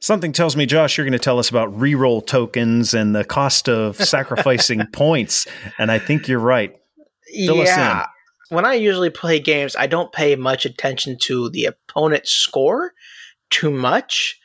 Something 0.00 0.32
tells 0.32 0.56
me, 0.56 0.66
Josh, 0.66 0.96
you're 0.96 1.04
going 1.04 1.12
to 1.12 1.18
tell 1.18 1.38
us 1.38 1.48
about 1.48 1.72
reroll 1.78 2.26
tokens 2.26 2.92
and 2.92 3.14
the 3.14 3.24
cost 3.24 3.68
of 3.68 3.96
sacrificing 3.96 4.84
points. 4.92 5.46
And 5.78 5.92
I 5.92 6.00
think 6.00 6.26
you're 6.26 6.40
right. 6.40 6.74
Fill 7.32 7.60
us 7.60 7.68
yeah. 7.68 8.06
When 8.48 8.66
I 8.66 8.74
usually 8.74 9.10
play 9.10 9.38
games, 9.38 9.76
I 9.76 9.86
don't 9.86 10.12
pay 10.12 10.34
much 10.34 10.66
attention 10.66 11.18
to 11.22 11.48
the 11.50 11.66
opponent's 11.66 12.32
score 12.32 12.92
too 13.48 13.70
much, 13.70 14.40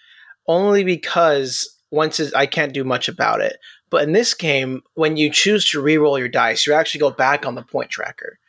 only 0.47 0.83
because 0.83 1.67
once 1.89 2.19
it, 2.19 2.35
I 2.35 2.45
can't 2.45 2.73
do 2.73 2.83
much 2.83 3.07
about 3.07 3.41
it. 3.41 3.57
But 3.89 4.03
in 4.03 4.11
this 4.11 4.33
game, 4.33 4.81
when 4.95 5.17
you 5.17 5.29
choose 5.31 5.69
to 5.71 5.81
re-roll 5.81 6.19
your 6.19 6.27
dice, 6.27 6.67
you 6.67 6.73
actually 6.73 6.99
go 6.99 7.11
back 7.11 7.45
on 7.45 7.55
the 7.55 7.63
point 7.63 7.89
tracker. 7.89 8.39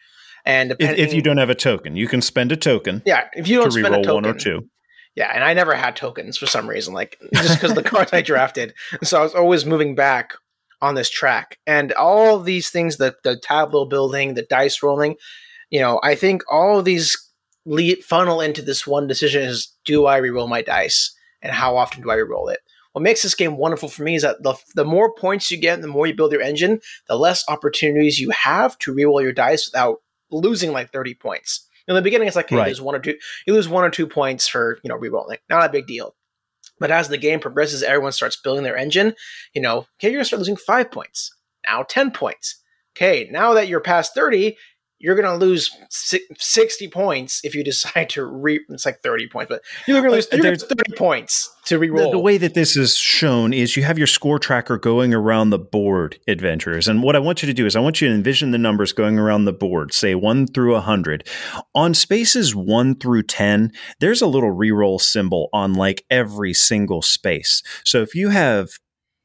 And 0.45 0.73
If, 0.79 0.99
if 0.99 1.13
you 1.13 1.23
don't 1.23 1.37
have 1.37 1.51
a 1.51 1.55
token, 1.55 1.95
you 1.97 2.09
can 2.09 2.23
spend 2.23 2.53
a 2.53 2.57
token 2.57 3.03
yeah, 3.05 3.29
if 3.35 3.47
you 3.47 3.61
don't 3.61 3.71
spend 3.71 3.95
a 3.95 4.03
token, 4.03 4.15
one 4.15 4.27
or 4.27 4.35
two. 4.35 4.69
Yeah, 5.15 5.31
and 5.35 5.45
I 5.45 5.53
never 5.53 5.75
had 5.75 5.97
tokens 5.97 6.39
for 6.39 6.47
some 6.47 6.69
reason, 6.69 6.95
like 6.95 7.19
just 7.35 7.61
because 7.61 7.75
the 7.75 7.83
cards 7.91 8.13
I 8.13 8.23
drafted. 8.23 8.73
So 9.03 9.19
I 9.21 9.23
was 9.23 9.35
always 9.35 9.67
moving 9.67 9.95
back 9.95 10.33
on 10.81 10.95
this 10.95 11.11
track. 11.11 11.59
And 11.67 11.93
all 11.93 12.39
these 12.39 12.71
things, 12.71 12.97
the 12.97 13.17
the 13.25 13.39
tableau 13.39 13.85
building, 13.85 14.35
the 14.35 14.43
dice 14.43 14.83
rolling, 14.83 15.17
you 15.71 15.81
know, 15.81 16.01
I 16.03 16.15
think 16.15 16.43
all 16.51 16.79
of 16.79 16.85
these 16.85 17.17
lead 17.67 18.03
funnel 18.03 18.41
into 18.41 18.63
this 18.63 18.87
one 18.87 19.07
decision 19.07 19.43
is 19.43 19.75
do 19.85 20.07
I 20.07 20.21
reroll 20.21 20.49
my 20.49 20.63
dice? 20.63 21.15
And 21.43 21.53
how 21.53 21.77
often 21.77 22.03
do 22.03 22.11
I 22.11 22.17
reroll 22.17 22.53
it? 22.53 22.61
What 22.93 23.03
makes 23.03 23.23
this 23.23 23.35
game 23.35 23.57
wonderful 23.57 23.89
for 23.89 24.03
me 24.03 24.15
is 24.17 24.23
that 24.23 24.43
the, 24.43 24.55
the 24.75 24.85
more 24.85 25.13
points 25.15 25.51
you 25.51 25.59
get, 25.59 25.81
the 25.81 25.87
more 25.89 26.07
you 26.07 26.15
build 26.15 26.33
your 26.33 26.43
engine, 26.43 26.81
the 27.09 27.17
less 27.17 27.45
opportunities 27.49 28.19
you 28.19 28.31
have 28.31 28.77
to 28.79 28.95
reroll 28.95 29.23
your 29.23 29.33
dice 29.33 29.69
without 29.71 29.99
losing 30.31 30.73
like 30.73 30.91
30 30.93 31.15
points. 31.15 31.67
In 31.87 31.95
the 31.95 32.03
beginning, 32.03 32.27
it's 32.29 32.37
like, 32.37 32.51
hey, 32.51 32.57
Right. 32.57 32.65
there's 32.67 32.81
one 32.81 32.95
or 32.95 32.99
two, 32.99 33.17
you 33.47 33.55
lose 33.55 33.69
one 33.69 33.85
or 33.85 33.91
two 33.91 34.07
points 34.07 34.47
for, 34.49 34.79
you 34.83 34.89
know, 34.89 34.97
rerolling. 34.99 35.39
Not 35.49 35.65
a 35.65 35.73
big 35.73 35.87
deal. 35.87 36.15
But 36.81 36.91
as 36.91 37.09
the 37.09 37.19
game 37.19 37.41
progresses, 37.41 37.83
everyone 37.83 38.13
starts 38.13 38.37
building 38.41 38.63
their 38.65 38.77
engine. 38.77 39.15
You 39.55 39.63
know, 39.63 39.79
okay, 39.79 40.09
you're 40.09 40.13
going 40.13 40.21
to 40.21 40.25
start 40.27 40.39
losing 40.41 40.57
five 40.57 40.91
points. 40.91 41.35
Now 41.67 41.83
10 41.83 42.11
points. 42.13 42.63
Okay, 42.97 43.29
now 43.31 43.55
that 43.55 43.69
you're 43.69 43.81
past 43.81 44.15
30, 44.15 44.57
you're 44.99 45.15
going 45.15 45.27
to 45.27 45.37
lose 45.47 45.71
60 45.91 46.89
points 46.89 47.41
if 47.45 47.55
you 47.55 47.63
decide 47.65 48.11
to 48.11 48.25
re. 48.25 48.61
It's 48.69 48.85
like 48.87 49.01
30 49.03 49.29
points, 49.29 49.49
but 49.49 49.63
you're 49.87 50.01
going 50.01 50.11
to 50.11 50.17
lose 50.17 50.27
Uh, 50.33 50.39
there's- 50.43 50.63
30 50.63 50.95
points 50.97 51.51
to 51.67 51.79
reroll. 51.79 52.07
The, 52.07 52.11
the 52.13 52.19
way 52.19 52.39
that 52.39 52.55
this 52.55 52.77
is 52.77 52.97
shown 52.97 53.53
is 53.53 53.77
you 53.77 53.83
have 53.85 53.99
your 53.99 54.07
score 54.07 54.39
tracker 54.39 54.79
going 54.79 55.13
around 55.15 55.51
the 55.51 55.59
board, 55.59 56.19
adventurers. 56.27 56.89
And 56.89 57.03
what 57.03 57.15
I 57.15 57.19
want 57.19 57.43
you 57.43 57.47
to 57.47 57.55
do 57.55 57.67
is 57.67 57.77
I 57.77 57.81
want 57.81 58.01
you 58.01 58.09
to 58.09 58.15
envision 58.15 58.51
the 58.51 58.59
numbers 58.59 58.93
going 58.93 59.19
around 59.19 59.45
the 59.45 59.53
board, 59.53 59.93
say 59.93 60.15
1 60.15 60.49
through 60.49 60.73
100. 60.73 61.29
On 61.75 61.95
spaces 61.95 62.55
1 62.55 62.97
through 62.97 63.23
10, 63.25 63.73
there's 64.01 64.23
a 64.23 64.27
little 64.27 64.55
reroll 64.55 65.01
symbol 65.01 65.49
on 65.53 65.75
like 65.75 66.05
every 66.11 66.55
single 66.55 67.03
space. 67.03 67.63
So 67.85 68.03
if 68.03 68.15
you 68.15 68.31
have 68.31 68.71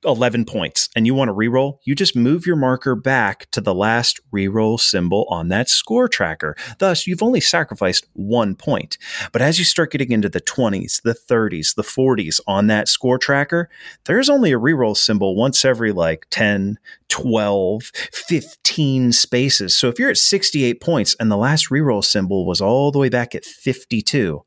11 0.06 0.46
points 0.46 0.90
and 0.96 1.06
you 1.06 1.14
want 1.14 1.30
to 1.30 1.34
reroll, 1.34 1.80
you 1.84 1.96
just 1.96 2.16
move 2.16 2.46
your 2.46 2.56
marker 2.56 2.96
back 2.96 3.50
to 3.52 3.62
the 3.62 3.74
last 3.74 4.20
reroll 4.32 4.80
symbol 4.80 5.26
on 5.30 5.50
that 5.50 5.70
score 5.70 6.08
tracker. 6.08 6.56
Thus, 6.80 7.08
you've 7.08 7.24
only 7.24 7.40
sacrificed 7.42 8.08
one 8.14 8.56
point. 8.56 8.98
But 9.32 9.42
as 9.42 9.60
you 9.60 9.66
start 9.66 9.92
getting 9.92 10.12
into 10.12 10.30
the 10.30 10.42
20s, 10.42 11.02
the 11.02 11.14
30s, 11.14 11.76
the 11.76 11.84
40s 11.84 12.40
on 12.48 12.68
that 12.68 12.88
score 12.88 13.18
tracker, 13.18 13.70
there's 14.06 14.30
only 14.30 14.52
a 14.52 14.60
reroll 14.60 14.96
symbol 14.96 15.36
once 15.36 15.66
every 15.66 15.92
like 15.92 16.28
10, 16.30 16.80
12, 17.10 17.92
15 18.12 19.12
spaces. 19.12 19.78
So 19.78 19.88
if 19.88 20.00
you're 20.00 20.10
at 20.10 20.18
68 20.18 20.82
points 20.82 21.16
and 21.20 21.32
the 21.32 21.38
last 21.38 21.70
reroll 21.70 22.04
symbol 22.04 22.46
was 22.46 22.62
all 22.62 22.92
the 22.92 23.00
way 23.00 23.10
back 23.10 23.36
at 23.36 23.46
52, 23.46 24.44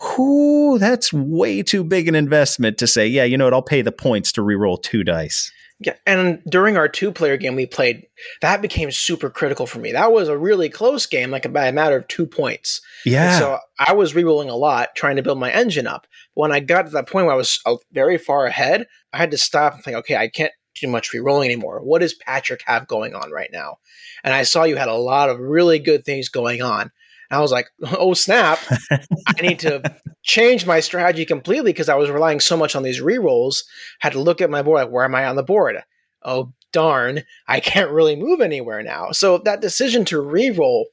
whoo, 0.00 0.78
that's 0.78 1.12
way 1.12 1.62
too 1.62 1.84
big 1.84 2.08
an 2.08 2.14
investment 2.14 2.78
to 2.78 2.86
say, 2.86 3.06
yeah, 3.06 3.24
you 3.24 3.36
know 3.36 3.44
what, 3.44 3.54
I'll 3.54 3.62
pay 3.62 3.82
the 3.82 3.92
points 3.92 4.32
to 4.32 4.42
reroll 4.42 4.82
two 4.82 5.04
dice. 5.04 5.50
Yeah, 5.80 5.94
and 6.06 6.42
during 6.48 6.76
our 6.76 6.88
two-player 6.88 7.36
game 7.36 7.54
we 7.54 7.64
played, 7.64 8.08
that 8.40 8.60
became 8.60 8.90
super 8.90 9.30
critical 9.30 9.64
for 9.64 9.78
me. 9.78 9.92
That 9.92 10.10
was 10.10 10.28
a 10.28 10.36
really 10.36 10.68
close 10.68 11.06
game, 11.06 11.30
like 11.30 11.52
by 11.52 11.68
a 11.68 11.72
matter 11.72 11.96
of 11.96 12.08
two 12.08 12.26
points. 12.26 12.80
And 13.04 13.12
Yeah. 13.12 13.38
So 13.38 13.58
I 13.78 13.92
was 13.92 14.12
rerolling 14.12 14.50
a 14.50 14.56
lot, 14.56 14.96
trying 14.96 15.16
to 15.16 15.22
build 15.22 15.38
my 15.38 15.52
engine 15.52 15.86
up. 15.86 16.08
When 16.34 16.50
I 16.50 16.58
got 16.58 16.86
to 16.86 16.90
that 16.90 17.08
point 17.08 17.26
where 17.26 17.34
I 17.34 17.38
was 17.38 17.60
uh, 17.64 17.76
very 17.92 18.18
far 18.18 18.46
ahead, 18.46 18.86
I 19.12 19.18
had 19.18 19.30
to 19.30 19.38
stop 19.38 19.74
and 19.74 19.84
think, 19.84 19.96
okay, 19.98 20.16
I 20.16 20.26
can't 20.26 20.52
do 20.80 20.88
much 20.88 21.12
rerolling 21.12 21.44
anymore. 21.44 21.80
What 21.80 22.00
does 22.00 22.14
Patrick 22.14 22.62
have 22.66 22.88
going 22.88 23.14
on 23.14 23.30
right 23.30 23.50
now? 23.52 23.78
And 24.24 24.34
I 24.34 24.42
saw 24.42 24.64
you 24.64 24.76
had 24.76 24.88
a 24.88 24.94
lot 24.94 25.30
of 25.30 25.38
really 25.38 25.78
good 25.78 26.04
things 26.04 26.28
going 26.28 26.60
on. 26.60 26.90
And 27.30 27.38
I 27.38 27.40
was 27.40 27.52
like, 27.52 27.70
oh 27.92 28.14
snap! 28.14 28.58
I 28.90 29.42
need 29.42 29.58
to 29.60 29.82
change 30.22 30.66
my 30.66 30.80
strategy 30.80 31.24
completely 31.24 31.72
because 31.72 31.88
I 31.88 31.96
was 31.96 32.10
relying 32.10 32.40
so 32.40 32.56
much 32.56 32.74
on 32.74 32.82
these 32.82 33.00
rerolls. 33.00 33.64
Had 34.00 34.12
to 34.12 34.20
look 34.20 34.40
at 34.40 34.50
my 34.50 34.62
board, 34.62 34.82
like, 34.82 34.90
where 34.90 35.04
am 35.04 35.14
I 35.14 35.26
on 35.26 35.36
the 35.36 35.42
board? 35.42 35.82
Oh 36.22 36.52
darn, 36.72 37.22
I 37.46 37.60
can't 37.60 37.90
really 37.90 38.16
move 38.16 38.40
anywhere 38.40 38.82
now. 38.82 39.10
So 39.12 39.38
that 39.38 39.60
decision 39.60 40.04
to 40.06 40.22
reroll 40.22 40.84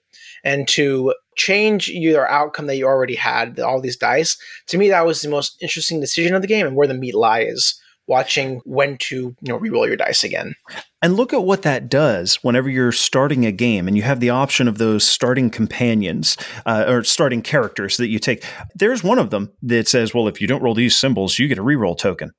and 0.43 0.67
to 0.69 1.13
change 1.35 1.89
your 1.89 2.27
outcome 2.29 2.67
that 2.67 2.77
you 2.77 2.85
already 2.85 3.15
had, 3.15 3.59
all 3.59 3.81
these 3.81 3.97
dice, 3.97 4.37
to 4.67 4.77
me 4.77 4.89
that 4.89 5.05
was 5.05 5.21
the 5.21 5.29
most 5.29 5.57
interesting 5.61 5.99
decision 5.99 6.35
of 6.35 6.41
the 6.41 6.47
game 6.47 6.67
and 6.67 6.75
where 6.75 6.87
the 6.87 6.93
meat 6.93 7.15
lies. 7.15 7.81
Watching 8.07 8.61
when 8.65 8.97
to 8.99 9.15
you 9.15 9.35
know 9.41 9.59
reroll 9.59 9.87
your 9.87 9.97
dice 9.97 10.23
again. 10.23 10.55
And 11.01 11.15
look 11.15 11.33
at 11.33 11.43
what 11.43 11.61
that 11.63 11.89
does 11.89 12.37
whenever 12.37 12.69
you're 12.69 12.91
starting 12.91 13.45
a 13.45 13.51
game 13.51 13.87
and 13.87 13.95
you 13.95 14.03
have 14.03 14.19
the 14.19 14.29
option 14.29 14.67
of 14.67 14.77
those 14.77 15.03
starting 15.03 15.49
companions 15.49 16.35
uh, 16.65 16.85
or 16.87 17.03
starting 17.03 17.41
characters 17.41 17.97
that 17.97 18.07
you 18.07 18.17
take. 18.17 18.43
There's 18.73 19.03
one 19.03 19.19
of 19.19 19.29
them 19.29 19.51
that 19.61 19.87
says, 19.87 20.13
well, 20.13 20.27
if 20.27 20.41
you 20.41 20.47
don't 20.47 20.63
roll 20.63 20.73
these 20.73 20.95
symbols, 20.95 21.37
you 21.37 21.47
get 21.47 21.59
a 21.59 21.63
reroll 21.63 21.97
token. 21.97 22.31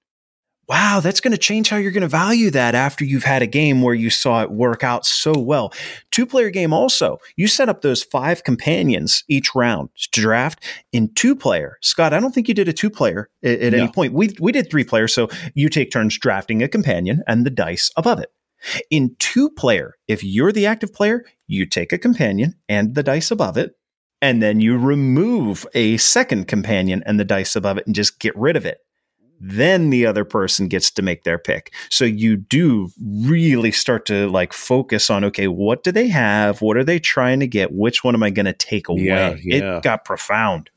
Wow, 0.68 0.98
that's 0.98 1.20
going 1.20 1.32
to 1.32 1.38
change 1.38 1.68
how 1.68 1.76
you're 1.76 1.92
going 1.92 2.02
to 2.02 2.08
value 2.08 2.50
that 2.50 2.74
after 2.74 3.04
you've 3.04 3.22
had 3.22 3.40
a 3.40 3.46
game 3.46 3.82
where 3.82 3.94
you 3.94 4.10
saw 4.10 4.42
it 4.42 4.50
work 4.50 4.82
out 4.82 5.06
so 5.06 5.32
well. 5.38 5.72
Two 6.10 6.26
player 6.26 6.50
game 6.50 6.72
also, 6.72 7.18
you 7.36 7.46
set 7.46 7.68
up 7.68 7.82
those 7.82 8.02
five 8.02 8.42
companions 8.42 9.22
each 9.28 9.54
round 9.54 9.90
to 10.12 10.20
draft 10.20 10.64
in 10.92 11.14
two 11.14 11.36
player. 11.36 11.78
Scott, 11.82 12.12
I 12.12 12.18
don't 12.18 12.32
think 12.32 12.48
you 12.48 12.54
did 12.54 12.68
a 12.68 12.72
two 12.72 12.90
player 12.90 13.30
at, 13.44 13.60
at 13.60 13.74
any 13.74 13.86
point. 13.86 14.12
We, 14.12 14.34
we 14.40 14.50
did 14.50 14.68
three 14.68 14.82
players. 14.82 15.14
So 15.14 15.28
you 15.54 15.68
take 15.68 15.92
turns 15.92 16.18
drafting 16.18 16.64
a 16.64 16.68
companion 16.68 17.22
and 17.28 17.46
the 17.46 17.50
dice 17.50 17.92
above 17.96 18.18
it. 18.18 18.32
In 18.90 19.14
two 19.20 19.50
player, 19.50 19.94
if 20.08 20.24
you're 20.24 20.50
the 20.50 20.66
active 20.66 20.92
player, 20.92 21.24
you 21.46 21.66
take 21.66 21.92
a 21.92 21.98
companion 21.98 22.54
and 22.68 22.96
the 22.96 23.02
dice 23.04 23.30
above 23.30 23.56
it, 23.56 23.76
and 24.20 24.42
then 24.42 24.60
you 24.60 24.76
remove 24.78 25.66
a 25.74 25.96
second 25.98 26.48
companion 26.48 27.02
and 27.06 27.20
the 27.20 27.24
dice 27.24 27.54
above 27.54 27.78
it 27.78 27.86
and 27.86 27.94
just 27.94 28.18
get 28.18 28.36
rid 28.36 28.56
of 28.56 28.66
it. 28.66 28.78
Then 29.40 29.90
the 29.90 30.06
other 30.06 30.24
person 30.24 30.68
gets 30.68 30.90
to 30.92 31.02
make 31.02 31.24
their 31.24 31.38
pick. 31.38 31.72
So 31.90 32.04
you 32.04 32.36
do 32.36 32.88
really 33.04 33.70
start 33.72 34.06
to 34.06 34.28
like 34.30 34.52
focus 34.52 35.10
on 35.10 35.24
okay, 35.24 35.48
what 35.48 35.84
do 35.84 35.92
they 35.92 36.08
have? 36.08 36.62
What 36.62 36.76
are 36.76 36.84
they 36.84 36.98
trying 36.98 37.40
to 37.40 37.46
get? 37.46 37.72
Which 37.72 38.02
one 38.02 38.14
am 38.14 38.22
I 38.22 38.30
going 38.30 38.46
to 38.46 38.52
take 38.52 38.88
away? 38.88 39.02
Yeah, 39.02 39.34
yeah. 39.42 39.76
It 39.76 39.82
got 39.82 40.04
profound. 40.04 40.70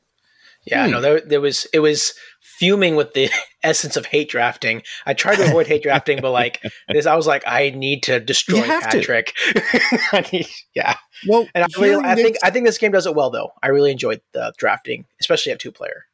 Yeah, 0.66 0.86
Hmm. 0.86 0.91
no, 0.91 1.01
there, 1.01 1.22
there 1.22 1.41
was 1.41 1.66
it 1.74 1.80
was 1.80 2.14
fuming 2.41 2.97
with 2.97 3.14
the 3.14 3.30
essence 3.64 3.95
of 3.95 4.05
hate 4.07 4.30
drafting. 4.30 4.82
I 5.05 5.14
tried 5.14 5.38
to 5.38 5.45
avoid 5.45 5.68
hate 5.68 5.84
drafting, 5.84 6.20
but 6.22 6.32
like 6.32 6.62
this, 6.89 7.05
I 7.05 7.16
was 7.16 7.26
like, 7.26 7.43
I 7.47 7.70
need 7.70 8.03
to 8.03 8.20
destroy 8.20 8.57
You 8.57 8.64
have 8.64 8.89
to. 8.89 8.97
Patrick. 8.97 9.34
Need, 10.34 10.47
yeah, 10.76 10.95
Well, 11.28 11.47
and 11.55 11.64
I, 11.64 11.68
really, 11.82 12.03
I 12.05 12.16
think 12.16 12.34
this- 12.34 12.43
I 12.43 12.49
think 12.49 12.66
this 12.66 12.78
game 12.78 12.91
does 12.91 13.05
it 13.07 13.16
well 13.16 13.30
though. 13.30 13.51
I 13.64 13.70
really 13.70 13.91
enjoyed 13.91 14.22
the 14.34 14.53
drafting, 14.57 15.05
especially 15.22 15.53
at 15.53 15.60
two 15.60 15.72
player. 15.72 16.05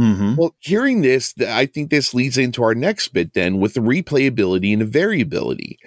Hmm 0.00 0.34
Well, 0.36 0.54
hearing 0.60 1.02
this, 1.02 1.34
I 1.46 1.66
think 1.66 1.90
this 1.90 2.14
leads 2.14 2.38
into 2.38 2.62
our 2.62 2.74
next 2.74 3.08
bit 3.08 3.34
then 3.34 3.58
with 3.60 3.74
the 3.74 3.80
replayability 3.80 4.72
and 4.72 4.80
the 4.82 4.86
variability. 4.86 5.78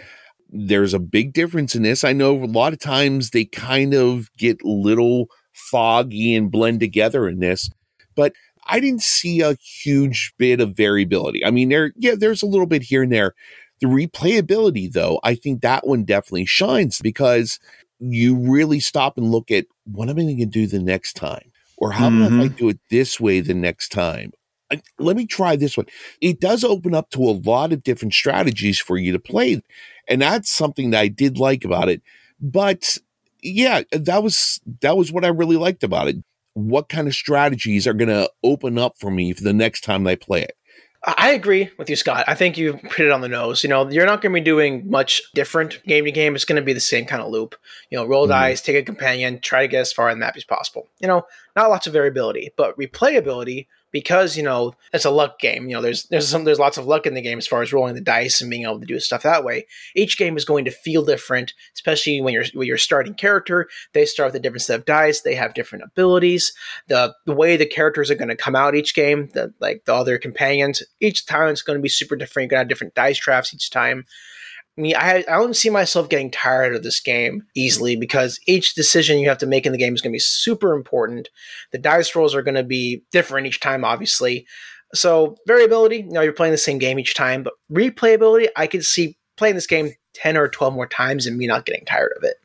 There's 0.49 0.93
a 0.93 0.99
big 0.99 1.33
difference 1.33 1.75
in 1.75 1.83
this. 1.83 2.03
I 2.03 2.13
know 2.13 2.35
a 2.43 2.45
lot 2.45 2.73
of 2.73 2.79
times 2.79 3.31
they 3.31 3.45
kind 3.45 3.95
of 3.95 4.29
get 4.37 4.65
little 4.65 5.27
foggy 5.53 6.35
and 6.35 6.51
blend 6.51 6.81
together 6.81 7.29
in 7.29 7.39
this, 7.39 7.71
but 8.15 8.33
I 8.67 8.81
didn't 8.81 9.03
see 9.03 9.41
a 9.41 9.57
huge 9.83 10.33
bit 10.39 10.61
of 10.61 10.77
variability. 10.77 11.45
I 11.45 11.51
mean, 11.51 11.69
there, 11.69 11.93
yeah, 11.97 12.15
there's 12.17 12.43
a 12.43 12.47
little 12.47 12.67
bit 12.67 12.83
here 12.83 13.03
and 13.03 13.13
there. 13.13 13.35
The 13.81 13.87
replayability, 13.87 14.91
though, 14.93 15.19
I 15.23 15.35
think 15.35 15.61
that 15.61 15.87
one 15.87 16.05
definitely 16.05 16.47
shines 16.47 17.01
because 17.01 17.59
you 17.99 18.37
really 18.37 18.81
stop 18.81 19.17
and 19.17 19.31
look 19.31 19.51
at 19.51 19.67
what 19.85 20.09
am 20.09 20.19
I 20.19 20.23
going 20.23 20.39
to 20.39 20.47
do 20.47 20.67
the 20.67 20.81
next 20.81 21.15
time? 21.15 21.52
Or 21.83 21.91
how 21.91 22.07
about 22.07 22.31
if 22.31 22.31
I 22.31 22.47
mm-hmm. 22.47 22.55
do 22.55 22.69
it 22.69 22.79
this 22.89 23.19
way 23.19 23.41
the 23.41 23.53
next 23.53 23.89
time? 23.89 24.31
I- 24.71 24.81
let 24.99 25.17
me 25.17 25.25
try 25.25 25.57
this 25.57 25.75
one. 25.75 25.87
It 26.21 26.39
does 26.39 26.63
open 26.63 26.95
up 26.95 27.09
to 27.09 27.19
a 27.19 27.35
lot 27.45 27.73
of 27.73 27.83
different 27.83 28.13
strategies 28.13 28.79
for 28.79 28.97
you 28.97 29.11
to 29.11 29.19
play. 29.19 29.61
And 30.07 30.21
that's 30.21 30.49
something 30.49 30.91
that 30.91 31.01
I 31.01 31.09
did 31.09 31.37
like 31.37 31.65
about 31.65 31.89
it. 31.89 32.01
But 32.39 32.97
yeah, 33.41 33.81
that 33.91 34.23
was 34.23 34.61
that 34.79 34.95
was 34.95 35.11
what 35.11 35.25
I 35.25 35.27
really 35.27 35.57
liked 35.57 35.83
about 35.83 36.07
it. 36.07 36.23
What 36.53 36.87
kind 36.87 37.09
of 37.09 37.15
strategies 37.15 37.85
are 37.85 37.93
going 37.93 38.07
to 38.07 38.31
open 38.45 38.77
up 38.77 38.97
for 38.97 39.11
me 39.11 39.33
for 39.33 39.43
the 39.43 39.51
next 39.51 39.81
time 39.81 40.07
I 40.07 40.15
play 40.15 40.43
it? 40.43 40.55
I 41.05 41.31
agree 41.31 41.69
with 41.77 41.89
you, 41.89 41.97
Scott. 41.97 42.23
I 42.27 42.33
think 42.35 42.57
you 42.57 42.73
hit 42.95 42.99
it 43.07 43.11
on 43.11 43.19
the 43.19 43.27
nose. 43.27 43.61
You 43.61 43.69
know, 43.69 43.89
you're 43.89 44.05
not 44.05 44.21
going 44.21 44.33
to 44.33 44.39
be 44.39 44.43
doing 44.43 44.89
much 44.89 45.21
different 45.33 45.83
game 45.85 46.05
to 46.05 46.11
game. 46.11 46.33
It's 46.33 46.45
going 46.45 46.55
to 46.55 46.65
be 46.65 46.71
the 46.71 46.79
same 46.79 47.05
kind 47.05 47.21
of 47.21 47.29
loop. 47.29 47.55
You 47.89 47.97
know, 47.97 48.05
roll 48.05 48.25
Mhm. 48.25 48.29
dice, 48.29 48.61
take 48.61 48.77
a 48.77 48.83
companion, 48.83 49.39
try 49.41 49.63
to 49.63 49.67
get 49.67 49.81
as 49.81 49.91
far 49.91 50.07
on 50.09 50.17
the 50.17 50.25
map 50.25 50.37
as 50.37 50.45
possible. 50.45 50.87
You 51.01 51.09
know, 51.09 51.23
not 51.57 51.69
lots 51.69 51.87
of 51.87 51.93
variability, 51.93 52.53
but 52.55 52.77
replayability 52.77 53.67
because 53.93 54.35
you 54.35 54.43
know 54.43 54.73
it's 54.91 55.05
a 55.05 55.09
luck 55.09 55.39
game. 55.39 55.69
You 55.69 55.75
know, 55.75 55.81
there's 55.81 56.05
there's 56.07 56.27
some 56.27 56.43
there's 56.43 56.59
lots 56.59 56.77
of 56.77 56.85
luck 56.85 57.05
in 57.05 57.13
the 57.13 57.21
game 57.21 57.37
as 57.37 57.47
far 57.47 57.61
as 57.61 57.71
rolling 57.71 57.95
the 57.95 58.01
dice 58.01 58.41
and 58.41 58.49
being 58.49 58.63
able 58.63 58.81
to 58.81 58.85
do 58.85 58.99
stuff 58.99 59.23
that 59.23 59.45
way. 59.45 59.65
Each 59.95 60.17
game 60.17 60.35
is 60.35 60.43
going 60.43 60.65
to 60.65 60.71
feel 60.71 61.05
different, 61.05 61.53
especially 61.75 62.19
when 62.19 62.33
you're 62.33 62.45
when 62.53 62.67
you're 62.67 62.77
starting 62.77 63.13
character. 63.13 63.69
They 63.93 64.05
start 64.05 64.27
with 64.27 64.35
a 64.35 64.39
different 64.39 64.63
set 64.63 64.79
of 64.79 64.85
dice. 64.85 65.21
They 65.21 65.35
have 65.35 65.53
different 65.53 65.85
abilities. 65.85 66.51
The 66.87 67.15
the 67.25 67.35
way 67.35 67.55
the 67.55 67.65
characters 67.65 68.11
are 68.11 68.15
going 68.15 68.27
to 68.27 68.35
come 68.35 68.55
out 68.55 68.75
each 68.75 68.95
game, 68.95 69.29
the, 69.33 69.53
like 69.61 69.85
the 69.85 69.93
other 69.93 70.17
companions, 70.17 70.83
each 70.99 71.25
time 71.25 71.49
it's 71.49 71.61
going 71.61 71.77
to 71.77 71.83
be 71.83 71.89
super 71.89 72.17
different. 72.17 72.45
You're 72.45 72.49
going 72.49 72.57
to 72.57 72.61
have 72.63 72.69
different 72.69 72.95
dice 72.95 73.19
drafts 73.19 73.53
each 73.53 73.69
time 73.69 74.05
me, 74.75 74.95
I, 74.95 75.17
I 75.17 75.21
don't 75.21 75.55
see 75.55 75.69
myself 75.69 76.09
getting 76.09 76.31
tired 76.31 76.75
of 76.75 76.83
this 76.83 76.99
game 76.99 77.43
easily 77.55 77.95
because 77.95 78.39
each 78.47 78.73
decision 78.73 79.19
you 79.19 79.29
have 79.29 79.37
to 79.39 79.45
make 79.45 79.65
in 79.65 79.71
the 79.71 79.77
game 79.77 79.93
is 79.93 80.01
going 80.01 80.11
to 80.11 80.15
be 80.15 80.19
super 80.19 80.73
important. 80.73 81.29
The 81.71 81.77
dice 81.77 82.15
rolls 82.15 82.33
are 82.33 82.41
going 82.41 82.55
to 82.55 82.63
be 82.63 83.03
different 83.11 83.47
each 83.47 83.59
time, 83.59 83.85
obviously. 83.85 84.47
So 84.93 85.37
variability, 85.47 85.97
you 85.97 86.11
know, 86.11 86.21
you're 86.21 86.33
playing 86.33 86.53
the 86.53 86.57
same 86.57 86.77
game 86.77 86.99
each 86.99 87.15
time, 87.15 87.43
but 87.43 87.53
replayability, 87.71 88.47
I 88.55 88.67
could 88.67 88.83
see 88.83 89.17
playing 89.37 89.55
this 89.55 89.67
game 89.67 89.91
10 90.15 90.37
or 90.37 90.47
12 90.47 90.73
more 90.73 90.87
times 90.87 91.25
and 91.25 91.37
me 91.37 91.47
not 91.47 91.65
getting 91.65 91.85
tired 91.85 92.13
of 92.17 92.23
it. 92.23 92.37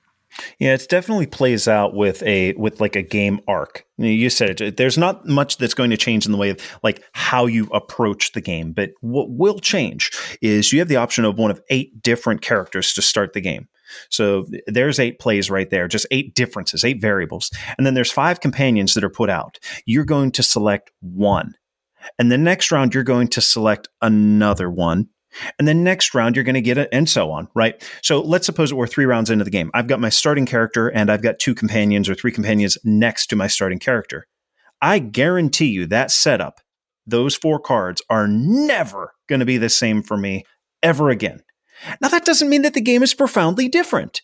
Yeah, 0.58 0.74
it 0.74 0.86
definitely 0.88 1.26
plays 1.26 1.66
out 1.66 1.94
with 1.94 2.22
a 2.22 2.52
with 2.54 2.80
like 2.80 2.96
a 2.96 3.02
game 3.02 3.40
arc. 3.48 3.84
You 3.96 4.30
said 4.30 4.60
it. 4.60 4.76
There's 4.76 4.98
not 4.98 5.26
much 5.26 5.56
that's 5.56 5.74
going 5.74 5.90
to 5.90 5.96
change 5.96 6.26
in 6.26 6.32
the 6.32 6.38
way 6.38 6.50
of 6.50 6.60
like 6.82 7.02
how 7.12 7.46
you 7.46 7.66
approach 7.72 8.32
the 8.32 8.40
game, 8.40 8.72
but 8.72 8.90
what 9.00 9.30
will 9.30 9.58
change 9.58 10.10
is 10.40 10.72
you 10.72 10.78
have 10.78 10.88
the 10.88 10.96
option 10.96 11.24
of 11.24 11.38
one 11.38 11.50
of 11.50 11.60
eight 11.70 12.02
different 12.02 12.42
characters 12.42 12.92
to 12.94 13.02
start 13.02 13.32
the 13.32 13.40
game. 13.40 13.68
So 14.10 14.46
there's 14.66 15.00
eight 15.00 15.18
plays 15.18 15.50
right 15.50 15.68
there, 15.70 15.88
just 15.88 16.06
eight 16.10 16.34
differences, 16.34 16.84
eight 16.84 17.00
variables. 17.00 17.50
And 17.76 17.86
then 17.86 17.94
there's 17.94 18.12
five 18.12 18.40
companions 18.40 18.94
that 18.94 19.04
are 19.04 19.10
put 19.10 19.30
out. 19.30 19.58
You're 19.86 20.04
going 20.04 20.30
to 20.32 20.42
select 20.42 20.90
one. 21.00 21.54
And 22.18 22.30
the 22.30 22.38
next 22.38 22.70
round, 22.70 22.94
you're 22.94 23.02
going 23.02 23.28
to 23.28 23.40
select 23.40 23.88
another 24.00 24.70
one. 24.70 25.08
And 25.58 25.66
the 25.66 25.74
next 25.74 26.14
round, 26.14 26.36
you're 26.36 26.44
going 26.44 26.54
to 26.54 26.60
get 26.60 26.78
it, 26.78 26.88
and 26.92 27.08
so 27.08 27.30
on, 27.30 27.48
right? 27.54 27.82
So 28.02 28.20
let's 28.20 28.46
suppose 28.46 28.72
we're 28.72 28.86
three 28.86 29.04
rounds 29.04 29.30
into 29.30 29.44
the 29.44 29.50
game. 29.50 29.70
I've 29.74 29.86
got 29.86 30.00
my 30.00 30.08
starting 30.08 30.46
character, 30.46 30.88
and 30.88 31.10
I've 31.10 31.22
got 31.22 31.38
two 31.38 31.54
companions 31.54 32.08
or 32.08 32.14
three 32.14 32.32
companions 32.32 32.78
next 32.84 33.28
to 33.28 33.36
my 33.36 33.46
starting 33.46 33.78
character. 33.78 34.26
I 34.80 34.98
guarantee 34.98 35.66
you 35.66 35.86
that 35.86 36.10
setup, 36.10 36.60
those 37.06 37.34
four 37.34 37.58
cards 37.58 38.02
are 38.10 38.28
never 38.28 39.14
going 39.28 39.40
to 39.40 39.46
be 39.46 39.58
the 39.58 39.68
same 39.68 40.02
for 40.02 40.16
me 40.16 40.44
ever 40.82 41.10
again. 41.10 41.42
Now, 42.00 42.08
that 42.08 42.24
doesn't 42.24 42.48
mean 42.48 42.62
that 42.62 42.74
the 42.74 42.80
game 42.80 43.02
is 43.02 43.14
profoundly 43.14 43.68
different, 43.68 44.22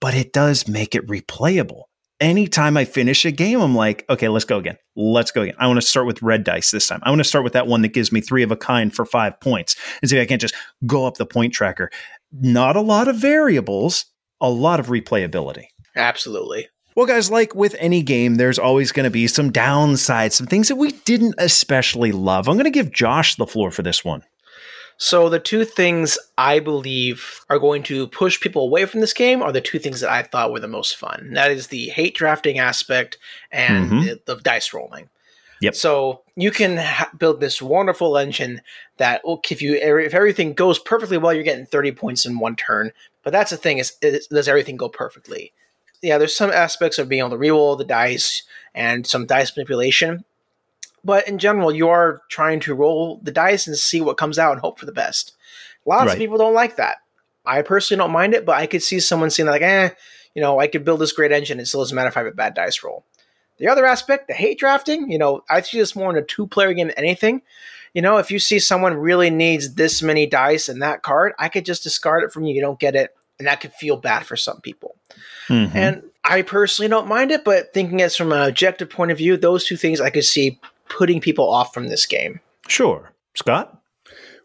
but 0.00 0.14
it 0.14 0.32
does 0.32 0.68
make 0.68 0.94
it 0.94 1.06
replayable 1.06 1.84
anytime 2.24 2.76
I 2.76 2.84
finish 2.84 3.24
a 3.24 3.30
game, 3.30 3.60
I'm 3.60 3.74
like, 3.74 4.04
okay, 4.08 4.28
let's 4.28 4.44
go 4.44 4.58
again. 4.58 4.76
Let's 4.96 5.30
go 5.30 5.42
again. 5.42 5.54
I 5.58 5.66
want 5.66 5.80
to 5.80 5.86
start 5.86 6.06
with 6.06 6.22
red 6.22 6.44
dice 6.44 6.70
this 6.70 6.86
time. 6.86 7.00
I 7.02 7.10
want 7.10 7.20
to 7.20 7.24
start 7.24 7.44
with 7.44 7.52
that 7.52 7.66
one 7.66 7.82
that 7.82 7.92
gives 7.92 8.12
me 8.12 8.20
three 8.20 8.42
of 8.42 8.50
a 8.50 8.56
kind 8.56 8.94
for 8.94 9.04
five 9.04 9.38
points 9.40 9.76
and 10.00 10.10
see 10.10 10.16
if 10.16 10.22
I 10.22 10.26
can't 10.26 10.40
just 10.40 10.54
go 10.86 11.06
up 11.06 11.16
the 11.16 11.26
point 11.26 11.52
tracker. 11.52 11.90
Not 12.32 12.76
a 12.76 12.80
lot 12.80 13.08
of 13.08 13.16
variables, 13.16 14.06
a 14.40 14.50
lot 14.50 14.80
of 14.80 14.86
replayability. 14.86 15.66
Absolutely. 15.96 16.68
Well, 16.96 17.06
guys, 17.06 17.30
like 17.30 17.54
with 17.54 17.74
any 17.78 18.02
game, 18.02 18.36
there's 18.36 18.58
always 18.58 18.92
going 18.92 19.04
to 19.04 19.10
be 19.10 19.26
some 19.26 19.50
downsides, 19.50 20.32
some 20.32 20.46
things 20.46 20.68
that 20.68 20.76
we 20.76 20.92
didn't 20.92 21.34
especially 21.38 22.12
love. 22.12 22.48
I'm 22.48 22.54
going 22.54 22.64
to 22.64 22.70
give 22.70 22.92
Josh 22.92 23.34
the 23.34 23.46
floor 23.46 23.72
for 23.72 23.82
this 23.82 24.04
one. 24.04 24.22
So 24.96 25.28
the 25.28 25.40
two 25.40 25.64
things 25.64 26.18
I 26.38 26.60
believe 26.60 27.40
are 27.50 27.58
going 27.58 27.82
to 27.84 28.06
push 28.08 28.40
people 28.40 28.62
away 28.62 28.86
from 28.86 29.00
this 29.00 29.12
game 29.12 29.42
are 29.42 29.52
the 29.52 29.60
two 29.60 29.78
things 29.78 30.00
that 30.00 30.10
I 30.10 30.22
thought 30.22 30.52
were 30.52 30.60
the 30.60 30.68
most 30.68 30.96
fun. 30.96 31.20
And 31.20 31.36
That 31.36 31.50
is 31.50 31.68
the 31.68 31.88
hate 31.88 32.14
drafting 32.14 32.58
aspect 32.58 33.18
and 33.50 33.90
mm-hmm. 33.90 34.00
the, 34.00 34.20
the, 34.24 34.36
dice 34.36 34.72
rolling. 34.72 35.08
Yep. 35.60 35.74
So 35.74 36.22
you 36.36 36.50
can 36.50 36.76
ha- 36.76 37.10
build 37.16 37.40
this 37.40 37.60
wonderful 37.60 38.16
engine 38.16 38.60
that 38.98 39.24
will 39.24 39.38
give 39.38 39.62
you 39.62 39.74
if 39.74 40.14
everything 40.14 40.52
goes 40.52 40.78
perfectly 40.78 41.18
well, 41.18 41.32
you're 41.32 41.42
getting 41.42 41.66
30 41.66 41.92
points 41.92 42.26
in 42.26 42.38
one 42.38 42.56
turn. 42.56 42.92
But 43.22 43.32
that's 43.32 43.50
the 43.50 43.56
thing 43.56 43.78
is, 43.78 43.96
is 44.02 44.26
does 44.26 44.48
everything 44.48 44.76
go 44.76 44.88
perfectly? 44.88 45.52
Yeah, 46.02 46.18
there's 46.18 46.36
some 46.36 46.50
aspects 46.50 46.98
of 46.98 47.08
being 47.08 47.20
able 47.20 47.30
to 47.30 47.38
re-roll 47.38 47.76
the 47.76 47.84
dice 47.84 48.42
and 48.74 49.06
some 49.06 49.26
dice 49.26 49.56
manipulation 49.56 50.24
but 51.04 51.28
in 51.28 51.38
general, 51.38 51.72
you 51.72 51.88
are 51.88 52.22
trying 52.28 52.60
to 52.60 52.74
roll 52.74 53.20
the 53.22 53.32
dice 53.32 53.66
and 53.66 53.76
see 53.76 54.00
what 54.00 54.16
comes 54.16 54.38
out 54.38 54.52
and 54.52 54.60
hope 54.60 54.78
for 54.78 54.86
the 54.86 54.92
best. 54.92 55.36
Lots 55.84 56.06
right. 56.06 56.12
of 56.12 56.18
people 56.18 56.38
don't 56.38 56.54
like 56.54 56.76
that. 56.76 56.98
I 57.44 57.62
personally 57.62 57.98
don't 57.98 58.12
mind 58.12 58.34
it, 58.34 58.46
but 58.46 58.56
I 58.56 58.66
could 58.66 58.82
see 58.82 59.00
someone 59.00 59.30
saying 59.30 59.48
like, 59.48 59.62
eh, 59.62 59.90
you 60.34 60.40
know, 60.40 60.58
I 60.58 60.66
could 60.66 60.84
build 60.84 61.00
this 61.00 61.12
great 61.12 61.32
engine. 61.32 61.60
It 61.60 61.66
still 61.66 61.82
doesn't 61.82 61.94
matter 61.94 62.08
if 62.08 62.16
I 62.16 62.20
have 62.20 62.32
a 62.32 62.32
bad 62.32 62.54
dice 62.54 62.82
roll. 62.82 63.04
The 63.58 63.68
other 63.68 63.84
aspect, 63.84 64.28
the 64.28 64.34
hate 64.34 64.58
drafting, 64.58 65.10
you 65.10 65.18
know, 65.18 65.44
I 65.48 65.60
see 65.60 65.78
this 65.78 65.94
more 65.94 66.10
in 66.10 66.16
a 66.16 66.22
two 66.22 66.46
player 66.46 66.72
game 66.72 66.88
than 66.88 66.98
anything. 66.98 67.42
You 67.92 68.02
know, 68.02 68.16
if 68.16 68.30
you 68.30 68.40
see 68.40 68.58
someone 68.58 68.94
really 68.94 69.30
needs 69.30 69.74
this 69.74 70.02
many 70.02 70.26
dice 70.26 70.68
and 70.68 70.82
that 70.82 71.02
card, 71.02 71.32
I 71.38 71.48
could 71.48 71.64
just 71.64 71.84
discard 71.84 72.24
it 72.24 72.32
from 72.32 72.44
you. 72.44 72.54
You 72.54 72.60
don't 72.60 72.80
get 72.80 72.96
it. 72.96 73.14
And 73.38 73.46
that 73.46 73.60
could 73.60 73.72
feel 73.74 73.96
bad 73.96 74.26
for 74.26 74.36
some 74.36 74.60
people. 74.60 74.96
Mm-hmm. 75.48 75.76
And 75.76 76.02
I 76.24 76.42
personally 76.42 76.88
don't 76.88 77.08
mind 77.08 77.30
it, 77.30 77.44
but 77.44 77.72
thinking 77.72 78.00
it 78.00 78.12
from 78.12 78.32
an 78.32 78.48
objective 78.48 78.90
point 78.90 79.10
of 79.10 79.18
view, 79.18 79.36
those 79.36 79.64
two 79.64 79.76
things 79.76 80.00
I 80.00 80.10
could 80.10 80.24
see 80.24 80.58
putting 80.88 81.20
people 81.20 81.50
off 81.50 81.72
from 81.74 81.88
this 81.88 82.06
game. 82.06 82.40
Sure. 82.68 83.12
Scott? 83.34 83.80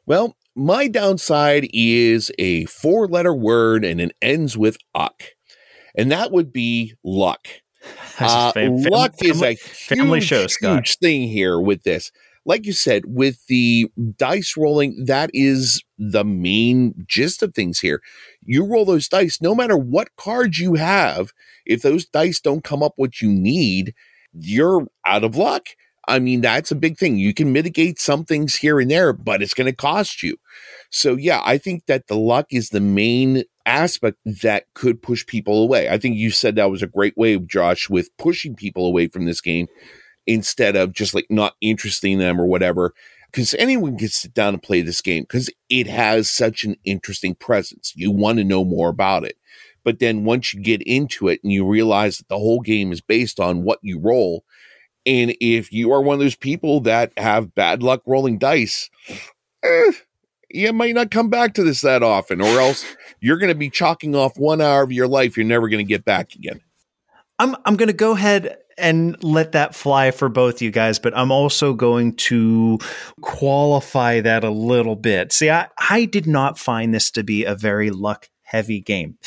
Well, 0.05 0.35
my 0.55 0.87
downside 0.87 1.69
is 1.73 2.31
a 2.39 2.65
four 2.65 3.07
letter 3.07 3.33
word 3.33 3.85
and 3.85 4.01
it 4.01 4.11
ends 4.21 4.57
with 4.57 4.77
uck. 4.95 5.23
And 5.95 6.11
that 6.11 6.31
would 6.31 6.51
be 6.51 6.93
luck. 7.03 7.47
Uh, 8.21 8.51
fam- 8.51 8.75
luck 8.75 9.13
fam- 9.17 9.31
is 9.31 9.41
a 9.41 9.55
family 9.55 10.19
huge, 10.19 10.27
show, 10.27 10.47
Scott. 10.47 10.75
huge 10.75 10.97
thing 10.97 11.29
here 11.29 11.57
with 11.57 11.83
this. 11.83 12.11
Like 12.45 12.65
you 12.65 12.73
said, 12.73 13.03
with 13.05 13.45
the 13.47 13.89
dice 14.17 14.57
rolling, 14.57 15.05
that 15.05 15.29
is 15.33 15.81
the 15.97 16.25
main 16.25 17.05
gist 17.07 17.41
of 17.41 17.53
things 17.53 17.79
here. 17.79 18.01
You 18.43 18.65
roll 18.65 18.83
those 18.83 19.07
dice, 19.07 19.39
no 19.41 19.55
matter 19.55 19.77
what 19.77 20.13
cards 20.17 20.59
you 20.59 20.73
have, 20.73 21.31
if 21.65 21.81
those 21.81 22.05
dice 22.05 22.41
don't 22.41 22.61
come 22.61 22.83
up 22.83 22.91
what 22.97 23.21
you 23.21 23.31
need, 23.31 23.93
you're 24.33 24.87
out 25.05 25.23
of 25.23 25.37
luck. 25.37 25.67
I 26.09 26.19
mean, 26.19 26.41
that's 26.41 26.71
a 26.71 26.75
big 26.75 26.97
thing. 26.97 27.17
You 27.17 27.33
can 27.33 27.53
mitigate 27.53 27.99
some 27.99 28.25
things 28.25 28.55
here 28.55 28.79
and 28.79 28.89
there, 28.89 29.13
but 29.13 29.41
it's 29.41 29.53
going 29.53 29.69
to 29.69 29.75
cost 29.75 30.23
you. 30.23 30.37
So, 30.89 31.15
yeah, 31.15 31.41
I 31.45 31.57
think 31.57 31.85
that 31.85 32.07
the 32.07 32.17
luck 32.17 32.47
is 32.49 32.69
the 32.69 32.81
main 32.81 33.43
aspect 33.65 34.17
that 34.25 34.65
could 34.73 35.01
push 35.01 35.25
people 35.25 35.61
away. 35.61 35.87
I 35.87 35.99
think 35.99 36.17
you 36.17 36.31
said 36.31 36.55
that 36.55 36.71
was 36.71 36.81
a 36.81 36.87
great 36.87 37.15
way, 37.15 37.37
Josh, 37.37 37.89
with 37.89 38.15
pushing 38.17 38.55
people 38.55 38.85
away 38.87 39.07
from 39.07 39.25
this 39.25 39.39
game 39.39 39.67
instead 40.25 40.75
of 40.75 40.93
just 40.93 41.13
like 41.13 41.27
not 41.29 41.53
interesting 41.61 42.17
them 42.17 42.41
or 42.41 42.45
whatever. 42.47 42.93
Because 43.31 43.53
anyone 43.59 43.95
can 43.95 44.07
sit 44.07 44.33
down 44.33 44.55
and 44.55 44.63
play 44.63 44.81
this 44.81 45.01
game 45.01 45.23
because 45.23 45.51
it 45.69 45.85
has 45.85 46.27
such 46.27 46.63
an 46.63 46.75
interesting 46.83 47.35
presence. 47.35 47.93
You 47.95 48.09
want 48.09 48.39
to 48.39 48.43
know 48.43 48.65
more 48.65 48.89
about 48.89 49.23
it. 49.23 49.37
But 49.83 49.99
then 49.99 50.25
once 50.25 50.53
you 50.53 50.61
get 50.61 50.81
into 50.81 51.27
it 51.27 51.39
and 51.43 51.53
you 51.53 51.65
realize 51.65 52.17
that 52.17 52.27
the 52.27 52.39
whole 52.39 52.61
game 52.61 52.91
is 52.91 53.01
based 53.01 53.39
on 53.39 53.63
what 53.63 53.79
you 53.83 53.99
roll, 53.99 54.43
and 55.05 55.35
if 55.41 55.71
you 55.71 55.91
are 55.91 56.01
one 56.01 56.15
of 56.15 56.19
those 56.19 56.35
people 56.35 56.81
that 56.81 57.11
have 57.17 57.55
bad 57.55 57.81
luck 57.83 58.01
rolling 58.05 58.37
dice, 58.37 58.89
eh, 59.63 59.91
you 60.49 60.73
might 60.73 60.95
not 60.95 61.11
come 61.11 61.29
back 61.29 61.53
to 61.53 61.63
this 61.63 61.81
that 61.81 62.03
often, 62.03 62.41
or 62.41 62.59
else 62.59 62.85
you're 63.19 63.37
going 63.37 63.51
to 63.51 63.55
be 63.55 63.69
chalking 63.69 64.15
off 64.15 64.37
one 64.37 64.61
hour 64.61 64.83
of 64.83 64.91
your 64.91 65.07
life 65.07 65.37
you're 65.37 65.45
never 65.45 65.69
going 65.69 65.85
to 65.85 65.89
get 65.89 66.05
back 66.05 66.35
again. 66.35 66.61
I'm 67.37 67.55
I'm 67.65 67.75
going 67.75 67.87
to 67.87 67.93
go 67.93 68.11
ahead 68.11 68.57
and 68.77 69.21
let 69.23 69.51
that 69.51 69.75
fly 69.75 70.11
for 70.11 70.29
both 70.29 70.61
you 70.61 70.71
guys, 70.71 70.99
but 70.99 71.15
I'm 71.17 71.31
also 71.31 71.73
going 71.73 72.15
to 72.15 72.79
qualify 73.21 74.21
that 74.21 74.43
a 74.43 74.49
little 74.49 74.95
bit. 74.95 75.33
See, 75.33 75.49
I, 75.49 75.67
I 75.77 76.05
did 76.05 76.27
not 76.27 76.57
find 76.57 76.93
this 76.93 77.11
to 77.11 77.23
be 77.23 77.43
a 77.43 77.55
very 77.55 77.89
luck 77.89 78.29
heavy 78.49 78.81
game. 78.81 79.17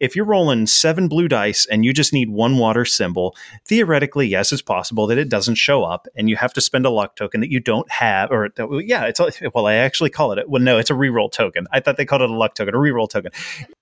If 0.00 0.16
you're 0.16 0.24
rolling 0.24 0.66
seven 0.66 1.08
blue 1.08 1.28
dice 1.28 1.66
and 1.66 1.84
you 1.84 1.92
just 1.92 2.12
need 2.12 2.30
one 2.30 2.58
water 2.58 2.84
symbol, 2.84 3.36
theoretically, 3.64 4.26
yes, 4.26 4.52
it's 4.52 4.62
possible 4.62 5.06
that 5.06 5.18
it 5.18 5.28
doesn't 5.28 5.54
show 5.54 5.84
up 5.84 6.08
and 6.16 6.28
you 6.28 6.36
have 6.36 6.52
to 6.54 6.60
spend 6.60 6.84
a 6.84 6.90
luck 6.90 7.16
token 7.16 7.40
that 7.40 7.50
you 7.50 7.60
don't 7.60 7.90
have. 7.90 8.30
Or, 8.30 8.50
yeah, 8.80 9.04
it's, 9.04 9.20
a, 9.20 9.30
well, 9.54 9.66
I 9.66 9.74
actually 9.74 10.10
call 10.10 10.32
it, 10.32 10.38
it. 10.38 10.50
well, 10.50 10.62
no, 10.62 10.78
it's 10.78 10.90
a 10.90 10.94
reroll 10.94 11.30
token. 11.30 11.66
I 11.72 11.80
thought 11.80 11.96
they 11.96 12.04
called 12.04 12.22
it 12.22 12.30
a 12.30 12.34
luck 12.34 12.54
token, 12.54 12.74
a 12.74 12.78
reroll 12.78 13.08
token. 13.08 13.32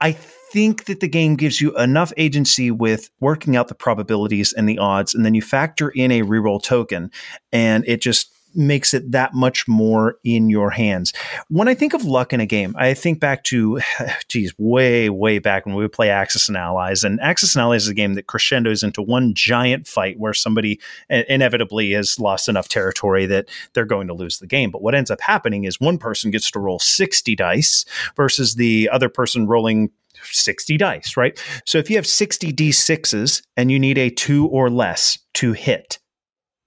I 0.00 0.12
think 0.12 0.84
that 0.84 1.00
the 1.00 1.08
game 1.08 1.36
gives 1.36 1.60
you 1.60 1.76
enough 1.78 2.12
agency 2.16 2.70
with 2.70 3.10
working 3.20 3.56
out 3.56 3.68
the 3.68 3.74
probabilities 3.74 4.52
and 4.52 4.68
the 4.68 4.78
odds, 4.78 5.14
and 5.14 5.24
then 5.24 5.34
you 5.34 5.42
factor 5.42 5.90
in 5.90 6.10
a 6.10 6.22
reroll 6.22 6.62
token, 6.62 7.10
and 7.52 7.84
it 7.86 8.00
just 8.00 8.32
makes 8.54 8.94
it 8.94 9.12
that 9.12 9.34
much 9.34 9.66
more 9.68 10.16
in 10.24 10.50
your 10.50 10.70
hands. 10.70 11.12
When 11.48 11.68
I 11.68 11.74
think 11.74 11.94
of 11.94 12.04
luck 12.04 12.32
in 12.32 12.40
a 12.40 12.46
game, 12.46 12.74
I 12.78 12.94
think 12.94 13.20
back 13.20 13.44
to, 13.44 13.80
geez, 14.28 14.52
way, 14.58 15.08
way 15.10 15.38
back 15.38 15.66
when 15.66 15.74
we 15.74 15.82
would 15.82 15.92
play 15.92 16.10
Axis 16.10 16.48
and 16.48 16.56
Allies. 16.56 17.04
And 17.04 17.20
Axis 17.20 17.54
and 17.54 17.62
Allies 17.62 17.84
is 17.84 17.88
a 17.88 17.94
game 17.94 18.14
that 18.14 18.26
crescendos 18.26 18.82
into 18.82 19.02
one 19.02 19.34
giant 19.34 19.86
fight 19.86 20.18
where 20.18 20.34
somebody 20.34 20.80
inevitably 21.08 21.92
has 21.92 22.18
lost 22.18 22.48
enough 22.48 22.68
territory 22.68 23.26
that 23.26 23.48
they're 23.72 23.84
going 23.84 24.08
to 24.08 24.14
lose 24.14 24.38
the 24.38 24.46
game. 24.46 24.70
But 24.70 24.82
what 24.82 24.94
ends 24.94 25.10
up 25.10 25.20
happening 25.20 25.64
is 25.64 25.80
one 25.80 25.98
person 25.98 26.30
gets 26.30 26.50
to 26.52 26.60
roll 26.60 26.78
60 26.78 27.34
dice 27.36 27.84
versus 28.16 28.54
the 28.54 28.88
other 28.92 29.08
person 29.08 29.46
rolling 29.46 29.90
60 30.24 30.76
dice, 30.76 31.16
right? 31.16 31.38
So 31.64 31.78
if 31.78 31.90
you 31.90 31.96
have 31.96 32.06
60 32.06 32.52
d6s 32.52 33.42
and 33.56 33.70
you 33.70 33.78
need 33.78 33.98
a 33.98 34.10
two 34.10 34.46
or 34.48 34.70
less 34.70 35.18
to 35.34 35.52
hit, 35.52 35.98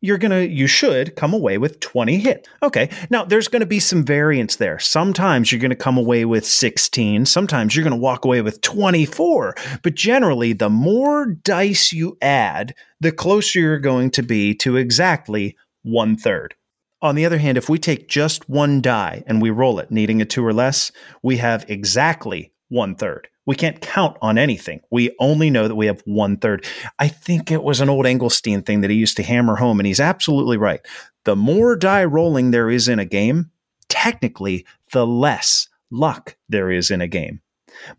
you're 0.03 0.17
going 0.17 0.31
to, 0.31 0.45
you 0.45 0.67
should 0.67 1.15
come 1.15 1.33
away 1.33 1.57
with 1.57 1.79
20 1.79 2.19
hit. 2.19 2.45
Okay. 2.61 2.89
Now 3.09 3.23
there's 3.23 3.47
going 3.47 3.61
to 3.61 3.65
be 3.65 3.79
some 3.79 4.03
variance 4.03 4.57
there. 4.57 4.77
Sometimes 4.77 5.49
you're 5.49 5.61
going 5.61 5.69
to 5.69 5.77
come 5.77 5.97
away 5.97 6.25
with 6.25 6.45
16. 6.45 7.25
Sometimes 7.25 7.73
you're 7.73 7.85
going 7.85 7.95
to 7.95 7.97
walk 7.97 8.25
away 8.25 8.41
with 8.41 8.59
24. 8.59 9.55
But 9.81 9.95
generally, 9.95 10.51
the 10.51 10.69
more 10.69 11.27
dice 11.27 11.93
you 11.93 12.17
add, 12.21 12.75
the 12.99 13.13
closer 13.13 13.61
you're 13.61 13.79
going 13.79 14.11
to 14.11 14.21
be 14.21 14.53
to 14.55 14.75
exactly 14.75 15.55
one 15.83 16.17
third. 16.17 16.53
On 17.01 17.15
the 17.15 17.25
other 17.25 17.37
hand, 17.37 17.57
if 17.57 17.69
we 17.69 17.79
take 17.79 18.09
just 18.09 18.49
one 18.49 18.81
die 18.81 19.23
and 19.25 19.41
we 19.41 19.51
roll 19.51 19.79
it, 19.79 19.89
needing 19.89 20.21
a 20.21 20.25
two 20.25 20.45
or 20.45 20.53
less, 20.53 20.91
we 21.21 21.37
have 21.37 21.65
exactly 21.69 22.51
one 22.67 22.95
third. 22.95 23.29
We 23.45 23.55
can't 23.55 23.81
count 23.81 24.17
on 24.21 24.37
anything. 24.37 24.81
We 24.89 25.15
only 25.19 25.49
know 25.49 25.67
that 25.67 25.75
we 25.75 25.87
have 25.87 26.01
one 26.05 26.37
third. 26.37 26.65
I 26.97 27.09
think 27.09 27.51
it 27.51 27.63
was 27.63 27.81
an 27.81 27.89
old 27.89 28.05
Engelstein 28.05 28.65
thing 28.65 28.81
that 28.81 28.89
he 28.89 28.95
used 28.95 29.17
to 29.17 29.23
hammer 29.23 29.57
home, 29.57 29.79
and 29.79 29.87
he's 29.87 29.99
absolutely 29.99 30.57
right. 30.57 30.79
The 31.25 31.35
more 31.35 31.75
die 31.75 32.05
rolling 32.05 32.51
there 32.51 32.69
is 32.69 32.87
in 32.87 32.99
a 32.99 33.05
game, 33.05 33.51
technically, 33.89 34.65
the 34.91 35.05
less 35.05 35.67
luck 35.91 36.37
there 36.49 36.71
is 36.71 36.89
in 36.89 37.01
a 37.01 37.07
game. 37.07 37.41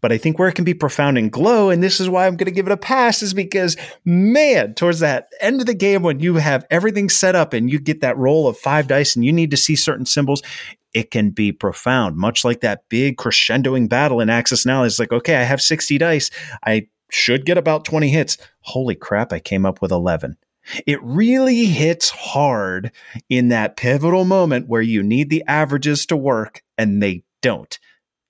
But 0.01 0.13
I 0.13 0.19
think 0.19 0.39
where 0.39 0.49
it 0.49 0.55
can 0.55 0.65
be 0.65 0.75
profound 0.75 1.19
and 1.19 1.31
glow, 1.31 1.71
and 1.71 1.83
this 1.83 2.01
is 2.01 2.09
why 2.09 2.27
I'm 2.27 2.37
going 2.37 2.47
to 2.47 2.53
give 2.53 2.67
it 2.67 2.73
a 2.73 2.77
pass, 2.77 3.23
is 3.23 3.35
because, 3.35 3.77
man, 4.05 4.75
towards 4.75 5.01
that 5.01 5.29
end 5.41 5.61
of 5.61 5.67
the 5.67 5.75
game 5.75 6.03
when 6.03 6.21
you 6.21 6.37
have 6.37 6.67
everything 6.71 7.09
set 7.09 7.35
up 7.35 7.53
and 7.53 7.71
you 7.71 7.79
get 7.79 8.01
that 8.01 8.17
roll 8.17 8.49
of 8.49 8.59
five 8.59 8.89
dice 8.89 9.17
and 9.17 9.25
you 9.25 9.33
need 9.33 9.51
to 9.51 9.57
see 9.57 9.77
certain 9.77 10.07
symbols, 10.07 10.43
it 10.95 11.11
can 11.11 11.31
be 11.31 11.53
profound, 11.53 12.17
much 12.17 12.45
like 12.45 12.61
that 12.61 12.85
big 12.89 13.17
crescendoing 13.17 13.89
battle 13.89 14.21
in 14.21 14.31
Axis 14.31 14.65
Now. 14.65 14.85
It's 14.85 14.99
like, 14.99 15.13
okay, 15.13 15.37
I 15.37 15.43
have 15.43 15.61
60 15.61 15.99
dice. 15.99 16.31
I 16.65 16.89
should 17.11 17.45
get 17.45 17.59
about 17.59 17.85
20 17.85 18.09
hits. 18.09 18.39
Holy 18.61 18.95
crap, 18.95 19.33
I 19.33 19.41
came 19.41 19.67
up 19.67 19.83
with 19.83 19.91
11. 19.91 20.37
It 20.87 21.03
really 21.03 21.67
hits 21.67 22.09
hard 22.11 22.91
in 23.29 23.49
that 23.49 23.77
pivotal 23.77 24.25
moment 24.25 24.69
where 24.69 24.83
you 24.83 25.03
need 25.03 25.29
the 25.29 25.45
averages 25.47 26.07
to 26.07 26.17
work 26.17 26.63
and 26.79 27.03
they 27.03 27.23
don't 27.43 27.79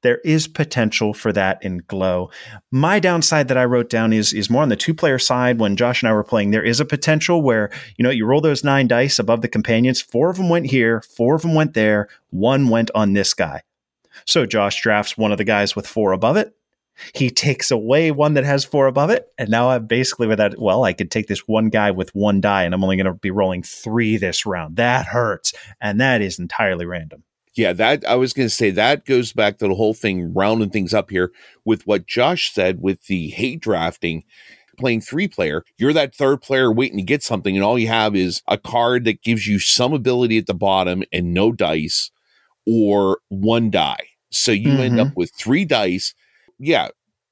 there 0.04 0.18
is 0.18 0.46
potential 0.46 1.14
for 1.14 1.32
that 1.32 1.64
in 1.64 1.78
Glow. 1.88 2.30
My 2.70 3.00
downside 3.00 3.48
that 3.48 3.56
I 3.56 3.64
wrote 3.64 3.88
down 3.88 4.12
is 4.12 4.32
is 4.32 4.50
more 4.50 4.62
on 4.62 4.68
the 4.68 4.76
two 4.76 4.94
player 4.94 5.18
side. 5.18 5.58
When 5.58 5.76
Josh 5.76 6.02
and 6.02 6.10
I 6.10 6.12
were 6.12 6.22
playing, 6.22 6.50
there 6.50 6.62
is 6.62 6.78
a 6.78 6.84
potential 6.84 7.42
where 7.42 7.70
you 7.96 8.02
know 8.02 8.10
you 8.10 8.26
roll 8.26 8.42
those 8.42 8.62
nine 8.62 8.86
dice 8.86 9.18
above 9.18 9.40
the 9.40 9.48
companions. 9.48 10.00
Four 10.00 10.30
of 10.30 10.36
them 10.36 10.50
went 10.50 10.66
here, 10.66 11.00
four 11.00 11.34
of 11.34 11.42
them 11.42 11.54
went 11.54 11.72
there, 11.72 12.08
one 12.30 12.68
went 12.68 12.90
on 12.94 13.14
this 13.14 13.32
guy. 13.32 13.62
So 14.26 14.46
Josh 14.46 14.80
drafts 14.82 15.16
one 15.16 15.32
of 15.32 15.38
the 15.38 15.44
guys 15.44 15.74
with 15.74 15.86
four 15.86 16.12
above 16.12 16.36
it. 16.36 16.54
He 17.14 17.30
takes 17.30 17.70
away 17.70 18.12
one 18.12 18.34
that 18.34 18.44
has 18.44 18.64
four 18.64 18.86
above 18.86 19.10
it, 19.10 19.26
and 19.38 19.48
now 19.48 19.70
I'm 19.70 19.86
basically 19.86 20.26
with 20.26 20.38
that. 20.38 20.60
Well, 20.60 20.84
I 20.84 20.92
could 20.92 21.10
take 21.10 21.28
this 21.28 21.48
one 21.48 21.70
guy 21.70 21.90
with 21.90 22.14
one 22.14 22.42
die, 22.42 22.64
and 22.64 22.74
I'm 22.74 22.84
only 22.84 22.96
going 22.96 23.06
to 23.06 23.14
be 23.14 23.30
rolling 23.30 23.62
three 23.62 24.18
this 24.18 24.44
round. 24.44 24.76
That 24.76 25.06
hurts, 25.06 25.54
and 25.80 25.98
that 26.00 26.20
is 26.20 26.38
entirely 26.38 26.84
random 26.84 27.24
yeah, 27.54 27.72
that 27.72 28.04
I 28.06 28.16
was 28.16 28.32
going 28.32 28.48
to 28.48 28.54
say 28.54 28.70
that 28.70 29.04
goes 29.04 29.32
back 29.32 29.58
to 29.58 29.68
the 29.68 29.74
whole 29.74 29.94
thing, 29.94 30.34
rounding 30.34 30.70
things 30.70 30.92
up 30.92 31.10
here 31.10 31.32
with 31.64 31.86
what 31.86 32.06
Josh 32.06 32.52
said 32.52 32.80
with 32.80 33.06
the 33.06 33.28
hate 33.28 33.60
drafting. 33.60 34.24
Playing 34.76 35.02
three 35.02 35.28
player, 35.28 35.62
you're 35.78 35.92
that 35.92 36.16
third 36.16 36.42
player 36.42 36.72
waiting 36.72 36.96
to 36.96 37.04
get 37.04 37.22
something, 37.22 37.54
and 37.54 37.64
all 37.64 37.78
you 37.78 37.86
have 37.86 38.16
is 38.16 38.42
a 38.48 38.58
card 38.58 39.04
that 39.04 39.22
gives 39.22 39.46
you 39.46 39.60
some 39.60 39.92
ability 39.92 40.36
at 40.36 40.46
the 40.46 40.54
bottom 40.54 41.04
and 41.12 41.32
no 41.32 41.52
dice, 41.52 42.10
or 42.66 43.20
one 43.28 43.70
die. 43.70 44.08
So 44.30 44.50
you 44.50 44.70
mm-hmm. 44.70 44.80
end 44.80 45.00
up 45.00 45.16
with 45.16 45.30
three 45.32 45.64
dice. 45.64 46.12
Yeah, 46.58 46.88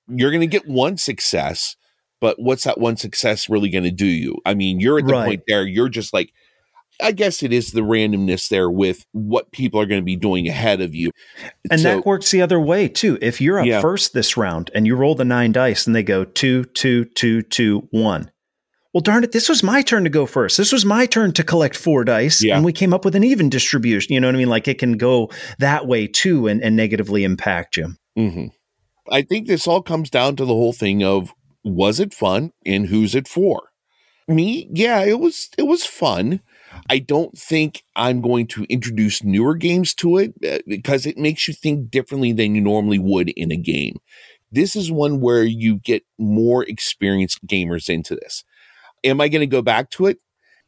you're 0.06 0.30
going 0.30 0.42
to 0.42 0.46
get 0.46 0.68
one 0.68 0.96
success, 0.98 1.74
but 2.20 2.40
what's 2.40 2.62
that 2.62 2.78
one 2.78 2.96
success 2.96 3.48
really 3.48 3.70
going 3.70 3.82
to 3.82 3.90
do 3.90 4.06
you? 4.06 4.36
I 4.46 4.54
mean, 4.54 4.78
you're 4.78 5.00
at 5.00 5.06
the 5.06 5.12
right. 5.12 5.26
point 5.26 5.42
there, 5.48 5.66
you're 5.66 5.88
just 5.88 6.12
like, 6.12 6.32
I 7.00 7.12
guess 7.12 7.42
it 7.42 7.52
is 7.52 7.72
the 7.72 7.80
randomness 7.80 8.48
there 8.48 8.70
with 8.70 9.04
what 9.12 9.50
people 9.52 9.80
are 9.80 9.86
going 9.86 10.00
to 10.00 10.04
be 10.04 10.16
doing 10.16 10.48
ahead 10.48 10.80
of 10.80 10.94
you. 10.94 11.10
And 11.70 11.80
so, 11.80 11.96
that 11.96 12.06
works 12.06 12.30
the 12.30 12.42
other 12.42 12.60
way 12.60 12.88
too. 12.88 13.18
If 13.20 13.40
you're 13.40 13.60
up 13.60 13.66
yeah. 13.66 13.80
first 13.80 14.12
this 14.12 14.36
round 14.36 14.70
and 14.74 14.86
you 14.86 14.94
roll 14.94 15.14
the 15.14 15.24
nine 15.24 15.52
dice 15.52 15.86
and 15.86 15.96
they 15.96 16.02
go 16.02 16.24
two, 16.24 16.64
two, 16.64 17.04
two, 17.06 17.42
two, 17.42 17.88
one. 17.90 18.30
Well, 18.92 19.00
darn 19.00 19.24
it, 19.24 19.32
this 19.32 19.48
was 19.48 19.62
my 19.62 19.80
turn 19.80 20.04
to 20.04 20.10
go 20.10 20.26
first. 20.26 20.58
This 20.58 20.70
was 20.70 20.84
my 20.84 21.06
turn 21.06 21.32
to 21.32 21.42
collect 21.42 21.76
four 21.76 22.04
dice, 22.04 22.44
yeah. 22.44 22.56
and 22.56 22.64
we 22.64 22.74
came 22.74 22.92
up 22.92 23.06
with 23.06 23.16
an 23.16 23.24
even 23.24 23.48
distribution. 23.48 24.12
You 24.12 24.20
know 24.20 24.28
what 24.28 24.34
I 24.34 24.38
mean? 24.38 24.50
Like 24.50 24.68
it 24.68 24.78
can 24.78 24.98
go 24.98 25.30
that 25.58 25.86
way 25.86 26.06
too 26.06 26.46
and, 26.46 26.62
and 26.62 26.76
negatively 26.76 27.24
impact 27.24 27.78
you. 27.78 27.94
Mm-hmm. 28.18 28.46
I 29.10 29.22
think 29.22 29.46
this 29.46 29.66
all 29.66 29.82
comes 29.82 30.10
down 30.10 30.36
to 30.36 30.44
the 30.44 30.52
whole 30.52 30.74
thing 30.74 31.02
of 31.02 31.32
was 31.64 32.00
it 32.00 32.12
fun 32.12 32.52
and 32.66 32.86
who's 32.86 33.14
it 33.14 33.28
for? 33.28 33.70
Me, 34.28 34.68
yeah, 34.72 35.02
it 35.02 35.18
was 35.18 35.48
it 35.56 35.64
was 35.64 35.84
fun. 35.84 36.40
I 36.88 36.98
don't 36.98 37.36
think 37.36 37.84
I'm 37.96 38.20
going 38.20 38.46
to 38.48 38.64
introduce 38.64 39.22
newer 39.22 39.54
games 39.54 39.94
to 39.94 40.18
it 40.18 40.34
uh, 40.46 40.58
because 40.66 41.06
it 41.06 41.18
makes 41.18 41.46
you 41.48 41.54
think 41.54 41.90
differently 41.90 42.32
than 42.32 42.54
you 42.54 42.60
normally 42.60 42.98
would 42.98 43.30
in 43.30 43.50
a 43.50 43.56
game. 43.56 43.98
This 44.50 44.76
is 44.76 44.92
one 44.92 45.20
where 45.20 45.42
you 45.42 45.76
get 45.76 46.04
more 46.18 46.62
experienced 46.64 47.46
gamers 47.46 47.88
into 47.88 48.14
this. 48.14 48.44
Am 49.04 49.20
I 49.20 49.28
going 49.28 49.40
to 49.40 49.46
go 49.46 49.62
back 49.62 49.90
to 49.90 50.06
it? 50.06 50.18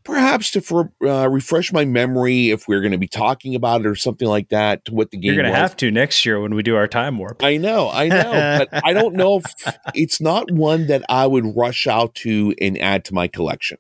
Perhaps 0.03 0.51
to 0.53 0.61
for, 0.61 0.93
uh, 1.03 1.29
refresh 1.29 1.73
my 1.73 1.85
memory 1.85 2.51
if 2.51 2.69
we're 2.69 2.81
going 2.81 2.93
to 2.93 2.99
be 2.99 3.09
talking 3.09 3.55
about 3.55 3.81
it 3.81 3.87
or 3.87 3.95
something 3.95 4.29
like 4.29 4.51
that 4.51 4.85
to 4.85 4.95
what 4.95 5.11
the 5.11 5.17
game 5.17 5.33
You're 5.33 5.43
going 5.43 5.53
to 5.53 5.59
have 5.59 5.77
to 5.77 5.91
next 5.91 6.27
year 6.27 6.41
when 6.41 6.55
we 6.55 6.63
do 6.63 6.77
our 6.77 6.87
time 6.87 7.19
warp. 7.19 7.43
I 7.43 7.57
know, 7.57 7.91
I 7.91 8.09
know, 8.09 8.67
but 8.71 8.85
I 8.85 8.93
don't 8.93 9.15
know 9.15 9.37
if 9.39 9.77
it's 9.95 10.21
not 10.21 10.51
one 10.51 10.89
that 10.89 11.05
I 11.09 11.27
would 11.27 11.57
rush 11.57 11.87
out 11.87 12.15
to 12.17 12.55
and 12.61 12.79
add 12.79 13.07
to 13.07 13.15
my 13.15 13.29
collection. 13.29 13.79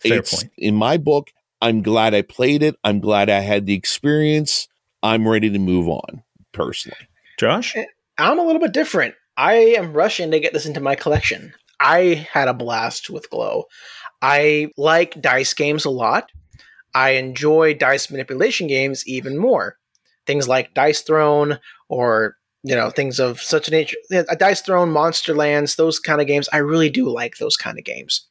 Fair 0.00 0.20
it's, 0.20 0.34
point. 0.34 0.52
In 0.56 0.74
my 0.74 0.96
book, 0.96 1.32
I'm 1.60 1.82
glad 1.82 2.14
I 2.14 2.22
played 2.22 2.62
it. 2.62 2.76
I'm 2.84 3.00
glad 3.00 3.28
I 3.28 3.40
had 3.40 3.66
the 3.66 3.74
experience. 3.74 4.68
I'm 5.02 5.26
ready 5.26 5.50
to 5.50 5.58
move 5.58 5.88
on 5.88 6.22
personally. 6.52 6.98
Josh? 7.38 7.76
Eh, 7.76 7.84
I'm 8.18 8.38
a 8.38 8.44
little 8.44 8.60
bit 8.60 8.72
different. 8.72 9.14
I 9.36 9.54
am 9.54 9.92
rushing 9.92 10.30
to 10.30 10.40
get 10.40 10.52
this 10.52 10.66
into 10.66 10.80
my 10.80 10.94
collection. 10.94 11.54
I 11.80 12.26
had 12.32 12.48
a 12.48 12.54
blast 12.54 13.10
with 13.10 13.30
Glow. 13.30 13.64
I 14.20 14.72
like 14.76 15.20
dice 15.20 15.54
games 15.54 15.84
a 15.84 15.90
lot. 15.90 16.30
I 16.94 17.10
enjoy 17.10 17.74
dice 17.74 18.10
manipulation 18.10 18.66
games 18.66 19.06
even 19.06 19.38
more. 19.38 19.76
Things 20.26 20.48
like 20.48 20.74
Dice 20.74 21.02
Throne 21.02 21.58
or 21.88 22.36
you 22.64 22.74
know 22.74 22.90
things 22.90 23.20
of 23.20 23.40
such 23.40 23.68
a 23.68 23.70
nature 23.70 23.96
a 24.10 24.36
dice 24.36 24.60
throne 24.60 24.92
monsterlands 24.92 25.76
those 25.76 25.98
kind 25.98 26.20
of 26.20 26.26
games 26.26 26.48
i 26.52 26.56
really 26.58 26.90
do 26.90 27.08
like 27.08 27.36
those 27.36 27.56
kind 27.56 27.78
of 27.78 27.84
games 27.84 28.26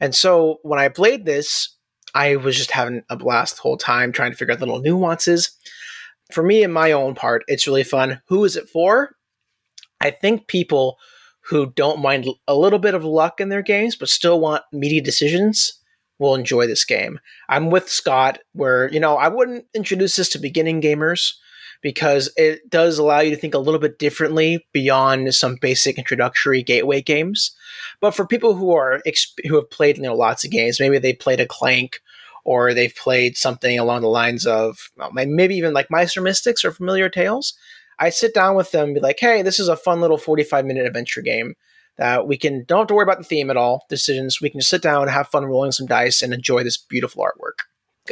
and 0.00 0.14
so 0.14 0.58
when 0.62 0.80
i 0.80 0.88
played 0.88 1.24
this 1.24 1.75
I 2.16 2.36
was 2.36 2.56
just 2.56 2.70
having 2.70 3.02
a 3.10 3.16
blast 3.16 3.56
the 3.56 3.62
whole 3.62 3.76
time 3.76 4.10
trying 4.10 4.30
to 4.30 4.36
figure 4.38 4.54
out 4.54 4.58
the 4.58 4.64
little 4.64 4.80
nuances. 4.80 5.50
For 6.32 6.42
me, 6.42 6.62
in 6.62 6.72
my 6.72 6.92
own 6.92 7.14
part, 7.14 7.44
it's 7.46 7.66
really 7.66 7.84
fun. 7.84 8.22
Who 8.28 8.42
is 8.46 8.56
it 8.56 8.70
for? 8.70 9.16
I 10.00 10.10
think 10.10 10.46
people 10.46 10.96
who 11.42 11.66
don't 11.76 12.00
mind 12.00 12.26
a 12.48 12.54
little 12.56 12.78
bit 12.78 12.94
of 12.94 13.04
luck 13.04 13.38
in 13.38 13.50
their 13.50 13.60
games, 13.60 13.96
but 13.96 14.08
still 14.08 14.40
want 14.40 14.62
meaty 14.72 15.02
decisions 15.02 15.78
will 16.18 16.34
enjoy 16.34 16.66
this 16.66 16.86
game. 16.86 17.20
I'm 17.50 17.70
with 17.70 17.90
Scott, 17.90 18.38
where, 18.54 18.90
you 18.90 18.98
know, 18.98 19.18
I 19.18 19.28
wouldn't 19.28 19.66
introduce 19.74 20.16
this 20.16 20.30
to 20.30 20.38
beginning 20.38 20.80
gamers 20.80 21.34
because 21.82 22.32
it 22.38 22.70
does 22.70 22.98
allow 22.98 23.20
you 23.20 23.30
to 23.30 23.36
think 23.36 23.52
a 23.52 23.58
little 23.58 23.78
bit 23.78 23.98
differently 23.98 24.66
beyond 24.72 25.34
some 25.34 25.56
basic 25.60 25.98
introductory 25.98 26.62
gateway 26.62 27.02
games. 27.02 27.54
But 28.00 28.12
for 28.12 28.26
people 28.26 28.54
who 28.54 28.74
are 28.74 29.02
who 29.46 29.56
have 29.56 29.70
played 29.70 29.98
you 29.98 30.04
know 30.04 30.14
lots 30.14 30.44
of 30.44 30.50
games, 30.50 30.80
maybe 30.80 30.98
they 30.98 31.12
played 31.12 31.40
a 31.40 31.46
Clank 31.46 32.00
or 32.46 32.72
they've 32.72 32.94
played 32.94 33.36
something 33.36 33.76
along 33.76 34.02
the 34.02 34.08
lines 34.08 34.46
of 34.46 34.88
maybe 35.12 35.56
even 35.56 35.74
like 35.74 35.90
Meister 35.90 36.20
Mystics 36.20 36.64
or 36.64 36.70
Familiar 36.70 37.08
Tales. 37.08 37.54
I 37.98 38.10
sit 38.10 38.34
down 38.34 38.54
with 38.54 38.70
them 38.70 38.84
and 38.84 38.94
be 38.94 39.00
like, 39.00 39.18
hey, 39.18 39.42
this 39.42 39.58
is 39.58 39.66
a 39.66 39.76
fun 39.76 40.00
little 40.00 40.16
45 40.16 40.64
minute 40.64 40.86
adventure 40.86 41.22
game 41.22 41.54
that 41.98 42.28
we 42.28 42.36
can 42.36 42.64
don't 42.64 42.80
have 42.80 42.86
to 42.86 42.94
worry 42.94 43.02
about 43.02 43.18
the 43.18 43.24
theme 43.24 43.50
at 43.50 43.56
all, 43.56 43.84
decisions. 43.88 44.40
We 44.40 44.48
can 44.48 44.60
just 44.60 44.70
sit 44.70 44.80
down, 44.80 45.02
and 45.02 45.10
have 45.10 45.26
fun 45.26 45.44
rolling 45.44 45.72
some 45.72 45.88
dice, 45.88 46.22
and 46.22 46.32
enjoy 46.32 46.62
this 46.62 46.76
beautiful 46.76 47.24
artwork. 47.24 47.64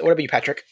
What 0.02 0.10
about 0.10 0.22
you, 0.22 0.28
Patrick? 0.28 0.64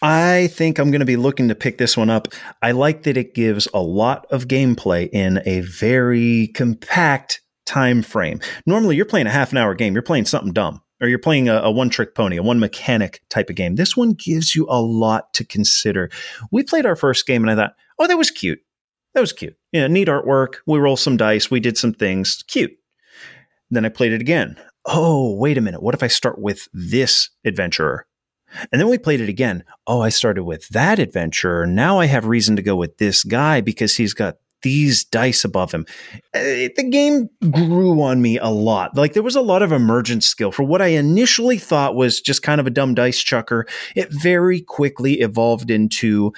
I 0.00 0.48
think 0.52 0.78
I'm 0.78 0.90
going 0.90 1.00
to 1.00 1.06
be 1.06 1.16
looking 1.16 1.48
to 1.48 1.54
pick 1.54 1.76
this 1.76 1.98
one 1.98 2.08
up. 2.08 2.28
I 2.62 2.70
like 2.70 3.02
that 3.02 3.18
it 3.18 3.34
gives 3.34 3.68
a 3.74 3.82
lot 3.82 4.26
of 4.30 4.48
gameplay 4.48 5.10
in 5.12 5.42
a 5.44 5.60
very 5.60 6.46
compact 6.54 7.42
time 7.66 8.02
frame. 8.02 8.40
Normally, 8.64 8.96
you're 8.96 9.04
playing 9.04 9.26
a 9.26 9.30
half 9.30 9.52
an 9.52 9.58
hour 9.58 9.74
game, 9.74 9.92
you're 9.92 10.02
playing 10.02 10.24
something 10.24 10.54
dumb 10.54 10.80
or 11.00 11.08
you're 11.08 11.18
playing 11.18 11.48
a, 11.48 11.56
a, 11.56 11.70
one 11.70 11.90
trick 11.90 12.14
pony, 12.14 12.36
a 12.36 12.42
one 12.42 12.60
mechanic 12.60 13.22
type 13.30 13.50
of 13.50 13.56
game. 13.56 13.76
This 13.76 13.96
one 13.96 14.12
gives 14.12 14.54
you 14.54 14.66
a 14.68 14.80
lot 14.80 15.32
to 15.34 15.44
consider. 15.44 16.10
We 16.50 16.62
played 16.62 16.86
our 16.86 16.96
first 16.96 17.26
game 17.26 17.42
and 17.42 17.50
I 17.50 17.54
thought, 17.54 17.74
oh, 17.98 18.06
that 18.06 18.18
was 18.18 18.30
cute. 18.30 18.60
That 19.14 19.20
was 19.20 19.32
cute. 19.32 19.56
Yeah, 19.72 19.86
neat 19.86 20.08
artwork. 20.08 20.56
We 20.66 20.78
roll 20.78 20.96
some 20.96 21.16
dice. 21.16 21.50
We 21.50 21.60
did 21.60 21.76
some 21.76 21.92
things. 21.92 22.44
Cute. 22.46 22.72
Then 23.70 23.84
I 23.84 23.88
played 23.88 24.12
it 24.12 24.20
again. 24.20 24.56
Oh, 24.86 25.36
wait 25.36 25.58
a 25.58 25.60
minute. 25.60 25.82
What 25.82 25.94
if 25.94 26.02
I 26.02 26.08
start 26.08 26.38
with 26.38 26.68
this 26.72 27.30
adventurer? 27.44 28.06
And 28.72 28.80
then 28.80 28.88
we 28.88 28.98
played 28.98 29.20
it 29.20 29.28
again. 29.28 29.64
Oh, 29.86 30.00
I 30.00 30.08
started 30.08 30.44
with 30.44 30.68
that 30.68 30.98
adventurer. 30.98 31.66
Now 31.66 32.00
I 32.00 32.06
have 32.06 32.26
reason 32.26 32.56
to 32.56 32.62
go 32.62 32.74
with 32.74 32.98
this 32.98 33.22
guy 33.22 33.60
because 33.60 33.96
he's 33.96 34.14
got 34.14 34.36
these 34.62 35.04
dice 35.04 35.44
above 35.44 35.72
him. 35.72 35.86
Uh, 36.34 36.68
the 36.76 36.88
game 36.90 37.28
grew 37.50 38.02
on 38.02 38.22
me 38.22 38.38
a 38.38 38.48
lot. 38.48 38.96
Like 38.96 39.14
there 39.14 39.22
was 39.22 39.36
a 39.36 39.40
lot 39.40 39.62
of 39.62 39.72
emergent 39.72 40.24
skill 40.24 40.52
for 40.52 40.62
what 40.62 40.82
I 40.82 40.88
initially 40.88 41.58
thought 41.58 41.94
was 41.94 42.20
just 42.20 42.42
kind 42.42 42.60
of 42.60 42.66
a 42.66 42.70
dumb 42.70 42.94
dice 42.94 43.22
chucker. 43.22 43.66
It 43.96 44.08
very 44.10 44.60
quickly 44.60 45.20
evolved 45.20 45.70
into 45.70 46.32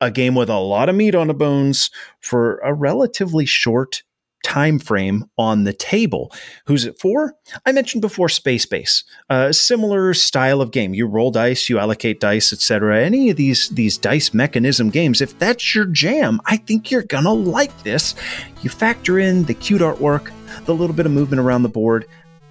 a 0.00 0.10
game 0.10 0.34
with 0.34 0.50
a 0.50 0.58
lot 0.58 0.88
of 0.88 0.94
meat 0.94 1.14
on 1.14 1.28
the 1.28 1.34
bones 1.34 1.90
for 2.20 2.58
a 2.58 2.74
relatively 2.74 3.46
short 3.46 4.02
time 4.44 4.78
frame 4.78 5.24
on 5.36 5.64
the 5.64 5.72
table. 5.72 6.32
Who's 6.66 6.84
it 6.84 7.00
for? 7.00 7.34
I 7.66 7.72
mentioned 7.72 8.02
before 8.02 8.28
Space 8.28 8.66
Base, 8.66 9.02
a 9.28 9.52
similar 9.52 10.14
style 10.14 10.60
of 10.60 10.70
game. 10.70 10.94
You 10.94 11.06
roll 11.06 11.32
dice, 11.32 11.68
you 11.68 11.80
allocate 11.80 12.20
dice, 12.20 12.52
etc. 12.52 13.02
Any 13.02 13.30
of 13.30 13.36
these 13.36 13.70
these 13.70 13.98
dice 13.98 14.32
mechanism 14.32 14.90
games, 14.90 15.20
if 15.20 15.36
that's 15.38 15.74
your 15.74 15.86
jam, 15.86 16.40
I 16.44 16.58
think 16.58 16.90
you're 16.90 17.02
gonna 17.02 17.32
like 17.32 17.82
this. 17.82 18.14
You 18.62 18.70
factor 18.70 19.18
in 19.18 19.44
the 19.44 19.54
cute 19.54 19.82
artwork, 19.82 20.30
the 20.66 20.74
little 20.74 20.94
bit 20.94 21.06
of 21.06 21.12
movement 21.12 21.40
around 21.40 21.62
the 21.62 21.68
board. 21.68 22.06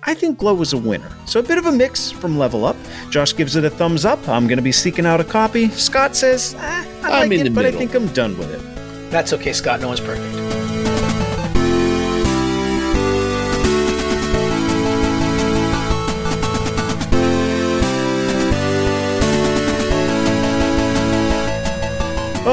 I 0.06 0.14
think 0.14 0.38
Glow 0.38 0.54
was 0.54 0.74
a 0.74 0.78
winner. 0.78 1.10
So 1.26 1.40
a 1.40 1.44
bit 1.44 1.58
of 1.58 1.66
a 1.66 1.72
mix 1.72 2.12
from 2.12 2.38
Level 2.38 2.66
Up. 2.66 2.76
Josh 3.10 3.34
gives 3.34 3.56
it 3.56 3.64
a 3.64 3.70
thumbs 3.70 4.04
up. 4.04 4.20
I'm 4.28 4.48
going 4.48 4.58
to 4.58 4.64
be 4.64 4.74
seeking 4.74 5.06
out 5.06 5.22
a 5.22 5.24
copy. 5.24 5.70
Scott 5.70 6.14
says, 6.14 6.56
eh, 6.56 6.60
I 6.60 7.22
I'm 7.22 7.30
like 7.30 7.40
in 7.40 7.48
it, 7.48 7.50
the 7.50 7.56
but 7.56 7.66
I 7.66 7.72
think 7.72 7.96
I'm 7.96 8.08
done 8.08 8.38
with 8.38 8.54
it. 8.54 9.12
That's 9.12 9.32
okay, 9.32 9.54
Scott. 9.54 9.80
No 9.80 9.88
one's 9.88 10.02
perfect. 10.02 10.43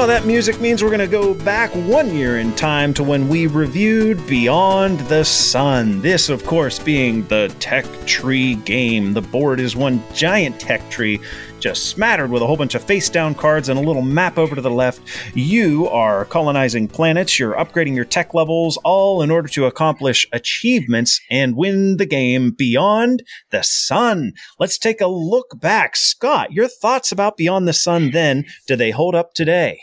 Well, 0.01 0.07
that 0.07 0.25
music 0.25 0.59
means 0.59 0.81
we're 0.81 0.89
going 0.89 0.99
to 0.99 1.05
go 1.05 1.35
back 1.35 1.69
one 1.75 2.15
year 2.15 2.39
in 2.39 2.55
time 2.55 2.91
to 2.95 3.03
when 3.03 3.29
we 3.29 3.45
reviewed 3.45 4.25
Beyond 4.25 4.99
the 5.01 5.23
Sun. 5.23 6.01
This, 6.01 6.27
of 6.27 6.43
course, 6.43 6.79
being 6.79 7.23
the 7.27 7.55
Tech 7.59 7.85
Tree 8.07 8.55
game. 8.55 9.13
The 9.13 9.21
board 9.21 9.59
is 9.59 9.75
one 9.75 10.03
giant 10.11 10.59
tech 10.59 10.89
tree, 10.89 11.21
just 11.59 11.89
smattered 11.89 12.31
with 12.31 12.41
a 12.41 12.47
whole 12.47 12.57
bunch 12.57 12.73
of 12.73 12.83
face 12.83 13.11
down 13.11 13.35
cards 13.35 13.69
and 13.69 13.77
a 13.77 13.83
little 13.83 14.01
map 14.01 14.39
over 14.39 14.55
to 14.55 14.61
the 14.61 14.71
left. 14.71 15.03
You 15.35 15.87
are 15.89 16.25
colonizing 16.25 16.87
planets, 16.87 17.37
you're 17.37 17.53
upgrading 17.53 17.93
your 17.93 18.03
tech 18.03 18.33
levels, 18.33 18.77
all 18.77 19.21
in 19.21 19.29
order 19.29 19.49
to 19.49 19.67
accomplish 19.67 20.27
achievements 20.33 21.21
and 21.29 21.55
win 21.55 21.97
the 21.97 22.07
game 22.07 22.55
Beyond 22.57 23.21
the 23.51 23.61
Sun. 23.61 24.33
Let's 24.57 24.79
take 24.79 24.99
a 24.99 25.05
look 25.05 25.59
back. 25.59 25.95
Scott, 25.95 26.53
your 26.53 26.67
thoughts 26.67 27.11
about 27.11 27.37
Beyond 27.37 27.67
the 27.67 27.73
Sun 27.73 28.09
then? 28.09 28.45
Do 28.65 28.75
they 28.75 28.89
hold 28.89 29.13
up 29.13 29.35
today? 29.35 29.79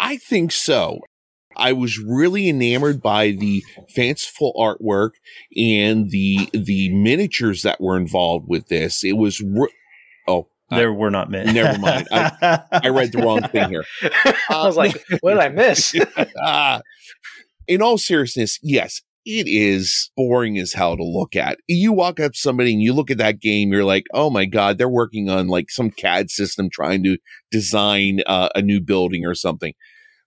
I 0.00 0.16
think 0.16 0.50
so. 0.50 1.00
I 1.56 1.72
was 1.72 1.98
really 1.98 2.48
enamored 2.48 3.02
by 3.02 3.32
the 3.32 3.62
fanciful 3.94 4.54
artwork 4.58 5.10
and 5.56 6.10
the 6.10 6.48
the 6.54 6.88
miniatures 6.94 7.62
that 7.62 7.80
were 7.80 7.96
involved 7.96 8.46
with 8.48 8.68
this. 8.68 9.04
It 9.04 9.16
was 9.18 9.40
re- 9.42 9.68
oh, 10.26 10.48
There 10.70 10.92
were 10.92 11.10
not 11.10 11.30
many. 11.30 11.52
Never 11.52 11.78
mind. 11.78 12.08
I- 12.10 12.60
I 12.70 12.88
read 12.88 13.12
the 13.12 13.18
wrong 13.18 13.42
thing 13.48 13.68
here. 13.68 13.84
I 14.48 14.64
was 14.64 14.76
like, 14.76 14.96
what 15.20 15.32
did 15.34 15.40
I 15.40 15.48
miss? 15.48 15.94
Ah. 16.40 16.80
in 17.68 17.82
all 17.82 17.98
seriousness, 17.98 18.58
yes, 18.62 19.02
it 19.26 19.46
is 19.46 20.10
boring 20.16 20.58
as 20.58 20.72
hell 20.72 20.96
to 20.96 21.04
look 21.04 21.36
at. 21.36 21.58
You 21.68 21.92
walk 21.92 22.20
up 22.20 22.34
somebody 22.34 22.72
and 22.72 22.82
you 22.82 22.92
look 22.92 23.10
at 23.10 23.18
that 23.18 23.40
game, 23.40 23.72
you're 23.72 23.84
like, 23.84 24.06
oh 24.14 24.30
my 24.30 24.46
God, 24.46 24.78
they're 24.78 24.88
working 24.88 25.28
on 25.28 25.48
like 25.48 25.70
some 25.70 25.90
CAD 25.90 26.30
system 26.30 26.68
trying 26.70 27.02
to 27.04 27.18
design 27.50 28.20
uh, 28.26 28.48
a 28.54 28.62
new 28.62 28.80
building 28.80 29.26
or 29.26 29.34
something. 29.34 29.74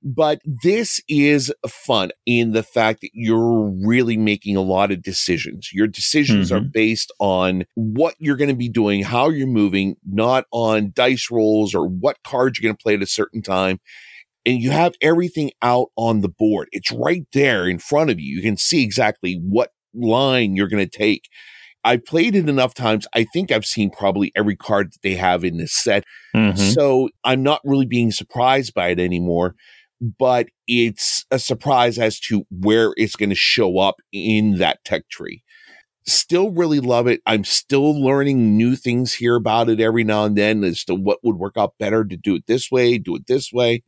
But 0.06 0.42
this 0.44 1.00
is 1.08 1.54
fun 1.66 2.12
in 2.26 2.52
the 2.52 2.62
fact 2.62 3.00
that 3.02 3.12
you're 3.14 3.72
really 3.86 4.18
making 4.18 4.58
a 4.58 4.62
lot 4.62 4.92
of 4.92 5.02
decisions. 5.02 5.72
Your 5.72 5.88
decisions 5.88 6.52
are 6.52 6.60
based 6.60 7.10
on 7.20 7.64
what 7.76 8.16
you're 8.20 8.36
going 8.36 8.50
to 8.50 8.56
be 8.56 8.68
doing, 8.68 9.02
how 9.04 9.30
you're 9.30 9.48
moving, 9.48 9.96
not 10.06 10.44
on 10.52 10.92
dice 10.94 11.32
rolls 11.32 11.74
or 11.74 11.88
what 11.88 12.18
cards 12.22 12.60
you're 12.60 12.68
going 12.68 12.76
to 12.76 12.84
play 12.84 12.96
at 12.96 13.02
a 13.02 13.08
certain 13.08 13.42
time 13.42 13.80
and 14.46 14.60
you 14.60 14.72
have 14.72 14.94
everything 15.02 15.52
out 15.62 15.88
on 15.96 16.22
the 16.22 16.30
board. 16.30 16.68
It's 16.72 16.92
right 16.92 17.26
there 17.34 17.68
in 17.68 17.80
front 17.80 18.10
of 18.10 18.20
you. 18.20 18.36
You 18.36 18.42
can 18.42 18.58
see 18.58 18.84
exactly 18.84 19.40
what 19.42 19.72
line 19.94 20.56
you're 20.56 20.68
going 20.68 20.88
to 20.88 20.98
take. 20.98 21.30
I've 21.86 22.06
played 22.06 22.36
it 22.36 22.48
enough 22.48 22.74
times. 22.74 23.06
I 23.14 23.26
think 23.26 23.52
I've 23.52 23.66
seen 23.66 23.90
probably 23.90 24.32
every 24.36 24.56
card 24.56 24.94
that 24.94 25.02
they 25.02 25.16
have 25.16 25.44
in 25.44 25.58
this 25.58 25.74
set. 25.74 26.04
Mhm. 26.36 26.58
So 26.74 27.10
I'm 27.24 27.44
not 27.44 27.62
really 27.64 27.86
being 27.86 28.12
surprised 28.12 28.74
by 28.74 28.90
it 28.90 29.00
anymore, 29.00 29.56
but 30.20 30.48
it's 30.68 31.26
a 31.30 31.40
surprise 31.40 31.98
as 31.98 32.20
to 32.22 32.46
where 32.50 32.94
it's 32.96 33.16
going 33.18 33.30
to 33.30 33.36
show 33.36 33.80
up 33.80 33.96
in 34.14 34.58
that 34.60 34.84
tech 34.86 35.10
tree. 35.10 35.44
Still 36.06 36.52
really 36.52 36.82
love 36.82 37.08
it. 37.08 37.22
I'm 37.26 37.46
still 37.46 38.02
learning 38.02 38.58
new 38.58 38.76
things 38.76 39.14
here 39.14 39.36
about 39.36 39.70
it 39.70 39.80
every 39.80 40.04
now 40.04 40.26
and 40.26 40.38
then 40.38 40.64
as 40.64 40.84
to 40.86 40.96
what 40.96 41.20
would 41.24 41.38
work 41.38 41.54
out 41.58 41.76
better 41.80 42.04
to 42.04 42.18
do 42.18 42.36
it 42.36 42.44
this 42.48 42.70
way, 42.70 42.98
do 42.98 43.16
it 43.16 43.28
this 43.28 43.54
way. 43.54 43.84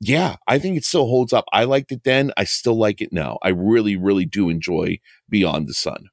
Yeah, 0.00 0.36
I 0.46 0.58
think 0.58 0.76
it 0.76 0.84
still 0.84 1.06
holds 1.06 1.32
up. 1.32 1.44
I 1.52 1.64
liked 1.64 1.92
it 1.92 2.04
then. 2.04 2.32
I 2.36 2.44
still 2.44 2.78
like 2.78 3.00
it 3.02 3.12
now. 3.12 3.38
I 3.42 3.48
really, 3.50 3.96
really 3.96 4.24
do 4.24 4.48
enjoy 4.48 4.98
Beyond 5.28 5.68
the 5.68 5.74
Sun. 5.74 6.08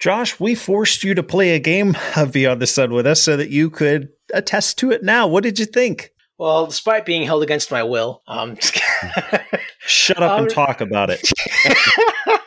Josh, 0.00 0.38
we 0.40 0.54
forced 0.54 1.04
you 1.04 1.14
to 1.14 1.22
play 1.22 1.50
a 1.50 1.58
game 1.60 1.96
of 2.16 2.32
Beyond 2.32 2.60
the 2.62 2.66
Sun 2.66 2.92
with 2.92 3.06
us 3.06 3.22
so 3.22 3.36
that 3.36 3.50
you 3.50 3.70
could 3.70 4.08
attest 4.34 4.78
to 4.78 4.90
it 4.90 5.02
now. 5.04 5.26
What 5.26 5.44
did 5.44 5.58
you 5.58 5.66
think? 5.66 6.10
well, 6.38 6.66
despite 6.66 7.04
being 7.04 7.24
held 7.24 7.42
against 7.42 7.70
my 7.72 7.82
will, 7.82 8.22
um. 8.28 8.56
Shut 9.80 10.22
up 10.22 10.38
and 10.38 10.48
Um, 10.48 10.48
talk 10.48 10.80
about 10.80 11.10
it. 11.10 11.20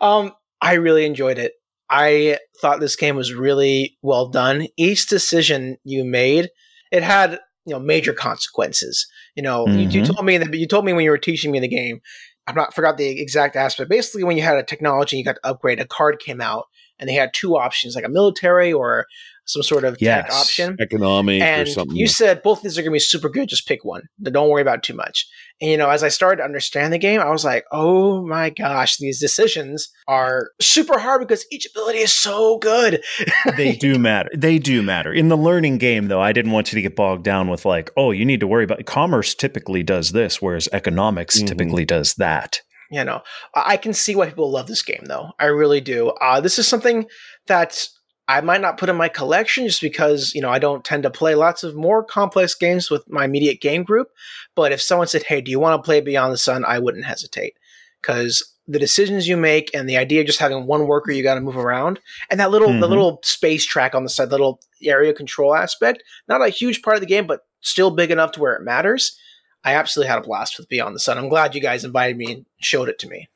um, 0.00 0.32
I 0.60 0.74
really 0.74 1.04
enjoyed 1.04 1.38
it. 1.38 1.52
I 1.90 2.38
thought 2.60 2.80
this 2.80 2.96
game 2.96 3.14
was 3.16 3.34
really 3.34 3.98
well 4.02 4.28
done. 4.28 4.66
Each 4.76 5.06
decision 5.06 5.76
you 5.84 6.04
made, 6.04 6.48
it 6.90 7.02
had 7.02 7.38
you 7.66 7.72
know 7.72 7.80
major 7.80 8.12
consequences. 8.12 9.06
You 9.34 9.42
know, 9.42 9.66
you, 9.66 9.88
you 9.88 10.02
Mhm. 10.02 10.14
told 10.14 10.24
me 10.26 10.38
that 10.38 10.54
you 10.54 10.66
told 10.66 10.84
me 10.84 10.92
when 10.92 11.04
you 11.04 11.10
were 11.10 11.18
teaching 11.18 11.50
me 11.50 11.60
the 11.60 11.68
game. 11.68 12.00
I'm 12.46 12.54
not 12.54 12.74
forgot 12.74 12.96
the 12.96 13.20
exact 13.20 13.56
aspect. 13.56 13.90
Basically, 13.90 14.22
when 14.22 14.36
you 14.36 14.42
had 14.44 14.56
a 14.56 14.62
technology, 14.62 15.16
you 15.16 15.24
got 15.24 15.34
to 15.34 15.46
upgrade. 15.46 15.80
A 15.80 15.86
card 15.86 16.20
came 16.20 16.40
out, 16.40 16.66
and 16.98 17.08
they 17.08 17.14
had 17.14 17.34
two 17.34 17.56
options, 17.56 17.96
like 17.96 18.04
a 18.04 18.08
military 18.08 18.72
or 18.72 19.06
some 19.46 19.62
sort 19.62 19.84
of 19.84 19.94
tech 19.94 20.26
Yes. 20.26 20.34
option 20.34 20.76
Economic 20.80 21.40
or 21.40 21.44
and 21.44 21.68
something. 21.68 21.96
you 21.96 22.08
said 22.08 22.42
both 22.42 22.58
of 22.58 22.64
these 22.64 22.76
are 22.76 22.82
going 22.82 22.90
to 22.90 22.96
be 22.96 22.98
super 22.98 23.28
good. 23.28 23.48
Just 23.48 23.66
pick 23.66 23.84
one. 23.84 24.02
Don't 24.22 24.48
worry 24.50 24.62
about 24.62 24.78
it 24.78 24.82
too 24.82 24.94
much. 24.94 25.26
And 25.60 25.70
you 25.70 25.76
know, 25.78 25.88
as 25.88 26.02
I 26.02 26.08
started 26.08 26.38
to 26.38 26.44
understand 26.44 26.92
the 26.92 26.98
game, 26.98 27.20
I 27.20 27.30
was 27.30 27.44
like, 27.44 27.64
"Oh 27.72 28.26
my 28.26 28.50
gosh, 28.50 28.98
these 28.98 29.18
decisions 29.18 29.88
are 30.06 30.50
super 30.60 30.98
hard 30.98 31.20
because 31.20 31.46
each 31.50 31.66
ability 31.70 32.00
is 32.00 32.12
so 32.12 32.58
good." 32.58 33.02
they 33.56 33.74
do 33.74 33.98
matter. 33.98 34.28
They 34.36 34.58
do 34.58 34.82
matter. 34.82 35.12
In 35.12 35.28
the 35.28 35.36
learning 35.36 35.78
game, 35.78 36.08
though, 36.08 36.20
I 36.20 36.32
didn't 36.32 36.52
want 36.52 36.72
you 36.72 36.76
to 36.76 36.82
get 36.82 36.94
bogged 36.96 37.24
down 37.24 37.48
with 37.48 37.64
like, 37.64 37.90
oh, 37.96 38.10
you 38.10 38.24
need 38.26 38.40
to 38.40 38.46
worry 38.46 38.64
about 38.64 38.84
commerce 38.84 39.34
typically 39.34 39.82
does 39.82 40.12
this, 40.12 40.42
whereas 40.42 40.68
economics 40.72 41.40
Mhm. 41.40 41.46
typically 41.46 41.84
does 41.86 42.14
that. 42.16 42.60
you 42.90 43.02
know, 43.02 43.20
I 43.54 43.72
I 43.72 43.76
can 43.78 43.92
see 43.94 44.14
why 44.14 44.26
people 44.26 44.48
love 44.50 44.66
this 44.68 44.82
game, 44.82 45.04
though. 45.06 45.30
I 45.40 45.46
really 45.46 45.80
do. 45.80 46.10
Uh, 46.20 46.40
this 46.40 46.56
is 46.58 46.68
something 46.68 47.06
that 47.48 47.88
I 48.28 48.40
might 48.40 48.60
not 48.60 48.76
put 48.78 48.88
in 48.88 48.96
my 48.96 49.08
collection 49.08 49.66
just 49.66 49.80
because 49.80 50.34
you 50.34 50.40
know 50.40 50.50
I 50.50 50.58
don't 50.58 50.84
tend 50.84 51.04
to 51.04 51.10
play 51.10 51.34
lots 51.34 51.62
of 51.62 51.76
more 51.76 52.02
complex 52.02 52.54
games 52.54 52.90
with 52.90 53.08
my 53.08 53.24
immediate 53.24 53.60
game 53.60 53.82
group. 53.84 54.08
But 54.54 54.72
if 54.72 54.82
someone 54.82 55.06
said, 55.06 55.22
"Hey, 55.24 55.40
do 55.40 55.50
you 55.50 55.60
want 55.60 55.78
to 55.78 55.84
play 55.86 56.00
Beyond 56.00 56.32
the 56.32 56.38
Sun?" 56.38 56.64
I 56.64 56.78
wouldn't 56.78 57.04
hesitate 57.06 57.54
because 58.02 58.52
the 58.68 58.78
decisions 58.80 59.28
you 59.28 59.36
make 59.36 59.70
and 59.74 59.88
the 59.88 59.96
idea 59.96 60.20
of 60.22 60.26
just 60.26 60.40
having 60.40 60.66
one 60.66 60.88
worker 60.88 61.12
you 61.12 61.22
got 61.22 61.36
to 61.36 61.40
move 61.40 61.56
around 61.56 62.00
and 62.30 62.40
that 62.40 62.50
little 62.50 62.68
the 62.80 62.86
Mhm. 62.86 62.90
little 62.90 63.20
space 63.22 63.64
track 63.64 63.94
on 63.94 64.02
the 64.02 64.08
side, 64.10 64.30
little 64.30 64.60
area 64.82 65.12
control 65.14 65.54
aspect, 65.54 66.02
not 66.28 66.42
a 66.44 66.48
huge 66.48 66.82
part 66.82 66.96
of 66.96 67.00
the 67.00 67.06
game, 67.06 67.28
but 67.28 67.42
still 67.60 67.90
big 67.92 68.10
enough 68.10 68.32
to 68.32 68.40
where 68.40 68.54
it 68.54 68.62
matters. 68.62 69.16
I 69.62 69.74
absolutely 69.74 70.08
had 70.10 70.18
a 70.18 70.22
blast 70.22 70.58
with 70.58 70.68
Beyond 70.68 70.94
the 70.96 71.00
Sun. 71.00 71.16
I'm 71.16 71.28
glad 71.28 71.54
you 71.54 71.60
guys 71.60 71.84
invited 71.84 72.16
me 72.16 72.32
and 72.32 72.46
showed 72.60 72.88
it 72.88 72.98
to 73.00 73.08
me. 73.08 73.28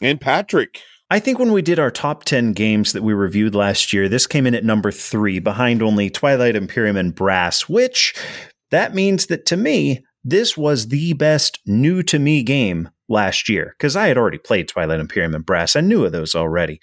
and 0.00 0.20
Patrick. 0.20 0.80
I 1.10 1.20
think 1.20 1.38
when 1.38 1.52
we 1.52 1.62
did 1.62 1.78
our 1.78 1.90
top 1.90 2.24
10 2.24 2.52
games 2.52 2.92
that 2.92 3.02
we 3.02 3.14
reviewed 3.14 3.54
last 3.54 3.94
year, 3.94 4.08
this 4.10 4.26
came 4.26 4.46
in 4.46 4.54
at 4.54 4.64
number 4.64 4.92
three, 4.92 5.38
behind 5.38 5.82
only 5.82 6.10
Twilight 6.10 6.54
Imperium 6.54 6.98
and 6.98 7.14
Brass, 7.14 7.66
which 7.66 8.14
that 8.70 8.94
means 8.94 9.26
that 9.26 9.46
to 9.46 9.56
me, 9.56 10.04
this 10.22 10.56
was 10.56 10.88
the 10.88 11.14
best 11.14 11.60
new 11.64 12.02
to 12.02 12.18
me 12.18 12.42
game 12.42 12.90
last 13.08 13.48
year 13.48 13.74
because 13.78 13.96
I 13.96 14.08
had 14.08 14.18
already 14.18 14.36
played 14.36 14.68
Twilight 14.68 15.00
Imperium 15.00 15.34
and 15.34 15.46
Brass. 15.46 15.76
I 15.76 15.80
knew 15.80 16.04
of 16.04 16.12
those 16.12 16.34
already. 16.34 16.78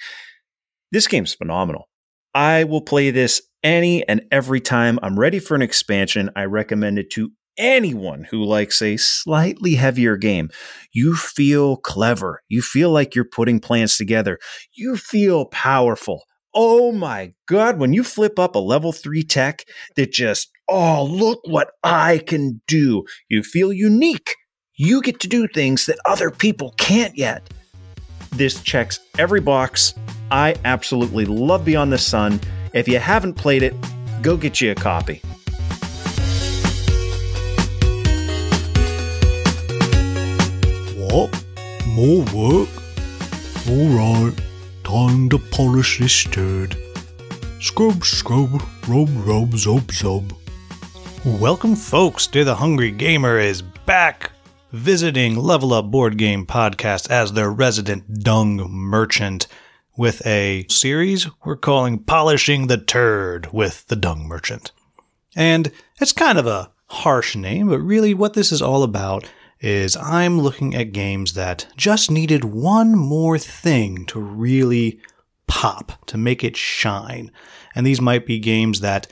This 0.92 1.08
game's 1.08 1.36
phenomenal. 1.36 1.88
I 2.34 2.64
will 2.64 2.82
play 2.82 3.12
this 3.12 3.44
any 3.64 4.08
and 4.08 4.22
every 4.32 4.60
time 4.60 4.98
I'm 5.04 5.20
ready 5.20 5.38
for 5.38 5.54
an 5.54 5.62
expansion. 5.62 6.32
I 6.36 6.46
recommend 6.46 6.98
it 6.98 7.12
to 7.12 7.32
anyone 7.57 8.26
who 8.26 8.44
likes 8.44 8.82
a 8.82 8.98
slightly 8.98 9.76
heavier 9.76 10.18
game. 10.18 10.49
You 10.91 11.15
feel 11.15 11.77
clever. 11.77 12.41
You 12.49 12.61
feel 12.61 12.91
like 12.91 13.15
you're 13.15 13.26
putting 13.26 13.60
plans 13.60 13.98
together. 13.98 14.40
You 14.73 14.98
feel 14.98 15.45
powerful. 15.45 16.23
Oh 16.53 16.91
my 16.91 17.34
God, 17.48 17.80
when 17.80 17.91
you 17.94 18.03
flip 18.03 18.40
up 18.40 18.56
a 18.56 18.60
level 18.60 18.94
three 18.94 19.23
tech 19.23 19.65
that 19.98 20.11
just, 20.11 20.49
oh, 20.69 21.03
look 21.03 21.41
what 21.45 21.72
I 21.84 22.19
can 22.19 22.61
do. 22.68 23.03
You 23.30 23.44
feel 23.44 23.73
unique. 23.73 24.36
you 24.77 25.02
get 25.02 25.19
to 25.22 25.27
do 25.27 25.48
things 25.48 25.86
that 25.86 25.99
other 26.06 26.30
people 26.30 26.73
can't 26.77 27.18
yet. 27.18 27.49
This 28.32 28.61
checks 28.61 28.99
every 29.18 29.40
box. 29.40 29.94
I 30.32 30.56
absolutely 30.65 31.26
love 31.26 31.64
Beyond 31.64 31.94
the 31.94 31.98
Sun. 31.98 32.41
If 32.73 32.88
you 32.88 32.99
haven't 32.99 33.36
played 33.36 33.64
it, 33.64 33.73
go 34.22 34.36
get 34.36 34.60
you 34.60 34.72
a 34.72 34.76
copy. 34.76 35.22
More 41.96 42.26
work? 42.34 42.68
Alright, 43.70 44.38
time 44.84 45.30
to 45.30 45.40
polish 45.40 46.00
this 46.00 46.26
turd. 46.26 46.76
Scrub, 47.62 48.04
scrub, 48.04 48.62
rub, 48.86 49.08
rub, 49.26 49.52
zub, 49.52 49.86
zub. 49.94 50.34
Welcome, 51.40 51.78
folks, 51.78 52.28
to 52.28 52.44
The 52.44 52.56
Hungry 52.56 52.92
Gamer 52.92 53.40
is 53.40 53.62
back, 53.62 54.32
visiting 54.74 55.38
Level 55.38 55.74
Up 55.74 55.90
Board 55.90 56.18
Game 56.18 56.46
Podcast 56.46 57.10
as 57.10 57.32
their 57.32 57.50
resident 57.50 58.20
dung 58.20 58.58
merchant 58.70 59.48
with 59.96 60.22
a 60.28 60.66
series 60.68 61.30
we're 61.46 61.56
calling 61.56 62.00
Polishing 62.00 62.68
the 62.68 62.78
Turd 62.78 63.54
with 63.54 63.88
the 63.88 63.96
Dung 63.96 64.28
Merchant. 64.28 64.74
And 65.34 65.72
it's 66.02 66.12
kind 66.12 66.38
of 66.38 66.46
a 66.46 66.74
harsh 66.88 67.38
name, 67.38 67.70
but 67.70 67.80
really 67.80 68.14
what 68.14 68.34
this 68.34 68.52
is 68.52 68.62
all 68.62 68.84
about 68.84 69.30
is 69.60 69.95
I'm 69.98 70.40
looking 70.40 70.76
at 70.76 70.91
games 70.91 71.34
that 71.34 71.68
just 71.76 72.11
needed 72.11 72.44
one 72.44 72.95
more 72.95 73.38
thing 73.38 74.06
to 74.07 74.19
really 74.19 74.99
pop, 75.48 76.06
to 76.07 76.18
make 76.18 76.44
it 76.44 76.57
shine. 76.57 77.32
And 77.76 77.86
these 77.86 78.02
might 78.02 78.26
be 78.26 78.40
games 78.40 78.82
that 78.82 79.07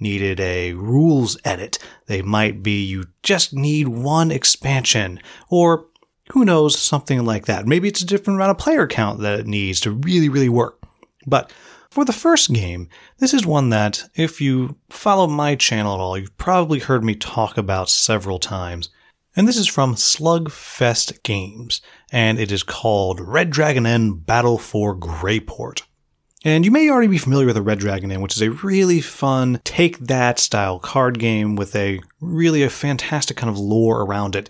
needed 0.00 0.38
a 0.40 0.72
rules 0.74 1.36
edit. 1.44 1.78
They 2.06 2.22
might 2.22 2.62
be 2.62 2.84
you 2.84 3.06
just 3.22 3.52
need 3.52 3.88
one 3.88 4.30
expansion, 4.30 5.20
or 5.48 5.86
who 6.30 6.44
knows, 6.44 6.78
something 6.78 7.24
like 7.24 7.46
that. 7.46 7.66
Maybe 7.66 7.88
it's 7.88 8.02
a 8.02 8.06
different 8.06 8.36
amount 8.38 8.50
of 8.52 8.58
player 8.58 8.86
count 8.86 9.20
that 9.20 9.40
it 9.40 9.46
needs 9.46 9.80
to 9.80 9.90
really, 9.90 10.28
really 10.28 10.48
work. 10.48 10.80
But 11.26 11.52
for 11.90 12.04
the 12.04 12.12
first 12.12 12.52
game, 12.52 12.88
this 13.18 13.32
is 13.32 13.46
one 13.46 13.70
that, 13.70 14.08
if 14.14 14.40
you 14.40 14.76
follow 14.90 15.26
my 15.26 15.54
channel 15.54 15.94
at 15.94 16.00
all, 16.00 16.18
you've 16.18 16.36
probably 16.36 16.78
heard 16.78 17.02
me 17.02 17.14
talk 17.14 17.56
about 17.56 17.88
several 17.88 18.38
times. 18.38 18.90
And 19.36 19.46
this 19.46 19.56
is 19.56 19.68
from 19.68 19.94
Slugfest 19.94 21.22
Games, 21.22 21.80
and 22.10 22.40
it 22.40 22.50
is 22.50 22.62
called 22.62 23.20
Red 23.20 23.50
Dragon 23.50 23.86
Inn 23.86 24.14
Battle 24.14 24.58
for 24.58 24.96
Greyport. 24.96 25.82
And 26.44 26.64
you 26.64 26.70
may 26.70 26.88
already 26.88 27.08
be 27.08 27.18
familiar 27.18 27.46
with 27.46 27.56
the 27.56 27.62
Red 27.62 27.78
Dragon 27.78 28.10
Inn, 28.10 28.20
which 28.20 28.36
is 28.36 28.42
a 28.42 28.50
really 28.50 29.00
fun 29.00 29.60
take 29.64 29.98
that 29.98 30.38
style 30.38 30.78
card 30.78 31.18
game 31.18 31.56
with 31.56 31.74
a 31.76 32.00
really 32.20 32.62
a 32.62 32.70
fantastic 32.70 33.36
kind 33.36 33.50
of 33.50 33.58
lore 33.58 34.02
around 34.02 34.34
it. 34.34 34.48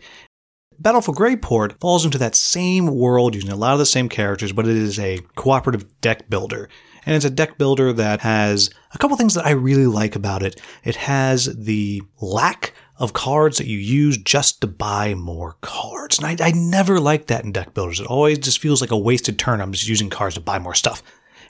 Battle 0.79 1.01
for 1.01 1.15
Greyport 1.15 1.81
falls 1.81 2.05
into 2.05 2.19
that 2.19 2.37
same 2.37 2.87
world 2.87 3.35
using 3.35 3.51
a 3.51 3.57
lot 3.57 3.73
of 3.73 3.79
the 3.79 3.87
same 3.87 4.09
characters, 4.09 4.53
but 4.53 4.69
it 4.69 4.77
is 4.77 4.99
a 4.99 5.19
cooperative 5.35 6.01
deck 6.01 6.31
builder. 6.31 6.69
And 7.05 7.17
it's 7.17 7.25
a 7.25 7.31
deck 7.31 7.59
builder 7.59 7.93
that 7.95 8.21
has 8.21 8.71
a 8.93 8.99
couple 8.99 9.17
things 9.17 9.35
that 9.35 9.47
I 9.47 9.51
really 9.51 9.87
like 9.87 10.15
about 10.15 10.43
it. 10.43 10.61
It 10.85 10.97
has 10.97 11.47
the 11.57 12.03
lack 12.21 12.75
of 12.99 13.13
cards 13.13 13.59
that 13.59 13.67
you 13.67 13.79
use 13.79 14.19
just 14.19 14.61
to 14.61 14.67
buy 14.67 15.15
more 15.15 15.57
cards. 15.61 16.19
And 16.19 16.27
I, 16.27 16.49
I 16.49 16.51
never 16.51 16.99
like 16.99 17.27
that 17.27 17.45
in 17.45 17.53
deck 17.53 17.73
builders. 17.73 18.01
It 18.01 18.07
always 18.07 18.39
just 18.39 18.59
feels 18.59 18.81
like 18.81 18.91
a 18.91 18.97
wasted 18.97 19.39
turn. 19.39 19.61
I'm 19.61 19.73
just 19.73 19.89
using 19.89 20.11
cards 20.11 20.35
to 20.35 20.41
buy 20.41 20.59
more 20.59 20.75
stuff. 20.75 21.03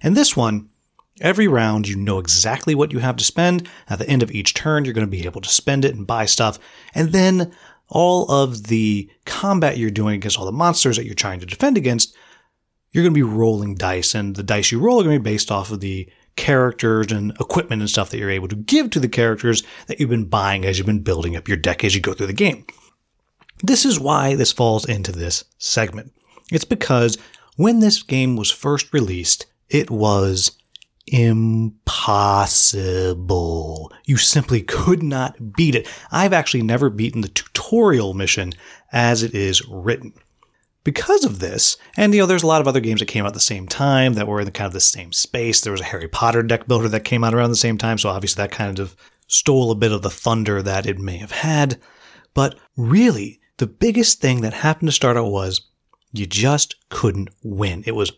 And 0.03 0.15
this 0.15 0.37
one, 0.37 0.69
every 1.21 1.49
round 1.49 1.89
you 1.89 1.97
know 1.97 2.19
exactly 2.19 2.75
what 2.75 2.93
you 2.93 2.99
have 2.99 3.17
to 3.17 3.25
spend. 3.25 3.69
At 3.89 3.99
the 3.99 4.09
end 4.09 4.23
of 4.23 4.31
each 4.31 4.55
turn, 4.55 4.85
you're 4.85 4.95
going 4.95 5.07
to 5.07 5.11
be 5.11 5.25
able 5.25 5.41
to 5.41 5.49
spend 5.49 5.85
it 5.85 5.95
and 5.95 6.07
buy 6.07 6.27
stuff. 6.27 6.59
And 6.95 7.13
then 7.13 7.53
all 7.89 8.31
of 8.31 8.65
the 8.65 9.11
combat 9.25 9.79
you're 9.79 9.91
doing 9.91 10.17
against 10.17 10.39
all 10.39 10.45
the 10.45 10.53
monsters 10.53 10.97
that 10.97 11.07
you're 11.07 11.15
trying 11.15 11.41
to 11.41 11.47
defend 11.47 11.79
against, 11.79 12.15
you're 12.93 13.05
going 13.05 13.15
to 13.15 13.19
be 13.19 13.23
rolling 13.23 13.75
dice. 13.75 14.15
And 14.15 14.37
the 14.37 14.43
dice 14.43 14.71
you 14.71 14.79
roll 14.81 15.01
are 15.01 15.05
going 15.05 15.17
to 15.17 15.23
be 15.23 15.31
based 15.31 15.51
off 15.51 15.71
of 15.71 15.81
the 15.81 16.09
characters 16.39 17.13
and 17.13 17.33
equipment 17.33 17.83
and 17.83 17.91
stuff 17.91 18.09
that 18.09 18.19
you're 18.19 18.31
able 18.31 18.49
to 18.49 18.57
give 18.57 18.89
to 18.91 19.01
the 19.01 19.09
characters 19.09 19.63
that 19.89 20.01
you've 20.01 20.09
been 20.09 20.25
buying 20.25 20.65
as 20.65 20.79
you've 20.79 20.87
been 20.87 21.03
building 21.03 21.37
up 21.37 21.49
your 21.49 21.57
deck 21.59 21.85
as 21.85 21.95
you 21.95 22.01
go 22.01 22.15
through 22.15 22.29
the 22.29 22.33
game. 22.33 22.65
This 23.63 23.85
is 23.85 24.01
why 24.01 24.37
this 24.37 24.53
falls 24.53 24.87
into 24.87 25.13
this 25.13 25.45
segment. 25.59 26.13
It's 26.51 26.65
because 26.65 27.19
when 27.57 27.81
this 27.81 28.03
game 28.03 28.37
was 28.37 28.53
first 28.53 28.95
released, 28.95 29.47
it 29.69 29.91
was 29.91 30.53
impossible. 31.09 31.93
You 34.05 34.17
simply 34.17 34.63
could 34.63 35.03
not 35.03 35.55
beat 35.57 35.75
it. 35.75 35.89
I've 36.13 36.33
actually 36.33 36.63
never 36.63 36.89
beaten 36.89 37.21
the 37.23 37.29
tutorial 37.29 38.15
mission 38.15 38.53
as 38.93 39.25
it 39.25 39.35
is 39.35 39.67
written. 39.69 40.15
Because 40.89 41.27
of 41.27 41.39
this, 41.39 41.77
and 41.99 42.15
you 42.15 42.21
know, 42.21 42.27
there's 42.27 42.43
a 42.43 42.47
lot 42.47 42.63
of 42.63 42.67
other 42.67 42.81
games 42.81 43.01
that 43.01 43.09
came 43.09 43.25
out 43.25 43.29
at 43.29 43.35
the 43.35 43.41
same 43.41 43.69
time 43.69 44.15
that 44.15 44.27
were 44.27 44.41
in 44.41 44.47
the 44.47 44.51
kind 44.51 44.69
of 44.69 44.73
the 44.73 44.81
same 44.81 45.13
space. 45.13 45.61
There 45.61 45.71
was 45.71 45.83
a 45.83 45.85
Harry 45.85 46.09
Potter 46.09 46.43
deck 46.43 46.67
builder 46.67 46.89
that 46.89 47.05
came 47.05 47.23
out 47.23 47.35
around 47.35 47.51
the 47.51 47.57
same 47.57 47.77
time, 47.77 47.99
so 47.99 48.09
obviously 48.09 48.43
that 48.43 48.53
kind 48.53 48.79
of 48.79 48.97
stole 49.27 49.71
a 49.71 49.75
bit 49.75 49.93
of 49.93 50.01
the 50.01 50.09
thunder 50.09 50.63
that 50.63 50.87
it 50.87 50.99
may 50.99 51.19
have 51.19 51.31
had. 51.31 51.79
But 52.33 52.59
really, 52.75 53.39
the 53.59 53.67
biggest 53.67 54.23
thing 54.23 54.41
that 54.41 54.55
happened 54.55 54.89
to 54.89 54.93
start 54.93 55.19
out 55.19 55.31
was 55.31 55.61
you 56.13 56.25
just 56.25 56.77
couldn't 56.89 57.29
win. 57.43 57.85
It 57.85 57.95
was 57.95 58.13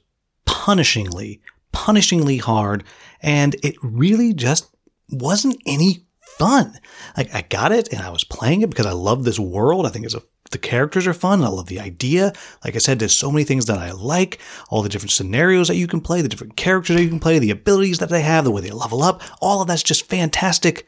punishingly, 0.46 1.40
punishingly 1.74 2.40
hard, 2.40 2.84
and 3.20 3.56
it 3.64 3.74
really 3.82 4.32
just 4.32 4.72
wasn't 5.08 5.60
any 5.66 6.06
fun. 6.38 6.78
Like 7.16 7.34
I 7.34 7.42
got 7.42 7.72
it 7.72 7.92
and 7.92 8.00
I 8.00 8.10
was 8.10 8.22
playing 8.22 8.62
it 8.62 8.70
because 8.70 8.86
I 8.86 8.92
love 8.92 9.24
this 9.24 9.40
world. 9.40 9.86
I 9.86 9.88
think 9.88 10.04
it's 10.04 10.14
a 10.14 10.22
the 10.50 10.58
characters 10.58 11.06
are 11.06 11.14
fun. 11.14 11.42
I 11.42 11.48
love 11.48 11.66
the 11.66 11.80
idea. 11.80 12.32
Like 12.64 12.74
I 12.74 12.78
said, 12.78 12.98
there's 12.98 13.16
so 13.16 13.30
many 13.30 13.44
things 13.44 13.66
that 13.66 13.78
I 13.78 13.92
like. 13.92 14.40
All 14.68 14.82
the 14.82 14.88
different 14.88 15.12
scenarios 15.12 15.68
that 15.68 15.76
you 15.76 15.86
can 15.86 16.00
play, 16.00 16.22
the 16.22 16.28
different 16.28 16.56
characters 16.56 16.96
that 16.96 17.02
you 17.02 17.08
can 17.08 17.20
play, 17.20 17.38
the 17.38 17.50
abilities 17.50 17.98
that 17.98 18.08
they 18.08 18.22
have, 18.22 18.44
the 18.44 18.50
way 18.50 18.60
they 18.60 18.70
level 18.70 19.02
up. 19.02 19.22
All 19.40 19.62
of 19.62 19.68
that's 19.68 19.82
just 19.82 20.06
fantastic. 20.06 20.86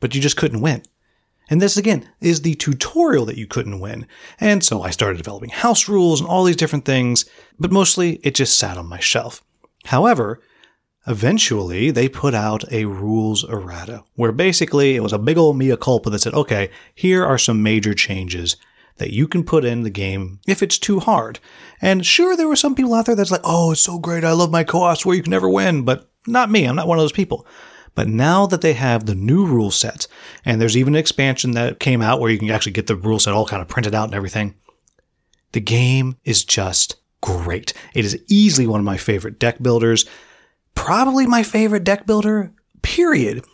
But 0.00 0.14
you 0.14 0.20
just 0.20 0.36
couldn't 0.36 0.60
win. 0.60 0.82
And 1.48 1.60
this 1.60 1.76
again 1.76 2.08
is 2.20 2.42
the 2.42 2.54
tutorial 2.54 3.24
that 3.26 3.38
you 3.38 3.46
couldn't 3.46 3.80
win. 3.80 4.06
And 4.38 4.62
so 4.62 4.82
I 4.82 4.90
started 4.90 5.18
developing 5.18 5.50
house 5.50 5.88
rules 5.88 6.20
and 6.20 6.28
all 6.28 6.44
these 6.44 6.56
different 6.56 6.84
things, 6.84 7.24
but 7.58 7.72
mostly 7.72 8.20
it 8.22 8.36
just 8.36 8.58
sat 8.58 8.78
on 8.78 8.86
my 8.86 9.00
shelf. 9.00 9.42
However, 9.86 10.40
Eventually, 11.06 11.90
they 11.90 12.08
put 12.08 12.34
out 12.34 12.70
a 12.70 12.84
rules 12.84 13.42
errata, 13.44 14.04
where 14.14 14.32
basically 14.32 14.96
it 14.96 15.02
was 15.02 15.14
a 15.14 15.18
big 15.18 15.38
old 15.38 15.56
mea 15.56 15.76
culpa 15.76 16.10
that 16.10 16.18
said, 16.18 16.34
okay, 16.34 16.70
here 16.94 17.24
are 17.24 17.38
some 17.38 17.62
major 17.62 17.94
changes 17.94 18.56
that 18.98 19.12
you 19.12 19.26
can 19.26 19.42
put 19.42 19.64
in 19.64 19.82
the 19.82 19.90
game 19.90 20.40
if 20.46 20.62
it's 20.62 20.78
too 20.78 21.00
hard. 21.00 21.40
And 21.80 22.04
sure, 22.04 22.36
there 22.36 22.48
were 22.48 22.56
some 22.56 22.74
people 22.74 22.92
out 22.92 23.06
there 23.06 23.14
that's 23.14 23.30
like, 23.30 23.40
oh, 23.44 23.72
it's 23.72 23.80
so 23.80 23.98
great, 23.98 24.24
I 24.24 24.32
love 24.32 24.50
my 24.50 24.62
co-ops 24.62 25.06
where 25.06 25.16
you 25.16 25.22
can 25.22 25.30
never 25.30 25.48
win, 25.48 25.84
but 25.84 26.10
not 26.26 26.50
me, 26.50 26.66
I'm 26.66 26.76
not 26.76 26.86
one 26.86 26.98
of 26.98 27.02
those 27.02 27.12
people. 27.12 27.46
But 27.94 28.06
now 28.06 28.46
that 28.46 28.60
they 28.60 28.74
have 28.74 29.06
the 29.06 29.14
new 29.14 29.46
rule 29.46 29.70
set, 29.70 30.06
and 30.44 30.60
there's 30.60 30.76
even 30.76 30.94
an 30.94 31.00
expansion 31.00 31.52
that 31.52 31.80
came 31.80 32.02
out 32.02 32.20
where 32.20 32.30
you 32.30 32.38
can 32.38 32.50
actually 32.50 32.72
get 32.72 32.86
the 32.86 32.94
rule 32.94 33.18
set 33.18 33.32
all 33.32 33.46
kind 33.46 33.62
of 33.62 33.68
printed 33.68 33.94
out 33.94 34.04
and 34.04 34.14
everything, 34.14 34.54
the 35.52 35.60
game 35.60 36.16
is 36.24 36.44
just 36.44 36.96
great. 37.22 37.72
It 37.94 38.04
is 38.04 38.22
easily 38.28 38.66
one 38.66 38.80
of 38.80 38.86
my 38.86 38.96
favorite 38.98 39.38
deck 39.38 39.62
builders 39.62 40.04
probably 40.74 41.26
my 41.26 41.42
favorite 41.42 41.84
deck 41.84 42.06
builder, 42.06 42.52
period. 42.82 43.44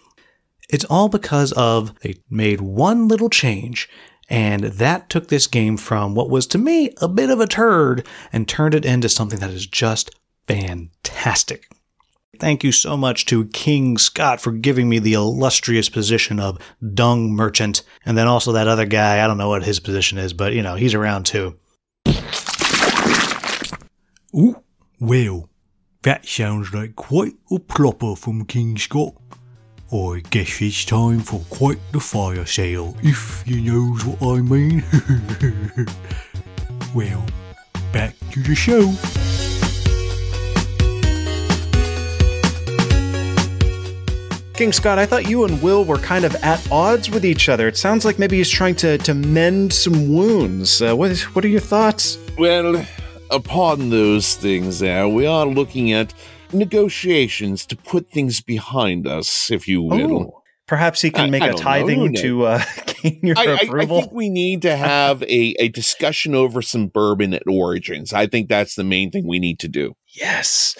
It's 0.68 0.84
all 0.84 1.08
because 1.08 1.52
of 1.52 1.98
they 2.00 2.16
made 2.28 2.60
one 2.60 3.08
little 3.08 3.30
change 3.30 3.88
and 4.28 4.64
that 4.64 5.08
took 5.08 5.28
this 5.28 5.46
game 5.46 5.76
from 5.76 6.14
what 6.14 6.30
was 6.30 6.46
to 6.48 6.58
me 6.58 6.90
a 7.00 7.08
bit 7.08 7.30
of 7.30 7.40
a 7.40 7.46
turd 7.46 8.06
and 8.32 8.48
turned 8.48 8.74
it 8.74 8.84
into 8.84 9.08
something 9.08 9.38
that 9.38 9.50
is 9.50 9.66
just 9.66 10.10
fantastic. 10.48 11.68
Thank 12.38 12.64
you 12.64 12.72
so 12.72 12.96
much 12.96 13.24
to 13.26 13.46
King 13.46 13.96
Scott 13.96 14.40
for 14.40 14.52
giving 14.52 14.88
me 14.88 14.98
the 14.98 15.14
illustrious 15.14 15.88
position 15.88 16.38
of 16.38 16.58
dung 16.92 17.32
merchant. 17.32 17.82
And 18.04 18.18
then 18.18 18.26
also 18.26 18.52
that 18.52 18.68
other 18.68 18.84
guy, 18.84 19.24
I 19.24 19.26
don't 19.26 19.38
know 19.38 19.48
what 19.48 19.62
his 19.62 19.80
position 19.80 20.18
is, 20.18 20.32
but 20.32 20.52
you 20.52 20.62
know, 20.62 20.74
he's 20.74 20.92
around 20.92 21.24
too. 21.24 21.56
Ooh, 24.34 24.62
well, 25.00 25.48
that 26.06 26.24
sounds 26.24 26.72
like 26.72 26.94
quite 26.94 27.34
a 27.50 27.58
plopper 27.58 28.16
from 28.16 28.44
King 28.44 28.78
Scott. 28.78 29.12
I 29.92 30.22
guess 30.30 30.62
it's 30.62 30.84
time 30.84 31.18
for 31.18 31.40
quite 31.50 31.80
the 31.90 31.98
fire 31.98 32.46
sale, 32.46 32.96
if 33.02 33.42
you 33.44 33.60
knows 33.60 34.04
what 34.04 34.22
I 34.22 34.40
mean. 34.40 34.84
well, 36.94 37.26
back 37.92 38.14
to 38.30 38.40
the 38.40 38.54
show. 38.54 38.82
King 44.54 44.72
Scott, 44.72 45.00
I 45.00 45.06
thought 45.06 45.28
you 45.28 45.44
and 45.44 45.60
Will 45.60 45.84
were 45.84 45.98
kind 45.98 46.24
of 46.24 46.36
at 46.36 46.70
odds 46.70 47.10
with 47.10 47.24
each 47.24 47.48
other. 47.48 47.66
It 47.66 47.76
sounds 47.76 48.04
like 48.04 48.20
maybe 48.20 48.36
he's 48.36 48.48
trying 48.48 48.76
to, 48.76 48.96
to 48.98 49.12
mend 49.12 49.72
some 49.72 50.14
wounds. 50.14 50.80
Uh, 50.80 50.94
what, 50.94 51.16
what 51.34 51.44
are 51.44 51.48
your 51.48 51.58
thoughts? 51.58 52.16
Well, 52.38 52.86
upon 53.30 53.90
those 53.90 54.34
things 54.34 54.78
there, 54.78 55.08
we 55.08 55.26
are 55.26 55.46
looking 55.46 55.92
at 55.92 56.14
negotiations 56.52 57.66
to 57.66 57.76
put 57.76 58.10
things 58.10 58.40
behind 58.40 59.06
us, 59.06 59.50
if 59.50 59.66
you 59.68 59.82
will. 59.82 60.12
Oh, 60.36 60.42
perhaps 60.66 61.02
he 61.02 61.10
can 61.10 61.30
make 61.30 61.42
I 61.42 61.46
a 61.46 61.48
don't 61.50 61.58
know, 61.58 61.62
tithing 61.62 62.14
to 62.14 62.46
uh, 62.46 62.62
gain 63.02 63.20
your 63.22 63.38
I, 63.38 63.44
I, 63.44 63.50
I 63.50 63.54
approval. 63.62 64.00
think 64.00 64.12
we 64.12 64.28
need 64.28 64.62
to 64.62 64.76
have 64.76 65.22
a, 65.22 65.54
a 65.58 65.68
discussion 65.68 66.34
over 66.34 66.62
some 66.62 66.88
bourbon 66.88 67.34
at 67.34 67.42
Origins. 67.48 68.12
I 68.12 68.26
think 68.26 68.48
that's 68.48 68.74
the 68.74 68.84
main 68.84 69.10
thing 69.10 69.26
we 69.26 69.38
need 69.38 69.58
to 69.60 69.68
do. 69.68 69.94
Yes. 70.08 70.76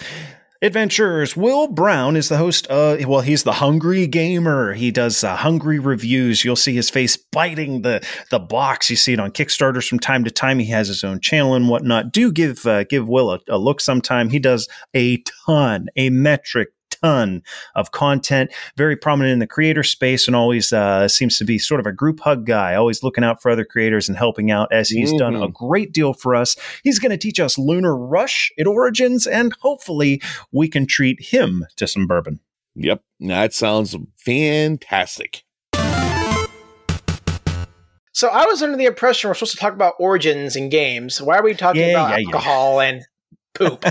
Adventurers. 0.61 1.37
Will 1.37 1.67
Brown 1.67 2.15
is 2.15 2.29
the 2.29 2.37
host. 2.37 2.67
Uh, 2.69 2.97
well, 3.07 3.21
he's 3.21 3.43
the 3.43 3.53
hungry 3.53 4.07
gamer. 4.07 4.73
He 4.73 4.91
does 4.91 5.23
uh, 5.23 5.35
hungry 5.35 5.77
reviews. 5.77 6.43
You'll 6.43 6.55
see 6.55 6.73
his 6.73 6.89
face 6.89 7.15
biting 7.15 7.83
the 7.83 8.05
the 8.31 8.39
box. 8.39 8.89
You 8.89 8.95
see 8.95 9.13
it 9.13 9.19
on 9.19 9.31
Kickstarters 9.31 9.87
from 9.87 9.99
time 9.99 10.23
to 10.23 10.31
time. 10.31 10.59
He 10.59 10.71
has 10.71 10.87
his 10.87 11.03
own 11.03 11.19
channel 11.19 11.53
and 11.53 11.69
whatnot. 11.69 12.11
Do 12.11 12.31
give 12.31 12.65
uh, 12.65 12.85
give 12.85 13.07
Will 13.07 13.31
a, 13.31 13.39
a 13.47 13.57
look 13.57 13.81
sometime. 13.81 14.29
He 14.29 14.39
does 14.39 14.67
a 14.95 15.23
ton, 15.45 15.87
a 15.95 16.09
metric 16.09 16.69
ton 17.01 17.43
of 17.75 17.91
content, 17.91 18.51
very 18.75 18.95
prominent 18.95 19.33
in 19.33 19.39
the 19.39 19.47
creator 19.47 19.83
space, 19.83 20.27
and 20.27 20.35
always 20.35 20.71
uh, 20.73 21.07
seems 21.07 21.37
to 21.37 21.45
be 21.45 21.57
sort 21.57 21.79
of 21.79 21.85
a 21.85 21.91
group 21.91 22.19
hug 22.19 22.45
guy, 22.45 22.75
always 22.75 23.03
looking 23.03 23.23
out 23.23 23.41
for 23.41 23.51
other 23.51 23.65
creators 23.65 24.07
and 24.07 24.17
helping 24.17 24.51
out 24.51 24.71
as 24.71 24.89
he's 24.89 25.13
done 25.13 25.35
a 25.35 25.47
great 25.49 25.93
deal 25.93 26.13
for 26.13 26.35
us. 26.35 26.55
He's 26.83 26.99
going 26.99 27.11
to 27.11 27.17
teach 27.17 27.39
us 27.39 27.57
Lunar 27.57 27.95
Rush 27.95 28.51
at 28.59 28.67
Origins, 28.67 29.27
and 29.27 29.53
hopefully 29.61 30.21
we 30.51 30.67
can 30.67 30.85
treat 30.87 31.21
him 31.21 31.65
to 31.75 31.87
some 31.87 32.07
bourbon. 32.07 32.39
Yep, 32.75 33.01
that 33.21 33.53
sounds 33.53 33.95
fantastic. 34.17 35.43
So 38.13 38.29
I 38.29 38.45
was 38.45 38.63
under 38.63 38.75
the 38.75 38.85
impression 38.85 39.29
we're 39.29 39.35
supposed 39.35 39.51
to 39.51 39.59
talk 39.59 39.73
about 39.73 39.93
origins 39.99 40.55
in 40.55 40.69
games. 40.69 41.21
Why 41.21 41.37
are 41.37 41.43
we 41.43 41.53
talking 41.53 41.81
Yeah, 41.81 41.89
about 41.89 42.09
yeah, 42.09 42.17
yeah. 42.17 42.25
alcohol 42.25 42.79
and 42.81 43.03
poop? 43.57 43.83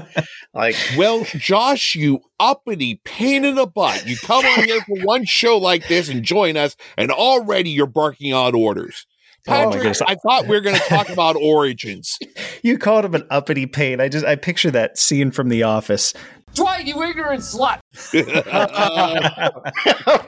like, 0.54 0.76
Well, 0.96 1.24
Josh, 1.24 1.94
you 1.94 2.20
uppity 2.40 3.00
pain 3.04 3.44
in 3.44 3.54
the 3.54 3.66
butt. 3.66 4.06
You 4.06 4.16
come 4.16 4.44
on 4.44 4.64
here 4.64 4.80
for 4.82 5.04
one 5.04 5.24
show 5.24 5.58
like 5.58 5.88
this 5.88 6.08
and 6.08 6.22
join 6.22 6.56
us, 6.56 6.76
and 6.96 7.10
already 7.10 7.70
you're 7.70 7.86
barking 7.86 8.32
out 8.32 8.54
orders. 8.54 9.06
Oh 9.48 9.52
Patrick, 9.52 9.74
goodness. 9.74 10.02
I 10.02 10.16
thought 10.16 10.48
we 10.48 10.56
were 10.56 10.60
going 10.60 10.74
to 10.76 10.82
talk 10.88 11.08
about 11.08 11.36
Origins. 11.36 12.18
You 12.62 12.78
called 12.78 13.04
him 13.04 13.14
an 13.14 13.24
uppity 13.30 13.66
pain. 13.66 14.00
I 14.00 14.08
just 14.08 14.26
I 14.26 14.34
picture 14.34 14.72
that 14.72 14.98
scene 14.98 15.30
from 15.30 15.50
The 15.50 15.62
Office. 15.62 16.14
Dwight, 16.54 16.84
you 16.86 17.00
ignorant 17.00 17.42
slut! 17.42 17.78
Oh. 20.06 20.26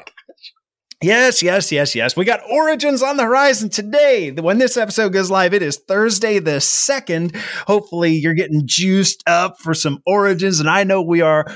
Yes, 1.00 1.44
yes, 1.44 1.70
yes, 1.70 1.94
yes. 1.94 2.16
We 2.16 2.24
got 2.24 2.40
Origins 2.50 3.04
on 3.04 3.16
the 3.16 3.22
horizon 3.22 3.68
today. 3.68 4.32
When 4.32 4.58
this 4.58 4.76
episode 4.76 5.12
goes 5.12 5.30
live, 5.30 5.54
it 5.54 5.62
is 5.62 5.76
Thursday 5.76 6.40
the 6.40 6.58
2nd. 6.58 7.36
Hopefully, 7.68 8.16
you're 8.16 8.34
getting 8.34 8.62
juiced 8.66 9.22
up 9.28 9.60
for 9.60 9.74
some 9.74 10.02
Origins, 10.06 10.58
and 10.58 10.68
I 10.68 10.82
know 10.82 11.00
we 11.00 11.20
are. 11.20 11.46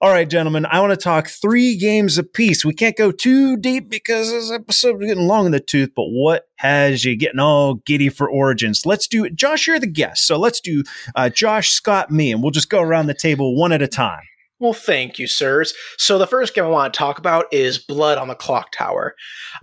All 0.00 0.10
right, 0.10 0.28
gentlemen, 0.28 0.66
I 0.66 0.80
want 0.80 0.92
to 0.92 0.96
talk 0.96 1.28
three 1.28 1.76
games 1.76 2.16
apiece. 2.16 2.64
We 2.64 2.74
can't 2.74 2.96
go 2.96 3.10
too 3.10 3.56
deep 3.56 3.88
because 3.88 4.30
this 4.30 4.52
episode 4.52 5.02
is 5.02 5.08
getting 5.08 5.26
long 5.26 5.46
in 5.46 5.52
the 5.52 5.60
tooth, 5.60 5.90
but 5.96 6.06
what 6.06 6.48
has 6.56 7.04
you 7.04 7.16
getting 7.16 7.40
all 7.40 7.74
giddy 7.74 8.08
for 8.08 8.30
Origins? 8.30 8.86
Let's 8.86 9.08
do 9.08 9.24
it. 9.24 9.34
Josh, 9.34 9.66
you're 9.66 9.80
the 9.80 9.86
guest, 9.88 10.26
so 10.28 10.38
let's 10.38 10.60
do 10.60 10.84
uh, 11.16 11.28
Josh, 11.28 11.70
Scott, 11.70 12.10
me, 12.12 12.32
and 12.32 12.40
we'll 12.40 12.52
just 12.52 12.68
go 12.68 12.80
around 12.80 13.06
the 13.06 13.14
table 13.14 13.56
one 13.56 13.72
at 13.72 13.82
a 13.82 13.88
time. 13.88 14.22
Well, 14.62 14.72
thank 14.72 15.18
you, 15.18 15.26
sirs. 15.26 15.74
So 15.98 16.16
the 16.18 16.26
first 16.26 16.54
game 16.54 16.64
I 16.64 16.68
want 16.68 16.94
to 16.94 16.98
talk 16.98 17.18
about 17.18 17.46
is 17.52 17.78
Blood 17.78 18.16
on 18.16 18.28
the 18.28 18.34
Clock 18.34 18.72
Tower. 18.72 19.14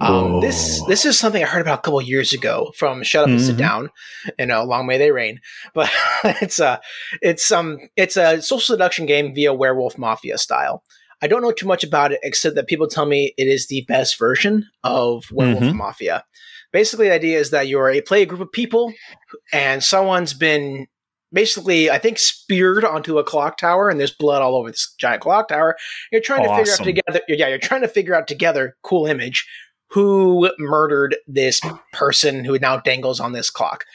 Um, 0.01 0.41
this 0.41 0.81
this 0.87 1.05
is 1.05 1.17
something 1.17 1.41
I 1.41 1.47
heard 1.47 1.61
about 1.61 1.79
a 1.79 1.81
couple 1.81 2.01
years 2.01 2.33
ago 2.33 2.71
from 2.75 3.01
Shut 3.03 3.23
Up 3.23 3.29
and 3.29 3.41
Sit 3.41 3.55
Mhm. 3.55 3.59
Down. 3.59 3.89
You 4.37 4.45
know, 4.45 4.63
long 4.63 4.85
may 4.85 4.97
they 4.97 5.11
reign. 5.11 5.39
But 5.73 5.89
it's 6.23 6.59
a 6.59 6.79
it's 7.21 7.51
um 7.51 7.77
it's 7.95 8.17
a 8.17 8.41
social 8.41 8.59
seduction 8.75 9.05
game 9.05 9.33
via 9.33 9.53
Werewolf 9.53 9.97
Mafia 9.97 10.37
style. 10.37 10.83
I 11.21 11.27
don't 11.27 11.41
know 11.41 11.51
too 11.51 11.67
much 11.67 11.83
about 11.83 12.11
it 12.11 12.19
except 12.23 12.55
that 12.55 12.67
people 12.67 12.87
tell 12.87 13.05
me 13.05 13.33
it 13.37 13.47
is 13.47 13.67
the 13.67 13.85
best 13.87 14.17
version 14.19 14.65
of 14.83 15.23
Werewolf 15.31 15.63
Mhm. 15.63 15.75
Mafia. 15.75 16.23
Basically, 16.71 17.07
the 17.07 17.13
idea 17.15 17.39
is 17.39 17.49
that 17.51 17.67
you're 17.67 17.89
a 17.89 18.01
play 18.01 18.21
a 18.21 18.25
group 18.25 18.41
of 18.41 18.51
people, 18.51 18.93
and 19.51 19.83
someone's 19.83 20.33
been 20.33 20.85
basically, 21.31 21.89
I 21.89 21.97
think, 21.97 22.17
speared 22.19 22.83
onto 22.85 23.17
a 23.17 23.23
clock 23.23 23.57
tower, 23.57 23.89
and 23.89 23.99
there's 23.99 24.13
blood 24.15 24.41
all 24.41 24.55
over 24.55 24.71
this 24.71 24.93
giant 24.97 25.21
clock 25.21 25.47
tower. 25.49 25.75
You're 26.11 26.21
trying 26.21 26.43
to 26.43 26.55
figure 26.55 26.73
out 26.73 26.83
together. 26.83 27.21
Yeah, 27.27 27.47
you're 27.47 27.57
trying 27.57 27.81
to 27.81 27.87
figure 27.87 28.15
out 28.15 28.27
together. 28.27 28.75
Cool 28.83 29.05
image. 29.05 29.47
Who 29.91 30.51
murdered 30.59 31.15
this 31.27 31.59
person 31.93 32.43
who 32.45 32.59
now 32.59 32.77
dangles 32.77 33.19
on 33.19 33.31
this 33.31 33.49
clock? 33.49 33.85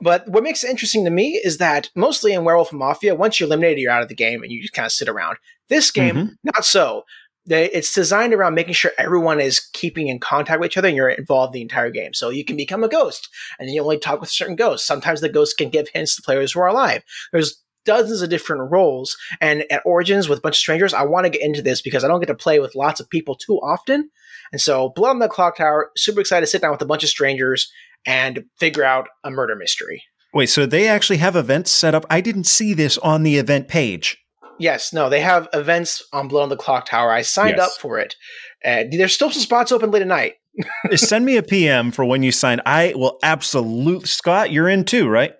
But 0.00 0.28
what 0.28 0.42
makes 0.44 0.62
it 0.62 0.70
interesting 0.70 1.04
to 1.04 1.10
me 1.10 1.40
is 1.42 1.58
that 1.58 1.90
mostly 1.96 2.32
in 2.32 2.44
Werewolf 2.44 2.72
Mafia, 2.72 3.14
once 3.14 3.40
you're 3.40 3.48
eliminated, 3.48 3.78
you're 3.78 3.90
out 3.90 4.02
of 4.02 4.08
the 4.08 4.14
game 4.14 4.42
and 4.42 4.52
you 4.52 4.60
just 4.60 4.74
kind 4.74 4.86
of 4.86 4.92
sit 4.92 5.08
around. 5.08 5.38
This 5.68 5.90
game, 5.90 6.14
Mhm. 6.14 6.30
not 6.44 6.64
so. 6.64 7.04
They, 7.48 7.70
it's 7.70 7.94
designed 7.94 8.34
around 8.34 8.54
making 8.54 8.74
sure 8.74 8.92
everyone 8.98 9.40
is 9.40 9.60
keeping 9.72 10.08
in 10.08 10.20
contact 10.20 10.60
with 10.60 10.70
each 10.70 10.76
other 10.76 10.88
and 10.88 10.96
you're 10.96 11.08
involved 11.08 11.54
the 11.54 11.62
entire 11.62 11.90
game. 11.90 12.12
So 12.12 12.28
you 12.28 12.44
can 12.44 12.56
become 12.56 12.84
a 12.84 12.88
ghost 12.88 13.28
and 13.58 13.70
you 13.70 13.82
only 13.82 13.98
talk 13.98 14.20
with 14.20 14.30
certain 14.30 14.56
ghosts. 14.56 14.86
Sometimes 14.86 15.20
the 15.20 15.28
ghosts 15.28 15.54
can 15.54 15.70
give 15.70 15.88
hints 15.88 16.14
to 16.16 16.22
players 16.22 16.52
who 16.52 16.60
are 16.60 16.68
alive. 16.68 17.02
There's 17.32 17.62
dozens 17.84 18.20
of 18.20 18.28
different 18.28 18.70
roles. 18.70 19.16
And 19.40 19.64
at 19.70 19.82
Origins 19.86 20.28
with 20.28 20.40
a 20.40 20.42
bunch 20.42 20.56
of 20.56 20.60
strangers, 20.60 20.92
I 20.92 21.04
want 21.04 21.24
to 21.24 21.30
get 21.30 21.40
into 21.40 21.62
this 21.62 21.80
because 21.80 22.04
I 22.04 22.08
don't 22.08 22.20
get 22.20 22.26
to 22.26 22.34
play 22.34 22.60
with 22.60 22.74
lots 22.74 23.00
of 23.00 23.08
people 23.08 23.34
too 23.34 23.56
often. 23.62 24.10
And 24.52 24.60
so 24.60 24.90
Blood 24.90 25.10
on 25.10 25.18
the 25.20 25.28
Clock 25.28 25.56
Tower, 25.56 25.90
super 25.96 26.20
excited 26.20 26.42
to 26.42 26.50
sit 26.50 26.60
down 26.60 26.72
with 26.72 26.82
a 26.82 26.86
bunch 26.86 27.02
of 27.02 27.08
strangers 27.08 27.72
and 28.06 28.44
figure 28.58 28.84
out 28.84 29.08
a 29.24 29.30
murder 29.30 29.56
mystery. 29.56 30.02
Wait, 30.34 30.50
so 30.50 30.66
they 30.66 30.86
actually 30.86 31.16
have 31.16 31.36
events 31.36 31.70
set 31.70 31.94
up? 31.94 32.04
I 32.10 32.20
didn't 32.20 32.44
see 32.44 32.74
this 32.74 32.98
on 32.98 33.22
the 33.22 33.38
event 33.38 33.68
page. 33.68 34.18
Yes, 34.58 34.92
no, 34.92 35.08
they 35.08 35.20
have 35.20 35.48
events 35.52 36.02
on 36.12 36.28
Blood 36.28 36.44
on 36.44 36.48
the 36.48 36.56
Clock 36.56 36.86
Tower. 36.86 37.12
I 37.12 37.22
signed 37.22 37.56
Yes. 37.58 37.66
up 37.68 37.80
for 37.80 37.98
it. 37.98 38.16
Uh, 38.64 38.84
there's 38.90 39.14
still 39.14 39.30
some 39.30 39.42
spots 39.42 39.70
open 39.72 39.90
late 39.90 40.02
at 40.02 40.08
night. 40.08 40.34
Send 40.96 41.24
me 41.24 41.36
a 41.36 41.42
PM 41.42 41.92
for 41.92 42.04
when 42.04 42.22
you 42.22 42.32
sign. 42.32 42.60
I 42.66 42.92
will 42.96 43.18
absolutely. 43.22 44.06
Scott, 44.06 44.50
you're 44.50 44.68
in 44.68 44.84
too, 44.84 45.08
right? 45.08 45.32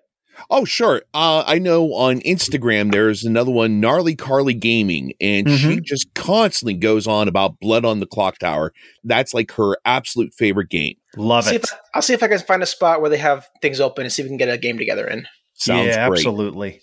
Oh, 0.50 0.64
sure. 0.64 1.02
Uh, 1.12 1.42
I 1.44 1.58
know 1.58 1.92
on 1.94 2.20
Instagram 2.20 2.92
there's 2.92 3.24
another 3.24 3.50
one, 3.50 3.80
Gnarly 3.80 4.14
Carly 4.14 4.54
Gaming, 4.54 5.12
and 5.20 5.50
she 5.50 5.80
just 5.80 6.14
constantly 6.14 6.74
goes 6.74 7.08
on 7.08 7.26
about 7.26 7.58
Blood 7.58 7.84
on 7.84 7.98
the 7.98 8.06
Clock 8.06 8.38
Tower. 8.38 8.72
That's 9.02 9.34
like 9.34 9.50
her 9.52 9.76
absolute 9.84 10.32
favorite 10.32 10.68
game. 10.70 10.94
Love 11.16 11.44
See 11.46 11.56
it. 11.56 11.64
if, 11.64 11.70
I'll 11.92 12.02
see 12.02 12.14
if 12.14 12.22
I 12.22 12.28
can 12.28 12.38
find 12.38 12.62
a 12.62 12.66
spot 12.66 13.00
where 13.00 13.10
they 13.10 13.16
have 13.18 13.48
things 13.60 13.80
open 13.80 14.04
and 14.04 14.12
see 14.12 14.22
if 14.22 14.26
we 14.26 14.30
can 14.30 14.36
get 14.36 14.48
a 14.48 14.56
game 14.56 14.78
together 14.78 15.08
in. 15.08 15.26
Sounds 15.54 15.88
yeah, 15.88 16.06
great. 16.08 16.18
absolutely. 16.18 16.80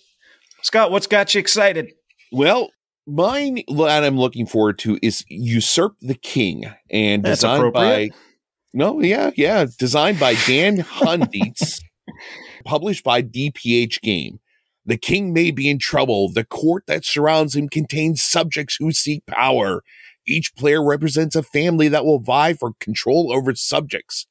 Scott, 0.62 0.90
what's 0.90 1.06
got 1.06 1.34
you 1.34 1.38
excited? 1.38 1.92
Well, 2.32 2.70
mine 3.06 3.62
that 3.68 4.04
I'm 4.04 4.18
looking 4.18 4.46
forward 4.46 4.78
to 4.80 4.98
is 5.02 5.24
Usurp 5.28 5.96
the 6.00 6.14
King, 6.14 6.64
and 6.90 7.22
That's 7.22 7.40
designed 7.40 7.72
by 7.72 8.10
no, 8.72 9.00
yeah, 9.00 9.30
yeah, 9.36 9.66
designed 9.78 10.20
by 10.20 10.34
Dan 10.46 10.78
Hundietz, 10.78 11.80
published 12.64 13.04
by 13.04 13.22
DPH 13.22 14.02
Game. 14.02 14.38
The 14.84 14.98
king 14.98 15.32
may 15.32 15.50
be 15.50 15.68
in 15.68 15.78
trouble. 15.78 16.30
The 16.30 16.44
court 16.44 16.84
that 16.86 17.04
surrounds 17.04 17.56
him 17.56 17.68
contains 17.68 18.22
subjects 18.22 18.76
who 18.78 18.92
seek 18.92 19.24
power. 19.26 19.82
Each 20.28 20.54
player 20.54 20.84
represents 20.84 21.34
a 21.34 21.42
family 21.42 21.88
that 21.88 22.04
will 22.04 22.20
vie 22.20 22.52
for 22.52 22.72
control 22.78 23.32
over 23.32 23.54
subjects. 23.54 24.26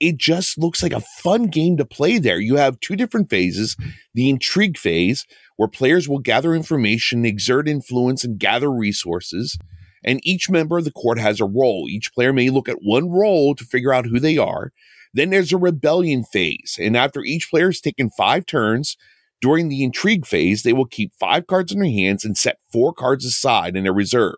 It 0.00 0.16
just 0.16 0.58
looks 0.58 0.82
like 0.82 0.94
a 0.94 1.00
fun 1.00 1.46
game 1.46 1.76
to 1.76 1.84
play 1.84 2.18
there. 2.18 2.40
You 2.40 2.56
have 2.56 2.80
two 2.80 2.96
different 2.96 3.28
phases 3.28 3.76
the 4.14 4.30
intrigue 4.30 4.78
phase, 4.78 5.26
where 5.56 5.68
players 5.68 6.08
will 6.08 6.18
gather 6.18 6.54
information, 6.54 7.26
exert 7.26 7.68
influence, 7.68 8.24
and 8.24 8.38
gather 8.38 8.72
resources. 8.72 9.58
And 10.02 10.20
each 10.22 10.48
member 10.48 10.78
of 10.78 10.84
the 10.84 10.90
court 10.90 11.18
has 11.18 11.40
a 11.40 11.44
role. 11.44 11.86
Each 11.88 12.12
player 12.14 12.32
may 12.32 12.48
look 12.48 12.68
at 12.68 12.82
one 12.82 13.10
role 13.10 13.54
to 13.54 13.64
figure 13.64 13.92
out 13.92 14.06
who 14.06 14.18
they 14.18 14.38
are. 14.38 14.72
Then 15.12 15.30
there's 15.30 15.52
a 15.52 15.58
rebellion 15.58 16.24
phase. 16.24 16.78
And 16.80 16.96
after 16.96 17.22
each 17.22 17.50
player 17.50 17.66
has 17.66 17.80
taken 17.80 18.10
five 18.10 18.46
turns, 18.46 18.96
during 19.40 19.68
the 19.68 19.84
intrigue 19.84 20.26
phase, 20.26 20.62
they 20.62 20.72
will 20.72 20.86
keep 20.86 21.12
five 21.18 21.46
cards 21.46 21.72
in 21.72 21.80
their 21.80 21.90
hands 21.90 22.24
and 22.24 22.36
set 22.36 22.58
four 22.72 22.92
cards 22.92 23.24
aside 23.24 23.76
in 23.76 23.84
their 23.84 23.92
reserve. 23.92 24.36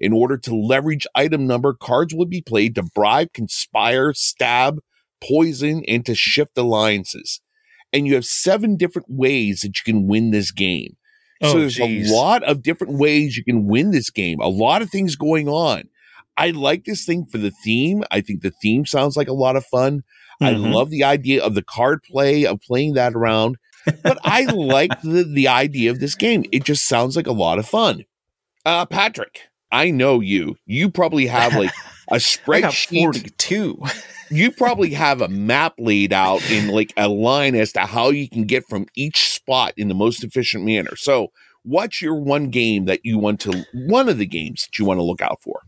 In 0.00 0.12
order 0.12 0.36
to 0.38 0.54
leverage 0.54 1.06
item 1.14 1.46
number, 1.46 1.72
cards 1.74 2.14
will 2.14 2.26
be 2.26 2.40
played 2.40 2.74
to 2.74 2.82
bribe, 2.82 3.32
conspire, 3.32 4.12
stab, 4.12 4.80
poison, 5.20 5.82
and 5.88 6.04
to 6.06 6.14
shift 6.14 6.56
alliances. 6.58 7.40
And 7.92 8.06
you 8.06 8.14
have 8.14 8.24
seven 8.26 8.76
different 8.76 9.08
ways 9.10 9.60
that 9.62 9.68
you 9.78 9.82
can 9.84 10.06
win 10.06 10.30
this 10.30 10.50
game. 10.50 10.96
Oh, 11.40 11.52
so 11.52 11.58
there's 11.60 11.76
geez. 11.76 12.10
a 12.10 12.14
lot 12.14 12.42
of 12.42 12.62
different 12.62 12.94
ways 12.98 13.36
you 13.36 13.44
can 13.44 13.66
win 13.66 13.90
this 13.92 14.10
game, 14.10 14.40
a 14.40 14.48
lot 14.48 14.82
of 14.82 14.90
things 14.90 15.14
going 15.16 15.48
on. 15.48 15.84
I 16.36 16.50
like 16.50 16.84
this 16.84 17.04
thing 17.04 17.26
for 17.26 17.38
the 17.38 17.52
theme. 17.64 18.04
I 18.10 18.20
think 18.20 18.42
the 18.42 18.52
theme 18.62 18.86
sounds 18.86 19.16
like 19.16 19.28
a 19.28 19.32
lot 19.32 19.56
of 19.56 19.64
fun. 19.66 20.02
I 20.40 20.52
Mhm. 20.52 20.72
love 20.72 20.90
the 20.90 21.02
idea 21.04 21.42
of 21.42 21.54
the 21.54 21.62
card 21.62 22.02
play, 22.04 22.44
of 22.46 22.60
playing 22.60 22.94
that 22.94 23.14
around. 23.14 23.56
But 24.02 24.18
I 24.24 24.44
like 24.44 25.00
the, 25.02 25.24
the 25.24 25.48
idea 25.48 25.90
of 25.90 25.98
this 26.00 26.14
game. 26.14 26.44
It 26.52 26.64
just 26.64 26.86
sounds 26.86 27.16
like 27.16 27.26
a 27.26 27.32
lot 27.32 27.58
of 27.58 27.66
fun. 27.66 28.04
Uh, 28.64 28.86
Patrick, 28.86 29.40
I 29.72 29.90
know 29.90 30.20
you. 30.20 30.56
You 30.66 30.90
probably 30.90 31.26
have 31.26 31.54
like 31.54 31.70
a 32.10 32.16
spreadsheet. 32.16 33.00
42. 33.00 33.82
You 34.30 34.52
probably 34.52 34.90
have 34.90 35.22
a 35.22 35.28
map 35.28 35.72
laid 35.78 36.12
out 36.12 36.42
in 36.50 36.68
like 36.68 36.92
a 36.98 37.08
line 37.08 37.54
as 37.54 37.72
to 37.72 37.80
how 37.80 38.10
you 38.10 38.28
can 38.28 38.44
get 38.44 38.68
from 38.68 38.86
each 38.94 39.30
spot 39.30 39.72
in 39.78 39.88
the 39.88 39.94
most 39.94 40.22
efficient 40.22 40.66
manner. 40.66 40.96
So, 40.96 41.28
what's 41.62 42.02
your 42.02 42.14
one 42.14 42.50
game 42.50 42.84
that 42.84 43.00
you 43.04 43.18
want 43.18 43.40
to, 43.40 43.64
one 43.72 44.06
of 44.06 44.18
the 44.18 44.26
games 44.26 44.66
that 44.66 44.78
you 44.78 44.84
want 44.84 44.98
to 44.98 45.02
look 45.02 45.22
out 45.22 45.42
for? 45.42 45.62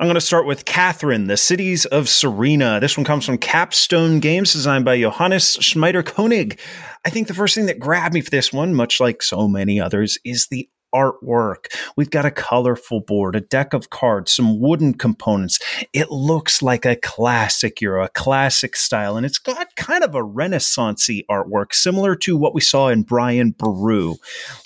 I'm 0.00 0.08
going 0.08 0.16
to 0.16 0.20
start 0.20 0.44
with 0.44 0.64
Catherine, 0.64 1.28
the 1.28 1.36
Cities 1.36 1.86
of 1.86 2.06
Tsarina. 2.06 2.80
This 2.80 2.96
one 2.96 3.04
comes 3.04 3.24
from 3.24 3.38
Capstone 3.38 4.18
Games, 4.18 4.52
designed 4.52 4.84
by 4.84 5.00
Johannes 5.00 5.56
Schmidauer-König. 5.58 6.58
I 7.04 7.10
think 7.10 7.28
the 7.28 7.34
first 7.34 7.54
thing 7.54 7.66
that 7.66 7.78
grabbed 7.78 8.12
me 8.12 8.20
for 8.20 8.30
this 8.30 8.52
one, 8.52 8.74
much 8.74 8.98
like 8.98 9.22
so 9.22 9.46
many 9.46 9.80
others, 9.80 10.18
is 10.24 10.48
the 10.50 10.68
artwork. 10.94 11.66
We've 11.96 12.10
got 12.10 12.24
a 12.24 12.30
colorful 12.30 13.00
board, 13.00 13.36
a 13.36 13.40
deck 13.40 13.74
of 13.74 13.90
cards, 13.90 14.32
some 14.32 14.60
wooden 14.60 14.94
components. 14.94 15.58
It 15.92 16.10
looks 16.10 16.62
like 16.62 16.84
a 16.84 16.96
classic 16.96 17.80
Euro, 17.80 18.04
a 18.04 18.08
classic 18.08 18.76
style, 18.76 19.16
and 19.16 19.26
it's 19.26 19.38
got 19.38 19.74
kind 19.76 20.04
of 20.04 20.14
a 20.14 20.22
renaissancey 20.22 21.24
artwork, 21.30 21.74
similar 21.74 22.14
to 22.16 22.36
what 22.36 22.54
we 22.54 22.60
saw 22.60 22.88
in 22.88 23.02
Brian 23.02 23.50
Boru. 23.50 24.14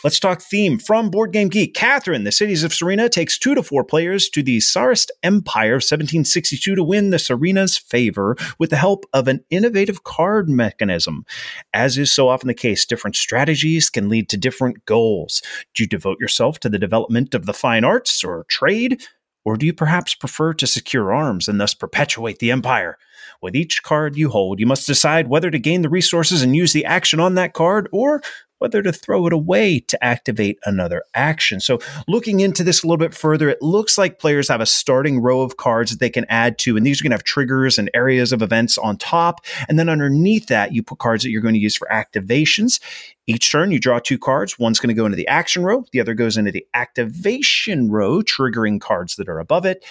Let's 0.05 0.21
talk 0.21 0.43
theme 0.43 0.79
from 0.79 1.11
Board 1.11 1.33
Game 1.33 1.49
Geek. 1.49 1.75
Catherine, 1.75 2.25
the 2.25 2.33
Cities 2.33 2.63
of 2.63 2.73
Tsarina, 2.73 3.11
takes 3.11 3.39
two 3.39 3.55
to 3.55 3.63
four 3.63 3.85
players 3.85 4.29
to 4.31 4.43
the 4.43 4.61
Tsarist 4.61 5.11
Empire 5.23 5.75
of 5.75 5.83
1762 5.83 6.75
to 6.75 6.85
win 6.85 7.11
the 7.11 7.17
Tsarina's 7.17 7.79
favor 7.79 8.37
with 8.59 8.71
the 8.71 8.77
help 8.77 9.07
of 9.13 9.29
an 9.29 9.45
innovative 9.51 10.05
card 10.05 10.49
mechanism. 10.49 11.25
As 11.73 11.97
is 11.97 12.13
so 12.13 12.29
often 12.29 12.49
the 12.49 12.55
case, 12.55 12.85
different 12.85 13.17
strategies 13.17 13.91
can 13.91 14.09
lead 14.09 14.29
to 14.29 14.37
different 14.37 14.85
goals. 14.85 15.43
Do 15.75 15.83
you 15.83 15.89
devote 15.89 16.18
yourself 16.21 16.59
to 16.61 16.69
the 16.69 16.79
development 16.79 17.35
of 17.35 17.47
the 17.47 17.53
fine 17.53 17.85
arts 17.85 18.23
or 18.25 18.45
trade? 18.49 19.03
Or 19.45 19.57
do 19.57 19.65
you 19.65 19.73
perhaps 19.73 20.15
prefer 20.15 20.53
to 20.55 20.67
secure 20.67 21.15
arms 21.15 21.49
and 21.49 21.61
thus 21.61 21.75
perpetuate 21.75 22.39
the 22.39 22.51
empire? 22.51 22.99
With 23.41 23.55
each 23.55 23.83
card 23.83 24.17
you 24.17 24.31
hold, 24.31 24.61
you 24.61 24.67
must 24.67 24.87
decide 24.87 25.29
whether 25.29 25.51
to 25.51 25.59
gain 25.59 25.83
the 25.83 25.89
resources 25.89 26.43
and 26.43 26.57
use 26.57 26.73
the 26.73 26.85
action 26.85 27.21
on 27.21 27.35
that 27.35 27.55
card 27.55 27.89
or 27.93 28.21
whether 28.59 28.83
to 28.83 28.93
throw 28.93 29.27
it 29.27 29.33
away 29.33 29.81
to 29.81 30.05
activate 30.05 30.59
another 30.65 31.03
action. 31.15 31.61
So, 31.61 31.79
looking 32.07 32.41
into 32.41 32.65
this 32.65 32.83
a 32.83 32.87
little 32.87 32.99
bit 32.99 33.15
further, 33.15 33.49
it 33.49 33.63
looks 33.63 33.99
like 33.99 34.19
players 34.19 34.49
have 34.49 34.61
a 34.61 34.67
starting 34.67 35.21
row 35.21 35.41
of 35.43 35.57
cards 35.57 35.91
that 35.91 36.01
they 36.01 36.11
can 36.11 36.27
add 36.29 36.59
to, 36.59 36.77
and 36.77 36.85
these 36.85 37.01
are 37.01 37.05
going 37.05 37.11
to 37.11 37.17
have 37.17 37.25
triggers 37.25 37.79
and 37.79 37.91
areas 37.95 38.33
of 38.33 38.43
events 38.43 38.79
on 38.79 38.97
top. 38.97 39.45
And 39.69 39.79
then 39.79 39.89
underneath 39.89 40.47
that, 40.47 40.73
you 40.73 40.83
put 40.83 40.99
cards 40.99 41.23
that 41.23 41.31
you're 41.31 41.43
going 41.43 41.55
to 41.55 41.61
use 41.61 41.77
for 41.77 41.89
activations. 41.91 42.81
Each 43.27 43.51
turn, 43.51 43.71
you 43.71 43.79
draw 43.79 43.99
two 43.99 44.19
cards. 44.19 44.59
One's 44.59 44.81
going 44.81 44.89
to 44.89 44.95
go 44.95 45.05
into 45.05 45.17
the 45.17 45.29
action 45.29 45.65
row, 45.65 45.85
the 45.93 46.01
other 46.01 46.15
goes 46.15 46.37
into 46.37 46.53
the 46.53 46.67
activation 46.75 47.91
row, 47.91 48.23
triggering 48.23 48.81
cards 48.81 49.17
that 49.17 49.29
are 49.29 49.39
above 49.39 49.67
it 49.67 49.85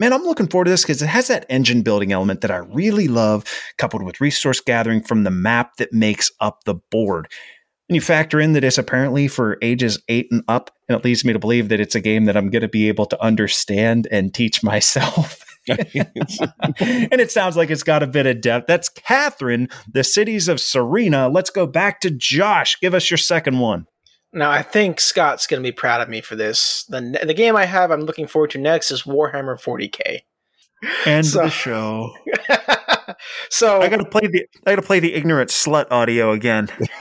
man, 0.00 0.12
I'm 0.12 0.24
looking 0.24 0.48
forward 0.48 0.64
to 0.64 0.70
this 0.70 0.82
because 0.82 1.02
it 1.02 1.06
has 1.06 1.28
that 1.28 1.46
engine 1.48 1.82
building 1.82 2.12
element 2.12 2.40
that 2.40 2.50
I 2.50 2.56
really 2.56 3.08
love, 3.08 3.44
coupled 3.78 4.02
with 4.02 4.20
resource 4.20 4.60
gathering 4.60 5.02
from 5.02 5.24
the 5.24 5.30
map 5.30 5.76
that 5.76 5.92
makes 5.92 6.30
up 6.40 6.64
the 6.64 6.74
board. 6.74 7.28
And 7.88 7.96
you 7.96 8.00
factor 8.00 8.40
in 8.40 8.54
that 8.54 8.64
it's 8.64 8.78
apparently 8.78 9.28
for 9.28 9.58
ages 9.60 10.02
eight 10.08 10.28
and 10.30 10.42
up, 10.48 10.70
and 10.88 10.96
it 10.98 11.04
leads 11.04 11.24
me 11.24 11.32
to 11.34 11.38
believe 11.38 11.68
that 11.68 11.80
it's 11.80 11.94
a 11.94 12.00
game 12.00 12.24
that 12.24 12.36
I'm 12.36 12.50
going 12.50 12.62
to 12.62 12.68
be 12.68 12.88
able 12.88 13.06
to 13.06 13.22
understand 13.22 14.08
and 14.10 14.32
teach 14.32 14.62
myself. 14.62 15.44
and 15.68 17.20
it 17.20 17.30
sounds 17.30 17.56
like 17.56 17.70
it's 17.70 17.82
got 17.82 18.02
a 18.02 18.06
bit 18.06 18.26
of 18.26 18.40
depth. 18.40 18.66
That's 18.66 18.88
Catherine, 18.88 19.68
the 19.90 20.04
cities 20.04 20.48
of 20.48 20.58
Tsarina. 20.58 21.32
Let's 21.32 21.50
go 21.50 21.66
back 21.66 22.00
to 22.02 22.10
Josh. 22.10 22.78
Give 22.80 22.94
us 22.94 23.10
your 23.10 23.18
second 23.18 23.58
one. 23.58 23.86
Now, 24.32 24.50
I 24.50 24.62
think 24.62 24.98
Scott's 24.98 25.46
going 25.46 25.62
to 25.62 25.66
be 25.66 25.72
proud 25.72 26.00
of 26.00 26.08
me 26.08 26.20
for 26.20 26.36
this. 26.36 26.84
The, 26.88 27.20
the 27.24 27.34
game 27.34 27.54
I 27.54 27.66
have 27.66 27.90
I'm 27.90 28.00
looking 28.00 28.26
forward 28.26 28.50
to 28.50 28.58
next 28.58 28.90
is 28.90 29.04
Warhammer 29.04 29.60
40K. 29.60 30.22
End 31.06 31.26
so, 31.26 31.42
the 31.42 31.50
show. 31.50 32.14
so 33.50 33.80
I 33.80 33.88
gotta 33.88 34.04
play 34.04 34.26
the 34.26 34.46
I 34.66 34.70
gotta 34.70 34.86
play 34.86 35.00
the 35.00 35.14
ignorant 35.14 35.50
slut 35.50 35.86
audio 35.90 36.32
again. 36.32 36.68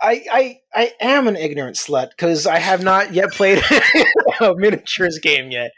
I 0.00 0.24
I 0.32 0.58
I 0.74 0.92
am 1.00 1.28
an 1.28 1.36
ignorant 1.36 1.76
slut 1.76 2.10
because 2.10 2.46
I 2.46 2.58
have 2.58 2.82
not 2.82 3.14
yet 3.14 3.32
played 3.32 3.62
a 4.40 4.54
miniatures 4.56 5.18
game 5.18 5.50
yet. 5.50 5.72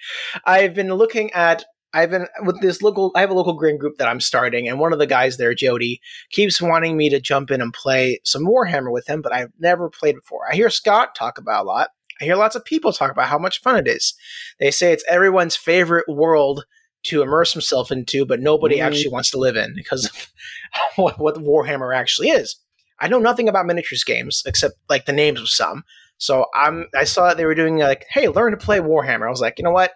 I've 0.45 0.74
been 0.74 0.89
looking 0.89 1.32
at 1.32 1.65
I've 1.93 2.11
been 2.11 2.27
with 2.45 2.61
this 2.61 2.82
local. 2.82 3.11
I 3.16 3.20
have 3.20 3.31
a 3.31 3.35
local 3.35 3.55
green 3.55 3.77
group 3.77 3.99
that 3.99 4.09
I'm 4.09 4.20
starting, 4.20 4.69
and 4.69 4.78
one 4.78 4.93
of 4.93 5.01
the 5.01 5.07
guys 5.07 5.37
there, 5.39 5.55
Jody, 5.55 6.01
keeps 6.31 6.62
wanting 6.62 6.97
me 6.97 7.09
to 7.11 7.20
jump 7.20 7.51
in 7.51 7.61
and 7.61 7.73
play 7.73 8.20
some 8.24 8.47
Warhammer 8.47 8.93
with 8.93 9.09
him, 9.09 9.23
but 9.23 9.32
I've 9.32 9.51
never 9.59 9.91
played 9.91 10.15
before. 10.15 10.43
I 10.49 10.55
hear 10.55 10.70
Scott 10.70 11.16
talk 11.16 11.39
about 11.39 11.65
a 11.65 11.66
lot. 11.66 11.89
I 12.20 12.24
hear 12.24 12.36
lots 12.36 12.56
of 12.56 12.64
people 12.64 12.92
talk 12.92 13.10
about 13.10 13.28
how 13.28 13.38
much 13.38 13.60
fun 13.60 13.76
it 13.76 13.88
is. 13.88 14.14
They 14.59 14.70
say 14.70 14.92
it's 14.92 15.05
everyone's 15.09 15.56
favorite 15.56 16.06
world 16.09 16.64
to 17.05 17.22
immerse 17.22 17.52
himself 17.52 17.90
into, 17.90 18.26
but 18.26 18.40
nobody 18.40 18.78
mm. 18.78 18.82
actually 18.82 19.09
wants 19.09 19.30
to 19.30 19.38
live 19.38 19.56
in 19.56 19.74
because 19.74 20.05
of 20.05 20.32
what, 20.97 21.18
what 21.18 21.36
Warhammer 21.36 21.97
actually 21.97 22.28
is. 22.28 22.56
I 22.98 23.09
know 23.09 23.18
nothing 23.18 23.48
about 23.48 23.66
miniatures 23.66 24.05
games 24.05 24.42
except 24.47 24.74
like 24.88 25.06
the 25.06 25.12
names 25.12 25.40
of 25.40 25.48
some. 25.48 25.84
So 26.18 26.47
I'm 26.55 26.86
I 26.94 27.05
saw 27.05 27.28
that 27.28 27.38
they 27.38 27.47
were 27.47 27.55
doing 27.55 27.78
like, 27.78 28.05
hey, 28.10 28.28
learn 28.28 28.51
to 28.51 28.59
play 28.59 28.78
Warhammer. 28.78 29.26
I 29.26 29.30
was 29.30 29.40
like, 29.40 29.59
you 29.59 29.64
know 29.64 29.70
what? 29.70 29.92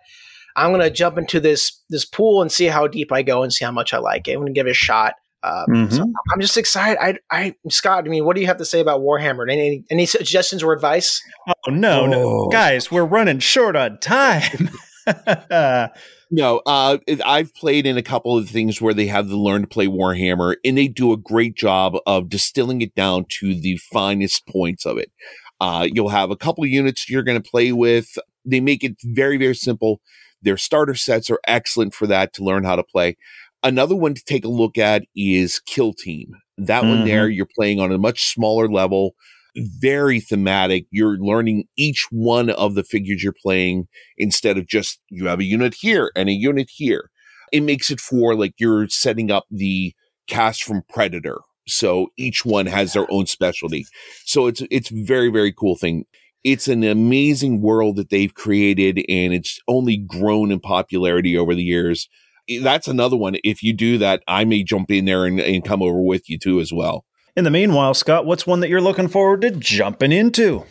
I'm 0.56 0.70
gonna 0.70 0.88
jump 0.88 1.18
into 1.18 1.38
this 1.38 1.82
this 1.90 2.06
pool 2.06 2.40
and 2.40 2.50
see 2.50 2.66
how 2.66 2.86
deep 2.86 3.12
I 3.12 3.22
go 3.22 3.42
and 3.42 3.52
see 3.52 3.64
how 3.64 3.72
much 3.72 3.92
I 3.92 3.98
like 3.98 4.26
it. 4.26 4.32
I'm 4.32 4.40
gonna 4.40 4.52
give 4.52 4.66
it 4.66 4.70
a 4.70 4.74
shot. 4.74 5.14
Um, 5.44 5.66
mm-hmm. 5.68 5.94
so 5.94 6.02
I'm 6.32 6.40
just 6.40 6.56
excited. 6.56 6.98
I, 7.00 7.18
I, 7.30 7.54
Scott. 7.68 8.06
I 8.06 8.08
mean, 8.08 8.24
what 8.24 8.34
do 8.34 8.40
you 8.40 8.46
have 8.46 8.56
to 8.56 8.64
say 8.64 8.80
about 8.80 9.00
Warhammer? 9.00 9.50
Any, 9.50 9.84
any 9.90 10.06
suggestions 10.06 10.62
or 10.62 10.72
advice? 10.72 11.22
Oh 11.48 11.70
no, 11.70 12.02
oh. 12.02 12.06
no, 12.06 12.48
guys, 12.48 12.90
we're 12.90 13.04
running 13.04 13.40
short 13.40 13.76
on 13.76 13.98
time. 13.98 14.70
no, 16.30 16.62
uh, 16.66 16.98
I've 17.24 17.54
played 17.54 17.86
in 17.86 17.98
a 17.98 18.02
couple 18.02 18.38
of 18.38 18.48
things 18.48 18.80
where 18.80 18.94
they 18.94 19.06
have 19.06 19.28
to 19.28 19.36
learn 19.36 19.62
to 19.62 19.68
play 19.68 19.86
Warhammer, 19.86 20.56
and 20.64 20.78
they 20.78 20.88
do 20.88 21.12
a 21.12 21.18
great 21.18 21.56
job 21.56 21.96
of 22.06 22.30
distilling 22.30 22.80
it 22.80 22.94
down 22.94 23.26
to 23.40 23.54
the 23.54 23.76
finest 23.76 24.46
points 24.46 24.86
of 24.86 24.96
it. 24.96 25.12
Uh, 25.60 25.86
you'll 25.92 26.08
have 26.08 26.30
a 26.30 26.36
couple 26.36 26.64
of 26.64 26.70
units 26.70 27.08
you're 27.08 27.22
going 27.22 27.40
to 27.40 27.50
play 27.50 27.72
with. 27.72 28.18
They 28.44 28.60
make 28.60 28.82
it 28.82 28.96
very, 29.02 29.36
very 29.36 29.54
simple. 29.54 30.00
Their 30.42 30.56
starter 30.56 30.94
sets 30.94 31.30
are 31.30 31.40
excellent 31.46 31.94
for 31.94 32.06
that 32.06 32.34
to 32.34 32.44
learn 32.44 32.64
how 32.64 32.76
to 32.76 32.82
play. 32.82 33.16
Another 33.64 33.96
one 33.96 34.14
to 34.14 34.22
take 34.24 34.44
a 34.44 34.48
look 34.48 34.78
at 34.78 35.04
is 35.16 35.58
Kill 35.60 35.94
Team. 35.94 36.32
That 36.58 36.82
mm-hmm. 36.82 36.90
one 36.90 37.04
there, 37.06 37.28
you're 37.28 37.48
playing 37.56 37.80
on 37.80 37.90
a 37.90 37.98
much 37.98 38.26
smaller 38.32 38.68
level, 38.68 39.14
very 39.56 40.20
thematic. 40.20 40.86
You're 40.90 41.16
learning 41.18 41.64
each 41.76 42.06
one 42.10 42.50
of 42.50 42.74
the 42.74 42.84
figures 42.84 43.22
you're 43.24 43.34
playing 43.42 43.88
instead 44.18 44.58
of 44.58 44.68
just 44.68 45.00
you 45.08 45.26
have 45.26 45.40
a 45.40 45.44
unit 45.44 45.74
here 45.80 46.12
and 46.14 46.28
a 46.28 46.32
unit 46.32 46.68
here. 46.72 47.10
It 47.52 47.62
makes 47.62 47.90
it 47.90 48.00
for 48.00 48.34
like 48.34 48.52
you're 48.58 48.88
setting 48.88 49.30
up 49.30 49.46
the 49.50 49.94
cast 50.28 50.62
from 50.62 50.82
Predator. 50.88 51.40
So 51.66 52.08
each 52.18 52.44
one 52.44 52.66
has 52.66 52.92
their 52.92 53.10
own 53.10 53.26
specialty. 53.26 53.86
So 54.26 54.46
it's 54.46 54.62
it's 54.70 54.90
very 54.90 55.30
very 55.30 55.52
cool 55.52 55.76
thing 55.76 56.04
it's 56.44 56.68
an 56.68 56.84
amazing 56.84 57.62
world 57.62 57.96
that 57.96 58.10
they've 58.10 58.34
created 58.34 58.98
and 59.08 59.32
it's 59.32 59.58
only 59.66 59.96
grown 59.96 60.52
in 60.52 60.60
popularity 60.60 61.36
over 61.38 61.54
the 61.54 61.62
years. 61.62 62.08
That's 62.62 62.88
another 62.88 63.16
one. 63.16 63.36
If 63.44 63.62
you 63.62 63.72
do 63.72 63.98
that, 63.98 64.22
I 64.26 64.44
may 64.44 64.62
jump 64.62 64.90
in 64.90 65.04
there 65.04 65.24
and, 65.24 65.40
and 65.40 65.64
come 65.64 65.82
over 65.82 66.00
with 66.00 66.28
you 66.28 66.38
too 66.38 66.60
as 66.60 66.72
well. 66.72 67.04
In 67.36 67.44
the 67.44 67.50
meanwhile, 67.50 67.94
Scott, 67.94 68.26
what's 68.26 68.46
one 68.46 68.60
that 68.60 68.68
you're 68.68 68.80
looking 68.80 69.08
forward 69.08 69.40
to 69.42 69.50
jumping 69.50 70.12
into? 70.12 70.64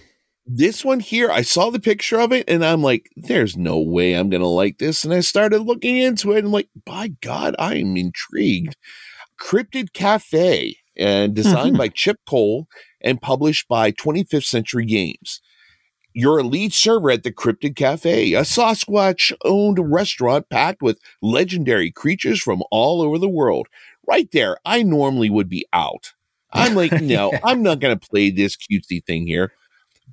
This 0.46 0.84
one 0.84 1.00
here, 1.00 1.32
I 1.32 1.42
saw 1.42 1.70
the 1.70 1.80
picture 1.80 2.20
of 2.20 2.32
it 2.32 2.46
and 2.48 2.64
I'm 2.64 2.82
like, 2.82 3.10
there's 3.16 3.56
no 3.56 3.80
way 3.80 4.14
I'm 4.14 4.30
going 4.30 4.42
to 4.42 4.48
like 4.48 4.78
this. 4.78 5.04
And 5.04 5.14
I 5.14 5.22
started 5.22 5.62
looking 5.62 5.98
into 5.98 6.32
it 6.32 6.40
and 6.40 6.48
I'm 6.48 6.54
like, 6.54 6.70
by 6.86 7.10
God, 7.22 7.56
I 7.60 7.76
am 7.76 7.96
intrigued. 7.98 8.76
Cryptid 9.42 9.94
Cafe, 9.94 10.76
and 10.96 11.34
designed 11.34 11.72
mm-hmm. 11.72 11.78
by 11.78 11.88
Chip 11.90 12.20
Cole 12.28 12.68
and 13.02 13.22
published 13.22 13.68
by 13.68 13.92
25th 13.92 14.46
Century 14.46 14.86
Games 14.86 15.42
your 16.14 16.40
elite 16.40 16.74
server 16.74 17.12
at 17.12 17.24
the 17.24 17.32
Cryptid 17.32 17.76
Cafe, 17.76 18.34
a 18.34 18.42
Sasquatch 18.42 19.34
owned 19.44 19.80
restaurant 19.92 20.50
packed 20.50 20.82
with 20.82 21.00
legendary 21.22 21.92
creatures 21.92 22.42
from 22.42 22.64
all 22.72 23.02
over 23.02 23.18
the 23.18 23.30
world. 23.30 23.68
Right 24.08 24.30
there, 24.32 24.58
I 24.66 24.84
normally 24.84 25.30
would 25.30 25.50
be 25.50 25.66
out. 25.74 26.14
I'm 26.52 26.76
like, 26.76 26.92
no, 27.02 27.32
I'm 27.44 27.64
not 27.64 27.80
going 27.80 27.98
to 27.98 28.08
play 28.10 28.30
this 28.30 28.56
cutesy 28.56 29.04
thing 29.04 29.28
here. 29.28 29.54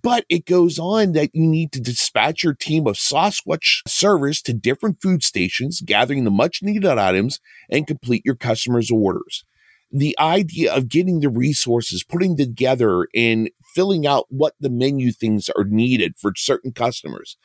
But 0.03 0.25
it 0.31 0.47
goes 0.47 0.79
on 0.79 1.13
that 1.13 1.31
you 1.35 1.47
need 1.47 1.73
to 1.73 1.81
dispatch 1.81 2.43
your 2.43 2.55
team 2.55 2.87
of 2.87 2.97
Sasquatch 2.97 3.83
servers 3.87 4.41
to 4.43 4.55
different 4.55 5.03
food 5.03 5.23
stations, 5.23 5.83
gathering 5.83 6.25
the 6.25 6.31
much 6.31 6.63
needed 6.63 6.87
items 6.87 7.39
and 7.69 7.87
complete 7.87 8.23
your 8.25 8.37
customers' 8.37 8.91
orders 8.91 9.45
the 9.93 10.17
idea 10.19 10.73
of 10.73 10.89
getting 10.89 11.21
the 11.21 11.29
resources, 11.29 12.05
putting 12.05 12.37
together 12.37 13.09
and 13.15 13.51
filling 13.75 14.07
out 14.07 14.27
what 14.29 14.55
the 14.61 14.71
menu 14.71 15.13
things 15.13 15.49
are 15.57 15.65
needed 15.65 16.15
for 16.19 16.33
certain 16.37 16.73
customers. 16.73 17.37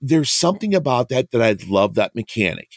There's 0.00 0.30
something 0.30 0.74
about 0.74 1.08
that 1.08 1.30
that 1.32 1.42
I 1.42 1.56
love 1.68 1.94
that 1.94 2.14
mechanic. 2.14 2.68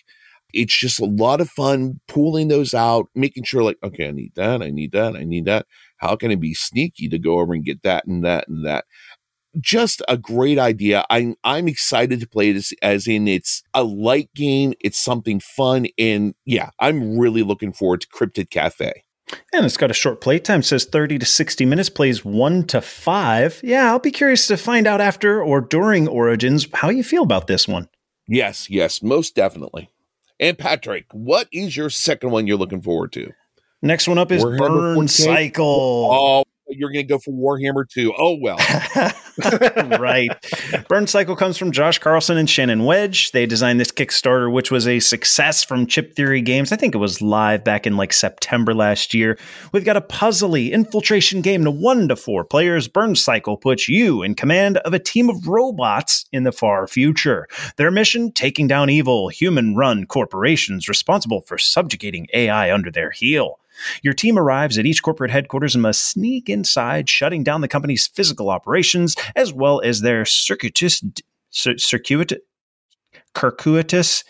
It's 0.54 0.78
just 0.78 1.00
a 1.00 1.06
lot 1.06 1.40
of 1.40 1.50
fun 1.50 2.02
pulling 2.08 2.50
those 2.50 2.74
out, 2.74 3.08
making 3.16 3.44
sure 3.44 3.64
like, 3.64 3.78
okay, 3.84 4.10
I 4.10 4.12
need 4.12 4.34
that. 4.36 4.62
I 4.62 4.70
need 4.70 4.92
that. 4.92 5.16
I 5.16 5.24
need 5.24 5.46
that. 5.46 5.66
How 5.98 6.16
can 6.16 6.32
I 6.32 6.36
be 6.36 6.54
sneaky 6.54 7.08
to 7.10 7.20
go 7.20 7.40
over 7.40 7.54
and 7.54 7.64
get 7.64 7.84
that 7.84 8.06
and 8.06 8.26
that 8.26 8.48
and 8.48 8.66
that? 8.66 8.86
just 9.60 10.02
a 10.08 10.18
great 10.18 10.58
idea. 10.58 11.04
I'm 11.10 11.36
I'm 11.44 11.68
excited 11.68 12.20
to 12.22 12.28
play 12.28 12.52
this 12.52 12.74
as 12.82 13.08
in 13.08 13.28
it's 13.28 13.64
a 13.74 13.84
light 13.84 14.30
game, 14.34 14.74
it's 14.80 14.98
something 14.98 15.40
fun, 15.40 15.88
and 15.98 16.34
yeah, 16.46 16.70
I'm 16.80 17.18
really 17.18 17.44
looking 17.44 17.74
forward 17.74 18.02
to 18.02 18.08
Cryptid 18.08 18.50
Cafe. 18.50 19.04
And 19.54 19.66
it's 19.66 19.78
got 19.78 19.92
a 19.92 19.94
short 19.96 20.22
playtime, 20.22 20.64
says 20.64 20.86
30 20.86 21.20
to 21.20 21.26
60 21.26 21.66
minutes, 21.66 21.90
plays 21.90 22.24
1 22.26 22.66
to 22.68 22.82
5. 22.82 23.62
Yeah, 23.64 23.90
I'll 23.90 24.00
be 24.00 24.12
curious 24.12 24.48
to 24.48 24.58
find 24.58 24.88
out 24.88 25.02
after 25.02 25.42
or 25.42 25.62
during 25.62 26.08
Origins 26.08 26.68
how 26.74 26.90
you 26.90 27.04
feel 27.04 27.24
about 27.24 27.48
this 27.48 27.68
one. 27.68 27.90
Yes, 28.28 28.70
yes, 28.70 29.02
most 29.04 29.36
definitely. 29.36 29.90
And 30.40 30.58
Patrick, 30.58 31.06
what 31.12 31.48
is 31.52 31.78
your 31.78 31.90
second 31.90 32.32
one 32.32 32.48
you're 32.48 32.58
looking 32.58 32.82
forward 32.82 33.12
to? 33.14 33.32
Next 33.82 34.08
one 34.08 34.18
up 34.18 34.32
is 34.32 34.44
Burn 34.44 34.60
40K? 34.60 35.10
Cycle. 35.10 36.10
Oh, 36.12 36.44
you're 36.72 36.92
going 36.92 37.06
to 37.06 37.10
go 37.10 37.20
for 37.20 37.32
Warhammer 37.32 37.88
2. 37.88 38.14
Oh, 38.18 38.38
well. 38.40 38.58
right. 40.00 40.30
Burn 40.88 41.08
Cycle 41.08 41.36
comes 41.36 41.58
from 41.58 41.72
Josh 41.72 42.00
Carlson 42.00 42.38
and 42.38 42.50
Shannon 42.50 42.86
Wedge. 42.86 43.32
They 43.32 43.46
designed 43.46 43.80
this 43.80 43.92
Kickstarter, 43.92 44.52
which 44.52 44.72
was 44.72 44.88
a 44.88 45.00
success 45.00 45.64
from 45.64 45.88
Chip 45.88 46.16
Theory 46.16 46.42
Games. 46.42 46.72
I 46.72 46.76
think 46.76 46.96
it 46.96 47.00
was 47.00 47.22
live 47.22 47.64
back 47.64 47.88
in 47.88 47.98
like 47.98 48.14
September 48.14 48.74
last 48.74 49.14
year. 49.14 49.38
We've 49.72 49.86
got 49.86 49.98
a 49.98 50.02
puzzly 50.02 50.72
infiltration 50.72 51.42
game 51.42 51.64
to 51.64 51.72
one 51.72 52.08
to 52.10 52.16
four 52.16 52.44
players. 52.44 52.88
Burn 52.88 53.16
Cycle 53.16 53.58
puts 53.58 53.88
you 53.88 54.22
in 54.24 54.36
command 54.36 54.78
of 54.78 54.94
a 54.94 55.00
team 55.00 55.30
of 55.30 55.48
robots 55.48 56.26
in 56.32 56.44
the 56.44 56.52
far 56.52 56.88
future. 56.88 57.48
Their 57.78 57.92
mission 57.92 58.32
taking 58.32 58.68
down 58.68 58.90
evil, 58.90 59.30
human 59.30 59.76
run 59.76 60.06
corporations 60.06 60.88
responsible 60.88 61.42
for 61.42 61.58
subjugating 61.58 62.28
AI 62.34 62.74
under 62.74 62.92
their 62.92 63.12
heel. 63.12 63.60
Your 64.04 64.14
team 64.14 64.38
arrives 64.38 64.78
at 64.78 64.86
each 64.86 65.04
corporate 65.04 65.32
headquarters 65.32 65.76
and 65.76 65.82
must 65.82 66.10
sneak 66.10 66.50
inside, 66.50 67.10
shutting 67.10 67.44
down 67.44 67.62
the 67.62 67.68
company's 67.68 68.08
physical 68.08 68.50
operations 68.50 69.16
as 69.36 69.54
well 69.54 69.82
as 69.82 70.02
their 70.02 70.26
circuitous, 70.26 71.04
cir- 71.50 71.78
circuitous, 71.78 72.40
circuitous, 73.36 74.24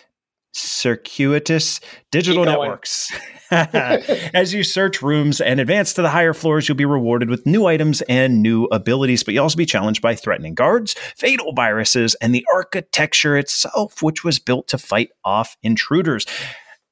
circuitous 0.53 1.79
digital 2.11 2.43
networks. 2.43 3.11
As 3.51 4.53
you 4.53 4.63
search 4.63 5.01
rooms 5.01 5.41
and 5.41 5.59
advance 5.59 5.93
to 5.93 6.01
the 6.01 6.09
higher 6.09 6.33
floors, 6.33 6.67
you'll 6.67 6.77
be 6.77 6.85
rewarded 6.85 7.29
with 7.29 7.45
new 7.45 7.65
items 7.65 8.01
and 8.03 8.41
new 8.41 8.65
abilities, 8.65 9.23
but 9.23 9.33
you'll 9.33 9.43
also 9.43 9.57
be 9.57 9.65
challenged 9.65 10.01
by 10.01 10.15
threatening 10.15 10.55
guards, 10.55 10.95
fatal 11.17 11.53
viruses, 11.53 12.15
and 12.21 12.33
the 12.33 12.45
architecture 12.53 13.37
itself, 13.37 14.01
which 14.01 14.23
was 14.23 14.39
built 14.39 14.67
to 14.69 14.77
fight 14.77 15.09
off 15.25 15.57
intruders. 15.63 16.25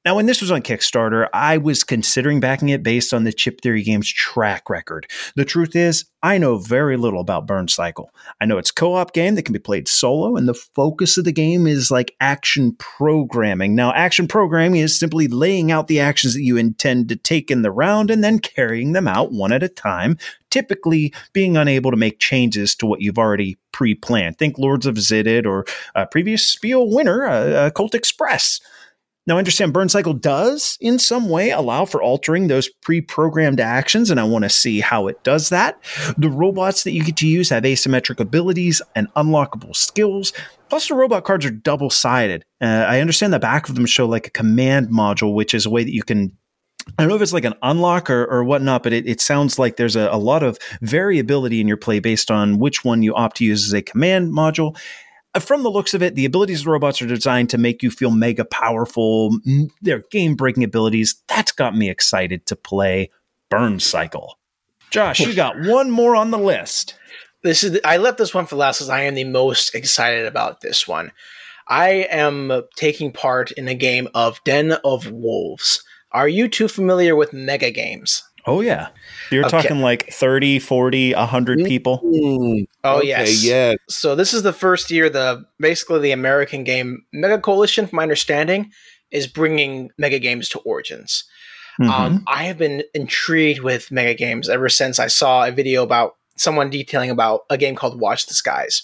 Now, 0.02 0.16
when 0.16 0.24
this 0.24 0.40
was 0.40 0.50
on 0.50 0.62
Kickstarter, 0.62 1.28
I 1.34 1.58
was 1.58 1.84
considering 1.84 2.40
backing 2.40 2.70
it 2.70 2.82
based 2.82 3.12
on 3.12 3.24
the 3.24 3.34
Chip 3.34 3.60
Theory 3.60 3.82
Games 3.82 4.10
track 4.10 4.70
record. 4.70 5.06
The 5.36 5.44
truth 5.44 5.76
is, 5.76 6.06
I 6.22 6.38
know 6.38 6.56
very 6.56 6.96
little 6.96 7.20
about 7.20 7.46
Burn 7.46 7.68
Cycle. 7.68 8.10
I 8.40 8.46
know 8.46 8.56
it's 8.56 8.70
a 8.70 8.74
co-op 8.74 9.12
game 9.12 9.34
that 9.34 9.42
can 9.42 9.52
be 9.52 9.58
played 9.58 9.88
solo, 9.88 10.36
and 10.36 10.48
the 10.48 10.54
focus 10.54 11.18
of 11.18 11.26
the 11.26 11.32
game 11.32 11.66
is 11.66 11.90
like 11.90 12.16
action 12.18 12.76
programming. 12.78 13.74
Now, 13.74 13.92
action 13.92 14.26
programming 14.26 14.80
is 14.80 14.98
simply 14.98 15.28
laying 15.28 15.70
out 15.70 15.86
the 15.86 16.00
actions 16.00 16.32
that 16.32 16.44
you 16.44 16.56
intend 16.56 17.10
to 17.10 17.16
take 17.16 17.50
in 17.50 17.60
the 17.60 17.70
round 17.70 18.10
and 18.10 18.24
then 18.24 18.38
carrying 18.38 18.92
them 18.92 19.06
out 19.06 19.32
one 19.32 19.52
at 19.52 19.62
a 19.62 19.68
time, 19.68 20.16
typically 20.50 21.12
being 21.34 21.58
unable 21.58 21.90
to 21.90 21.96
make 21.98 22.18
changes 22.18 22.74
to 22.76 22.86
what 22.86 23.02
you've 23.02 23.18
already 23.18 23.58
pre-planned. 23.72 24.38
Think 24.38 24.56
Lords 24.56 24.86
of 24.86 24.94
Xidit 24.94 25.44
or 25.44 25.66
a 25.94 26.06
previous 26.06 26.48
Spiel 26.48 26.88
winner, 26.88 27.26
uh, 27.26 27.50
uh, 27.50 27.70
Colt 27.70 27.94
Express. 27.94 28.60
Now, 29.26 29.36
I 29.36 29.38
understand 29.38 29.72
Burn 29.72 29.88
Cycle 29.88 30.14
does 30.14 30.78
in 30.80 30.98
some 30.98 31.28
way 31.28 31.50
allow 31.50 31.84
for 31.84 32.02
altering 32.02 32.48
those 32.48 32.68
pre 32.68 33.00
programmed 33.00 33.60
actions, 33.60 34.10
and 34.10 34.18
I 34.18 34.24
want 34.24 34.44
to 34.44 34.50
see 34.50 34.80
how 34.80 35.06
it 35.08 35.22
does 35.22 35.50
that. 35.50 35.82
The 36.16 36.30
robots 36.30 36.84
that 36.84 36.92
you 36.92 37.04
get 37.04 37.16
to 37.18 37.28
use 37.28 37.50
have 37.50 37.64
asymmetric 37.64 38.18
abilities 38.18 38.80
and 38.96 39.12
unlockable 39.14 39.76
skills. 39.76 40.32
Plus, 40.68 40.88
the 40.88 40.94
robot 40.94 41.24
cards 41.24 41.44
are 41.44 41.50
double 41.50 41.90
sided. 41.90 42.44
Uh, 42.60 42.86
I 42.88 43.00
understand 43.00 43.32
the 43.32 43.38
back 43.38 43.68
of 43.68 43.74
them 43.74 43.86
show 43.86 44.06
like 44.06 44.26
a 44.26 44.30
command 44.30 44.88
module, 44.88 45.34
which 45.34 45.54
is 45.54 45.66
a 45.66 45.70
way 45.70 45.84
that 45.84 45.94
you 45.94 46.02
can 46.02 46.36
I 46.98 47.02
don't 47.02 47.08
know 47.08 47.16
if 47.16 47.22
it's 47.22 47.32
like 47.32 47.44
an 47.44 47.54
unlock 47.62 48.10
or, 48.10 48.24
or 48.24 48.42
whatnot, 48.42 48.82
but 48.82 48.92
it, 48.92 49.06
it 49.06 49.20
sounds 49.20 49.58
like 49.58 49.76
there's 49.76 49.96
a, 49.96 50.08
a 50.10 50.18
lot 50.18 50.42
of 50.42 50.58
variability 50.80 51.60
in 51.60 51.68
your 51.68 51.76
play 51.76 52.00
based 52.00 52.30
on 52.30 52.58
which 52.58 52.84
one 52.84 53.02
you 53.02 53.14
opt 53.14 53.36
to 53.36 53.44
use 53.44 53.66
as 53.66 53.72
a 53.72 53.82
command 53.82 54.32
module. 54.32 54.76
From 55.38 55.62
the 55.62 55.70
looks 55.70 55.94
of 55.94 56.02
it, 56.02 56.16
the 56.16 56.24
abilities 56.24 56.60
of 56.60 56.64
the 56.64 56.70
robots 56.72 57.00
are 57.00 57.06
designed 57.06 57.50
to 57.50 57.58
make 57.58 57.82
you 57.82 57.90
feel 57.90 58.10
mega 58.10 58.44
powerful. 58.44 59.38
They're 59.80 60.02
game 60.10 60.34
breaking 60.34 60.64
abilities. 60.64 61.22
That's 61.28 61.52
got 61.52 61.76
me 61.76 61.88
excited 61.88 62.46
to 62.46 62.56
play 62.56 63.10
Burn 63.48 63.78
Cycle. 63.78 64.38
Josh, 64.90 65.20
you 65.20 65.34
got 65.34 65.60
one 65.60 65.90
more 65.90 66.16
on 66.16 66.32
the 66.32 66.38
list. 66.38 66.96
this 67.44 67.62
is 67.62 67.78
I 67.84 67.96
left 67.98 68.18
this 68.18 68.34
one 68.34 68.46
for 68.46 68.56
last 68.56 68.78
because 68.78 68.88
I 68.90 69.02
am 69.02 69.14
the 69.14 69.24
most 69.24 69.74
excited 69.74 70.26
about 70.26 70.62
this 70.62 70.88
one. 70.88 71.12
I 71.68 72.08
am 72.10 72.62
taking 72.76 73.12
part 73.12 73.52
in 73.52 73.68
a 73.68 73.74
game 73.74 74.08
of 74.14 74.40
Den 74.44 74.72
of 74.84 75.12
Wolves. 75.12 75.84
Are 76.10 76.26
you 76.28 76.48
too 76.48 76.66
familiar 76.66 77.14
with 77.14 77.32
mega 77.32 77.70
games? 77.70 78.24
Oh, 78.50 78.60
yeah. 78.60 78.88
You're 79.30 79.44
Okay. 79.46 79.62
talking 79.62 79.80
like 79.80 80.10
30, 80.12 80.58
40, 80.58 81.14
100 81.14 81.64
people. 81.64 81.98
Hmm, 81.98 82.62
Oh 82.82 82.98
okay, 82.98 83.08
yes, 83.08 83.44
Yeah. 83.44 83.74
So 83.88 84.14
this 84.16 84.34
is 84.34 84.42
the 84.42 84.52
first 84.52 84.90
year 84.90 85.08
the 85.08 85.44
basically 85.58 86.00
the 86.00 86.12
American 86.12 86.64
game 86.64 87.04
Mega 87.12 87.38
Coalition, 87.38 87.86
from 87.86 87.96
my 87.98 88.02
understanding, 88.02 88.70
is 89.10 89.26
bringing 89.26 89.90
mega 89.98 90.18
games 90.18 90.48
to 90.50 90.58
Origins. 90.60 91.24
Mhm. 91.80 91.88
Um, 91.90 92.24
I 92.26 92.44
have 92.44 92.58
been 92.58 92.82
intrigued 92.94 93.60
with 93.60 93.90
mega 93.90 94.14
games 94.14 94.48
ever 94.48 94.68
since 94.68 94.98
I 94.98 95.06
saw 95.06 95.44
a 95.46 95.50
video 95.52 95.82
about 95.82 96.16
someone 96.36 96.70
detailing 96.70 97.10
about 97.10 97.42
a 97.50 97.56
game 97.56 97.76
called 97.76 98.00
Watch 98.00 98.26
the 98.26 98.34
Skies. 98.34 98.82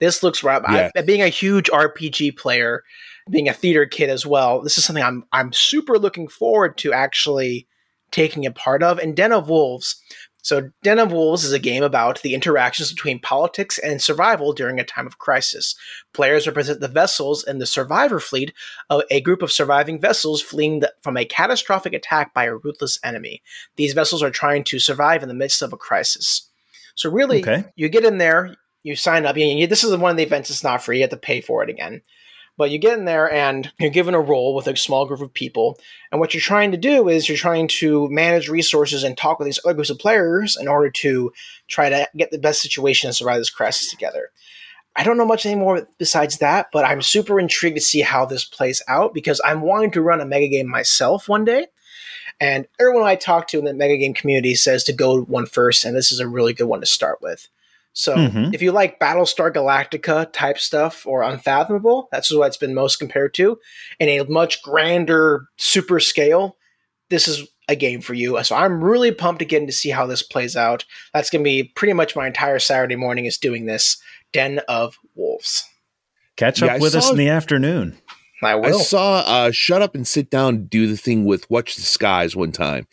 This 0.00 0.22
looks 0.22 0.42
right. 0.42 0.62
Yeah. 0.70 0.90
I, 0.94 1.02
being 1.02 1.22
a 1.22 1.28
huge 1.28 1.70
RPG 1.70 2.36
player, 2.36 2.82
being 3.30 3.48
a 3.48 3.52
theater 3.54 3.86
kid 3.86 4.10
as 4.10 4.26
well, 4.26 4.60
this 4.60 4.76
is 4.76 4.84
something 4.84 5.02
I'm 5.04 5.24
I'm 5.32 5.52
super 5.52 5.98
looking 5.98 6.28
forward 6.28 6.76
to 6.78 6.92
actually 6.92 7.66
taking 8.16 8.46
a 8.46 8.50
part 8.50 8.82
of. 8.82 8.98
And 8.98 9.14
Den 9.14 9.32
of 9.32 9.48
Wolves. 9.48 9.96
So 10.42 10.70
Den 10.84 11.00
of 11.00 11.10
Wolves 11.12 11.44
is 11.44 11.52
a 11.52 11.58
game 11.58 11.82
about 11.82 12.22
the 12.22 12.32
interactions 12.32 12.92
between 12.92 13.18
politics 13.18 13.78
and 13.78 14.00
survival 14.00 14.52
during 14.52 14.78
a 14.78 14.84
time 14.84 15.06
of 15.06 15.18
crisis. 15.18 15.74
Players 16.14 16.46
represent 16.46 16.78
the 16.80 16.86
vessels 16.88 17.42
in 17.44 17.58
the 17.58 17.66
survivor 17.66 18.20
fleet 18.20 18.52
of 18.88 19.02
a 19.10 19.20
group 19.20 19.42
of 19.42 19.50
surviving 19.50 20.00
vessels 20.00 20.40
fleeing 20.40 20.80
the, 20.80 20.92
from 21.02 21.16
a 21.16 21.24
catastrophic 21.24 21.92
attack 21.92 22.32
by 22.32 22.44
a 22.44 22.54
ruthless 22.54 22.98
enemy. 23.02 23.42
These 23.74 23.92
vessels 23.92 24.22
are 24.22 24.30
trying 24.30 24.62
to 24.64 24.78
survive 24.78 25.22
in 25.22 25.28
the 25.28 25.34
midst 25.34 25.62
of 25.62 25.72
a 25.72 25.76
crisis. 25.76 26.48
So 26.94 27.10
really, 27.10 27.40
Okay. 27.40 27.64
you 27.74 27.88
get 27.88 28.04
in 28.04 28.18
there, 28.18 28.54
you 28.84 28.94
sign 28.94 29.26
up. 29.26 29.36
You, 29.36 29.46
you- 29.46 29.66
this 29.66 29.82
is 29.84 29.96
one 29.96 30.12
of 30.12 30.16
the 30.16 30.22
events 30.22 30.48
that's 30.48 30.62
not 30.64 30.82
free; 30.82 30.98
you 30.98 31.02
have 31.02 31.10
to 31.10 31.16
pay 31.16 31.40
for 31.40 31.64
it 31.64 31.68
again. 31.70 32.02
But 32.58 32.70
you 32.70 32.78
get 32.78 32.98
in 32.98 33.04
there 33.04 33.30
and 33.30 33.70
you're 33.78 33.90
given 33.90 34.14
a 34.14 34.20
role 34.20 34.54
with 34.54 34.66
a 34.66 34.76
small 34.76 35.06
group 35.06 35.20
of 35.20 35.34
people, 35.34 35.78
and 36.10 36.20
what 36.20 36.32
you're 36.32 36.40
trying 36.40 36.72
to 36.72 36.78
do 36.78 37.08
is 37.08 37.28
you're 37.28 37.36
trying 37.36 37.68
to 37.68 38.08
manage 38.08 38.48
resources 38.48 39.04
and 39.04 39.16
talk 39.16 39.38
with 39.38 39.46
these 39.46 39.60
other 39.64 39.74
groups 39.74 39.90
of 39.90 39.98
players 39.98 40.56
in 40.58 40.66
order 40.66 40.90
to 40.90 41.32
try 41.68 41.90
to 41.90 42.08
get 42.16 42.30
the 42.30 42.38
best 42.38 42.62
situation 42.62 43.08
and 43.08 43.16
survive 43.16 43.38
this 43.38 43.50
crisis 43.50 43.90
together. 43.90 44.30
I 44.98 45.04
don't 45.04 45.18
know 45.18 45.26
much 45.26 45.44
anymore 45.44 45.86
besides 45.98 46.38
that, 46.38 46.68
but 46.72 46.86
I'm 46.86 47.02
super 47.02 47.38
intrigued 47.38 47.76
to 47.76 47.82
see 47.82 48.00
how 48.00 48.24
this 48.24 48.46
plays 48.46 48.82
out 48.88 49.12
because 49.12 49.42
I'm 49.44 49.60
wanting 49.60 49.90
to 49.90 50.00
run 50.00 50.22
a 50.22 50.24
mega 50.24 50.48
game 50.48 50.68
myself 50.68 51.28
one 51.28 51.44
day. 51.44 51.66
And 52.40 52.66
everyone 52.80 53.04
I 53.04 53.16
talk 53.16 53.48
to 53.48 53.58
in 53.58 53.66
the 53.66 53.74
mega 53.74 53.98
game 53.98 54.14
community 54.14 54.54
says 54.54 54.84
to 54.84 54.94
go 54.94 55.22
one 55.22 55.46
first, 55.46 55.84
and 55.84 55.94
this 55.94 56.12
is 56.12 56.20
a 56.20 56.28
really 56.28 56.54
good 56.54 56.66
one 56.66 56.80
to 56.80 56.86
start 56.86 57.20
with. 57.20 57.48
So 57.98 58.14
Mhm. 58.14 58.54
if 58.54 58.60
you 58.60 58.72
like 58.72 59.00
Battlestar 59.00 59.50
Galactica 59.50 60.30
type 60.30 60.58
stuff 60.58 61.06
or 61.06 61.22
Unfathomable, 61.22 62.08
that's 62.12 62.30
what 62.30 62.46
it's 62.48 62.58
been 62.58 62.74
most 62.74 62.96
compared 62.98 63.32
to, 63.34 63.58
in 63.98 64.08
a 64.10 64.22
much 64.24 64.62
grander, 64.62 65.46
super 65.56 65.98
scale, 65.98 66.58
this 67.08 67.26
is 67.26 67.48
a 67.68 67.74
game 67.74 68.02
for 68.02 68.12
you. 68.12 68.38
So 68.44 68.54
I'm 68.54 68.84
really 68.84 69.12
pumped 69.12 69.40
again 69.40 69.66
to 69.66 69.72
see 69.72 69.88
how 69.88 70.06
this 70.06 70.22
plays 70.22 70.56
out. 70.56 70.84
That's 71.14 71.30
going 71.30 71.42
to 71.42 71.48
be 71.48 71.72
pretty 71.74 71.94
much 71.94 72.14
my 72.14 72.26
entire 72.26 72.58
Saturday 72.58 72.96
morning 72.96 73.24
is 73.24 73.38
doing 73.38 73.64
this 73.64 73.96
Den 74.30 74.60
of 74.68 74.98
Wolves. 75.14 75.64
Catch 76.36 76.62
up 76.62 76.72
I 76.72 76.78
with 76.78 76.94
us 76.94 77.10
in 77.10 77.16
the 77.16 77.30
afternoon. 77.30 77.96
I 78.42 78.56
will. 78.56 78.78
I 78.78 78.82
saw 78.82 79.20
uh, 79.20 79.50
Shut 79.50 79.80
Up 79.80 79.94
and 79.94 80.06
Sit 80.06 80.28
Down 80.28 80.66
do 80.66 80.86
the 80.86 80.98
thing 80.98 81.24
with 81.24 81.50
Watch 81.50 81.76
the 81.76 81.82
Skies 81.82 82.36
one 82.36 82.52
time. 82.52 82.86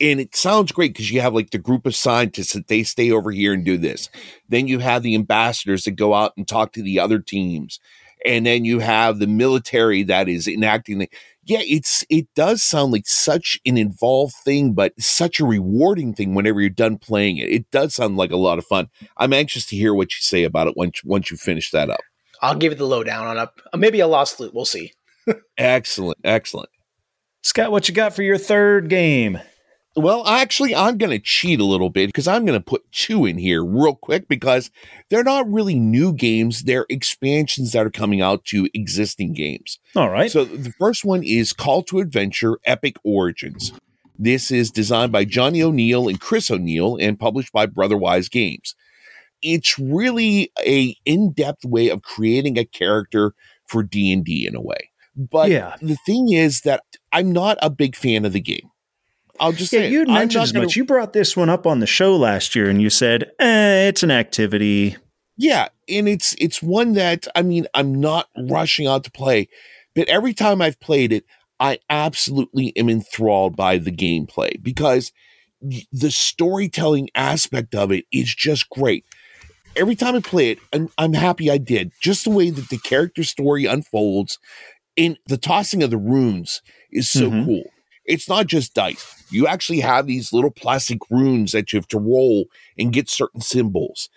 And 0.00 0.18
it 0.18 0.34
sounds 0.34 0.72
great 0.72 0.94
because 0.94 1.10
you 1.10 1.20
have 1.20 1.34
like 1.34 1.50
the 1.50 1.58
group 1.58 1.86
of 1.86 1.94
scientists 1.94 2.54
that 2.54 2.68
they 2.68 2.82
stay 2.82 3.10
over 3.10 3.30
here 3.30 3.52
and 3.52 3.64
do 3.64 3.76
this. 3.76 4.08
Then 4.48 4.66
you 4.66 4.78
have 4.78 5.02
the 5.02 5.14
ambassadors 5.14 5.84
that 5.84 5.92
go 5.92 6.14
out 6.14 6.32
and 6.36 6.48
talk 6.48 6.72
to 6.72 6.82
the 6.82 6.98
other 6.98 7.18
teams. 7.18 7.80
And 8.24 8.44
then 8.44 8.64
you 8.64 8.80
have 8.80 9.18
the 9.18 9.26
military 9.26 10.02
that 10.04 10.28
is 10.28 10.46
enacting 10.46 10.98
the 10.98 11.08
yeah, 11.44 11.60
it's 11.62 12.04
it 12.10 12.28
does 12.36 12.62
sound 12.62 12.92
like 12.92 13.08
such 13.08 13.58
an 13.64 13.76
involved 13.76 14.34
thing, 14.44 14.72
but 14.72 14.92
such 15.00 15.40
a 15.40 15.44
rewarding 15.44 16.14
thing 16.14 16.34
whenever 16.34 16.60
you're 16.60 16.70
done 16.70 16.98
playing 16.98 17.38
it. 17.38 17.48
It 17.48 17.70
does 17.70 17.94
sound 17.94 18.16
like 18.16 18.30
a 18.30 18.36
lot 18.36 18.58
of 18.58 18.66
fun. 18.66 18.88
I'm 19.16 19.32
anxious 19.32 19.66
to 19.66 19.76
hear 19.76 19.94
what 19.94 20.12
you 20.12 20.20
say 20.20 20.44
about 20.44 20.68
it 20.68 20.76
once 20.76 21.02
once 21.02 21.30
you 21.30 21.36
finish 21.36 21.70
that 21.70 21.90
up. 21.90 22.00
I'll 22.42 22.54
give 22.54 22.72
you 22.72 22.78
the 22.78 22.86
lowdown 22.86 23.26
on 23.26 23.48
a 23.72 23.76
maybe 23.76 24.00
a 24.00 24.06
lost 24.06 24.38
loot. 24.38 24.54
We'll 24.54 24.64
see. 24.64 24.92
Excellent, 25.58 26.18
excellent. 26.24 26.70
Scott, 27.42 27.70
what 27.70 27.88
you 27.88 27.94
got 27.94 28.14
for 28.14 28.22
your 28.22 28.38
third 28.38 28.88
game? 28.88 29.38
Well, 29.96 30.24
actually, 30.26 30.74
I'm 30.74 30.98
going 30.98 31.10
to 31.10 31.18
cheat 31.18 31.58
a 31.58 31.64
little 31.64 31.90
bit 31.90 32.06
because 32.06 32.28
I'm 32.28 32.44
going 32.44 32.58
to 32.58 32.64
put 32.64 32.90
two 32.92 33.26
in 33.26 33.38
here 33.38 33.64
real 33.64 33.96
quick 33.96 34.28
because 34.28 34.70
they're 35.08 35.24
not 35.24 35.50
really 35.50 35.74
new 35.80 36.12
games. 36.12 36.62
They're 36.62 36.86
expansions 36.88 37.72
that 37.72 37.84
are 37.86 37.90
coming 37.90 38.20
out 38.20 38.44
to 38.46 38.68
existing 38.72 39.32
games. 39.32 39.80
All 39.96 40.08
right. 40.10 40.30
So 40.30 40.44
the 40.44 40.72
first 40.78 41.04
one 41.04 41.24
is 41.24 41.52
Call 41.52 41.82
to 41.84 41.98
Adventure 41.98 42.58
Epic 42.64 42.96
Origins. 43.02 43.72
This 44.16 44.52
is 44.52 44.70
designed 44.70 45.10
by 45.10 45.24
Johnny 45.24 45.60
O'Neal 45.62 46.08
and 46.08 46.20
Chris 46.20 46.50
O'Neal 46.50 46.96
and 47.00 47.18
published 47.18 47.52
by 47.52 47.66
Brotherwise 47.66 48.28
Games. 48.28 48.76
It's 49.42 49.76
really 49.78 50.52
a 50.60 50.94
in-depth 51.04 51.64
way 51.64 51.88
of 51.88 52.02
creating 52.02 52.58
a 52.58 52.64
character 52.64 53.34
for 53.66 53.82
D&D 53.82 54.46
in 54.46 54.54
a 54.54 54.60
way. 54.60 54.90
But 55.16 55.50
Yeah. 55.50 55.74
the 55.80 55.96
thing 56.06 56.32
is 56.32 56.60
that 56.60 56.82
I'm 57.10 57.32
not 57.32 57.58
a 57.60 57.70
big 57.70 57.96
fan 57.96 58.24
of 58.24 58.32
the 58.32 58.40
game. 58.40 58.70
I'll 59.40 59.52
just 59.52 59.72
Yeah, 59.72 59.80
say 59.80 59.90
you 59.90 60.04
mentioned 60.06 60.42
as 60.42 60.52
gonna- 60.52 60.68
You 60.70 60.84
brought 60.84 61.12
this 61.12 61.36
one 61.36 61.48
up 61.48 61.66
on 61.66 61.80
the 61.80 61.86
show 61.86 62.14
last 62.16 62.54
year, 62.54 62.68
and 62.70 62.80
you 62.80 62.90
said, 62.90 63.30
eh, 63.40 63.88
"It's 63.88 64.02
an 64.02 64.10
activity." 64.10 64.96
Yeah, 65.36 65.68
and 65.88 66.08
it's 66.08 66.36
it's 66.38 66.62
one 66.62 66.92
that 66.92 67.26
I 67.34 67.42
mean 67.42 67.66
I'm 67.74 67.98
not 67.98 68.28
rushing 68.36 68.86
out 68.86 69.02
to 69.04 69.10
play, 69.10 69.48
but 69.94 70.08
every 70.08 70.34
time 70.34 70.60
I've 70.60 70.78
played 70.78 71.12
it, 71.12 71.24
I 71.58 71.78
absolutely 71.88 72.76
am 72.76 72.88
enthralled 72.90 73.56
by 73.56 73.78
the 73.78 73.90
gameplay 73.90 74.62
because 74.62 75.10
the 75.92 76.10
storytelling 76.10 77.08
aspect 77.14 77.74
of 77.74 77.90
it 77.90 78.04
is 78.12 78.34
just 78.34 78.68
great. 78.70 79.04
Every 79.76 79.94
time 79.94 80.14
I 80.16 80.20
play 80.20 80.50
it, 80.50 80.58
I'm, 80.72 80.88
I'm 80.98 81.12
happy 81.12 81.50
I 81.50 81.58
did. 81.58 81.92
Just 82.02 82.24
the 82.24 82.30
way 82.30 82.50
that 82.50 82.68
the 82.70 82.78
character 82.78 83.22
story 83.24 83.66
unfolds, 83.66 84.38
and 84.96 85.16
the 85.26 85.36
tossing 85.36 85.82
of 85.82 85.90
the 85.90 85.98
runes 85.98 86.60
is 86.90 87.08
so 87.10 87.30
Mhm. 87.30 87.44
cool. 87.44 87.64
It's 88.04 88.28
not 88.28 88.46
just 88.46 88.74
dice. 88.74 89.24
You 89.30 89.46
actually 89.46 89.80
have 89.80 90.06
these 90.06 90.32
little 90.32 90.50
plastic 90.50 90.98
runes 91.10 91.52
that 91.52 91.72
you 91.72 91.78
have 91.78 91.88
to 91.88 91.98
roll 91.98 92.46
and 92.78 92.92
get 92.92 93.08
certain 93.08 93.40
symbols. 93.40 94.08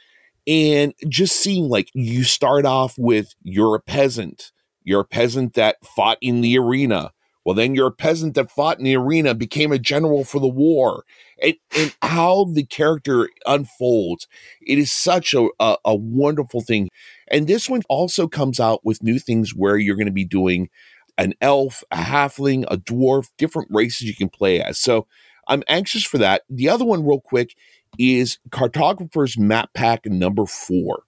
And 0.46 0.94
just 1.08 1.36
seeing 1.36 1.70
like 1.70 1.90
you 1.94 2.24
start 2.24 2.66
off 2.66 2.96
with 2.98 3.34
you're 3.44 3.76
a 3.76 3.80
peasant. 3.80 4.52
You're 4.84 5.02
a 5.02 5.06
peasant 5.06 5.54
that 5.54 5.78
fought 5.86 6.18
in 6.22 6.42
the 6.42 6.58
arena. 6.58 7.12
Well 7.46 7.56
then 7.56 7.76
you're 7.76 7.88
a 7.88 7.92
peasant 7.92 8.36
that 8.36 8.52
fought 8.52 8.78
in 8.78 8.86
the 8.86 8.96
arena 8.96 9.34
became 9.36 9.72
a 9.72 9.80
general 9.80 10.24
for 10.24 10.40
the 10.40 10.48
war. 10.48 11.04
And, 11.42 11.56
and 11.78 11.96
how 12.02 12.46
the 12.46 12.64
character 12.64 13.30
unfolds 13.46 14.28
it 14.62 14.78
is 14.78 14.92
such 14.92 15.34
a, 15.34 15.50
a, 15.60 15.78
a 15.86 15.96
wonderful 15.96 16.62
thing. 16.62 16.90
And 17.30 17.48
this 17.48 17.70
one 17.70 17.82
also 17.90 18.28
comes 18.28 18.60
out 18.60 18.82
with 18.84 19.04
new 19.04 19.20
things 19.20 19.54
where 19.56 19.78
you're 19.78 19.96
going 19.96 20.08
to 20.08 20.12
be 20.12 20.26
doing 20.26 20.70
an 21.18 21.34
elf 21.42 21.84
a 21.92 21.98
halfling 21.98 22.66
a 22.70 22.78
dwarf 22.78 23.30
different 23.38 23.68
races 23.72 24.04
you 24.04 24.16
can 24.16 24.30
play 24.30 24.62
as 24.62 24.80
so 24.80 25.08
i'm 25.48 25.64
anxious 25.68 26.04
for 26.04 26.18
that 26.18 26.44
the 26.50 26.70
other 26.70 26.86
one 26.86 27.06
real 27.06 27.22
quick 27.22 27.56
is 27.98 28.40
Cartographer's 28.50 29.38
Map 29.38 29.74
Pack 29.74 30.06
number 30.06 30.46
four. 30.46 31.04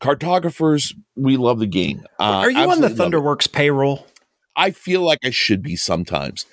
Cartographers, 0.00 0.94
we 1.16 1.36
love 1.36 1.58
the 1.58 1.66
game. 1.66 2.04
Uh, 2.18 2.42
Are 2.42 2.50
you 2.50 2.58
on 2.58 2.80
the 2.80 2.86
absolutely 2.86 3.04
love 3.04 3.12
it. 3.14 3.16
Thunderworks 3.16 3.52
payroll? 3.52 4.06
I 4.56 4.72
feel 4.72 5.02
like 5.02 5.20
I 5.24 5.30
should 5.30 5.62
be 5.62 5.76
sometimes, 5.76 6.44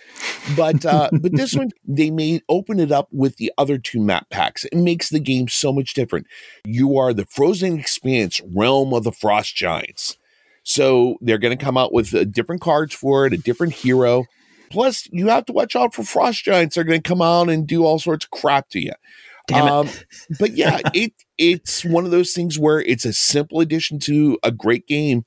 but 0.56 0.86
uh, 0.86 1.10
but 1.12 1.36
this 1.36 1.56
one 1.56 1.72
they 1.84 2.12
made 2.12 2.44
open 2.48 2.80
it 2.80 2.92
up 2.92 3.10
with 3.12 3.38
the 3.38 3.52
other 3.58 3.80
two 3.80 4.00
map 4.00 4.30
packs. 4.30 4.66
It 4.66 4.76
makes 4.76 5.10
the 5.10 5.20
game 5.20 5.48
so 5.48 5.74
much 5.74 5.94
different. 5.94 6.28
You 6.64 6.98
are 6.98 7.12
the 7.12 7.26
frozen 7.26 7.80
expanse 7.80 8.40
realm 8.56 8.94
of 8.94 9.04
the 9.04 9.12
frost 9.12 9.56
giants, 9.56 10.16
so 10.68 11.16
they're 11.22 11.38
going 11.38 11.58
to 11.58 11.64
come 11.64 11.78
out 11.78 11.94
with 11.94 12.14
uh, 12.14 12.26
different 12.26 12.60
cards 12.60 12.94
for 12.94 13.26
it, 13.26 13.32
a 13.32 13.38
different 13.38 13.72
hero. 13.72 14.26
Plus, 14.70 15.08
you 15.14 15.30
have 15.30 15.46
to 15.46 15.54
watch 15.54 15.78
out 15.78 15.96
for 15.96 16.04
frost 16.04 16.44
giants. 16.44 16.76
They're 16.76 16.84
going 16.84 17.02
to 17.02 17.08
come 17.10 17.22
out 17.22 17.50
and 17.50 17.66
do 17.66 17.86
all 17.86 18.00
sorts 18.00 18.26
of 18.26 18.32
crap 18.32 18.68
to 18.72 18.80
you. 18.82 18.92
Damn 19.48 19.66
it. 19.66 19.72
Um, 19.72 19.90
but 20.42 20.52
yeah, 20.52 20.82
it 20.94 21.14
it's 21.38 21.86
one 21.86 22.04
of 22.04 22.12
those 22.12 22.34
things 22.34 22.60
where 22.60 22.82
it's 22.82 23.06
a 23.06 23.14
simple 23.14 23.62
addition 23.62 23.98
to 24.00 24.38
a 24.44 24.52
great 24.52 24.86
game. 24.88 25.24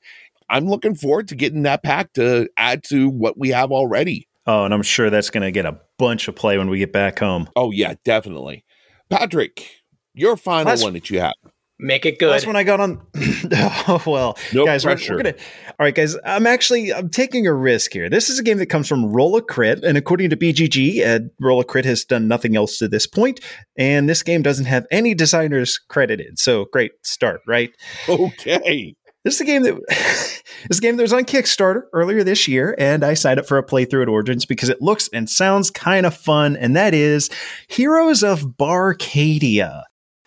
I'm 0.47 0.67
looking 0.67 0.93
forward 0.93 1.27
to 1.29 1.35
getting 1.35 1.63
that 1.63 1.81
pack 1.81 2.13
to 2.13 2.47
add 2.55 2.83
to 2.89 3.09
what 3.09 3.35
we 3.35 3.49
have 3.49 3.71
already. 3.71 4.27
Oh, 4.45 4.63
and 4.63 4.75
I'm 4.75 4.83
sure 4.83 5.09
that's 5.09 5.31
going 5.31 5.41
to 5.43 5.51
get 5.51 5.65
a 5.65 5.79
bunch 5.97 6.27
of 6.27 6.35
play 6.35 6.59
when 6.59 6.69
we 6.69 6.77
get 6.77 6.93
back 6.93 7.17
home. 7.17 7.49
Oh 7.55 7.71
yeah, 7.71 7.95
definitely. 8.05 8.63
Patrick, 9.09 9.67
your 10.13 10.37
final 10.37 10.65
That's- 10.65 10.83
one 10.83 10.93
that 10.93 11.09
you 11.09 11.19
have. 11.19 11.33
Make 11.83 12.05
it 12.05 12.19
good. 12.19 12.31
That's 12.31 12.45
when 12.45 12.55
I 12.55 12.63
got 12.63 12.79
on. 12.79 13.01
oh 13.15 14.03
well, 14.05 14.37
No 14.53 14.65
guys, 14.65 14.85
we're, 14.85 14.95
we're 15.09 15.17
gonna. 15.17 15.33
All 15.67 15.73
right, 15.79 15.95
guys, 15.95 16.15
I'm 16.23 16.45
actually 16.45 16.93
I'm 16.93 17.09
taking 17.09 17.47
a 17.47 17.53
risk 17.53 17.91
here. 17.91 18.07
This 18.07 18.29
is 18.29 18.37
a 18.37 18.43
game 18.43 18.59
that 18.59 18.67
comes 18.67 18.87
from 18.87 19.11
Roll 19.11 19.35
a 19.35 19.41
Crit, 19.41 19.83
and 19.83 19.97
according 19.97 20.29
to 20.29 20.37
BGG, 20.37 21.03
uh, 21.03 21.27
Roll 21.39 21.59
a 21.59 21.63
Crit 21.63 21.85
has 21.85 22.05
done 22.05 22.27
nothing 22.27 22.55
else 22.55 22.77
to 22.77 22.87
this 22.87 23.07
point, 23.07 23.39
and 23.75 24.07
this 24.07 24.21
game 24.21 24.43
doesn't 24.43 24.65
have 24.65 24.85
any 24.91 25.15
designers 25.15 25.79
credited. 25.79 26.37
So 26.37 26.65
great 26.71 26.91
start, 27.01 27.41
right? 27.47 27.71
Okay. 28.07 28.95
This 29.23 29.35
is 29.35 29.41
a 29.41 29.45
game 29.45 29.63
that 29.63 29.79
this 29.89 30.43
is 30.69 30.77
a 30.77 30.81
game 30.81 30.97
that 30.97 31.03
was 31.03 31.13
on 31.13 31.25
Kickstarter 31.25 31.83
earlier 31.93 32.23
this 32.23 32.47
year, 32.47 32.75
and 32.77 33.03
I 33.03 33.15
signed 33.15 33.39
up 33.39 33.47
for 33.47 33.57
a 33.57 33.65
playthrough 33.65 34.03
at 34.03 34.07
Origins 34.07 34.45
because 34.45 34.69
it 34.69 34.83
looks 34.83 35.09
and 35.13 35.27
sounds 35.27 35.71
kind 35.71 36.05
of 36.05 36.15
fun, 36.15 36.55
and 36.55 36.75
that 36.75 36.93
is 36.93 37.31
Heroes 37.67 38.23
of 38.23 38.41
Barcadia. 38.41 39.81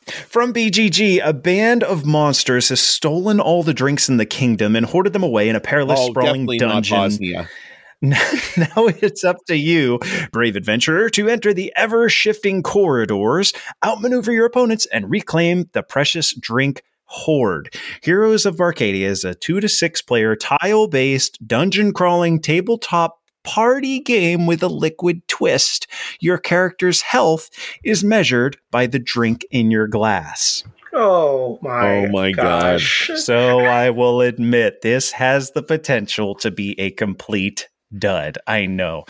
From 0.06 0.52
BGG, 0.52 1.20
a 1.24 1.32
band 1.32 1.82
of 1.82 2.04
monsters 2.04 2.68
has 2.68 2.80
stolen 2.80 3.40
all 3.40 3.62
the 3.62 3.74
drinks 3.74 4.08
in 4.08 4.16
the 4.16 4.26
kingdom 4.26 4.76
and 4.76 4.86
hoarded 4.86 5.12
them 5.12 5.22
away 5.22 5.48
in 5.48 5.56
a 5.56 5.60
perilous, 5.60 6.00
oh, 6.00 6.10
sprawling 6.10 6.46
dungeon. 6.58 7.46
Now 8.02 8.86
it's 9.00 9.24
up 9.24 9.38
to 9.46 9.56
you, 9.56 9.98
brave 10.30 10.56
adventurer, 10.56 11.08
to 11.10 11.28
enter 11.28 11.54
the 11.54 11.72
ever 11.74 12.10
shifting 12.10 12.62
corridors, 12.62 13.54
outmaneuver 13.82 14.30
your 14.30 14.44
opponents, 14.44 14.86
and 14.92 15.10
reclaim 15.10 15.70
the 15.72 15.82
precious 15.82 16.34
drink 16.34 16.82
hoard. 17.06 17.74
Heroes 18.02 18.44
of 18.44 18.56
Barcadia 18.56 19.06
is 19.06 19.24
a 19.24 19.34
two 19.34 19.58
to 19.60 19.68
six 19.70 20.02
player 20.02 20.36
tile 20.36 20.86
based 20.86 21.46
dungeon 21.46 21.94
crawling 21.94 22.40
tabletop 22.40 23.20
party 23.44 24.00
game 24.00 24.46
with 24.46 24.62
a 24.62 24.68
liquid 24.68 25.23
twist. 25.34 25.88
Your 26.20 26.38
character's 26.38 27.02
health 27.02 27.50
is 27.82 28.04
measured 28.04 28.56
by 28.70 28.86
the 28.86 29.00
drink 29.00 29.44
in 29.50 29.70
your 29.70 29.88
glass. 29.88 30.62
oh 30.92 31.58
my! 31.60 31.88
Oh 31.88 32.08
my 32.08 32.30
gosh. 32.30 33.10
So 33.16 33.58
I 33.58 33.90
will 33.90 34.20
admit 34.20 34.82
this 34.82 35.10
has 35.12 35.50
the 35.50 35.62
potential 35.62 36.36
to 36.36 36.52
be 36.52 36.78
a 36.78 36.92
complete 36.92 37.68
dud. 37.98 38.38
I 38.46 38.66
know. 38.66 39.04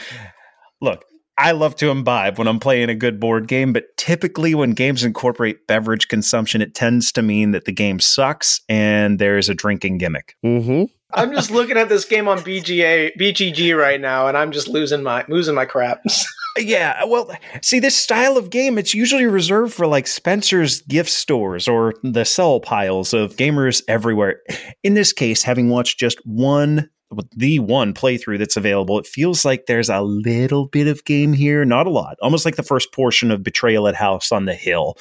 Look, 0.80 1.04
I 1.36 1.50
love 1.50 1.76
to 1.76 1.90
imbibe 1.90 2.38
when 2.38 2.48
I'm 2.48 2.60
playing 2.60 2.88
a 2.88 2.94
good 2.94 3.20
board 3.20 3.46
game, 3.46 3.74
but 3.74 3.94
typically 3.98 4.54
when 4.54 4.70
games 4.70 5.04
incorporate 5.04 5.66
beverage 5.66 6.08
consumption, 6.08 6.62
it 6.62 6.74
tends 6.74 7.12
to 7.12 7.22
mean 7.22 7.50
that 7.50 7.66
the 7.66 7.72
game 7.72 8.00
sucks 8.00 8.62
and 8.68 9.18
there's 9.18 9.50
a 9.50 9.54
drinking 9.54 9.98
gimmick. 9.98 10.36
Mm-hmm. 10.44 10.84
I'm 11.14 11.32
just 11.32 11.50
looking 11.50 11.76
at 11.76 11.88
this 11.88 12.04
game 12.04 12.28
on 12.28 12.38
BGA 12.38 13.16
BGG 13.16 13.76
right 13.76 14.00
now, 14.00 14.26
and 14.26 14.36
I'm 14.36 14.52
just 14.52 14.68
losing 14.68 15.02
my 15.02 15.24
losing 15.28 15.54
my 15.54 15.64
crap. 15.64 16.02
Yeah, 16.56 17.02
well, 17.06 17.32
see, 17.62 17.80
this 17.80 17.96
style 17.96 18.36
of 18.36 18.48
game, 18.48 18.78
it's 18.78 18.94
usually 18.94 19.26
reserved 19.26 19.74
for 19.74 19.88
like 19.88 20.06
Spencer's 20.06 20.82
gift 20.82 21.10
stores 21.10 21.66
or 21.66 21.94
the 22.04 22.24
sell 22.24 22.60
piles 22.60 23.12
of 23.12 23.34
gamers 23.34 23.82
everywhere. 23.88 24.40
In 24.84 24.94
this 24.94 25.12
case, 25.12 25.42
having 25.42 25.68
watched 25.68 25.98
just 25.98 26.18
one, 26.24 26.90
the 27.36 27.58
one 27.58 27.94
playthrough 27.94 28.38
that's 28.38 28.56
available, 28.56 28.98
it 28.98 29.06
feels 29.06 29.44
like 29.44 29.66
there's 29.66 29.88
a 29.88 30.00
little 30.00 30.66
bit 30.66 30.86
of 30.86 31.04
game 31.04 31.32
here, 31.32 31.64
not 31.64 31.86
a 31.86 31.90
lot, 31.90 32.16
almost 32.22 32.44
like 32.44 32.56
the 32.56 32.62
first 32.62 32.92
portion 32.92 33.30
of 33.30 33.42
Betrayal 33.42 33.88
at 33.88 33.94
House 33.94 34.32
on 34.32 34.44
the 34.44 34.54
Hill. 34.54 34.96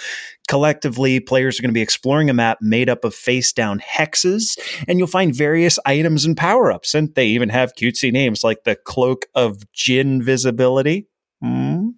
Collectively, 0.48 1.20
players 1.20 1.58
are 1.58 1.62
going 1.62 1.70
to 1.70 1.74
be 1.74 1.82
exploring 1.82 2.30
a 2.30 2.34
map 2.34 2.58
made 2.62 2.90
up 2.90 3.06
of 3.06 3.16
face 3.16 3.54
down 3.54 3.80
hexes, 3.80 4.58
and 4.88 5.00
you'll 5.00 5.08
find 5.08 5.34
various 5.34 5.80
items 5.86 6.26
and 6.26 6.36
power 6.36 6.72
ups. 6.72 6.94
And 6.94 7.14
they 7.16 7.28
even 7.28 7.50
have 7.50 7.76
cutesy 7.76 8.12
names 8.12 8.44
like 8.44 8.64
the 8.64 8.76
Cloak 8.76 9.26
of 9.36 9.72
Gin 9.72 10.22
Visibility. 10.22 11.08
Hmm? 11.42 11.90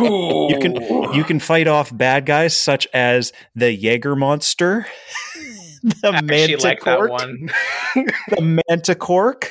You 0.00 0.58
can 0.60 1.14
you 1.14 1.22
can 1.22 1.38
fight 1.38 1.68
off 1.68 1.96
bad 1.96 2.26
guys 2.26 2.56
such 2.56 2.88
as 2.92 3.32
the 3.54 3.72
Jaeger 3.72 4.16
monster, 4.16 4.86
the 6.02 6.08
I 6.08 6.16
actually 6.18 6.56
like 6.56 6.80
that 6.84 6.98
Manticork, 6.98 7.08
one. 7.10 7.50
the 8.28 8.60
Manticork, 8.70 9.50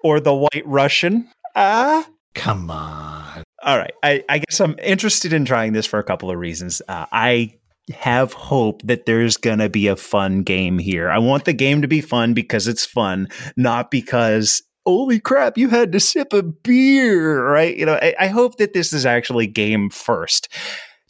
or 0.00 0.20
the 0.20 0.34
White 0.34 0.66
Russian. 0.66 1.28
Ah, 1.54 2.06
Come 2.34 2.70
on. 2.70 3.42
all 3.64 3.78
right. 3.78 3.92
I, 4.02 4.24
I 4.28 4.38
guess 4.38 4.60
I'm 4.60 4.76
interested 4.82 5.32
in 5.32 5.44
trying 5.44 5.72
this 5.72 5.86
for 5.86 5.98
a 5.98 6.04
couple 6.04 6.30
of 6.30 6.38
reasons. 6.38 6.80
Uh, 6.88 7.06
I 7.10 7.54
have 7.92 8.32
hope 8.34 8.82
that 8.84 9.06
there's 9.06 9.36
gonna 9.38 9.68
be 9.68 9.86
a 9.88 9.96
fun 9.96 10.42
game 10.42 10.78
here. 10.78 11.08
I 11.10 11.18
want 11.18 11.46
the 11.46 11.52
game 11.54 11.82
to 11.82 11.88
be 11.88 12.00
fun 12.00 12.34
because 12.34 12.68
it's 12.68 12.84
fun, 12.86 13.28
not 13.56 13.90
because 13.90 14.62
holy 14.86 15.20
crap, 15.20 15.58
you 15.58 15.68
had 15.68 15.92
to 15.92 16.00
sip 16.00 16.32
a 16.32 16.42
beer, 16.42 17.44
right? 17.46 17.76
You 17.76 17.86
know, 17.86 17.98
I, 18.00 18.14
I 18.20 18.26
hope 18.28 18.56
that 18.56 18.72
this 18.72 18.92
is 18.92 19.04
actually 19.04 19.46
game 19.46 19.90
first. 19.90 20.48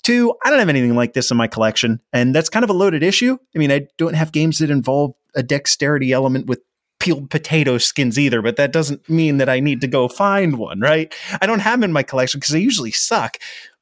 Two, 0.08 0.32
I 0.42 0.48
don't 0.48 0.58
have 0.58 0.70
anything 0.70 0.94
like 0.94 1.12
this 1.12 1.30
in 1.30 1.36
my 1.36 1.48
collection, 1.48 2.00
and 2.14 2.34
that's 2.34 2.48
kind 2.48 2.64
of 2.64 2.70
a 2.70 2.72
loaded 2.72 3.02
issue. 3.02 3.36
I 3.54 3.58
mean, 3.58 3.70
I 3.70 3.88
don't 3.98 4.14
have 4.14 4.32
games 4.32 4.56
that 4.56 4.70
involve 4.70 5.12
a 5.34 5.42
dexterity 5.42 6.12
element 6.12 6.46
with 6.46 6.62
peeled 6.98 7.28
potato 7.28 7.76
skins 7.76 8.18
either, 8.18 8.40
but 8.40 8.56
that 8.56 8.72
doesn't 8.72 9.06
mean 9.10 9.36
that 9.36 9.50
I 9.50 9.60
need 9.60 9.82
to 9.82 9.86
go 9.86 10.08
find 10.08 10.56
one, 10.56 10.80
right? 10.80 11.14
I 11.42 11.46
don't 11.46 11.58
have 11.58 11.78
them 11.78 11.90
in 11.90 11.92
my 11.92 12.02
collection 12.02 12.40
because 12.40 12.54
they 12.54 12.60
usually 12.60 12.90
suck. 12.90 13.36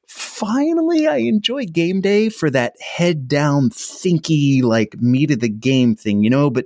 Finally, 0.05 1.07
I 1.07 1.19
enjoy 1.19 1.63
game 1.63 2.01
day 2.01 2.27
for 2.27 2.49
that 2.49 2.75
head 2.81 3.29
down, 3.29 3.69
thinky, 3.69 4.61
like 4.61 4.99
meat 4.99 5.31
of 5.31 5.39
the 5.39 5.47
game 5.47 5.95
thing, 5.95 6.25
you 6.25 6.29
know, 6.29 6.49
but 6.49 6.65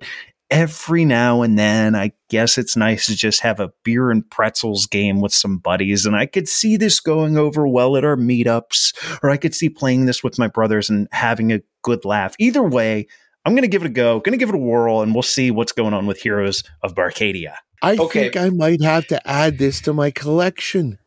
every 0.51 1.05
now 1.05 1.41
and 1.41 1.57
then, 1.57 1.95
I 1.95 2.11
guess 2.29 2.57
it's 2.57 2.75
nice 2.75 3.07
to 3.07 3.15
just 3.15 3.39
have 3.41 3.59
a 3.59 3.71
beer 3.83 4.11
and 4.11 4.29
pretzels 4.29 4.85
game 4.85 5.21
with 5.21 5.33
some 5.33 5.57
buddies. 5.57 6.05
And 6.05 6.15
I 6.15 6.25
could 6.27 6.47
see 6.47 6.77
this 6.77 6.99
going 6.99 7.37
over 7.37 7.67
well 7.67 7.97
at 7.97 8.05
our 8.05 8.17
meetups, 8.17 9.19
or 9.23 9.29
I 9.29 9.37
could 9.37 9.55
see 9.55 9.69
playing 9.69 10.05
this 10.05 10.23
with 10.23 10.37
my 10.37 10.47
brothers 10.47 10.89
and 10.89 11.07
having 11.11 11.51
a 11.51 11.61
good 11.81 12.05
laugh. 12.05 12.35
Either 12.37 12.61
way, 12.61 13.07
I'm 13.45 13.53
going 13.53 13.63
to 13.63 13.67
give 13.67 13.81
it 13.81 13.87
a 13.87 13.89
go, 13.89 14.19
going 14.19 14.33
to 14.33 14.37
give 14.37 14.49
it 14.49 14.55
a 14.55 14.59
whirl, 14.59 15.01
and 15.01 15.15
we'll 15.15 15.23
see 15.23 15.49
what's 15.49 15.71
going 15.71 15.93
on 15.95 16.05
with 16.05 16.21
Heroes 16.21 16.63
of 16.83 16.93
Barcadia. 16.93 17.55
I 17.81 17.95
Okay. 17.95 18.29
think 18.29 18.37
I 18.37 18.49
might 18.49 18.83
have 18.83 19.07
to 19.07 19.27
add 19.27 19.57
this 19.57 19.81
to 19.81 19.93
my 19.93 20.11
collection. 20.11 20.99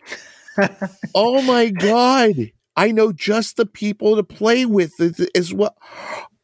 oh 1.15 1.43
my 1.43 1.69
god! 1.71 2.35
I 2.77 2.91
know 2.91 3.13
just 3.13 3.57
the 3.57 3.67
people 3.67 4.17
to 4.17 4.23
play 4.23 4.67
with 4.67 4.93
as- 5.01 5.55
well. 5.55 5.77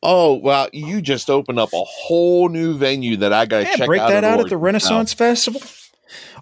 Oh 0.03 0.35
well, 0.35 0.69
you 0.73 1.03
just 1.03 1.29
opened 1.29 1.59
up 1.59 1.73
a 1.75 1.85
whole 1.85 2.49
new 2.49 2.75
venue 2.77 3.17
that 3.19 3.33
I 3.35 3.45
got 3.45 3.59
to 3.59 3.65
Yeah, 3.65 3.77
check 3.77 3.87
break 3.87 4.01
out. 4.01 4.09
that 4.09 4.25
at 4.25 4.33
out 4.33 4.41
at 4.41 4.49
the 4.49 4.57
Renaissance 4.57 5.13
Festival. 5.13 5.61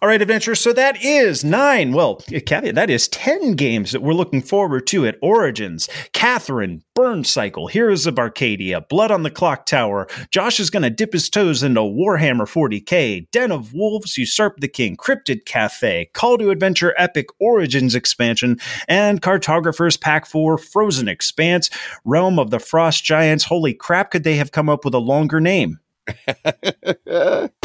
All 0.01 0.09
right, 0.09 0.21
adventurers. 0.21 0.61
So 0.61 0.73
that 0.73 1.03
is 1.03 1.45
nine. 1.45 1.93
Well, 1.93 2.23
eh, 2.33 2.41
caveat 2.41 2.75
that 2.75 2.91
is 2.91 3.09
ten 3.09 3.55
games 3.55 3.93
that 3.93 4.03
we're 4.03 4.13
looking 4.13 4.43
forward 4.43 4.87
to 4.89 5.07
at 5.07 5.19
Origins. 5.23 5.89
Catherine, 6.13 6.83
Burn 6.95 7.25
Cycle, 7.25 7.67
Heroes 7.67 8.07
of 8.07 8.15
Barcadia, 8.15 8.87
Blood 8.89 9.11
on 9.11 9.23
the 9.23 9.31
Clock 9.31 9.67
Tower. 9.67 10.07
Josh 10.31 10.61
is 10.61 10.71
going 10.71 10.83
to 10.83 10.91
dip 10.91 11.13
his 11.13 11.31
toes 11.31 11.63
into 11.63 11.81
Warhammer 11.81 12.47
40k, 12.47 13.31
Den 13.31 13.53
of 13.53 13.73
Wolves, 13.73 14.17
Usurp 14.17 14.61
the 14.61 14.69
King, 14.69 14.97
Cryptid 14.97 15.45
Cafe, 15.45 16.11
Call 16.15 16.39
to 16.39 16.51
Adventure 16.51 16.95
Epic 16.97 17.27
Origins 17.41 17.95
expansion, 17.95 18.59
and 18.89 19.23
Cartographers 19.23 19.97
Pack 19.97 20.27
4 20.27 20.59
Frozen 20.59 21.09
Expanse, 21.09 21.71
Realm 22.05 22.39
of 22.39 22.51
the 22.51 22.59
Frost 22.59 23.05
Giants. 23.05 23.45
Holy 23.45 23.75
crap! 23.75 24.11
Could 24.11 24.25
they 24.25 24.37
have 24.37 24.53
come 24.53 24.69
up 24.69 24.85
with 24.85 24.95
a 24.95 24.99
longer 24.99 25.41
name? 25.41 25.79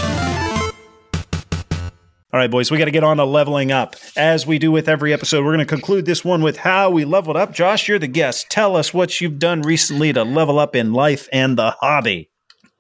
All 2.34 2.40
right, 2.40 2.50
boys, 2.50 2.72
we 2.72 2.80
got 2.80 2.86
to 2.86 2.92
get 2.92 3.04
on 3.04 3.18
to 3.18 3.26
leveling 3.26 3.72
up. 3.72 3.96
As 4.18 4.48
we 4.48 4.58
do 4.58 4.72
with 4.72 4.90
every 4.90 5.14
episode, 5.14 5.46
we're 5.46 5.54
going 5.54 5.60
to 5.60 5.66
conclude 5.66 6.08
this 6.08 6.26
one 6.26 6.42
with 6.42 6.58
how 6.58 6.90
we 6.90 7.06
leveled 7.06 7.38
up. 7.38 7.54
Josh, 7.54 7.88
you're 7.88 8.00
the 8.00 8.08
guest. 8.08 8.48
Tell 8.50 8.76
us 8.76 8.92
what 8.92 9.22
you've 9.22 9.38
done 9.38 9.62
recently 9.62 10.12
to 10.14 10.24
level 10.24 10.58
up 10.58 10.76
in 10.76 10.94
life 10.94 11.30
and 11.32 11.56
the 11.56 11.76
hobby. 11.80 12.32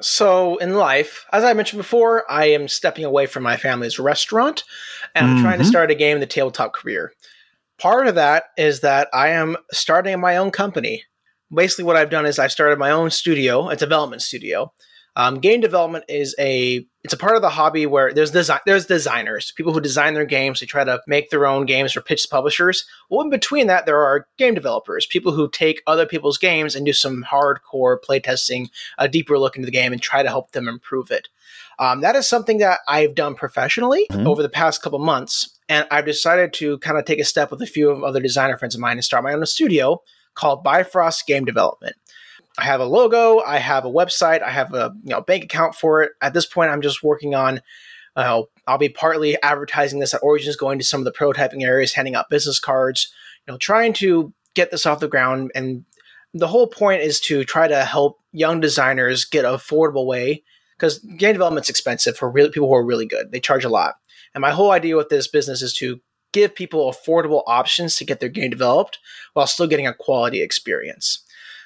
So 0.01 0.57
in 0.57 0.73
life, 0.73 1.23
as 1.31 1.43
I 1.43 1.53
mentioned 1.53 1.77
before, 1.77 2.29
I 2.31 2.45
am 2.45 2.67
stepping 2.67 3.05
away 3.05 3.27
from 3.27 3.43
my 3.43 3.55
family's 3.55 3.99
restaurant 3.99 4.63
and 5.13 5.27
I'm 5.27 5.41
trying 5.43 5.59
to 5.59 5.65
Mhm. 5.65 5.69
start 5.69 5.91
a 5.91 5.95
game 5.95 6.15
in 6.17 6.21
the 6.21 6.25
tabletop 6.25 6.73
career. 6.73 7.13
Part 7.77 8.07
of 8.07 8.15
that 8.15 8.45
is 8.57 8.79
that 8.79 9.07
I 9.13 9.29
am 9.29 9.55
starting 9.71 10.19
my 10.19 10.35
own 10.35 10.49
company. 10.49 11.03
Basically, 11.53 11.83
what 11.83 11.95
I've 11.95 12.09
done 12.09 12.25
is 12.25 12.39
I've 12.39 12.51
started 12.51 12.79
my 12.79 12.89
own 12.89 13.11
studio, 13.11 13.69
a 13.69 13.75
development 13.75 14.23
studio. 14.23 14.73
Um, 15.15 15.39
game 15.39 15.61
development 15.61 16.05
is 16.09 16.35
a 16.39 16.87
it's 17.03 17.13
a 17.13 17.17
part 17.17 17.35
of 17.35 17.41
the 17.41 17.49
hobby 17.49 17.85
where 17.85 18.13
there's 18.13 18.31
design 18.31 18.59
there's 18.65 18.85
designers, 18.85 19.51
people 19.51 19.73
who 19.73 19.81
design 19.81 20.13
their 20.13 20.25
games. 20.25 20.59
They 20.59 20.65
try 20.65 20.83
to 20.83 21.01
make 21.05 21.29
their 21.29 21.45
own 21.45 21.65
games 21.65 21.97
or 21.97 22.01
pitch 22.01 22.23
to 22.23 22.29
publishers. 22.29 22.85
Well, 23.09 23.21
in 23.21 23.29
between 23.29 23.67
that, 23.67 23.85
there 23.85 23.99
are 24.01 24.27
game 24.37 24.53
developers, 24.53 25.05
people 25.05 25.33
who 25.33 25.49
take 25.49 25.81
other 25.85 26.05
people's 26.05 26.37
games 26.37 26.75
and 26.75 26.85
do 26.85 26.93
some 26.93 27.25
hardcore 27.29 27.97
playtesting 28.01 28.69
a 28.97 29.09
deeper 29.09 29.37
look 29.37 29.55
into 29.57 29.65
the 29.65 29.71
game 29.71 29.91
and 29.91 30.01
try 30.01 30.23
to 30.23 30.29
help 30.29 30.51
them 30.51 30.67
improve 30.67 31.11
it. 31.11 31.27
Um, 31.79 32.01
that 32.01 32.15
is 32.15 32.29
something 32.29 32.59
that 32.59 32.79
I've 32.87 33.15
done 33.15 33.35
professionally 33.35 34.05
Mhm. 34.11 34.27
over 34.27 34.41
the 34.41 34.49
past 34.49 34.81
couple 34.81 34.99
months, 34.99 35.57
and 35.67 35.87
I've 35.91 36.05
decided 36.05 36.53
to 36.53 36.77
kind 36.77 36.97
of 36.97 37.05
take 37.05 37.19
a 37.19 37.25
step 37.25 37.51
with 37.51 37.61
a 37.61 37.65
few 37.65 37.89
of 37.89 38.03
other 38.03 38.19
designer 38.21 38.57
friends 38.57 38.75
of 38.75 38.81
mine 38.81 38.97
and 38.97 39.03
start 39.03 39.23
my 39.23 39.33
own 39.33 39.45
studio 39.45 40.01
called 40.35 40.63
Bifrost 40.63 41.27
Game 41.27 41.45
Development. 41.45 41.95
I 42.57 42.65
have 42.65 42.79
a 42.79 42.85
logo, 42.85 43.39
I 43.39 43.57
have 43.57 43.85
a 43.85 43.91
website, 43.91 44.43
I 44.43 44.51
have 44.51 44.73
a 44.73 44.93
you 45.03 45.09
know 45.09 45.21
bank 45.21 45.43
account 45.43 45.75
for 45.75 46.03
it. 46.03 46.11
At 46.21 46.33
this 46.33 46.45
point, 46.45 46.71
I'm 46.71 46.81
just 46.81 47.03
working 47.03 47.35
on. 47.35 47.61
Uh, 48.15 48.43
I'll 48.67 48.77
be 48.77 48.89
partly 48.89 49.41
advertising 49.41 49.99
this 49.99 50.13
at 50.13 50.21
Origins, 50.21 50.55
going 50.55 50.77
to 50.77 50.85
some 50.85 51.01
of 51.01 51.05
the 51.05 51.11
prototyping 51.11 51.63
areas, 51.63 51.93
handing 51.93 52.13
out 52.13 52.29
business 52.29 52.59
cards, 52.59 53.11
you 53.47 53.51
know, 53.51 53.57
trying 53.57 53.93
to 53.93 54.31
get 54.53 54.69
this 54.69 54.85
off 54.85 54.99
the 54.99 55.07
ground. 55.07 55.51
And 55.55 55.83
the 56.33 56.47
whole 56.47 56.67
point 56.67 57.01
is 57.01 57.19
to 57.21 57.43
try 57.43 57.67
to 57.67 57.83
help 57.83 58.19
young 58.31 58.59
designers 58.59 59.25
get 59.25 59.45
an 59.45 59.53
affordable 59.53 60.05
way 60.05 60.43
because 60.77 60.99
game 60.99 61.33
development's 61.33 61.69
expensive 61.69 62.15
for 62.15 62.29
real 62.29 62.49
people 62.49 62.67
who 62.67 62.75
are 62.75 62.85
really 62.85 63.05
good. 63.05 63.31
They 63.31 63.39
charge 63.39 63.63
a 63.63 63.69
lot. 63.69 63.95
And 64.33 64.41
my 64.41 64.51
whole 64.51 64.71
idea 64.71 64.95
with 64.95 65.09
this 65.09 65.27
business 65.27 65.61
is 65.61 65.73
to 65.75 65.99
give 66.31 66.55
people 66.55 66.91
affordable 66.91 67.43
options 67.45 67.95
to 67.95 68.05
get 68.05 68.19
their 68.19 68.29
game 68.29 68.49
developed 68.49 68.99
while 69.33 69.47
still 69.47 69.67
getting 69.67 69.87
a 69.87 69.93
quality 69.93 70.41
experience. 70.41 71.22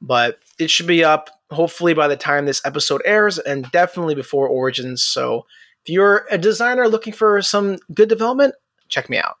but 0.00 0.38
it 0.58 0.70
should 0.70 0.86
be 0.86 1.02
up 1.04 1.30
hopefully 1.50 1.94
by 1.94 2.06
the 2.08 2.16
time 2.16 2.46
this 2.46 2.62
episode 2.64 3.02
airs 3.04 3.38
and 3.38 3.70
definitely 3.72 4.14
before 4.14 4.48
Origins. 4.48 5.02
So 5.02 5.44
if 5.84 5.92
you're 5.92 6.26
a 6.30 6.38
designer 6.38 6.88
looking 6.88 7.12
for 7.12 7.42
some 7.42 7.76
good 7.92 8.08
development, 8.08 8.54
check 8.92 9.10
me 9.10 9.18
out. 9.18 9.36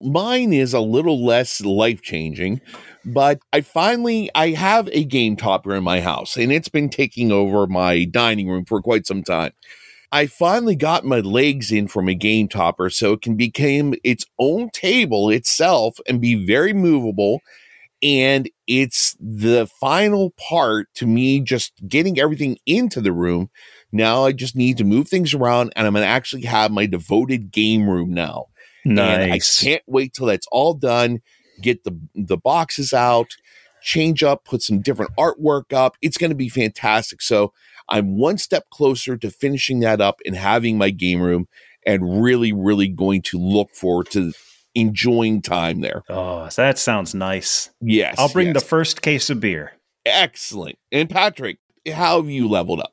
Mine 0.00 0.52
is 0.52 0.74
a 0.74 0.80
little 0.80 1.24
less 1.24 1.60
life 1.60 2.02
changing, 2.02 2.60
but 3.04 3.38
I 3.52 3.60
finally 3.60 4.30
I 4.34 4.50
have 4.50 4.88
a 4.92 5.04
game 5.04 5.36
topper 5.36 5.74
in 5.74 5.84
my 5.84 6.00
house, 6.00 6.36
and 6.36 6.50
it's 6.50 6.68
been 6.68 6.88
taking 6.88 7.30
over 7.30 7.66
my 7.66 8.04
dining 8.04 8.48
room 8.48 8.64
for 8.64 8.80
quite 8.82 9.06
some 9.06 9.22
time. 9.22 9.52
I 10.12 10.26
finally 10.26 10.76
got 10.76 11.06
my 11.06 11.20
legs 11.20 11.72
in 11.72 11.88
from 11.88 12.06
a 12.06 12.14
game 12.14 12.46
topper 12.46 12.90
so 12.90 13.14
it 13.14 13.22
can 13.22 13.34
become 13.34 13.94
its 14.04 14.26
own 14.38 14.68
table 14.70 15.30
itself 15.30 15.96
and 16.06 16.20
be 16.20 16.34
very 16.46 16.74
movable. 16.74 17.40
And 18.02 18.50
it's 18.66 19.16
the 19.18 19.66
final 19.80 20.32
part 20.32 20.88
to 20.96 21.06
me 21.06 21.40
just 21.40 21.72
getting 21.88 22.18
everything 22.18 22.58
into 22.66 23.00
the 23.00 23.12
room. 23.12 23.48
Now 23.90 24.26
I 24.26 24.32
just 24.32 24.54
need 24.54 24.76
to 24.78 24.84
move 24.84 25.08
things 25.08 25.32
around 25.32 25.72
and 25.76 25.86
I'm 25.86 25.94
going 25.94 26.02
to 26.02 26.08
actually 26.08 26.42
have 26.42 26.70
my 26.70 26.84
devoted 26.84 27.50
game 27.50 27.88
room 27.88 28.12
now. 28.12 28.46
And 28.84 29.32
I 29.32 29.38
can't 29.38 29.82
wait 29.86 30.14
till 30.14 30.26
that's 30.26 30.46
all 30.50 30.74
done. 30.74 31.20
Get 31.60 31.84
the 31.84 31.98
the 32.14 32.36
boxes 32.36 32.92
out, 32.92 33.36
change 33.82 34.22
up, 34.22 34.44
put 34.44 34.62
some 34.62 34.80
different 34.80 35.12
artwork 35.18 35.72
up. 35.72 35.96
It's 36.02 36.18
going 36.18 36.30
to 36.30 36.36
be 36.36 36.48
fantastic. 36.48 37.22
So 37.22 37.52
I'm 37.88 38.18
one 38.18 38.38
step 38.38 38.70
closer 38.70 39.16
to 39.16 39.30
finishing 39.30 39.80
that 39.80 40.00
up 40.00 40.20
and 40.24 40.34
having 40.34 40.78
my 40.78 40.90
game 40.90 41.20
room, 41.20 41.46
and 41.86 42.22
really, 42.22 42.52
really 42.52 42.88
going 42.88 43.22
to 43.22 43.38
look 43.38 43.74
forward 43.74 44.10
to 44.12 44.32
enjoying 44.74 45.42
time 45.42 45.80
there. 45.80 46.02
Oh, 46.08 46.48
that 46.56 46.78
sounds 46.78 47.14
nice. 47.14 47.70
Yes, 47.80 48.18
I'll 48.18 48.28
bring 48.30 48.48
yes. 48.48 48.54
the 48.54 48.66
first 48.66 49.02
case 49.02 49.28
of 49.30 49.40
beer. 49.40 49.72
excellent. 50.06 50.78
And 50.90 51.08
Patrick, 51.08 51.58
how 51.92 52.20
have 52.20 52.30
you 52.30 52.48
leveled 52.48 52.80
up? 52.80 52.92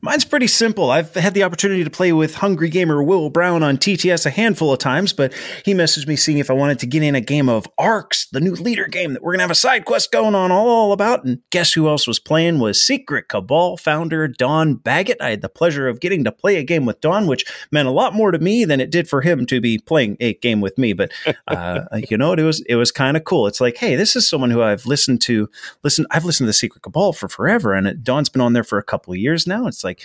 Mine's 0.00 0.24
pretty 0.24 0.46
simple. 0.46 0.90
I've 0.90 1.14
had 1.14 1.34
the 1.34 1.42
opportunity 1.42 1.84
to 1.84 1.90
play 1.90 2.12
with 2.12 2.36
Hungry 2.36 2.68
Gamer 2.68 3.02
Will 3.02 3.30
Brown 3.30 3.62
on 3.62 3.76
TTS 3.76 4.26
a 4.26 4.30
handful 4.30 4.72
of 4.72 4.78
times, 4.78 5.12
but 5.12 5.32
he 5.64 5.74
messaged 5.74 6.06
me 6.06 6.16
seeing 6.16 6.38
if 6.38 6.50
I 6.50 6.54
wanted 6.54 6.78
to 6.80 6.86
get 6.86 7.02
in 7.02 7.14
a 7.14 7.20
game 7.20 7.48
of 7.48 7.66
Arcs, 7.78 8.26
the 8.30 8.40
new 8.40 8.54
Leder 8.54 8.90
game 8.90 9.12
that 9.12 9.22
we're 9.22 9.32
going 9.32 9.38
to 9.38 9.44
have 9.44 9.50
a 9.50 9.54
side 9.54 9.84
quest 9.84 10.12
going 10.12 10.34
on 10.34 10.52
all 10.52 10.92
about. 10.92 11.24
And 11.24 11.40
guess 11.50 11.72
who 11.72 11.88
else 11.88 12.06
was 12.06 12.18
playing 12.18 12.58
was 12.58 12.84
Secret 12.84 13.28
Cabal 13.28 13.76
founder 13.76 14.28
Don 14.28 14.74
Baggett. 14.74 15.20
I 15.20 15.30
had 15.30 15.42
the 15.42 15.48
pleasure 15.48 15.88
of 15.88 16.00
getting 16.00 16.24
to 16.24 16.32
play 16.32 16.56
a 16.56 16.64
game 16.64 16.86
with 16.86 17.00
Don, 17.00 17.26
which 17.26 17.44
meant 17.70 17.88
a 17.88 17.92
lot 17.92 18.14
more 18.14 18.30
to 18.30 18.38
me 18.38 18.64
than 18.64 18.80
it 18.80 18.90
did 18.90 19.08
for 19.08 19.22
him 19.22 19.46
to 19.46 19.60
be 19.60 19.78
playing 19.78 20.16
a 20.20 20.34
game 20.34 20.60
with 20.60 20.78
me. 20.78 20.92
But 20.92 21.12
uh, 21.48 21.82
you 22.10 22.16
know, 22.16 22.30
what 22.30 22.40
it 22.40 22.44
was 22.44 22.60
it 22.68 22.76
was 22.76 22.92
kind 22.92 23.16
of 23.16 23.24
cool. 23.24 23.46
It's 23.46 23.60
like, 23.60 23.76
hey, 23.76 23.96
this 23.96 24.16
is 24.16 24.28
someone 24.28 24.50
who 24.50 24.62
I've 24.62 24.86
listened 24.86 25.20
to. 25.22 25.48
Listen, 25.82 26.06
I've 26.10 26.24
listened 26.24 26.46
to 26.46 26.48
the 26.48 26.54
Secret 26.54 26.82
Cabal 26.82 27.12
for 27.12 27.28
forever, 27.28 27.72
and 27.72 27.86
it, 27.86 28.04
Don's 28.04 28.28
been 28.28 28.42
on 28.42 28.52
there 28.52 28.64
for 28.64 28.78
a 28.78 28.82
couple 28.82 29.12
of 29.12 29.18
years 29.18 29.46
now. 29.46 29.66
It's 29.66 29.75
like 29.84 30.02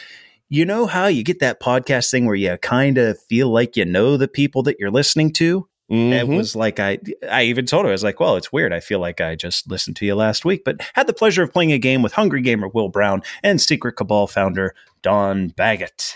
you 0.50 0.66
know 0.66 0.86
how 0.86 1.08
you 1.08 1.24
get 1.24 1.40
that 1.40 1.62
podcast 1.62 2.12
thing 2.12 2.26
where 2.26 2.36
you 2.36 2.58
kind 2.58 2.98
of 2.98 3.18
feel 3.24 3.50
like 3.50 3.78
you 3.78 3.86
know 3.86 4.18
the 4.18 4.28
people 4.28 4.64
that 4.64 4.78
you're 4.80 4.92
listening 4.92 5.32
to? 5.34 5.68
It 5.90 5.94
Mhm. 6.26 6.38
was 6.38 6.56
like 6.56 6.80
I 6.80 7.00
I 7.30 7.44
even 7.44 7.66
told 7.66 7.84
her 7.86 7.90
I 7.90 7.92
was 7.92 8.04
like, 8.04 8.20
well, 8.22 8.38
it's 8.38 8.52
weird. 8.52 8.72
I 8.72 8.80
feel 8.80 9.00
like 9.00 9.20
I 9.22 9.36
just 9.36 9.70
listened 9.70 9.98
to 9.98 10.06
you 10.06 10.16
last 10.16 10.46
week, 10.46 10.64
but 10.64 10.80
had 10.94 11.06
the 11.08 11.14
pleasure 11.14 11.44
of 11.44 11.52
playing 11.52 11.74
a 11.74 11.78
game 11.78 12.02
with 12.02 12.14
Hungry 12.14 12.42
Gamer 12.42 12.70
Will 12.70 12.88
Brown 12.90 13.22
and 13.44 13.60
Secret 13.62 13.94
Cabal 13.98 14.28
founder 14.28 14.74
Don 15.02 15.50
Baggett. 15.50 16.16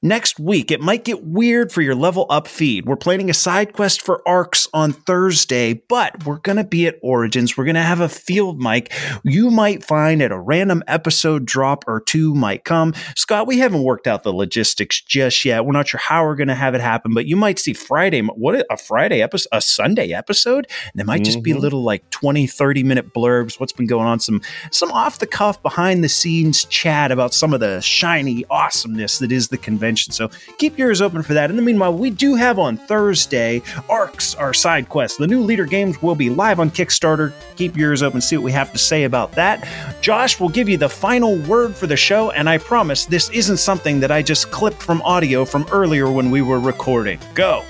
Next 0.00 0.38
week, 0.38 0.70
it 0.70 0.80
might 0.80 1.04
get 1.04 1.24
weird 1.24 1.72
for 1.72 1.82
your 1.82 1.96
level 1.96 2.24
up 2.30 2.46
feed. 2.46 2.86
We're 2.86 2.94
planning 2.94 3.30
a 3.30 3.34
side 3.34 3.72
quest 3.72 4.00
for 4.00 4.22
ARCs 4.28 4.68
on 4.72 4.92
Thursday, 4.92 5.72
but 5.88 6.24
we're 6.24 6.38
going 6.38 6.54
to 6.58 6.62
be 6.62 6.86
at 6.86 7.00
Origins. 7.02 7.56
We're 7.56 7.64
going 7.64 7.74
to 7.74 7.82
have 7.82 7.98
a 7.98 8.08
field 8.08 8.60
mic. 8.60 8.92
You 9.24 9.50
might 9.50 9.82
find 9.82 10.22
at 10.22 10.30
a 10.30 10.38
random 10.38 10.84
episode 10.86 11.46
drop 11.46 11.82
or 11.88 12.00
two 12.00 12.32
might 12.32 12.62
come. 12.62 12.94
Scott, 13.16 13.48
we 13.48 13.58
haven't 13.58 13.82
worked 13.82 14.06
out 14.06 14.22
the 14.22 14.32
logistics 14.32 15.00
just 15.00 15.44
yet. 15.44 15.64
We're 15.66 15.72
not 15.72 15.88
sure 15.88 15.98
how 15.98 16.22
we're 16.24 16.36
going 16.36 16.46
to 16.46 16.54
have 16.54 16.76
it 16.76 16.80
happen, 16.80 17.12
but 17.12 17.26
you 17.26 17.34
might 17.34 17.58
see 17.58 17.72
Friday. 17.72 18.20
What 18.22 18.64
a 18.70 18.76
Friday 18.76 19.20
episode, 19.20 19.48
a 19.50 19.60
Sunday 19.60 20.12
episode. 20.12 20.68
And 20.92 21.00
it 21.00 21.06
might 21.06 21.24
just 21.24 21.42
be 21.42 21.52
Mhm. 21.52 21.58
little 21.58 21.82
like 21.82 22.08
20, 22.10 22.46
30 22.46 22.84
minute 22.84 23.12
blurbs. 23.12 23.58
What's 23.58 23.72
been 23.72 23.88
going 23.88 24.06
on? 24.06 24.20
Some, 24.20 24.42
some 24.70 24.92
off 24.92 25.18
the 25.18 25.26
cuff, 25.26 25.60
behind 25.60 26.04
the 26.04 26.08
scenes 26.08 26.64
chat 26.66 27.10
about 27.10 27.34
some 27.34 27.52
of 27.52 27.58
the 27.58 27.80
shiny 27.80 28.44
awesomeness 28.48 29.18
that 29.18 29.32
is 29.32 29.48
the 29.48 29.58
convention. 29.58 29.87
So 29.96 30.30
keep 30.58 30.78
yours 30.78 31.00
open 31.00 31.22
for 31.22 31.34
that. 31.34 31.50
In 31.50 31.56
the 31.56 31.62
meanwhile, 31.62 31.94
we 31.94 32.10
do 32.10 32.34
have 32.34 32.58
on 32.58 32.76
Thursday 32.76 33.62
ARCs, 33.88 34.34
our 34.34 34.52
side 34.52 34.88
quest. 34.88 35.18
The 35.18 35.26
new 35.26 35.46
Leder 35.46 35.68
games 35.68 36.02
will 36.02 36.14
be 36.14 36.30
live 36.30 36.60
on 36.60 36.70
Kickstarter. 36.70 37.32
Keep 37.56 37.76
yours 37.76 38.02
open, 38.02 38.20
see 38.20 38.36
what 38.36 38.44
we 38.44 38.52
have 38.52 38.72
to 38.72 38.78
say 38.78 39.04
about 39.04 39.32
that. 39.32 39.66
Josh 40.00 40.38
will 40.38 40.48
give 40.48 40.68
you 40.68 40.76
the 40.76 40.88
final 40.88 41.36
word 41.42 41.74
for 41.74 41.86
the 41.86 41.96
show, 41.96 42.30
and 42.32 42.48
I 42.48 42.58
promise 42.58 43.04
this 43.04 43.30
isn't 43.30 43.58
something 43.58 44.00
that 44.00 44.10
I 44.10 44.22
just 44.22 44.50
clipped 44.50 44.82
from 44.82 45.00
audio 45.02 45.44
from 45.44 45.66
earlier 45.72 46.10
when 46.10 46.30
we 46.30 46.42
were 46.42 46.60
recording. 46.60 47.18
Go. 47.34 47.64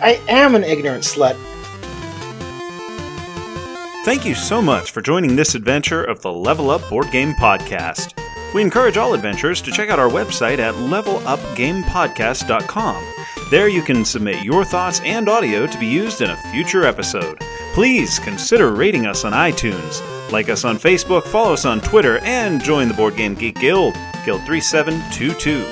I 0.00 0.20
am 0.28 0.54
an 0.54 0.64
ignorant 0.64 1.04
slut. 1.04 1.36
Thank 4.04 4.26
you 4.26 4.34
so 4.34 4.60
much 4.60 4.90
for 4.90 5.00
joining 5.00 5.36
this 5.36 5.54
adventure 5.54 6.02
of 6.02 6.22
the 6.22 6.32
Level 6.32 6.70
Up 6.70 6.88
Board 6.88 7.12
Game 7.12 7.34
Podcast. 7.34 8.18
We 8.54 8.62
encourage 8.62 8.96
all 8.96 9.14
adventurers 9.14 9.60
to 9.62 9.72
check 9.72 9.88
out 9.88 9.98
our 9.98 10.10
website 10.10 10.58
at 10.58 10.74
levelupgamepodcast.com. 10.74 13.04
There 13.50 13.68
you 13.68 13.82
can 13.82 14.04
submit 14.04 14.44
your 14.44 14.64
thoughts 14.64 15.00
and 15.00 15.28
audio 15.28 15.66
to 15.66 15.78
be 15.78 15.86
used 15.86 16.22
in 16.22 16.30
a 16.30 16.36
future 16.52 16.84
episode. 16.84 17.38
Please 17.74 18.18
consider 18.18 18.72
rating 18.72 19.06
us 19.06 19.24
on 19.24 19.32
iTunes, 19.32 20.00
like 20.30 20.48
us 20.48 20.64
on 20.64 20.76
Facebook, 20.76 21.24
follow 21.24 21.54
us 21.54 21.64
on 21.64 21.80
Twitter, 21.80 22.18
and 22.18 22.62
join 22.62 22.88
the 22.88 22.94
Board 22.94 23.16
Game 23.16 23.34
Geek 23.34 23.58
Guild, 23.58 23.94
Guild 24.24 24.42
3722. 24.44 25.64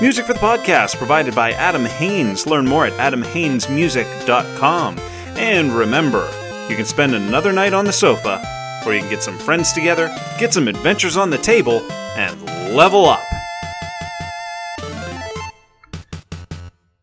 Music 0.00 0.26
for 0.26 0.32
the 0.32 0.38
podcast 0.38 0.96
provided 0.96 1.34
by 1.34 1.52
Adam 1.52 1.84
Haynes. 1.84 2.46
Learn 2.46 2.66
more 2.66 2.86
at 2.86 2.92
adamhaynesmusic.com. 2.94 4.98
And 5.36 5.72
remember, 5.72 6.28
you 6.68 6.76
can 6.76 6.84
spend 6.84 7.14
another 7.14 7.52
night 7.52 7.74
on 7.74 7.84
the 7.84 7.92
sofa, 7.92 8.42
or 8.84 8.94
you 8.94 9.00
can 9.00 9.10
get 9.10 9.22
some 9.22 9.38
friends 9.38 9.72
together, 9.72 10.14
get 10.38 10.52
some 10.52 10.68
adventures 10.68 11.16
on 11.16 11.30
the 11.30 11.38
table, 11.38 11.80
and 12.16 12.42
level 12.76 13.06
up. 13.06 13.22